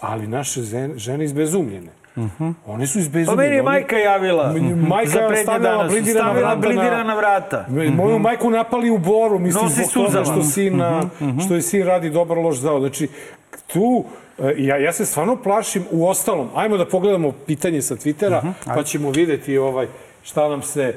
ali 0.00 0.26
naše 0.26 0.60
žene 0.96 1.24
izbezumljene. 1.24 1.90
One 2.66 2.86
su 2.86 2.94
Pa 2.94 3.00
izbezumljene. 3.00 3.42
meni 3.42 3.56
je 3.56 3.62
majka 3.62 3.96
javila 3.98 4.54
Majka 4.88 5.12
je 5.12 5.28
prednje 5.28 5.42
stavljala 5.42 5.76
danas. 5.76 5.92
blindirana 5.92 6.20
Stavila 6.22 6.40
vrata 6.44 6.54
na- 6.56 6.60
blindirana 6.62 7.14
vrata. 7.14 7.66
Moju 7.92 8.18
majku 8.18 8.50
napali 8.50 8.90
u 8.90 8.98
boru, 8.98 9.38
mislim, 9.38 9.64
Nosi 9.64 9.74
zbog 9.84 10.06
toga 10.06 10.24
što, 10.24 10.42
sin, 10.44 10.80
a, 10.82 11.02
što 11.40 11.54
je 11.54 11.62
sin 11.62 11.82
radi 11.84 12.10
dobar 12.10 12.38
loš 12.38 12.56
zao. 12.56 12.80
Znači, 12.80 13.08
tu, 13.66 14.04
e, 14.04 14.31
ja, 14.56 14.76
ja 14.76 14.92
se 14.92 15.06
stvarno 15.06 15.36
plašim 15.36 15.84
u 15.90 16.08
ostalom. 16.08 16.48
Ajmo 16.54 16.76
da 16.76 16.86
pogledamo 16.86 17.32
pitanje 17.46 17.82
sa 17.82 17.96
Twittera, 17.96 18.52
pa 18.64 18.82
ćemo 18.82 19.10
videti 19.10 19.58
ovaj, 19.58 19.86
šta 20.22 20.48
nam 20.48 20.62
se 20.62 20.94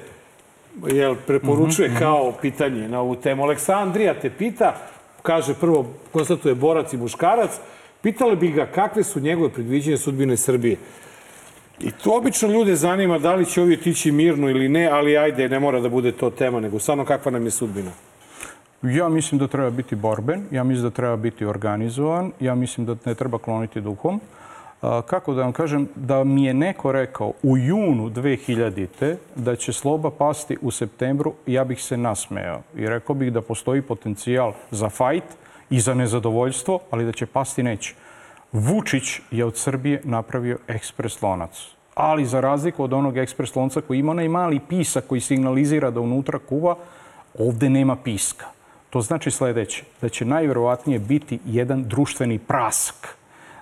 jel, 0.87 1.15
preporučuje 1.27 1.91
kao 1.99 2.33
pitanje 2.41 2.89
na 2.89 2.99
ovu 2.99 3.15
temu. 3.15 3.43
Aleksandrija 3.43 4.19
te 4.19 4.29
pita, 4.29 4.75
kaže 5.21 5.53
prvo, 5.53 5.93
konstatuje 6.11 6.55
borac 6.55 6.93
i 6.93 6.97
muškarac, 6.97 7.51
pitali 8.01 8.35
bi 8.35 8.51
ga 8.51 8.65
kakve 8.65 9.03
su 9.03 9.19
njegove 9.19 9.49
predviđenje 9.49 9.97
sudbine 9.97 10.37
Srbije. 10.37 10.77
I 11.79 11.91
to 11.91 12.17
obično 12.17 12.49
ljude 12.49 12.75
zanima 12.75 13.19
da 13.19 13.35
li 13.35 13.45
će 13.45 13.61
ovi 13.61 13.73
otići 13.73 14.11
mirno 14.11 14.49
ili 14.49 14.69
ne, 14.69 14.87
ali 14.87 15.17
ajde, 15.17 15.49
ne 15.49 15.59
mora 15.59 15.79
da 15.79 15.89
bude 15.89 16.11
to 16.11 16.29
tema, 16.29 16.59
nego 16.59 16.79
stvarno 16.79 17.05
kakva 17.05 17.31
nam 17.31 17.45
je 17.45 17.51
sudbina. 17.51 17.91
Ja 18.93 19.09
mislim 19.09 19.39
da 19.39 19.47
treba 19.47 19.69
biti 19.69 19.95
borben, 19.95 20.43
ja 20.51 20.63
mislim 20.63 20.83
da 20.83 20.95
treba 20.95 21.15
biti 21.15 21.45
organizovan, 21.45 22.31
ja 22.39 22.55
mislim 22.55 22.85
da 22.85 22.95
ne 23.05 23.15
treba 23.15 23.37
kloniti 23.37 23.81
duhom. 23.81 24.21
Kako 25.05 25.33
da 25.33 25.41
vam 25.41 25.51
kažem, 25.51 25.87
da 25.95 26.23
mi 26.23 26.45
je 26.45 26.53
neko 26.53 26.91
rekao 26.91 27.33
u 27.43 27.57
junu 27.57 28.09
2000. 28.09 29.15
da 29.35 29.55
će 29.55 29.73
sloba 29.73 30.11
pasti 30.11 30.57
u 30.61 30.71
septembru, 30.71 31.33
ja 31.47 31.63
bih 31.63 31.81
se 31.83 31.97
nasmejao. 31.97 32.61
I 32.75 32.87
rekao 32.87 33.15
bih 33.15 33.33
da 33.33 33.41
postoji 33.41 33.81
potencijal 33.81 34.53
za 34.71 34.89
fajt 34.89 35.23
i 35.69 35.79
za 35.79 35.93
nezadovoljstvo, 35.93 36.79
ali 36.91 37.05
da 37.05 37.11
će 37.11 37.25
pasti 37.25 37.63
neće. 37.63 37.95
Vučić 38.51 39.21
je 39.31 39.45
od 39.45 39.57
Srbije 39.57 40.01
napravio 40.03 40.57
ekspres 40.67 41.21
lonac. 41.21 41.67
Ali 41.95 42.25
za 42.25 42.41
razliku 42.41 42.83
od 42.83 42.93
onog 42.93 43.17
ekspres 43.17 43.55
lonca 43.55 43.81
koji 43.81 43.99
ima 43.99 44.11
onaj 44.11 44.27
mali 44.27 44.59
pisak 44.69 45.07
koji 45.07 45.21
signalizira 45.21 45.91
da 45.91 45.99
unutra 45.99 46.39
kuva, 46.39 46.75
ovde 47.39 47.69
nema 47.69 47.95
piska. 47.95 48.45
To 48.95 49.01
znači 49.01 49.31
sledeće, 49.31 49.83
da 50.01 50.09
će 50.09 50.25
najverovatnije 50.25 50.99
biti 50.99 51.39
jedan 51.45 51.83
društveni 51.83 52.39
prask. 52.39 53.07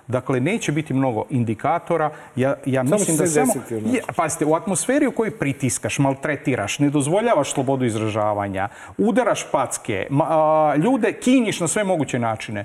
Dakle, 0.06 0.40
neće 0.40 0.72
biti 0.72 0.94
mnogo 0.94 1.24
indikatora. 1.30 2.10
Ja, 2.36 2.54
ja 2.66 2.84
Samo 2.84 2.94
mislim 2.94 3.16
da 3.16 3.26
samo... 3.26 3.52
desiti. 3.54 3.74
Je, 3.74 4.02
pazite, 4.16 4.44
u 4.44 4.54
atmosferi 4.54 5.06
u 5.06 5.12
kojoj 5.12 5.38
pritiskaš, 5.38 5.98
maltretiraš, 5.98 6.78
ne 6.78 6.90
dozvoljavaš 6.90 7.52
slobodu 7.52 7.84
izražavanja, 7.84 8.68
udaraš 8.98 9.50
packe, 9.50 10.06
ma, 10.10 10.24
a, 10.28 10.76
ljude 10.76 11.12
kinjiš 11.12 11.60
na 11.60 11.68
sve 11.68 11.84
moguće 11.84 12.18
načine, 12.18 12.64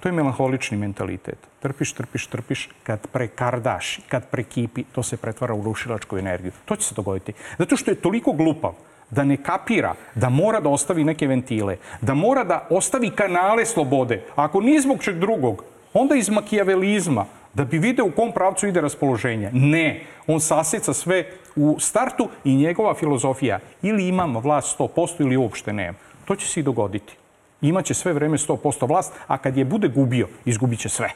to 0.00 0.08
je 0.08 0.12
melanholični 0.12 0.76
mentalitet. 0.76 1.38
Trpiš, 1.60 1.92
trpiš, 1.92 2.26
trpiš, 2.26 2.68
kad 2.82 3.06
prekardaš, 3.06 4.00
kad 4.08 4.28
prekipi, 4.28 4.84
to 4.92 5.02
se 5.02 5.16
pretvara 5.16 5.54
u 5.54 5.62
rušilačku 5.62 6.18
energiju. 6.18 6.52
To 6.64 6.76
će 6.76 6.88
se 6.88 6.94
dogoditi. 6.94 7.32
Zato 7.58 7.76
što 7.76 7.90
je 7.90 7.94
toliko 7.94 8.32
glupav 8.32 8.74
da 9.10 9.24
ne 9.24 9.36
kapira 9.36 9.94
da 10.14 10.28
mora 10.28 10.60
da 10.60 10.68
ostavi 10.68 11.04
neke 11.04 11.26
ventile, 11.26 11.76
da 12.00 12.14
mora 12.14 12.44
da 12.44 12.66
ostavi 12.70 13.10
kanale 13.10 13.66
slobode. 13.66 14.22
Ako 14.34 14.60
nije 14.60 14.80
zbog 14.80 15.02
čeg 15.02 15.18
drugog, 15.18 15.64
onda 15.92 16.14
iz 16.16 16.28
makijavelizma, 16.28 17.26
da 17.54 17.64
bi 17.64 17.78
video 17.78 18.06
u 18.06 18.10
kom 18.10 18.32
pravcu 18.32 18.66
ide 18.66 18.80
raspoloženje. 18.80 19.50
Ne, 19.52 20.00
on 20.26 20.40
saseca 20.40 20.92
sve 20.92 21.24
u 21.56 21.76
startu 21.80 22.28
i 22.44 22.56
njegova 22.56 22.94
filozofija 22.94 23.58
ili 23.82 24.08
imam 24.08 24.36
vlast 24.36 24.78
100% 24.78 25.20
ili 25.20 25.36
uopšte 25.36 25.72
nemam. 25.72 25.96
To 26.24 26.36
će 26.36 26.46
se 26.46 26.60
i 26.60 26.62
dogoditi. 26.62 27.14
Imaće 27.62 27.94
sve 27.94 28.12
vreme 28.12 28.38
100% 28.38 28.88
vlast, 28.88 29.12
a 29.26 29.38
kad 29.38 29.56
je 29.56 29.64
bude 29.64 29.88
gubio, 29.88 30.28
izgubit 30.44 30.80
će 30.80 30.88
sve. 30.88 31.10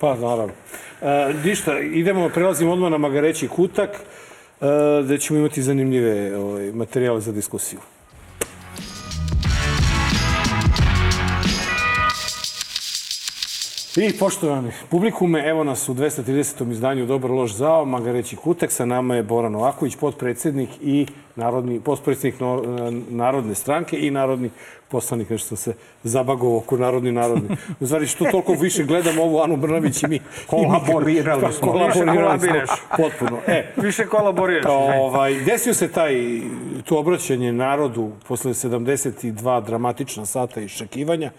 Pa, 0.00 0.14
naravno. 0.14 0.52
E, 1.02 1.34
ništa, 1.44 1.78
idemo, 1.78 2.28
prelazimo 2.28 2.72
odmah 2.72 2.90
na 2.90 2.98
Magareći 2.98 3.48
kutak, 3.48 4.00
gde 5.04 5.18
ćemo 5.18 5.38
imati 5.38 5.62
zanimljive 5.62 6.36
ovaj, 6.36 6.72
materijale 6.72 7.20
za 7.20 7.32
diskusiju. 7.32 7.78
I 13.96 14.12
poštovani 14.18 14.70
publikume, 14.90 15.48
evo 15.48 15.64
nas 15.64 15.88
u 15.88 15.94
230. 15.94 16.70
izdanju 16.70 17.06
Dobar 17.06 17.30
loš 17.30 17.54
zao, 17.54 17.84
Magareći 17.84 18.36
Kutek, 18.36 18.72
sa 18.72 18.84
nama 18.84 19.14
je 19.16 19.22
Boran 19.22 19.52
Novaković, 19.52 19.96
potpredsednik 19.96 20.68
i 20.82 21.06
narodni, 21.36 21.80
potpredsednik 21.80 22.40
no, 22.40 22.62
Narodne 23.08 23.54
stranke 23.54 23.98
i 24.06 24.10
narodni 24.10 24.50
poslanik, 24.88 25.30
nešto 25.30 25.48
sam 25.48 25.56
se 25.56 25.74
zabagovao 26.02 26.58
oko 26.58 26.76
narodni 26.76 27.12
narodni. 27.12 27.48
U 27.80 27.86
stvari, 27.86 28.06
što 28.06 28.24
toliko 28.24 28.52
više 28.52 28.84
gledam 28.84 29.18
ovu 29.18 29.40
Anu 29.40 29.56
Brnavić 29.56 30.02
i 30.02 30.06
mi... 30.06 30.20
Kolaborirali 30.46 31.52
smo. 31.52 31.72
Kolaborirali 31.72 32.38
smo 32.40 32.76
potpuno. 32.96 33.40
E, 33.46 33.72
Više 33.76 34.06
kolaboriraš. 34.06 34.64
Ovaj, 34.98 35.34
desio 35.34 35.74
se 35.74 35.88
taj, 35.88 36.40
to 36.84 36.98
obraćanje 36.98 37.52
narodu 37.52 38.10
posle 38.28 38.52
72 38.52 39.64
dramatična 39.64 40.26
sata 40.26 40.60
iščekivanja. 40.60 41.30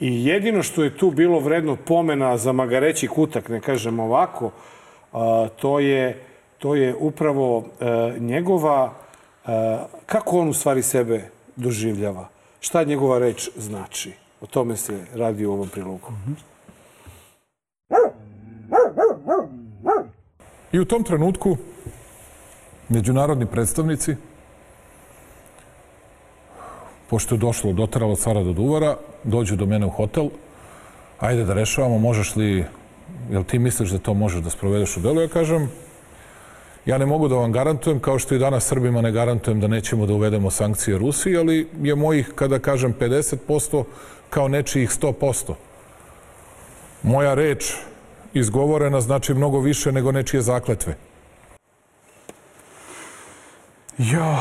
I 0.00 0.26
jedino 0.26 0.62
što 0.62 0.84
je 0.84 0.96
tu 0.96 1.10
bilo 1.10 1.38
vredno 1.38 1.76
pomena 1.76 2.36
za 2.36 2.52
magareći 2.52 3.08
kutak, 3.08 3.48
ne 3.48 3.60
kažem 3.60 4.00
ovako, 4.00 4.50
to 5.56 5.78
je, 5.80 6.24
to 6.58 6.74
je 6.74 6.94
upravo 6.94 7.64
a, 7.80 8.14
njegova, 8.18 8.92
a, 9.46 9.86
kako 10.06 10.38
on 10.38 10.48
u 10.48 10.52
stvari 10.52 10.82
sebe 10.82 11.30
doživljava. 11.56 12.28
Šta 12.60 12.84
njegova 12.84 13.18
reč 13.18 13.48
znači? 13.56 14.12
O 14.40 14.46
tome 14.46 14.76
se 14.76 15.04
radi 15.14 15.46
u 15.46 15.52
ovom 15.52 15.68
prilogu. 15.68 16.12
I 20.72 20.78
u 20.78 20.84
tom 20.84 21.04
trenutku 21.04 21.56
međunarodni 22.88 23.46
predstavnici, 23.46 24.16
pošto 27.10 27.34
je 27.34 27.38
došlo, 27.38 27.72
dotaralo 27.72 28.16
cara 28.16 28.42
do 28.42 28.52
duvara, 28.52 28.96
dođu 29.24 29.56
do 29.56 29.66
mene 29.66 29.86
u 29.86 29.90
hotel, 29.90 30.28
ajde 31.18 31.44
da 31.44 31.54
rešavamo, 31.54 31.98
možeš 31.98 32.36
li, 32.36 32.64
jel 33.30 33.44
ti 33.44 33.58
misliš 33.58 33.90
da 33.90 33.98
to 33.98 34.14
možeš 34.14 34.40
da 34.40 34.50
sprovedeš 34.50 34.96
u 34.96 35.00
delu? 35.00 35.20
Ja 35.20 35.28
kažem, 35.28 35.70
ja 36.86 36.98
ne 36.98 37.06
mogu 37.06 37.28
da 37.28 37.34
vam 37.34 37.52
garantujem, 37.52 38.00
kao 38.00 38.18
što 38.18 38.34
i 38.34 38.38
danas 38.38 38.64
Srbima 38.64 39.02
ne 39.02 39.12
garantujem 39.12 39.60
da 39.60 39.66
nećemo 39.66 40.06
da 40.06 40.14
uvedemo 40.14 40.50
sankcije 40.50 40.98
Rusiji, 40.98 41.36
ali 41.36 41.68
je 41.82 41.94
mojih, 41.94 42.32
kada 42.34 42.58
kažem 42.58 42.94
50%, 43.00 43.84
kao 44.30 44.48
nečijih 44.48 44.90
100%. 44.90 45.54
Moja 47.02 47.34
reč 47.34 47.74
izgovorena 48.34 49.00
znači 49.00 49.34
mnogo 49.34 49.60
više 49.60 49.92
nego 49.92 50.12
nečije 50.12 50.42
zakletve. 50.42 50.94
Jo, 53.98 54.36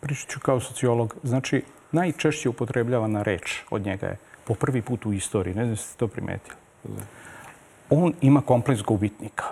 pričat 0.00 0.28
ću 0.28 0.40
kao 0.40 0.60
sociolog. 0.60 1.16
Znači, 1.22 1.62
najčešće 1.92 2.48
upotrebljavana 2.48 3.22
reč 3.22 3.62
od 3.70 3.86
njega 3.86 4.06
je 4.06 4.16
po 4.44 4.54
prvi 4.54 4.82
put 4.82 5.06
u 5.06 5.12
istoriji, 5.12 5.54
ne 5.54 5.64
znam 5.64 5.76
ste 5.76 5.98
to 5.98 6.08
primetili. 6.08 6.56
On 7.90 8.12
ima 8.20 8.40
kompleks 8.40 8.82
gubitnika. 8.82 9.44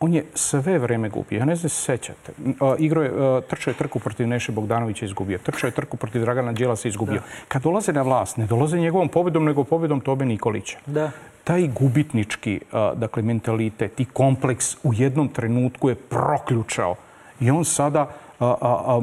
On 0.00 0.14
je 0.14 0.24
sve 0.34 0.78
vreme 0.78 1.08
gubio. 1.08 1.38
Ja 1.38 1.44
ne 1.44 1.56
znam 1.56 1.70
se 1.70 1.82
sećate. 1.82 2.32
Igro 2.78 3.02
je, 3.02 3.40
trčao 3.42 3.70
je 3.70 3.76
trku 3.76 3.98
protiv 3.98 4.28
Neše 4.28 4.52
Bogdanovića 4.52 5.04
izgubio. 5.04 5.38
Trčao 5.38 5.68
je 5.68 5.72
trku 5.72 5.96
protiv 5.96 6.20
Dragana 6.20 6.52
Đilasa 6.52 6.88
izgubio. 6.88 7.22
Kad 7.48 7.62
dolaze 7.62 7.92
na 7.92 8.02
vlast, 8.02 8.36
ne 8.36 8.46
dolaze 8.46 8.78
njegovom 8.78 9.08
pobedom, 9.08 9.44
nego 9.44 9.64
pobedom 9.64 10.00
Tobe 10.00 10.24
Nikolića. 10.24 10.78
Da. 10.86 11.10
Taj 11.44 11.68
gubitnički, 11.68 12.60
dakle, 12.94 13.22
mentalitet 13.22 14.00
i 14.00 14.04
kompleks 14.04 14.76
u 14.82 14.94
jednom 14.94 15.28
trenutku 15.28 15.88
je 15.88 15.94
proključao. 15.94 16.94
I 17.40 17.50
on 17.50 17.64
sada 17.64 18.10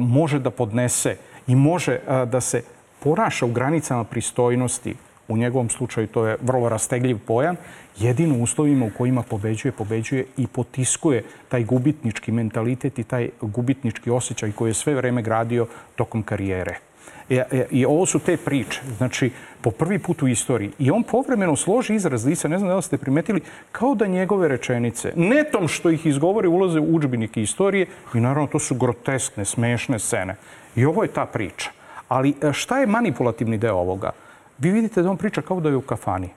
može 0.00 0.38
da 0.38 0.50
podnese 0.50 1.16
i 1.46 1.54
može 1.54 1.98
da 2.06 2.40
se 2.40 2.62
ponaša 3.02 3.46
u 3.46 3.52
granicama 3.52 4.04
pristojnosti, 4.04 4.94
u 5.28 5.36
njegovom 5.36 5.70
slučaju 5.70 6.06
to 6.06 6.26
je 6.26 6.36
vrlo 6.42 6.68
rastegljiv 6.68 7.18
pojam, 7.26 7.56
jedino 7.98 8.34
u 8.34 8.42
uslovima 8.42 8.86
u 8.86 8.90
kojima 8.98 9.22
pobeđuje, 9.22 9.72
pobeđuje 9.72 10.26
i 10.36 10.46
potiskuje 10.46 11.24
taj 11.48 11.64
gubitnički 11.64 12.32
mentalitet 12.32 12.98
i 12.98 13.04
taj 13.04 13.28
gubitnički 13.40 14.10
osjećaj 14.10 14.52
koji 14.52 14.70
je 14.70 14.74
sve 14.74 14.94
vreme 14.94 15.22
gradio 15.22 15.66
tokom 15.96 16.22
karijere. 16.22 16.89
I, 17.30 17.36
e, 17.36 17.44
e, 17.50 17.66
I 17.70 17.84
ovo 17.84 18.06
su 18.06 18.18
te 18.18 18.36
priče. 18.36 18.80
Znači, 18.96 19.30
po 19.60 19.70
prvi 19.70 19.98
put 19.98 20.22
u 20.22 20.28
istoriji. 20.28 20.70
I 20.78 20.90
on 20.90 21.02
povremeno 21.02 21.56
složi 21.56 21.94
izraz 21.94 22.24
lica, 22.24 22.48
ne 22.48 22.58
znam 22.58 22.68
da 22.68 22.76
li 22.76 22.82
ste 22.82 22.98
primetili, 22.98 23.40
kao 23.72 23.94
da 23.94 24.06
njegove 24.06 24.48
rečenice, 24.48 25.12
netom 25.16 25.68
što 25.68 25.90
ih 25.90 26.06
izgovore, 26.06 26.48
ulaze 26.48 26.80
u 26.80 26.94
učbenike 26.94 27.42
istorije 27.42 27.86
i 28.14 28.20
naravno 28.20 28.46
to 28.46 28.58
su 28.58 28.74
groteskne, 28.74 29.44
smešne 29.44 29.98
scene. 29.98 30.36
I 30.76 30.84
ovo 30.84 31.02
je 31.02 31.12
ta 31.12 31.26
priča. 31.26 31.70
Ali 32.08 32.34
e, 32.42 32.52
šta 32.52 32.78
je 32.78 32.86
manipulativni 32.86 33.58
deo 33.58 33.76
ovoga? 33.76 34.10
Vi 34.58 34.70
vidite 34.70 35.02
da 35.02 35.10
on 35.10 35.16
priča 35.16 35.42
kao 35.42 35.60
da 35.60 35.68
je 35.68 35.76
u 35.76 35.80
kafani. 35.80 36.28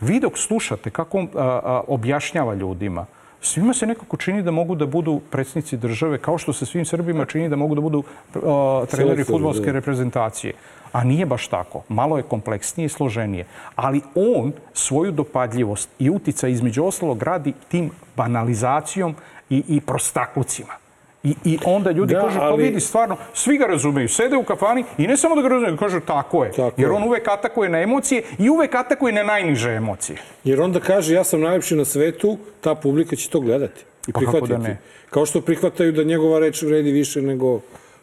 Vi 0.00 0.20
dok 0.20 0.38
slušate 0.38 0.90
kako 0.90 1.18
on 1.18 1.28
a, 1.34 1.40
a, 1.40 1.80
objašnjava 1.88 2.54
ljudima, 2.54 3.06
svima 3.44 3.74
se 3.74 3.86
nekako 3.86 4.16
čini 4.16 4.42
da 4.42 4.50
mogu 4.50 4.74
da 4.74 4.86
budu 4.86 5.20
predsjednici 5.30 5.76
države, 5.76 6.18
kao 6.18 6.38
što 6.38 6.52
se 6.52 6.66
svim 6.66 6.84
Srbima 6.84 7.24
čini 7.24 7.48
da 7.48 7.56
mogu 7.56 7.74
da 7.74 7.80
budu 7.80 7.98
uh, 7.98 8.88
treneri 8.88 9.24
futbolske 9.24 9.72
reprezentacije. 9.72 10.52
A 10.92 11.04
nije 11.04 11.26
baš 11.26 11.48
tako. 11.48 11.82
Malo 11.88 12.16
je 12.16 12.22
kompleksnije 12.22 12.86
i 12.86 12.88
složenije. 12.88 13.46
Ali 13.76 14.00
on 14.14 14.52
svoju 14.72 15.12
dopadljivost 15.12 15.88
i 15.98 16.10
utica 16.10 16.48
između 16.48 16.84
ostalog 16.84 17.22
radi 17.22 17.52
tim 17.68 17.90
banalizacijom 18.16 19.14
i, 19.50 19.62
i 19.68 19.80
prostaklucima. 19.80 20.83
I, 21.24 21.34
I 21.44 21.58
onda 21.64 21.90
ljudi 21.90 22.14
Da, 22.14 22.20
kažu, 22.20 22.38
pa 22.38 22.44
ali- 22.44 22.62
vidi, 22.62 22.80
stvarno, 22.80 23.16
svi 23.34 23.58
ga 23.58 23.66
razumeju. 23.66 24.08
Sede 24.08 24.36
u 24.36 24.44
kafani 24.44 24.84
i 24.98 25.06
ne 25.06 25.16
samo 25.16 25.34
da 25.34 25.42
ga 25.42 25.48
razumeju, 25.48 25.76
kažu 25.76 26.00
tako 26.00 26.44
je. 26.44 26.50
Tako 26.50 26.80
Jer 26.80 26.88
je. 26.88 26.92
on 26.92 27.02
uvek 27.04 27.28
atakuje 27.28 27.68
na 27.70 27.80
emocije 27.80 28.22
i 28.38 28.50
uvek 28.50 28.74
atakuje 28.74 29.12
na 29.12 29.22
najniže 29.22 29.70
emocije. 29.70 30.18
Jer 30.44 30.60
onda 30.60 30.80
kaže 30.80 31.14
ja 31.14 31.24
sam 31.24 31.40
najlepši 31.40 31.76
na 31.76 31.84
svetu, 31.84 32.38
ta 32.60 32.74
publika 32.74 33.16
će 33.16 33.30
to 33.30 33.40
gledati 33.40 33.80
i 34.08 34.12
Pa 34.12 34.20
kako 34.20 34.30
prihvatiti. 34.32 34.52
da 34.52 34.68
ne? 34.68 34.78
Kao 35.10 35.26
što 35.26 35.40
prihvataju 35.40 35.92
da 35.92 36.02
njegova 36.04 36.38
reč 36.38 36.62
vredi 36.62 36.92
više 36.92 37.22
nego, 37.22 37.60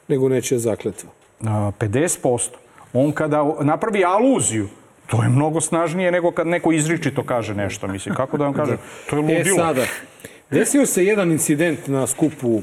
nego 0.07 0.30
nečija 0.30 0.60
zakletva. 0.60 1.10
A, 1.41 1.72
50%. 1.80 2.49
On 2.93 3.11
kada 3.11 3.56
napravi 3.61 4.03
aluziju, 4.06 4.68
to 5.07 5.23
je 5.23 5.30
mnogo 5.30 5.61
snažnije 5.61 6.11
nego 6.11 6.31
kad 6.31 6.48
neko 6.48 6.72
izričito 6.72 7.23
kaže 7.23 7.53
nešto. 7.56 7.88
Mislim, 7.88 8.15
kako 8.15 8.38
da 8.38 8.43
vam 8.43 8.53
kažem? 8.61 8.77
To 9.10 9.15
je 9.15 9.22
ludilo. 9.22 9.56
E 9.56 9.57
sada, 9.57 9.81
desio 10.49 10.85
se 10.85 11.06
jedan 11.06 11.31
incident 11.31 11.88
na 11.88 12.07
skupu 12.07 12.57
e, 12.57 12.61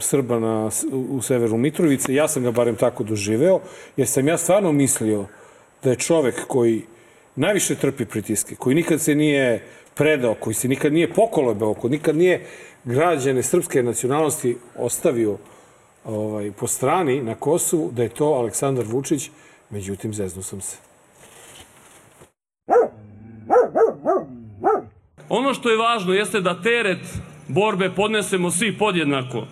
Srba 0.00 0.38
na, 0.38 0.70
u 0.92 1.22
severu 1.22 1.56
Mitrovice. 1.56 2.14
Ja 2.14 2.28
sam 2.28 2.42
ga 2.42 2.50
barem 2.50 2.76
tako 2.76 3.04
doživeo, 3.04 3.60
jer 3.96 4.08
sam 4.08 4.28
ja 4.28 4.38
stvarno 4.38 4.72
mislio 4.72 5.26
da 5.82 5.90
je 5.90 5.96
čovek 5.96 6.46
koji 6.46 6.82
najviše 7.36 7.74
trpi 7.74 8.04
pritiske, 8.04 8.54
koji 8.54 8.74
nikad 8.74 9.00
se 9.00 9.14
nije 9.14 9.64
predao, 9.94 10.34
koji 10.34 10.54
se 10.54 10.68
nikad 10.68 10.92
nije 10.92 11.12
pokolebao, 11.12 11.74
koji 11.74 11.90
nikad 11.90 12.16
nije 12.16 12.46
građane 12.84 13.42
srpske 13.42 13.82
nacionalnosti 13.82 14.56
ostavio 14.76 15.36
ovaj, 16.04 16.52
po 16.52 16.66
strani 16.66 17.22
na 17.22 17.34
Kosovu, 17.34 17.90
da 17.92 18.02
je 18.02 18.08
to 18.08 18.24
Aleksandar 18.24 18.84
Vučić, 18.88 19.30
međutim, 19.70 20.14
zeznuo 20.14 20.42
sam 20.42 20.60
se. 20.60 20.76
Ono 25.28 25.54
što 25.54 25.70
je 25.70 25.76
važno 25.76 26.14
jeste 26.14 26.40
da 26.40 26.62
teret 26.62 26.98
borbe 27.52 27.90
podnesemo 27.90 28.50
svi 28.50 28.72
podjednako. 28.78 29.46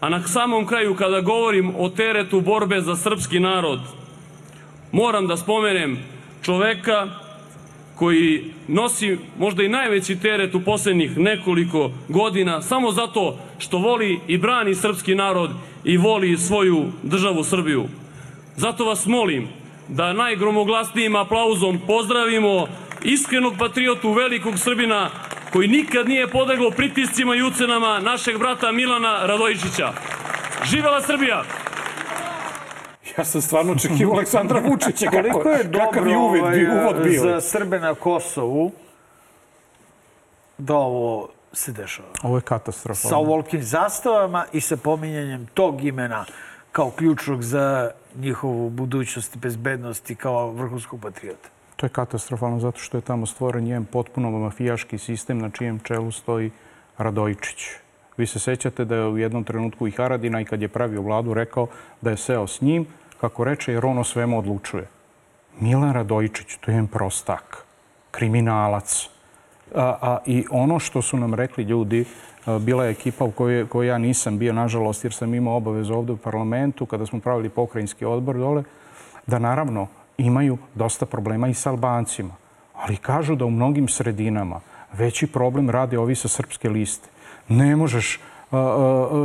A 0.00 0.08
na 0.08 0.22
samom 0.22 0.66
kraju, 0.66 0.94
kada 0.94 1.20
govorim 1.20 1.74
o 1.78 1.88
teretu 1.88 2.40
borbe 2.40 2.80
za 2.80 2.96
srpski 2.96 3.40
narod, 3.40 3.80
moram 4.92 5.26
da 5.26 5.36
spomenem 5.36 5.98
čoveka 6.42 7.08
koji 7.94 8.44
nosi 8.68 9.18
možda 9.38 9.62
i 9.62 9.68
najveći 9.68 10.20
teret 10.20 10.54
u 10.54 10.60
poslednjih 10.64 11.18
nekoliko 11.18 11.90
godina 12.08 12.62
samo 12.62 12.92
zato 12.92 13.38
što 13.58 13.78
voli 13.78 14.20
i 14.28 14.38
brani 14.38 14.74
srpski 14.74 15.14
narod 15.14 15.50
i 15.84 15.96
voli 15.96 16.36
svoju 16.36 16.86
državu 17.02 17.44
Srbiju. 17.44 17.84
Zato 18.56 18.84
vas 18.84 19.06
molim 19.06 19.48
da 19.88 20.12
najgromoglasnijim 20.12 21.16
aplauzom 21.16 21.80
pozdravimo 21.86 22.66
iskrenog 23.04 23.54
patriotu, 23.58 24.12
velikog 24.12 24.58
Srbina, 24.58 25.10
koji 25.52 25.68
nikad 25.68 26.08
nije 26.08 26.30
podeglo 26.30 26.70
pritiscima 26.70 27.34
i 27.34 27.42
ucenama 27.42 27.98
našeg 27.98 28.38
brata 28.38 28.72
Milana 28.72 29.26
Radojičića. 29.26 29.92
Živela 30.64 31.02
Srbija! 31.02 31.42
Ja 33.18 33.24
sam 33.24 33.40
stvarno 33.40 33.72
očekivao 33.72 34.14
Aleksandra 34.14 34.60
Vučića. 34.60 35.04
Kako, 35.10 35.16
Koliko 35.16 35.48
je 35.50 35.58
kakav 35.58 35.70
dobro 35.70 36.10
je 36.10 36.18
ovaj, 36.18 36.64
uvod 36.64 37.02
bio. 37.04 37.22
za 37.22 37.40
Srbe 37.40 37.78
na 37.80 37.94
Kosovu 37.94 38.72
da 40.58 40.74
ovo 40.74 41.28
se 41.52 41.72
dešava. 41.72 42.08
Ovo 42.22 42.36
je 42.36 42.42
katastrofa. 42.42 43.08
Sa 43.08 43.16
ovolkim 43.16 43.62
zastavama 43.62 44.44
i 44.52 44.60
sa 44.60 44.76
pominjanjem 44.76 45.46
tog 45.54 45.84
imena 45.84 46.24
kao 46.72 46.90
ključnog 46.90 47.42
za 47.42 47.90
njihovu 48.16 48.70
budućnost 48.70 49.36
i 49.36 49.38
bezbednost 49.38 50.10
i 50.10 50.14
kao 50.14 50.50
vrhunskog 50.50 51.00
patriota. 51.02 51.48
To 51.80 51.86
je 51.86 51.90
katastrofalno 51.90 52.60
zato 52.60 52.78
što 52.78 52.98
je 52.98 53.00
tamo 53.00 53.26
stvoren 53.26 53.64
njen 53.64 53.84
potpuno 53.84 54.30
mafijaški 54.30 54.98
sistem 54.98 55.38
na 55.38 55.50
čijem 55.50 55.78
čelu 55.78 56.10
stoji 56.10 56.50
Radojičić. 56.98 57.68
Vi 58.16 58.26
se 58.26 58.38
sećate 58.38 58.84
da 58.84 58.94
je 58.94 59.06
u 59.06 59.18
jednom 59.18 59.44
trenutku 59.44 59.88
i 59.88 59.90
Haradina 59.90 60.40
i 60.40 60.44
kad 60.44 60.62
je 60.62 60.68
pravio 60.68 61.02
vladu 61.02 61.34
rekao 61.34 61.66
da 62.00 62.10
je 62.10 62.16
seo 62.16 62.46
s 62.46 62.60
njim, 62.60 62.86
kako 63.20 63.44
reče, 63.44 63.72
jer 63.72 63.86
on 63.86 63.98
o 63.98 64.04
svemu 64.04 64.38
odlučuje. 64.38 64.88
Milan 65.60 65.92
Radojičić, 65.92 66.56
to 66.60 66.70
je 66.70 66.74
jedan 66.74 66.86
prostak, 66.86 67.64
kriminalac. 68.10 69.08
A, 69.74 69.96
a, 70.02 70.18
I 70.26 70.44
ono 70.50 70.78
što 70.78 71.02
su 71.02 71.16
nam 71.16 71.34
rekli 71.34 71.64
ljudi, 71.64 72.04
a, 72.46 72.58
bila 72.58 72.84
je 72.84 72.90
ekipa 72.90 73.24
u 73.24 73.30
kojoj, 73.30 73.68
kojoj 73.68 73.88
ja 73.88 73.98
nisam 73.98 74.38
bio, 74.38 74.52
nažalost, 74.52 75.04
jer 75.04 75.12
sam 75.12 75.34
imao 75.34 75.56
obavezu 75.56 75.94
ovde 75.94 76.12
u 76.12 76.16
parlamentu, 76.16 76.86
kada 76.86 77.06
smo 77.06 77.20
pravili 77.20 77.48
pokrajinski 77.48 78.04
odbor 78.04 78.36
dole, 78.36 78.64
da 79.26 79.38
naravno 79.38 79.88
imaju 80.20 80.58
dosta 80.74 81.06
problema 81.06 81.48
i 81.48 81.54
sa 81.54 81.70
Albancima. 81.70 82.34
Ali 82.74 82.96
kažu 82.96 83.34
da 83.34 83.44
u 83.44 83.50
mnogim 83.50 83.88
sredinama 83.88 84.60
veći 84.92 85.26
problem 85.26 85.70
rade 85.70 85.98
ovi 85.98 86.14
sa 86.14 86.28
srpske 86.28 86.68
liste. 86.70 87.08
Ne 87.48 87.76
možeš 87.76 88.20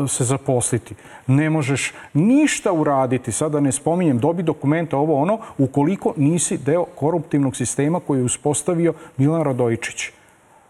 se 0.07 0.23
zaposliti. 0.23 0.95
Ne 1.27 1.49
možeš 1.49 1.93
ništa 2.13 2.72
uraditi, 2.72 3.31
sada 3.31 3.59
ne 3.59 3.72
spominjem, 3.72 4.19
dobi 4.19 4.43
dokumenta 4.43 4.97
ovo 4.97 5.22
ono, 5.22 5.39
ukoliko 5.57 6.13
nisi 6.17 6.57
deo 6.57 6.85
koruptivnog 6.85 7.55
sistema 7.55 7.99
koji 7.99 8.19
je 8.19 8.23
uspostavio 8.23 8.93
Milan 9.17 9.43
Radojičić. 9.43 10.09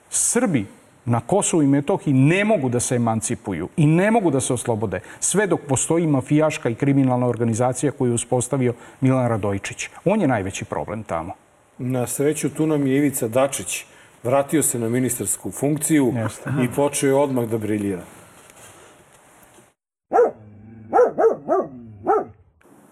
Srbi 0.09 0.65
na 1.05 1.19
Kosovu 1.19 1.63
i 1.63 1.67
Metohiji 1.67 2.13
ne 2.13 2.45
mogu 2.45 2.69
da 2.69 2.79
se 2.79 2.95
emancipuju 2.95 3.69
i 3.77 3.87
ne 3.87 4.11
mogu 4.11 4.31
da 4.31 4.39
se 4.39 4.53
oslobode 4.53 4.99
sve 5.19 5.47
dok 5.47 5.59
postoji 5.67 6.07
mafijaška 6.07 6.69
i 6.69 6.75
kriminalna 6.75 7.27
organizacija 7.27 7.91
koju 7.91 8.11
je 8.11 8.15
uspostavio 8.15 8.73
Milan 9.01 9.27
Radojičić. 9.27 9.89
On 10.05 10.21
je 10.21 10.27
najveći 10.27 10.65
problem 10.65 11.03
tamo. 11.03 11.33
Na 11.77 12.07
sreću 12.07 12.49
tu 12.49 12.67
nam 12.67 12.87
je 12.87 12.97
Ivica 12.97 13.27
Dačić. 13.27 13.85
Vratio 14.23 14.63
se 14.63 14.79
na 14.79 14.89
ministarsku 14.89 15.51
funkciju 15.51 16.13
Jeste. 16.15 16.49
i 16.63 16.67
počeo 16.75 17.07
je 17.07 17.15
odmah 17.15 17.45
da 17.45 17.57
briljira. 17.57 18.01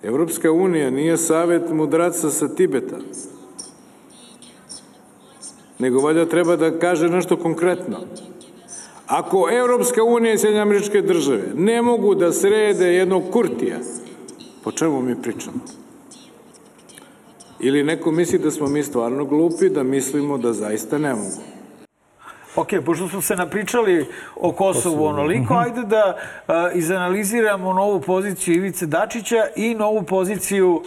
Evropska 0.03 0.51
unija 0.51 0.89
nije 0.89 1.17
savet 1.17 1.69
mudraca 1.69 2.29
sa 2.29 2.55
Tibeta, 2.55 2.95
nego 5.79 5.99
valjda 5.99 6.25
treba 6.25 6.55
da 6.55 6.79
kaže 6.79 7.09
nešto 7.09 7.37
konkretno. 7.37 7.97
Ako 9.07 9.49
Evropska 9.51 10.03
unija 10.03 10.33
i 10.33 10.37
Sjedinje 10.37 10.61
američke 10.61 11.01
države 11.01 11.43
ne 11.55 11.81
mogu 11.81 12.15
da 12.15 12.31
srede 12.31 12.93
jednog 12.93 13.23
kurtija, 13.31 13.77
po 14.63 14.71
čemu 14.71 15.01
mi 15.01 15.21
pričamo? 15.21 15.57
Ili 17.59 17.83
neko 17.83 18.11
misli 18.11 18.39
da 18.39 18.51
smo 18.51 18.67
mi 18.67 18.83
stvarno 18.83 19.25
glupi, 19.25 19.69
da 19.69 19.83
mislimo 19.83 20.37
da 20.37 20.53
zaista 20.53 20.97
ne 20.97 21.13
mogu. 21.13 21.41
Ok, 22.55 22.67
pošto 22.85 23.07
smo 23.09 23.21
se 23.21 23.35
napričali 23.35 24.05
o 24.35 24.51
Kosovu 24.51 25.05
onoliko, 25.05 25.53
ajde 25.53 25.81
da 25.81 26.17
a, 26.47 26.71
izanaliziramo 26.71 27.73
novu 27.73 28.01
poziciju 28.01 28.55
Ivice 28.55 28.85
Dačića 28.85 29.47
i 29.55 29.75
novu 29.75 30.03
poziciju 30.03 30.83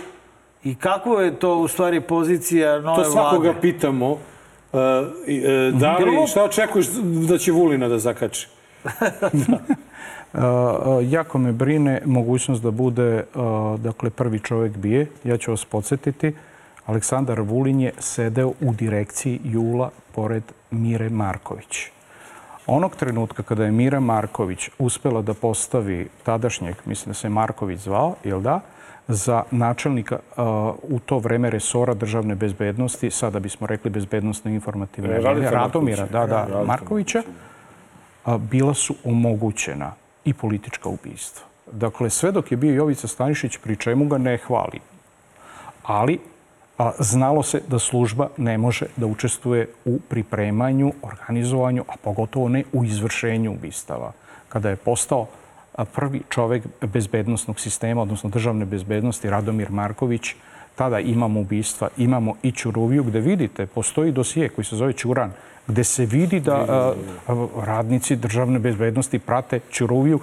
i 0.65 0.75
kako 0.75 1.21
je 1.21 1.39
to 1.39 1.57
u 1.57 1.69
stvari 1.69 2.01
pozicija 2.01 2.81
nove 2.81 3.05
To 3.05 3.11
svakoga 3.11 3.45
vlade. 3.49 3.61
pitamo. 3.61 4.19
Uh, 4.77 4.83
uh, 5.73 5.81
da 5.81 5.97
li, 5.97 6.27
šta 6.27 6.45
očekuješ 6.45 6.87
da 7.29 7.39
će 7.39 7.53
Vulina 7.53 7.89
da 7.89 7.99
zakači? 7.99 8.49
Uh, 8.85 8.91
uh, 10.33 11.13
jako 11.13 11.39
me 11.39 11.53
brine 11.53 12.03
mogućnost 12.05 12.63
da 12.63 12.71
bude 12.71 13.25
uh, 13.35 13.81
dakle, 13.81 14.11
prvi 14.11 14.39
čovjek 14.41 14.77
bije. 14.77 15.07
Ja 15.25 15.39
ću 15.39 15.51
vas 15.51 15.65
podsjetiti. 15.65 16.33
Aleksandar 16.87 17.41
Vulin 17.41 17.81
je 17.81 17.93
sedeo 17.99 18.49
u 18.49 18.73
direkciji 18.73 19.41
Jula 19.45 19.91
pored 20.15 20.43
Mire 20.71 21.09
Marković. 21.09 21.91
Onog 22.67 22.97
trenutka 22.97 23.43
kada 23.43 23.65
je 23.65 23.73
Mira 23.73 24.01
Marković 24.01 24.69
uspela 24.79 25.23
da 25.23 25.35
postavi 25.35 26.09
tadašnjeg, 26.23 26.75
mislim 26.85 27.11
da 27.11 27.15
se 27.15 27.29
Marković 27.29 27.81
zvao, 27.81 28.15
jel 28.25 28.41
da, 28.41 28.61
za 29.09 29.43
načelnika 29.51 30.19
u 30.83 30.99
to 31.07 31.19
vreme 31.19 31.51
resora 31.51 31.95
državne 31.95 32.35
bezbednosti, 32.35 33.11
sada 33.11 33.39
bismo 33.39 33.67
rekli 33.67 33.91
bezbednostne 33.91 34.55
informativne, 34.55 35.11
E, 35.17 35.21
Radomira, 35.21 35.61
Markovića. 35.61 36.07
da, 36.07 36.27
da, 36.27 36.65
Markovića, 36.65 37.23
bila 38.39 38.75
su 38.75 38.95
omogućena 39.05 39.93
i 40.25 40.35
politička 40.35 40.89
ubistva. 40.89 41.47
Dakle, 41.73 42.11
sve 42.11 42.33
dok 42.33 42.51
je 42.51 42.57
bio 42.57 42.75
Jovica 42.75 43.09
Stanišić, 43.09 43.57
pri 43.59 43.77
čemu 43.77 44.07
ga 44.09 44.19
ne 44.19 44.37
hvali. 44.37 44.81
Ali 45.83 46.19
a, 46.79 46.93
znalo 46.99 47.43
se 47.43 47.61
da 47.69 47.79
služba 47.79 48.29
ne 48.37 48.59
može 48.59 48.87
da 48.97 49.07
učestvuje 49.07 49.69
u 49.85 49.99
pripremanju, 50.09 50.93
organizovanju, 51.03 51.85
a 51.89 51.93
pogotovo 52.03 52.49
ne 52.49 52.65
u 52.73 52.85
izvršenju 52.85 53.53
ubistava. 53.53 54.13
Kada 54.49 54.71
je 54.71 54.77
postao 54.77 55.27
prvi 55.85 56.23
čovek 56.31 56.63
bezbednostnog 56.81 57.61
sistema, 57.61 58.03
odnosno 58.03 58.31
državne 58.31 58.65
bezbednosti, 58.65 59.31
Radomir 59.31 59.71
Marković, 59.71 60.35
tada 60.75 61.01
imamo 61.01 61.41
ubistva, 61.41 61.89
imamo 61.97 62.35
i 62.43 62.53
Ćuruviju, 62.53 63.05
gde 63.05 63.21
vidite, 63.21 63.67
postoji 63.67 64.13
dosije 64.13 64.49
koji 64.49 64.65
se 64.65 64.77
zove 64.77 64.93
Ćuran, 64.93 65.33
gde 65.67 65.85
se 65.85 66.07
vidi 66.07 66.41
da 66.41 66.55
a, 66.57 66.95
a, 67.29 67.47
radnici 67.65 68.17
državne 68.17 68.59
bezbednosti 68.59 69.19
prate 69.19 69.61
Ćuruviju 69.73 70.21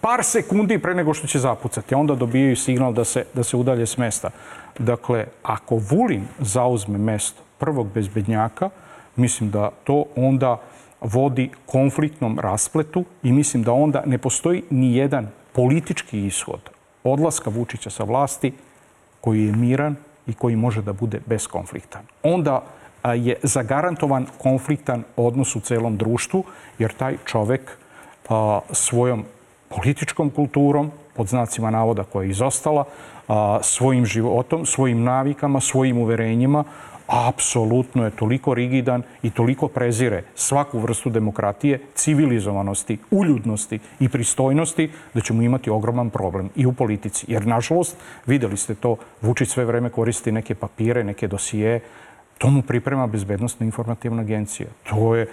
par 0.00 0.24
sekundi 0.24 0.78
pre 0.78 0.94
nego 0.94 1.14
što 1.14 1.26
će 1.26 1.38
zapucati. 1.38 1.94
Onda 1.94 2.14
dobijaju 2.14 2.56
signal 2.56 2.92
da 2.92 3.04
se, 3.04 3.24
da 3.34 3.42
se 3.42 3.56
udalje 3.56 3.86
s 3.86 3.96
mesta. 3.96 4.30
Dakle, 4.78 5.26
ako 5.42 5.76
Vulin 5.90 6.24
zauzme 6.38 6.98
mesto 6.98 7.42
prvog 7.58 7.88
bezbednjaka, 7.94 8.70
mislim 9.16 9.50
da 9.50 9.70
to 9.84 10.04
onda 10.16 10.60
vodi 11.00 11.50
konfliktnom 11.66 12.38
raspletu 12.38 13.04
i 13.22 13.32
mislim 13.32 13.62
da 13.62 13.72
onda 13.72 14.02
ne 14.06 14.18
postoji 14.18 14.62
ni 14.70 14.96
jedan 14.96 15.28
politički 15.52 16.26
ishod 16.26 16.60
odlaska 17.04 17.50
Vučića 17.50 17.90
sa 17.90 18.04
vlasti 18.04 18.52
koji 19.20 19.46
je 19.46 19.52
miran 19.52 19.96
i 20.26 20.34
koji 20.34 20.56
može 20.56 20.82
da 20.82 20.92
bude 20.92 21.20
beskonfliktan. 21.26 22.02
Onda 22.22 22.62
je 23.14 23.36
zagarantovan 23.42 24.26
konfliktan 24.38 25.04
odnos 25.16 25.56
u 25.56 25.60
celom 25.60 25.96
društvu, 25.96 26.44
jer 26.78 26.92
taj 26.92 27.16
čovek 27.24 27.78
svojom 28.72 29.24
političkom 29.68 30.30
kulturom, 30.30 30.90
pod 31.16 31.28
znacima 31.28 31.70
navoda 31.70 32.04
koja 32.04 32.24
je 32.24 32.30
izostala, 32.30 32.84
a, 33.28 33.58
svojim 33.62 34.06
životom, 34.06 34.66
svojim 34.66 35.02
navikama, 35.02 35.60
svojim 35.60 35.98
uverenjima, 35.98 36.64
apsolutno 37.08 38.04
je 38.04 38.10
toliko 38.10 38.54
rigidan 38.54 39.02
i 39.22 39.30
toliko 39.30 39.68
prezire 39.68 40.22
svaku 40.34 40.78
vrstu 40.78 41.10
demokratije, 41.10 41.80
civilizovanosti, 41.94 42.98
uljudnosti 43.10 43.78
i 44.00 44.08
pristojnosti 44.08 44.90
da 45.14 45.20
ćemo 45.20 45.42
imati 45.42 45.70
ogroman 45.70 46.10
problem 46.10 46.50
i 46.56 46.66
u 46.66 46.72
politici. 46.72 47.26
Jer, 47.28 47.46
nažalost, 47.46 47.96
videli 48.26 48.56
ste 48.56 48.74
to, 48.74 48.96
Vučić 49.22 49.48
sve 49.48 49.64
vreme 49.64 49.90
koristi 49.90 50.32
neke 50.32 50.54
papire, 50.54 51.04
neke 51.04 51.28
dosije, 51.28 51.80
to 52.38 52.50
mu 52.50 52.62
priprema 52.62 53.06
Bezbednostna 53.06 53.66
informativna 53.66 54.22
agencija. 54.22 54.68
To 54.90 55.16
je 55.16 55.26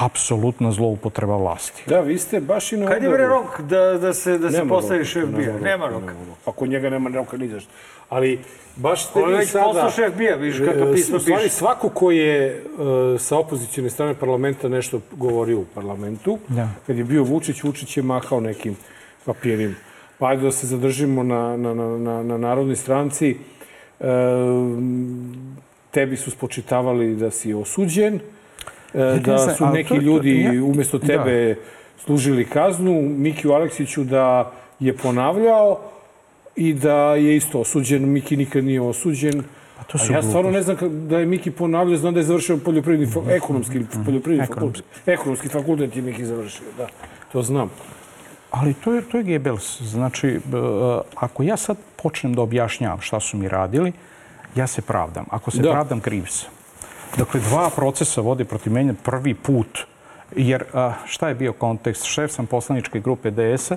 apsolutna 0.00 0.72
zloupotreba 0.72 1.36
vlasti. 1.36 1.82
Da, 1.86 2.00
vi 2.00 2.18
ste 2.18 2.40
baš 2.40 2.72
i 2.72 2.76
na 2.76 2.86
Kad 2.86 3.02
je 3.02 3.08
bre 3.08 3.26
rok 3.26 3.60
da, 3.60 3.98
da 3.98 4.14
se, 4.14 4.38
da 4.38 4.50
se 4.50 4.62
postavi 4.68 5.04
šef 5.04 5.28
bija? 5.28 5.58
Nema 5.58 5.86
roka. 5.88 6.14
Ako 6.46 6.66
njega 6.66 6.90
nema 6.90 7.10
roka 7.10 7.36
ni 7.36 7.48
zašto. 7.48 7.70
Ali 8.08 8.40
baš 8.76 9.06
ste 9.06 9.18
On 9.18 9.28
je 9.28 9.32
vi 9.34 9.38
već 9.38 9.50
sada... 9.50 9.64
postao 9.64 9.90
šef 9.90 10.14
bija, 10.16 10.36
vidiš 10.36 10.58
kako 10.58 10.78
e, 10.78 10.92
pismo 10.92 11.16
U 11.16 11.20
stvari, 11.20 11.42
piše. 11.42 11.54
svako 11.54 11.88
ko 11.88 12.10
je 12.10 12.64
uh, 12.64 13.20
sa 13.20 13.38
opozicijone 13.38 13.90
strane 13.90 14.14
parlamenta 14.14 14.68
nešto 14.68 15.00
govorio 15.12 15.58
u 15.58 15.64
parlamentu, 15.74 16.38
Da. 16.48 16.68
kad 16.86 16.98
je 16.98 17.04
bio 17.04 17.22
Vučić, 17.22 17.62
Vučić 17.62 17.96
je 17.96 18.02
mahao 18.02 18.40
nekim 18.40 18.76
papirima. 19.24 19.74
Pa 20.18 20.26
ajde 20.28 20.42
da 20.42 20.52
se 20.52 20.66
zadržimo 20.66 21.22
na, 21.22 21.56
na, 21.56 21.74
na, 21.74 21.98
na, 21.98 22.22
na 22.22 22.38
narodnoj 22.38 22.76
stranci. 22.76 23.36
E, 24.00 24.04
tebi 25.90 26.16
su 26.16 26.30
spočitavali 26.30 27.16
da 27.16 27.30
si 27.30 27.54
osuđen, 27.54 28.20
da 28.94 29.38
znam, 29.38 29.56
su 29.56 29.64
ali 29.64 29.78
neki 29.78 29.94
ljudi 29.94 30.60
umjesto 30.60 30.98
da. 30.98 31.06
tebe 31.06 31.56
služili 32.04 32.44
kaznu, 32.44 33.02
Mikiju 33.02 33.52
Aleksiću 33.52 34.04
da 34.04 34.52
je 34.80 34.96
ponavljao 34.96 35.78
i 36.56 36.74
da 36.74 37.14
je 37.14 37.36
isto 37.36 37.60
osuđen. 37.60 38.08
Miki 38.08 38.36
nikad 38.36 38.64
nije 38.64 38.80
osuđen. 38.80 39.42
Pa 39.78 39.84
to 39.84 39.98
A 39.98 39.98
su 39.98 40.12
ja 40.12 40.22
stvarno 40.22 40.50
ne 40.50 40.62
znam 40.62 40.76
da 41.08 41.18
je 41.18 41.26
Miki 41.26 41.50
ponavljao, 41.50 41.96
znam 41.96 42.14
da 42.14 42.20
je 42.20 42.24
završio 42.24 42.56
poljoprivredni, 42.56 43.06
fa- 43.06 43.30
ekonomski 43.30 43.76
ili 43.76 43.86
poljoprivredni 44.04 44.46
fakultet. 44.54 44.84
Ekonomski 45.06 45.48
fakultet 45.48 45.96
je 45.96 46.02
Miki 46.02 46.24
završio, 46.24 46.66
da. 46.78 46.86
To 47.32 47.42
znam. 47.42 47.70
Ali 48.50 48.74
to 48.74 48.92
je, 48.92 49.02
to 49.02 49.16
je 49.16 49.24
Goebbels. 49.24 49.82
Znači, 49.82 50.28
e, 50.28 50.38
ako 51.16 51.42
ja 51.42 51.56
sad 51.56 51.76
počnem 52.02 52.34
da 52.34 52.42
objašnjavam 52.42 53.00
šta 53.00 53.20
su 53.20 53.36
mi 53.36 53.48
radili, 53.48 53.92
ja 54.56 54.66
se 54.66 54.82
pravdam. 54.82 55.24
Ako 55.30 55.50
se 55.50 55.62
Da. 55.62 55.70
pravdam, 55.70 56.00
kriv 56.00 56.24
sam. 56.26 56.50
Dakle, 57.16 57.40
dva 57.40 57.70
procesa 57.70 58.20
vode 58.20 58.44
protiv 58.44 58.72
mene 58.72 58.94
prvi 58.94 59.34
put. 59.34 59.78
Jer 60.36 60.64
šta 61.04 61.28
je 61.28 61.34
bio 61.34 61.52
kontekst? 61.52 62.04
Šef 62.04 62.32
sam 62.32 62.46
poslaničke 62.46 63.00
grupe 63.00 63.30
DS-a 63.30 63.76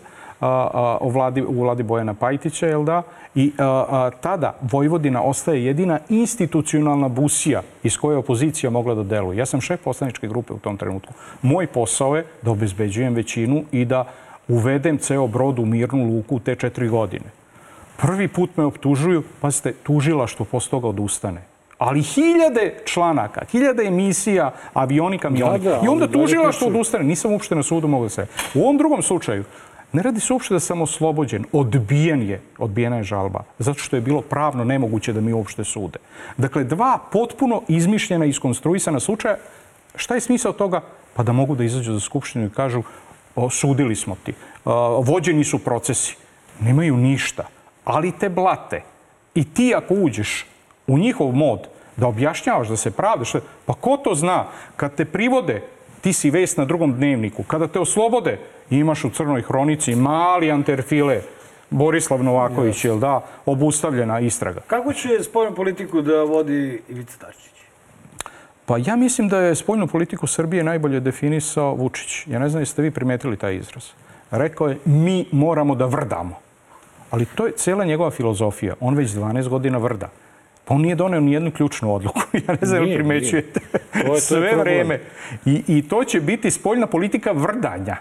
u, 1.01 1.09
vladi, 1.09 1.41
u 1.41 1.61
vladi 1.61 1.83
Bojana 1.83 2.13
Pajtića, 2.13 2.67
jel 2.67 2.83
da? 2.83 3.01
I 3.35 3.51
a, 3.57 3.85
a, 3.89 4.11
tada 4.21 4.55
Vojvodina 4.61 5.21
ostaje 5.21 5.65
jedina 5.65 5.99
institucionalna 6.09 7.07
busija 7.07 7.61
iz 7.83 7.97
koje 7.97 8.13
je 8.13 8.17
opozicija 8.17 8.69
mogla 8.69 8.95
da 8.95 9.03
deluje. 9.03 9.37
Ja 9.37 9.45
sam 9.45 9.61
šef 9.61 9.83
poslaničke 9.83 10.27
grupe 10.27 10.53
u 10.53 10.59
tom 10.59 10.77
trenutku. 10.77 11.13
Moj 11.41 11.67
posao 11.67 12.15
je 12.15 12.25
da 12.41 12.51
obezbeđujem 12.51 13.13
većinu 13.13 13.63
i 13.71 13.85
da 13.85 14.05
uvedem 14.47 14.97
ceo 14.97 15.27
brod 15.27 15.59
u 15.59 15.65
mirnu 15.65 16.05
luku 16.15 16.35
u 16.35 16.39
te 16.39 16.55
četiri 16.55 16.87
godine. 16.87 17.25
Prvi 17.97 18.27
put 18.27 18.57
me 18.57 18.65
optužuju, 18.65 19.23
pazite, 19.41 19.73
tužilaštvo 19.83 20.45
posle 20.45 20.69
toga 20.69 20.87
odustane. 20.87 21.54
Ali 21.77 22.01
hiljade 22.01 22.73
članaka, 22.85 23.41
hiljade 23.51 23.83
emisija, 23.83 24.51
avioni, 24.73 25.17
kamioni. 25.17 25.59
Da, 25.59 25.69
da, 25.69 25.81
I 25.83 25.87
onda 25.87 26.07
dalje 26.07 26.21
tužilaštvo 26.21 26.67
pričaju. 26.67 26.75
odustane. 26.75 27.03
Nisam 27.03 27.31
uopšte 27.31 27.55
na 27.55 27.63
sudu 27.63 27.87
mogao 27.87 28.05
da 28.05 28.09
se... 28.09 28.27
U 28.53 28.61
ovom 28.61 28.77
drugom 28.77 29.01
slučaju, 29.01 29.43
ne 29.93 30.01
radi 30.01 30.19
se 30.19 30.33
uopšte 30.33 30.53
da 30.53 30.59
sam 30.59 30.81
oslobođen. 30.81 31.45
Odbijen 31.51 32.21
je, 32.21 32.41
odbijena 32.57 32.97
je 32.97 33.03
žalba. 33.03 33.43
Zato 33.59 33.79
što 33.79 33.95
je 33.95 34.01
bilo 34.01 34.21
pravno 34.21 34.63
nemoguće 34.63 35.13
da 35.13 35.21
mi 35.21 35.33
uopšte 35.33 35.63
sude. 35.63 35.99
Dakle, 36.37 36.63
dva 36.63 36.99
potpuno 37.11 37.61
izmišljena, 37.67 38.25
iskonstruisana 38.25 38.99
slučaja. 38.99 39.37
Šta 39.95 40.15
je 40.15 40.21
smisao 40.21 40.53
toga? 40.53 40.81
Pa 41.13 41.23
da 41.23 41.31
mogu 41.31 41.55
da 41.55 41.63
izađu 41.63 41.93
za 41.93 41.99
skupštinu 41.99 42.45
i 42.45 42.49
kažu 42.49 42.83
osudili 43.35 43.95
smo 43.95 44.15
ti. 44.23 44.33
Vođeni 45.03 45.43
su 45.43 45.59
procesi. 45.59 46.15
Nemaju 46.59 46.97
ništa. 46.97 47.43
Ali 47.85 48.11
te 48.11 48.29
blate. 48.29 48.81
I 49.35 49.43
ti 49.53 49.73
ako 49.75 49.93
uđeš 49.93 50.45
u 50.87 50.97
njihov 50.97 51.31
mod 51.31 51.67
da 51.97 52.07
objašnjavaš, 52.07 52.67
da 52.67 52.75
se 52.75 52.91
pravdaš, 52.91 53.33
pa 53.65 53.73
ko 53.73 53.97
to 53.97 54.15
zna? 54.15 54.45
Kad 54.75 54.95
te 54.95 55.05
privode, 55.05 55.61
ti 56.01 56.13
si 56.13 56.29
vest 56.29 56.57
na 56.57 56.65
drugom 56.65 56.93
dnevniku. 56.93 57.43
Kada 57.43 57.67
te 57.67 57.79
oslobode, 57.79 58.39
imaš 58.69 59.05
u 59.05 59.09
crnoj 59.09 59.41
hronici 59.41 59.95
mali 59.95 60.51
anterfile, 60.51 61.21
Borislav 61.69 62.23
Novaković, 62.23 62.85
jel 62.85 62.99
da, 62.99 63.21
obustavljena 63.45 64.19
istraga. 64.19 64.61
Kako 64.67 64.93
će 64.93 65.23
spoljnu 65.23 65.55
politiku 65.55 66.01
da 66.01 66.23
vodi 66.23 66.81
Ivica 66.89 67.17
Dačić? 67.21 67.51
Pa 68.65 68.77
ja 68.77 68.95
mislim 68.95 69.29
da 69.29 69.39
je 69.39 69.55
spoljnu 69.55 69.87
politiku 69.87 70.27
Srbije 70.27 70.63
najbolje 70.63 70.99
definisao 70.99 71.73
Vučić. 71.73 72.27
Ja 72.27 72.39
ne 72.39 72.49
znam 72.49 72.61
jeste 72.61 72.81
vi 72.81 72.91
primetili 72.91 73.37
taj 73.37 73.55
izraz. 73.55 73.83
Rekao 74.31 74.67
je 74.67 74.77
mi 74.85 75.25
moramo 75.31 75.75
da 75.75 75.85
vrdamo. 75.85 76.35
Ali 77.11 77.25
to 77.25 77.45
je 77.45 77.51
cijela 77.51 77.85
njegova 77.85 78.11
filozofija. 78.11 78.75
On 78.79 78.95
već 78.95 79.11
12 79.11 79.47
godina 79.47 79.77
vrda. 79.77 80.09
Pa 80.65 80.73
on 80.73 80.81
nije 80.81 80.95
doneo 80.95 81.19
ni 81.19 81.33
jednu 81.33 81.51
ključnu 81.51 81.95
odluku. 81.95 82.21
Ja 82.47 82.53
ne 82.53 82.67
znam 82.67 82.83
Nije, 82.83 82.95
primećujete. 82.95 83.59
To 83.59 83.97
je- 83.97 84.05
to 84.05 84.15
je 84.15 84.21
Sve 84.21 84.51
problem. 84.51 84.63
vreme. 84.87 84.99
I, 85.45 85.63
I 85.69 85.81
to 85.81 86.03
će 86.03 86.21
biti 86.21 86.51
spoljna 86.51 86.87
politika 86.87 87.31
vrdanja. 87.31 87.95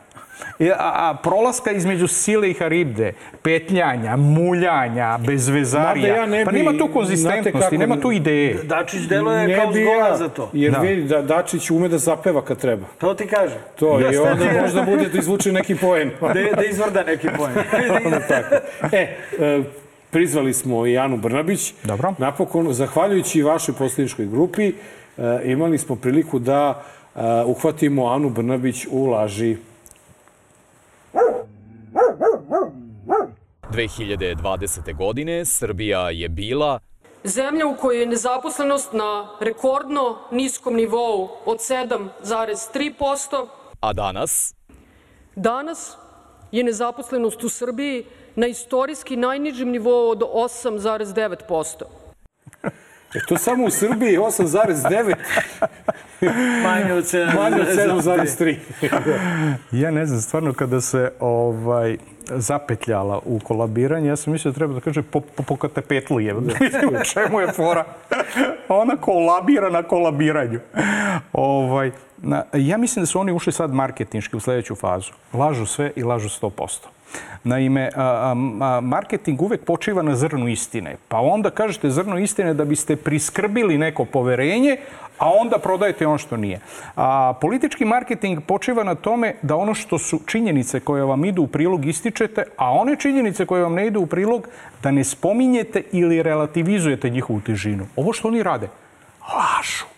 E, 0.59 0.71
A, 0.71 0.75
a 0.79 1.15
prolaska 1.15 1.71
između 1.73 2.07
sile 2.07 2.51
i 2.51 2.55
haribde, 2.55 3.13
petljanja, 3.43 4.17
muljanja, 4.17 5.19
bezvezarija. 5.19 6.17
Ja 6.17 6.27
ne 6.27 6.45
pa 6.45 6.51
bi- 6.51 6.59
nema 6.59 6.73
tu 6.73 6.89
konzistentnosti, 6.89 7.61
kako- 7.61 7.77
nema 7.77 7.97
tu 7.97 8.13
ideje. 8.13 8.55
Dačić 8.55 9.01
deluje 9.01 9.49
Ne 9.49 9.57
kao 9.57 9.67
bi 9.67 9.73
zgoda 9.75 10.09
ja, 10.09 10.17
za 10.17 10.29
to. 10.29 10.51
Jer 10.53 10.73
Da. 10.73 10.79
vidi 10.79 11.03
da 11.03 11.23
Dačić 11.23 11.71
ume 11.71 11.89
da 11.89 11.99
zapeva 11.99 12.45
kad 12.45 12.59
treba. 12.59 12.87
To 12.99 13.15
ti 13.15 13.27
kaže. 13.27 13.55
To, 13.77 14.01
i 14.01 14.03
Jeste. 14.03 14.21
onda 14.23 14.45
možda 14.61 14.83
bude 14.83 15.09
da 15.09 15.19
izvuče 15.19 15.53
neki 15.53 15.75
poen. 15.77 16.11
Da, 16.21 16.33
da 16.57 16.65
izvrda 16.65 17.03
neki 17.03 17.29
poen. 17.29 17.53
E, 18.93 19.17
e, 19.41 19.63
prizvali 20.15 20.55
smo 20.55 20.87
i 20.87 20.99
Anu 20.99 21.17
Brnabić. 21.17 21.75
Dobro. 21.85 22.15
Napokon, 22.19 22.73
zahvaljujući 22.73 23.43
vašoj 23.43 23.75
poslaničkoj 23.75 24.27
grupi, 24.27 24.67
e, 24.67 24.73
imali 25.45 25.79
smo 25.79 25.97
priliku 25.97 26.39
da 26.39 26.83
e, 27.15 27.21
uhvatimo 27.47 28.07
Anu 28.07 28.31
Brnabić 28.31 28.87
u 28.91 29.07
laži. 29.07 29.57
2020. 33.71 34.97
godine 34.97 35.45
Srbija 35.45 36.11
je 36.11 36.29
bila 36.29 36.81
Zemlja 37.25 37.67
u 37.67 37.77
kojoj 37.77 38.01
je 38.01 38.07
nezaposlenost 38.07 38.93
na 38.93 39.29
rekordno 39.41 40.19
niskom 40.33 40.75
nivou 40.75 41.29
od 41.45 41.59
7,3%, 41.59 43.47
a 43.81 43.93
danas 43.93 44.55
danas 45.37 45.97
je 46.53 46.65
nezaposlenost 46.65 47.45
u 47.45 47.49
Srbiji 47.49 48.05
na 48.37 48.47
istorijski 48.47 49.17
najnižem 49.17 49.71
nivou 49.71 50.11
od 50.11 50.21
8,9%. 50.21 51.83
E, 53.15 53.21
to 53.29 53.37
samo 53.37 53.65
u 53.65 53.71
Srbiji 53.71 54.19
8,9, 54.19 55.15
Manje 56.63 56.93
od 56.93 57.05
7. 57.05 57.35
manje 57.35 57.63
od 57.63 57.69
7,3. 57.69 58.57
Ja 59.73 59.91
ne 59.91 60.07
znam, 60.07 60.21
stvarno 60.21 60.53
kada 60.53 60.81
se 60.81 61.13
ovaj 61.21 61.97
zapetljala 62.29 63.21
u 63.25 63.39
kolabiranje, 63.39 64.09
ja 64.09 64.17
sam 64.17 64.33
mislio 64.33 64.53
da 64.53 64.57
treba 64.57 64.75
da 64.75 64.81
kaže 64.81 65.03
po, 65.03 65.21
po, 65.21 65.43
pokate 65.43 65.81
petlu 65.81 66.21
je. 66.21 66.35
Mislim, 66.35 66.89
u 67.01 67.05
čemu 67.05 67.41
je 67.41 67.53
fora? 67.53 67.85
Ona 68.69 68.97
kolabira 68.97 69.71
na 69.71 69.83
kolabiranju. 69.83 70.61
Ovaj, 71.33 71.91
na, 72.17 72.43
ja 72.53 72.77
mislim 72.79 73.03
da 73.03 73.07
su 73.07 73.21
oni 73.21 73.33
ušli 73.33 73.53
sad 73.53 73.75
marketinški 73.75 74.37
u 74.37 74.41
sledeću 74.41 74.75
fazu. 74.75 75.13
Lažu 75.33 75.67
sve 75.67 75.93
i 75.97 76.03
lažu 76.03 76.29
100%. 76.29 76.79
Naime, 77.45 77.91
marketing 78.83 79.43
uvek 79.43 79.65
počiva 79.65 80.03
na 80.03 80.17
zrnu 80.17 80.49
istine. 80.49 80.97
Pa 81.09 81.21
onda 81.21 81.51
kažete 81.51 81.91
zrno 81.91 82.19
istine 82.19 82.55
da 82.55 82.65
biste 82.65 82.97
priskrbili 82.97 83.79
neko 83.79 84.05
poverenje, 84.05 84.77
a 85.19 85.31
onda 85.31 85.59
prodajete 85.59 86.07
ono 86.07 86.19
što 86.19 86.37
nije. 86.37 86.61
A 86.97 87.33
politički 87.41 87.85
marketing 87.85 88.41
počiva 88.47 88.85
na 88.85 88.95
tome 88.95 89.35
da 89.43 89.57
ono 89.57 89.75
što 89.75 89.99
su 89.99 90.21
činjenice 90.27 90.81
koje 90.81 91.05
vam 91.05 91.25
idu 91.25 91.43
u 91.43 91.47
prilog 91.47 91.87
ističete, 91.87 92.45
a 92.57 92.73
one 92.73 92.97
činjenice 92.97 93.47
koje 93.47 93.63
vam 93.63 93.75
ne 93.75 93.87
idu 93.87 94.01
u 94.01 94.07
prilog 94.07 94.49
da 94.83 94.91
ne 94.91 95.05
spominjete 95.05 95.83
ili 95.93 96.23
relativizujete 96.23 97.11
njihovu 97.11 97.41
težinu. 97.41 97.87
Ovo 97.97 98.13
što 98.13 98.29
oni 98.29 98.43
rade, 98.43 98.69
lažu. 99.21 99.94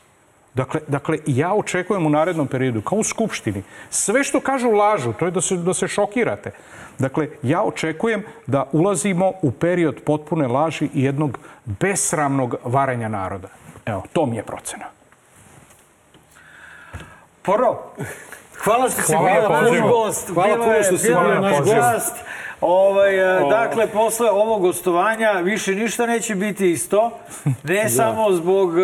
Dakle, 0.57 0.81
dakle, 0.89 1.19
ja 1.27 1.53
očekujem 1.55 2.07
u 2.07 2.11
narednom 2.11 2.47
periodu, 2.49 2.81
kao 2.83 2.99
u 2.99 3.05
Skupštini, 3.05 3.62
sve 3.91 4.24
što 4.24 4.41
kažu 4.41 4.70
lažu, 4.70 5.12
to 5.12 5.24
je 5.24 5.31
da 5.31 5.41
se, 5.41 5.57
da 5.57 5.74
se 5.74 5.89
šokirate. 5.89 6.51
Dakle, 6.99 7.28
ja 7.43 7.62
očekujem 7.62 8.23
da 8.47 8.65
ulazimo 8.73 9.33
u 9.43 9.51
period 9.51 10.01
potpune 10.05 10.47
laži 10.49 10.89
i 10.95 11.03
jednog 11.05 11.39
besramnog 11.65 12.55
varanja 12.65 13.09
naroda. 13.09 13.49
Evo, 13.87 14.03
to 14.12 14.27
mi 14.27 14.37
je 14.37 14.43
procena. 14.43 14.85
Poro, 17.43 17.78
hvala 18.65 18.91
što 18.91 19.03
si 19.03 19.12
bio 19.12 19.49
na 19.49 19.61
naš 19.61 19.81
gost. 19.81 20.31
Hvala 20.35 20.49
Bilo 20.49 20.65
puno 20.65 20.77
je- 20.77 20.83
što 20.85 20.99
si 20.99 21.07
bio 21.09 21.41
naš 21.41 21.59
gost. 21.59 22.15
Ovaj, 22.61 23.39
e, 23.39 23.49
dakle, 23.51 23.87
posle 23.87 24.31
ovog 24.31 24.62
gostovanja 24.62 25.31
više 25.31 25.74
ništa 25.74 26.07
neće 26.07 26.35
biti 26.35 26.70
isto. 26.70 27.19
Ne 27.62 27.89
samo 27.99 28.33
zbog 28.33 28.78
e, 28.78 28.83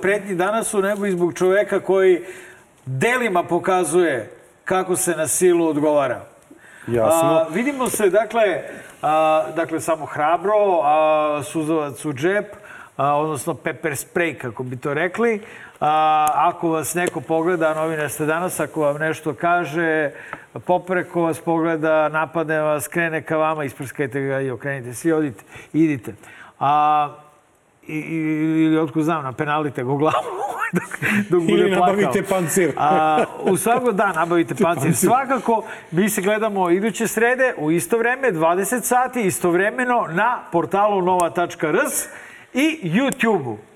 pretnji 0.00 0.34
danasu, 0.34 0.82
nego 0.82 1.06
i 1.06 1.12
zbog 1.12 1.34
čoveka 1.34 1.80
koji 1.80 2.24
delima 2.86 3.42
pokazuje 3.42 4.30
kako 4.64 4.96
se 4.96 5.16
na 5.16 5.26
silu 5.26 5.66
odgovara. 5.66 6.20
Jasno. 6.86 7.28
A, 7.28 7.46
vidimo 7.50 7.88
se, 7.88 8.10
dakle, 8.10 8.62
a, 9.02 9.44
dakle 9.56 9.80
samo 9.80 10.06
hrabro, 10.06 10.80
a, 10.82 11.42
suzavac 11.44 12.04
u 12.04 12.12
džep, 12.12 12.46
a, 12.96 13.16
odnosno 13.16 13.54
pepper 13.54 13.92
spray, 13.92 14.38
kako 14.38 14.62
bi 14.62 14.76
to 14.76 14.94
rekli. 14.94 15.40
A, 15.80 16.26
ako 16.34 16.68
vas 16.68 16.94
neko 16.94 17.20
pogleda, 17.20 17.74
novinar 17.74 18.10
ste 18.10 18.26
danas, 18.26 18.60
ako 18.60 18.80
vam 18.80 18.96
nešto 18.96 19.34
kaže, 19.34 20.10
popreko 20.66 21.22
vas 21.22 21.40
pogleda, 21.40 22.08
napadne 22.08 22.60
vas, 22.60 22.88
krene 22.88 23.22
ka 23.22 23.36
vama, 23.36 23.64
isprskajte 23.64 24.20
ga 24.20 24.40
i 24.40 24.50
okrenite 24.50 24.94
se 24.94 25.08
i 25.08 25.12
odite, 25.12 25.44
idite. 25.72 26.14
A, 26.58 27.08
i, 27.86 27.94
i, 27.94 28.16
ili 28.64 28.78
otko 28.78 29.02
znam, 29.02 29.24
na 29.24 29.32
penalite 29.32 29.84
ga 29.84 29.90
u 29.90 29.96
glavu 29.96 30.24
dok, 30.72 30.98
dok 31.30 31.40
bude 31.42 31.62
Ili 31.62 31.76
plakao. 31.76 31.96
nabavite 31.96 32.22
pancir. 32.22 32.72
A, 32.76 33.24
u 33.42 33.56
svakog 33.56 33.94
dan 33.94 34.14
nabavite 34.14 34.54
pancir. 34.64 34.82
pancir. 34.84 35.08
Svakako, 35.08 35.64
mi 35.90 36.08
se 36.08 36.22
gledamo 36.22 36.70
iduće 36.70 37.08
srede 37.08 37.54
u 37.58 37.70
isto 37.70 37.98
vreme, 37.98 38.32
20 38.32 38.82
sati, 38.82 39.22
istovremeno 39.22 40.06
na 40.10 40.42
portalu 40.52 41.02
nova.rs 41.02 42.04
i 42.54 42.80
YouTube-u. 42.84 43.69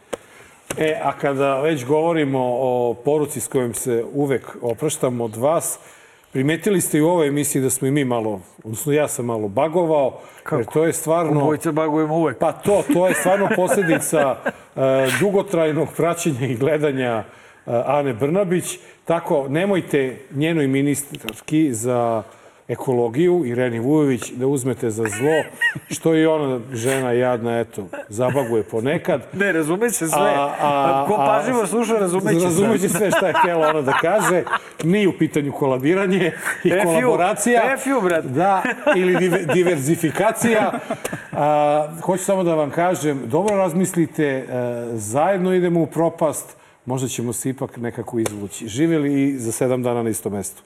E, 0.79 1.01
a 1.03 1.13
kada 1.13 1.61
već 1.61 1.87
govorimo 1.87 2.39
o 2.43 2.95
poruci 3.05 3.41
s 3.41 3.49
kojom 3.49 3.75
se 3.75 4.05
uvek 4.13 4.57
opraštamo 4.63 5.25
od 5.25 5.37
vas, 5.37 5.79
primetili 6.33 6.81
ste 6.81 6.99
i 6.99 7.01
u 7.01 7.09
ovoj 7.09 7.29
emisiji 7.29 7.63
da 7.63 7.71
smo 7.71 7.89
i 7.89 7.91
mi 7.91 8.05
malo, 8.05 8.41
odnosno 8.65 8.93
ja 8.93 9.09
sam 9.09 9.27
malo 9.27 9.49
bagovao, 9.49 10.21
jer 10.53 10.67
to 10.67 10.85
je 10.85 10.93
stvarno... 10.93 11.41
Obojice 11.41 11.73
bagujemo 11.73 12.15
uvek. 12.17 12.39
Pa 12.39 12.53
to, 12.53 12.83
to 12.93 13.09
je 13.09 13.15
stvarno 13.15 13.49
posljedica 13.57 14.37
e, 14.37 14.81
dugotrajnog 15.21 15.89
praćenja 15.97 16.47
i 16.47 16.57
gledanja 16.57 17.11
e, 17.13 17.25
Ane 17.87 18.13
Brnabić. 18.13 18.79
Tako, 19.05 19.47
nemojte 19.49 20.17
njenoj 20.31 20.67
ministarki 20.67 21.75
za 21.75 22.23
ekologiju, 22.69 23.43
Ireni 23.47 23.79
Vujović, 23.79 24.31
da 24.33 24.47
uzmete 24.47 24.91
za 24.91 25.03
zlo, 25.03 25.43
što 25.91 26.15
i 26.15 26.27
ona 26.27 26.61
žena 26.73 27.13
jadna, 27.13 27.61
eto, 27.61 27.87
zabaguje 28.09 28.63
ponekad. 28.63 29.23
Ne, 29.33 29.53
razume 29.53 29.91
se 29.91 30.09
sve. 30.09 30.35
Ko 31.09 31.17
pažljivo 31.17 31.67
sluša, 31.67 31.93
razumeće 31.99 32.39
sve. 32.41 32.45
Razumeće 32.45 32.89
sve 32.89 33.11
šta 33.11 33.27
je 33.27 33.35
htjela 33.43 33.69
ona 33.69 33.83
da 33.83 33.93
kaže. 33.93 34.43
Nije 34.85 35.09
u 35.09 35.19
pitanju 35.19 35.53
kolabiranje 35.53 36.33
i 36.65 36.69
F 36.69 36.85
kolaboracija. 36.85 37.63
F 37.75 37.87
you, 37.87 38.03
brate. 38.05 38.29
Da, 38.29 38.63
ili 38.97 39.17
dive- 39.17 39.55
diverzifikacija. 39.55 40.73
A, 41.33 41.89
hoću 42.03 42.25
samo 42.25 42.45
da 42.45 42.55
vam 42.55 42.71
kažem, 42.71 43.23
dobro 43.27 43.57
razmislite, 43.57 44.25
e, 44.27 44.45
zajedno 44.93 45.55
idemo 45.55 45.81
u 45.83 45.87
propast, 45.87 46.57
možda 46.87 47.09
ćemo 47.09 47.33
se 47.33 47.51
ipak 47.51 47.77
nekako 47.77 48.19
izvući. 48.19 48.69
Živjeli 48.69 49.23
i 49.23 49.39
za 49.39 49.53
sedam 49.53 49.83
dana 49.83 50.03
na 50.03 50.11
istom 50.11 50.33
mestu. 50.33 50.63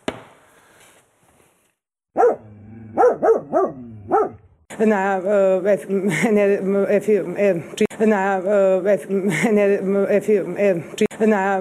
Na 4.86 5.20
F, 5.64 5.88
ne, 5.88 6.44
F, 6.88 7.08
E, 7.08 7.62
či, 7.76 7.84
na 8.06 8.38
F, 8.84 9.06
ne, 9.50 9.64
F, 10.20 10.28
E, 10.28 10.74
či, 10.96 11.06
na 11.26 11.60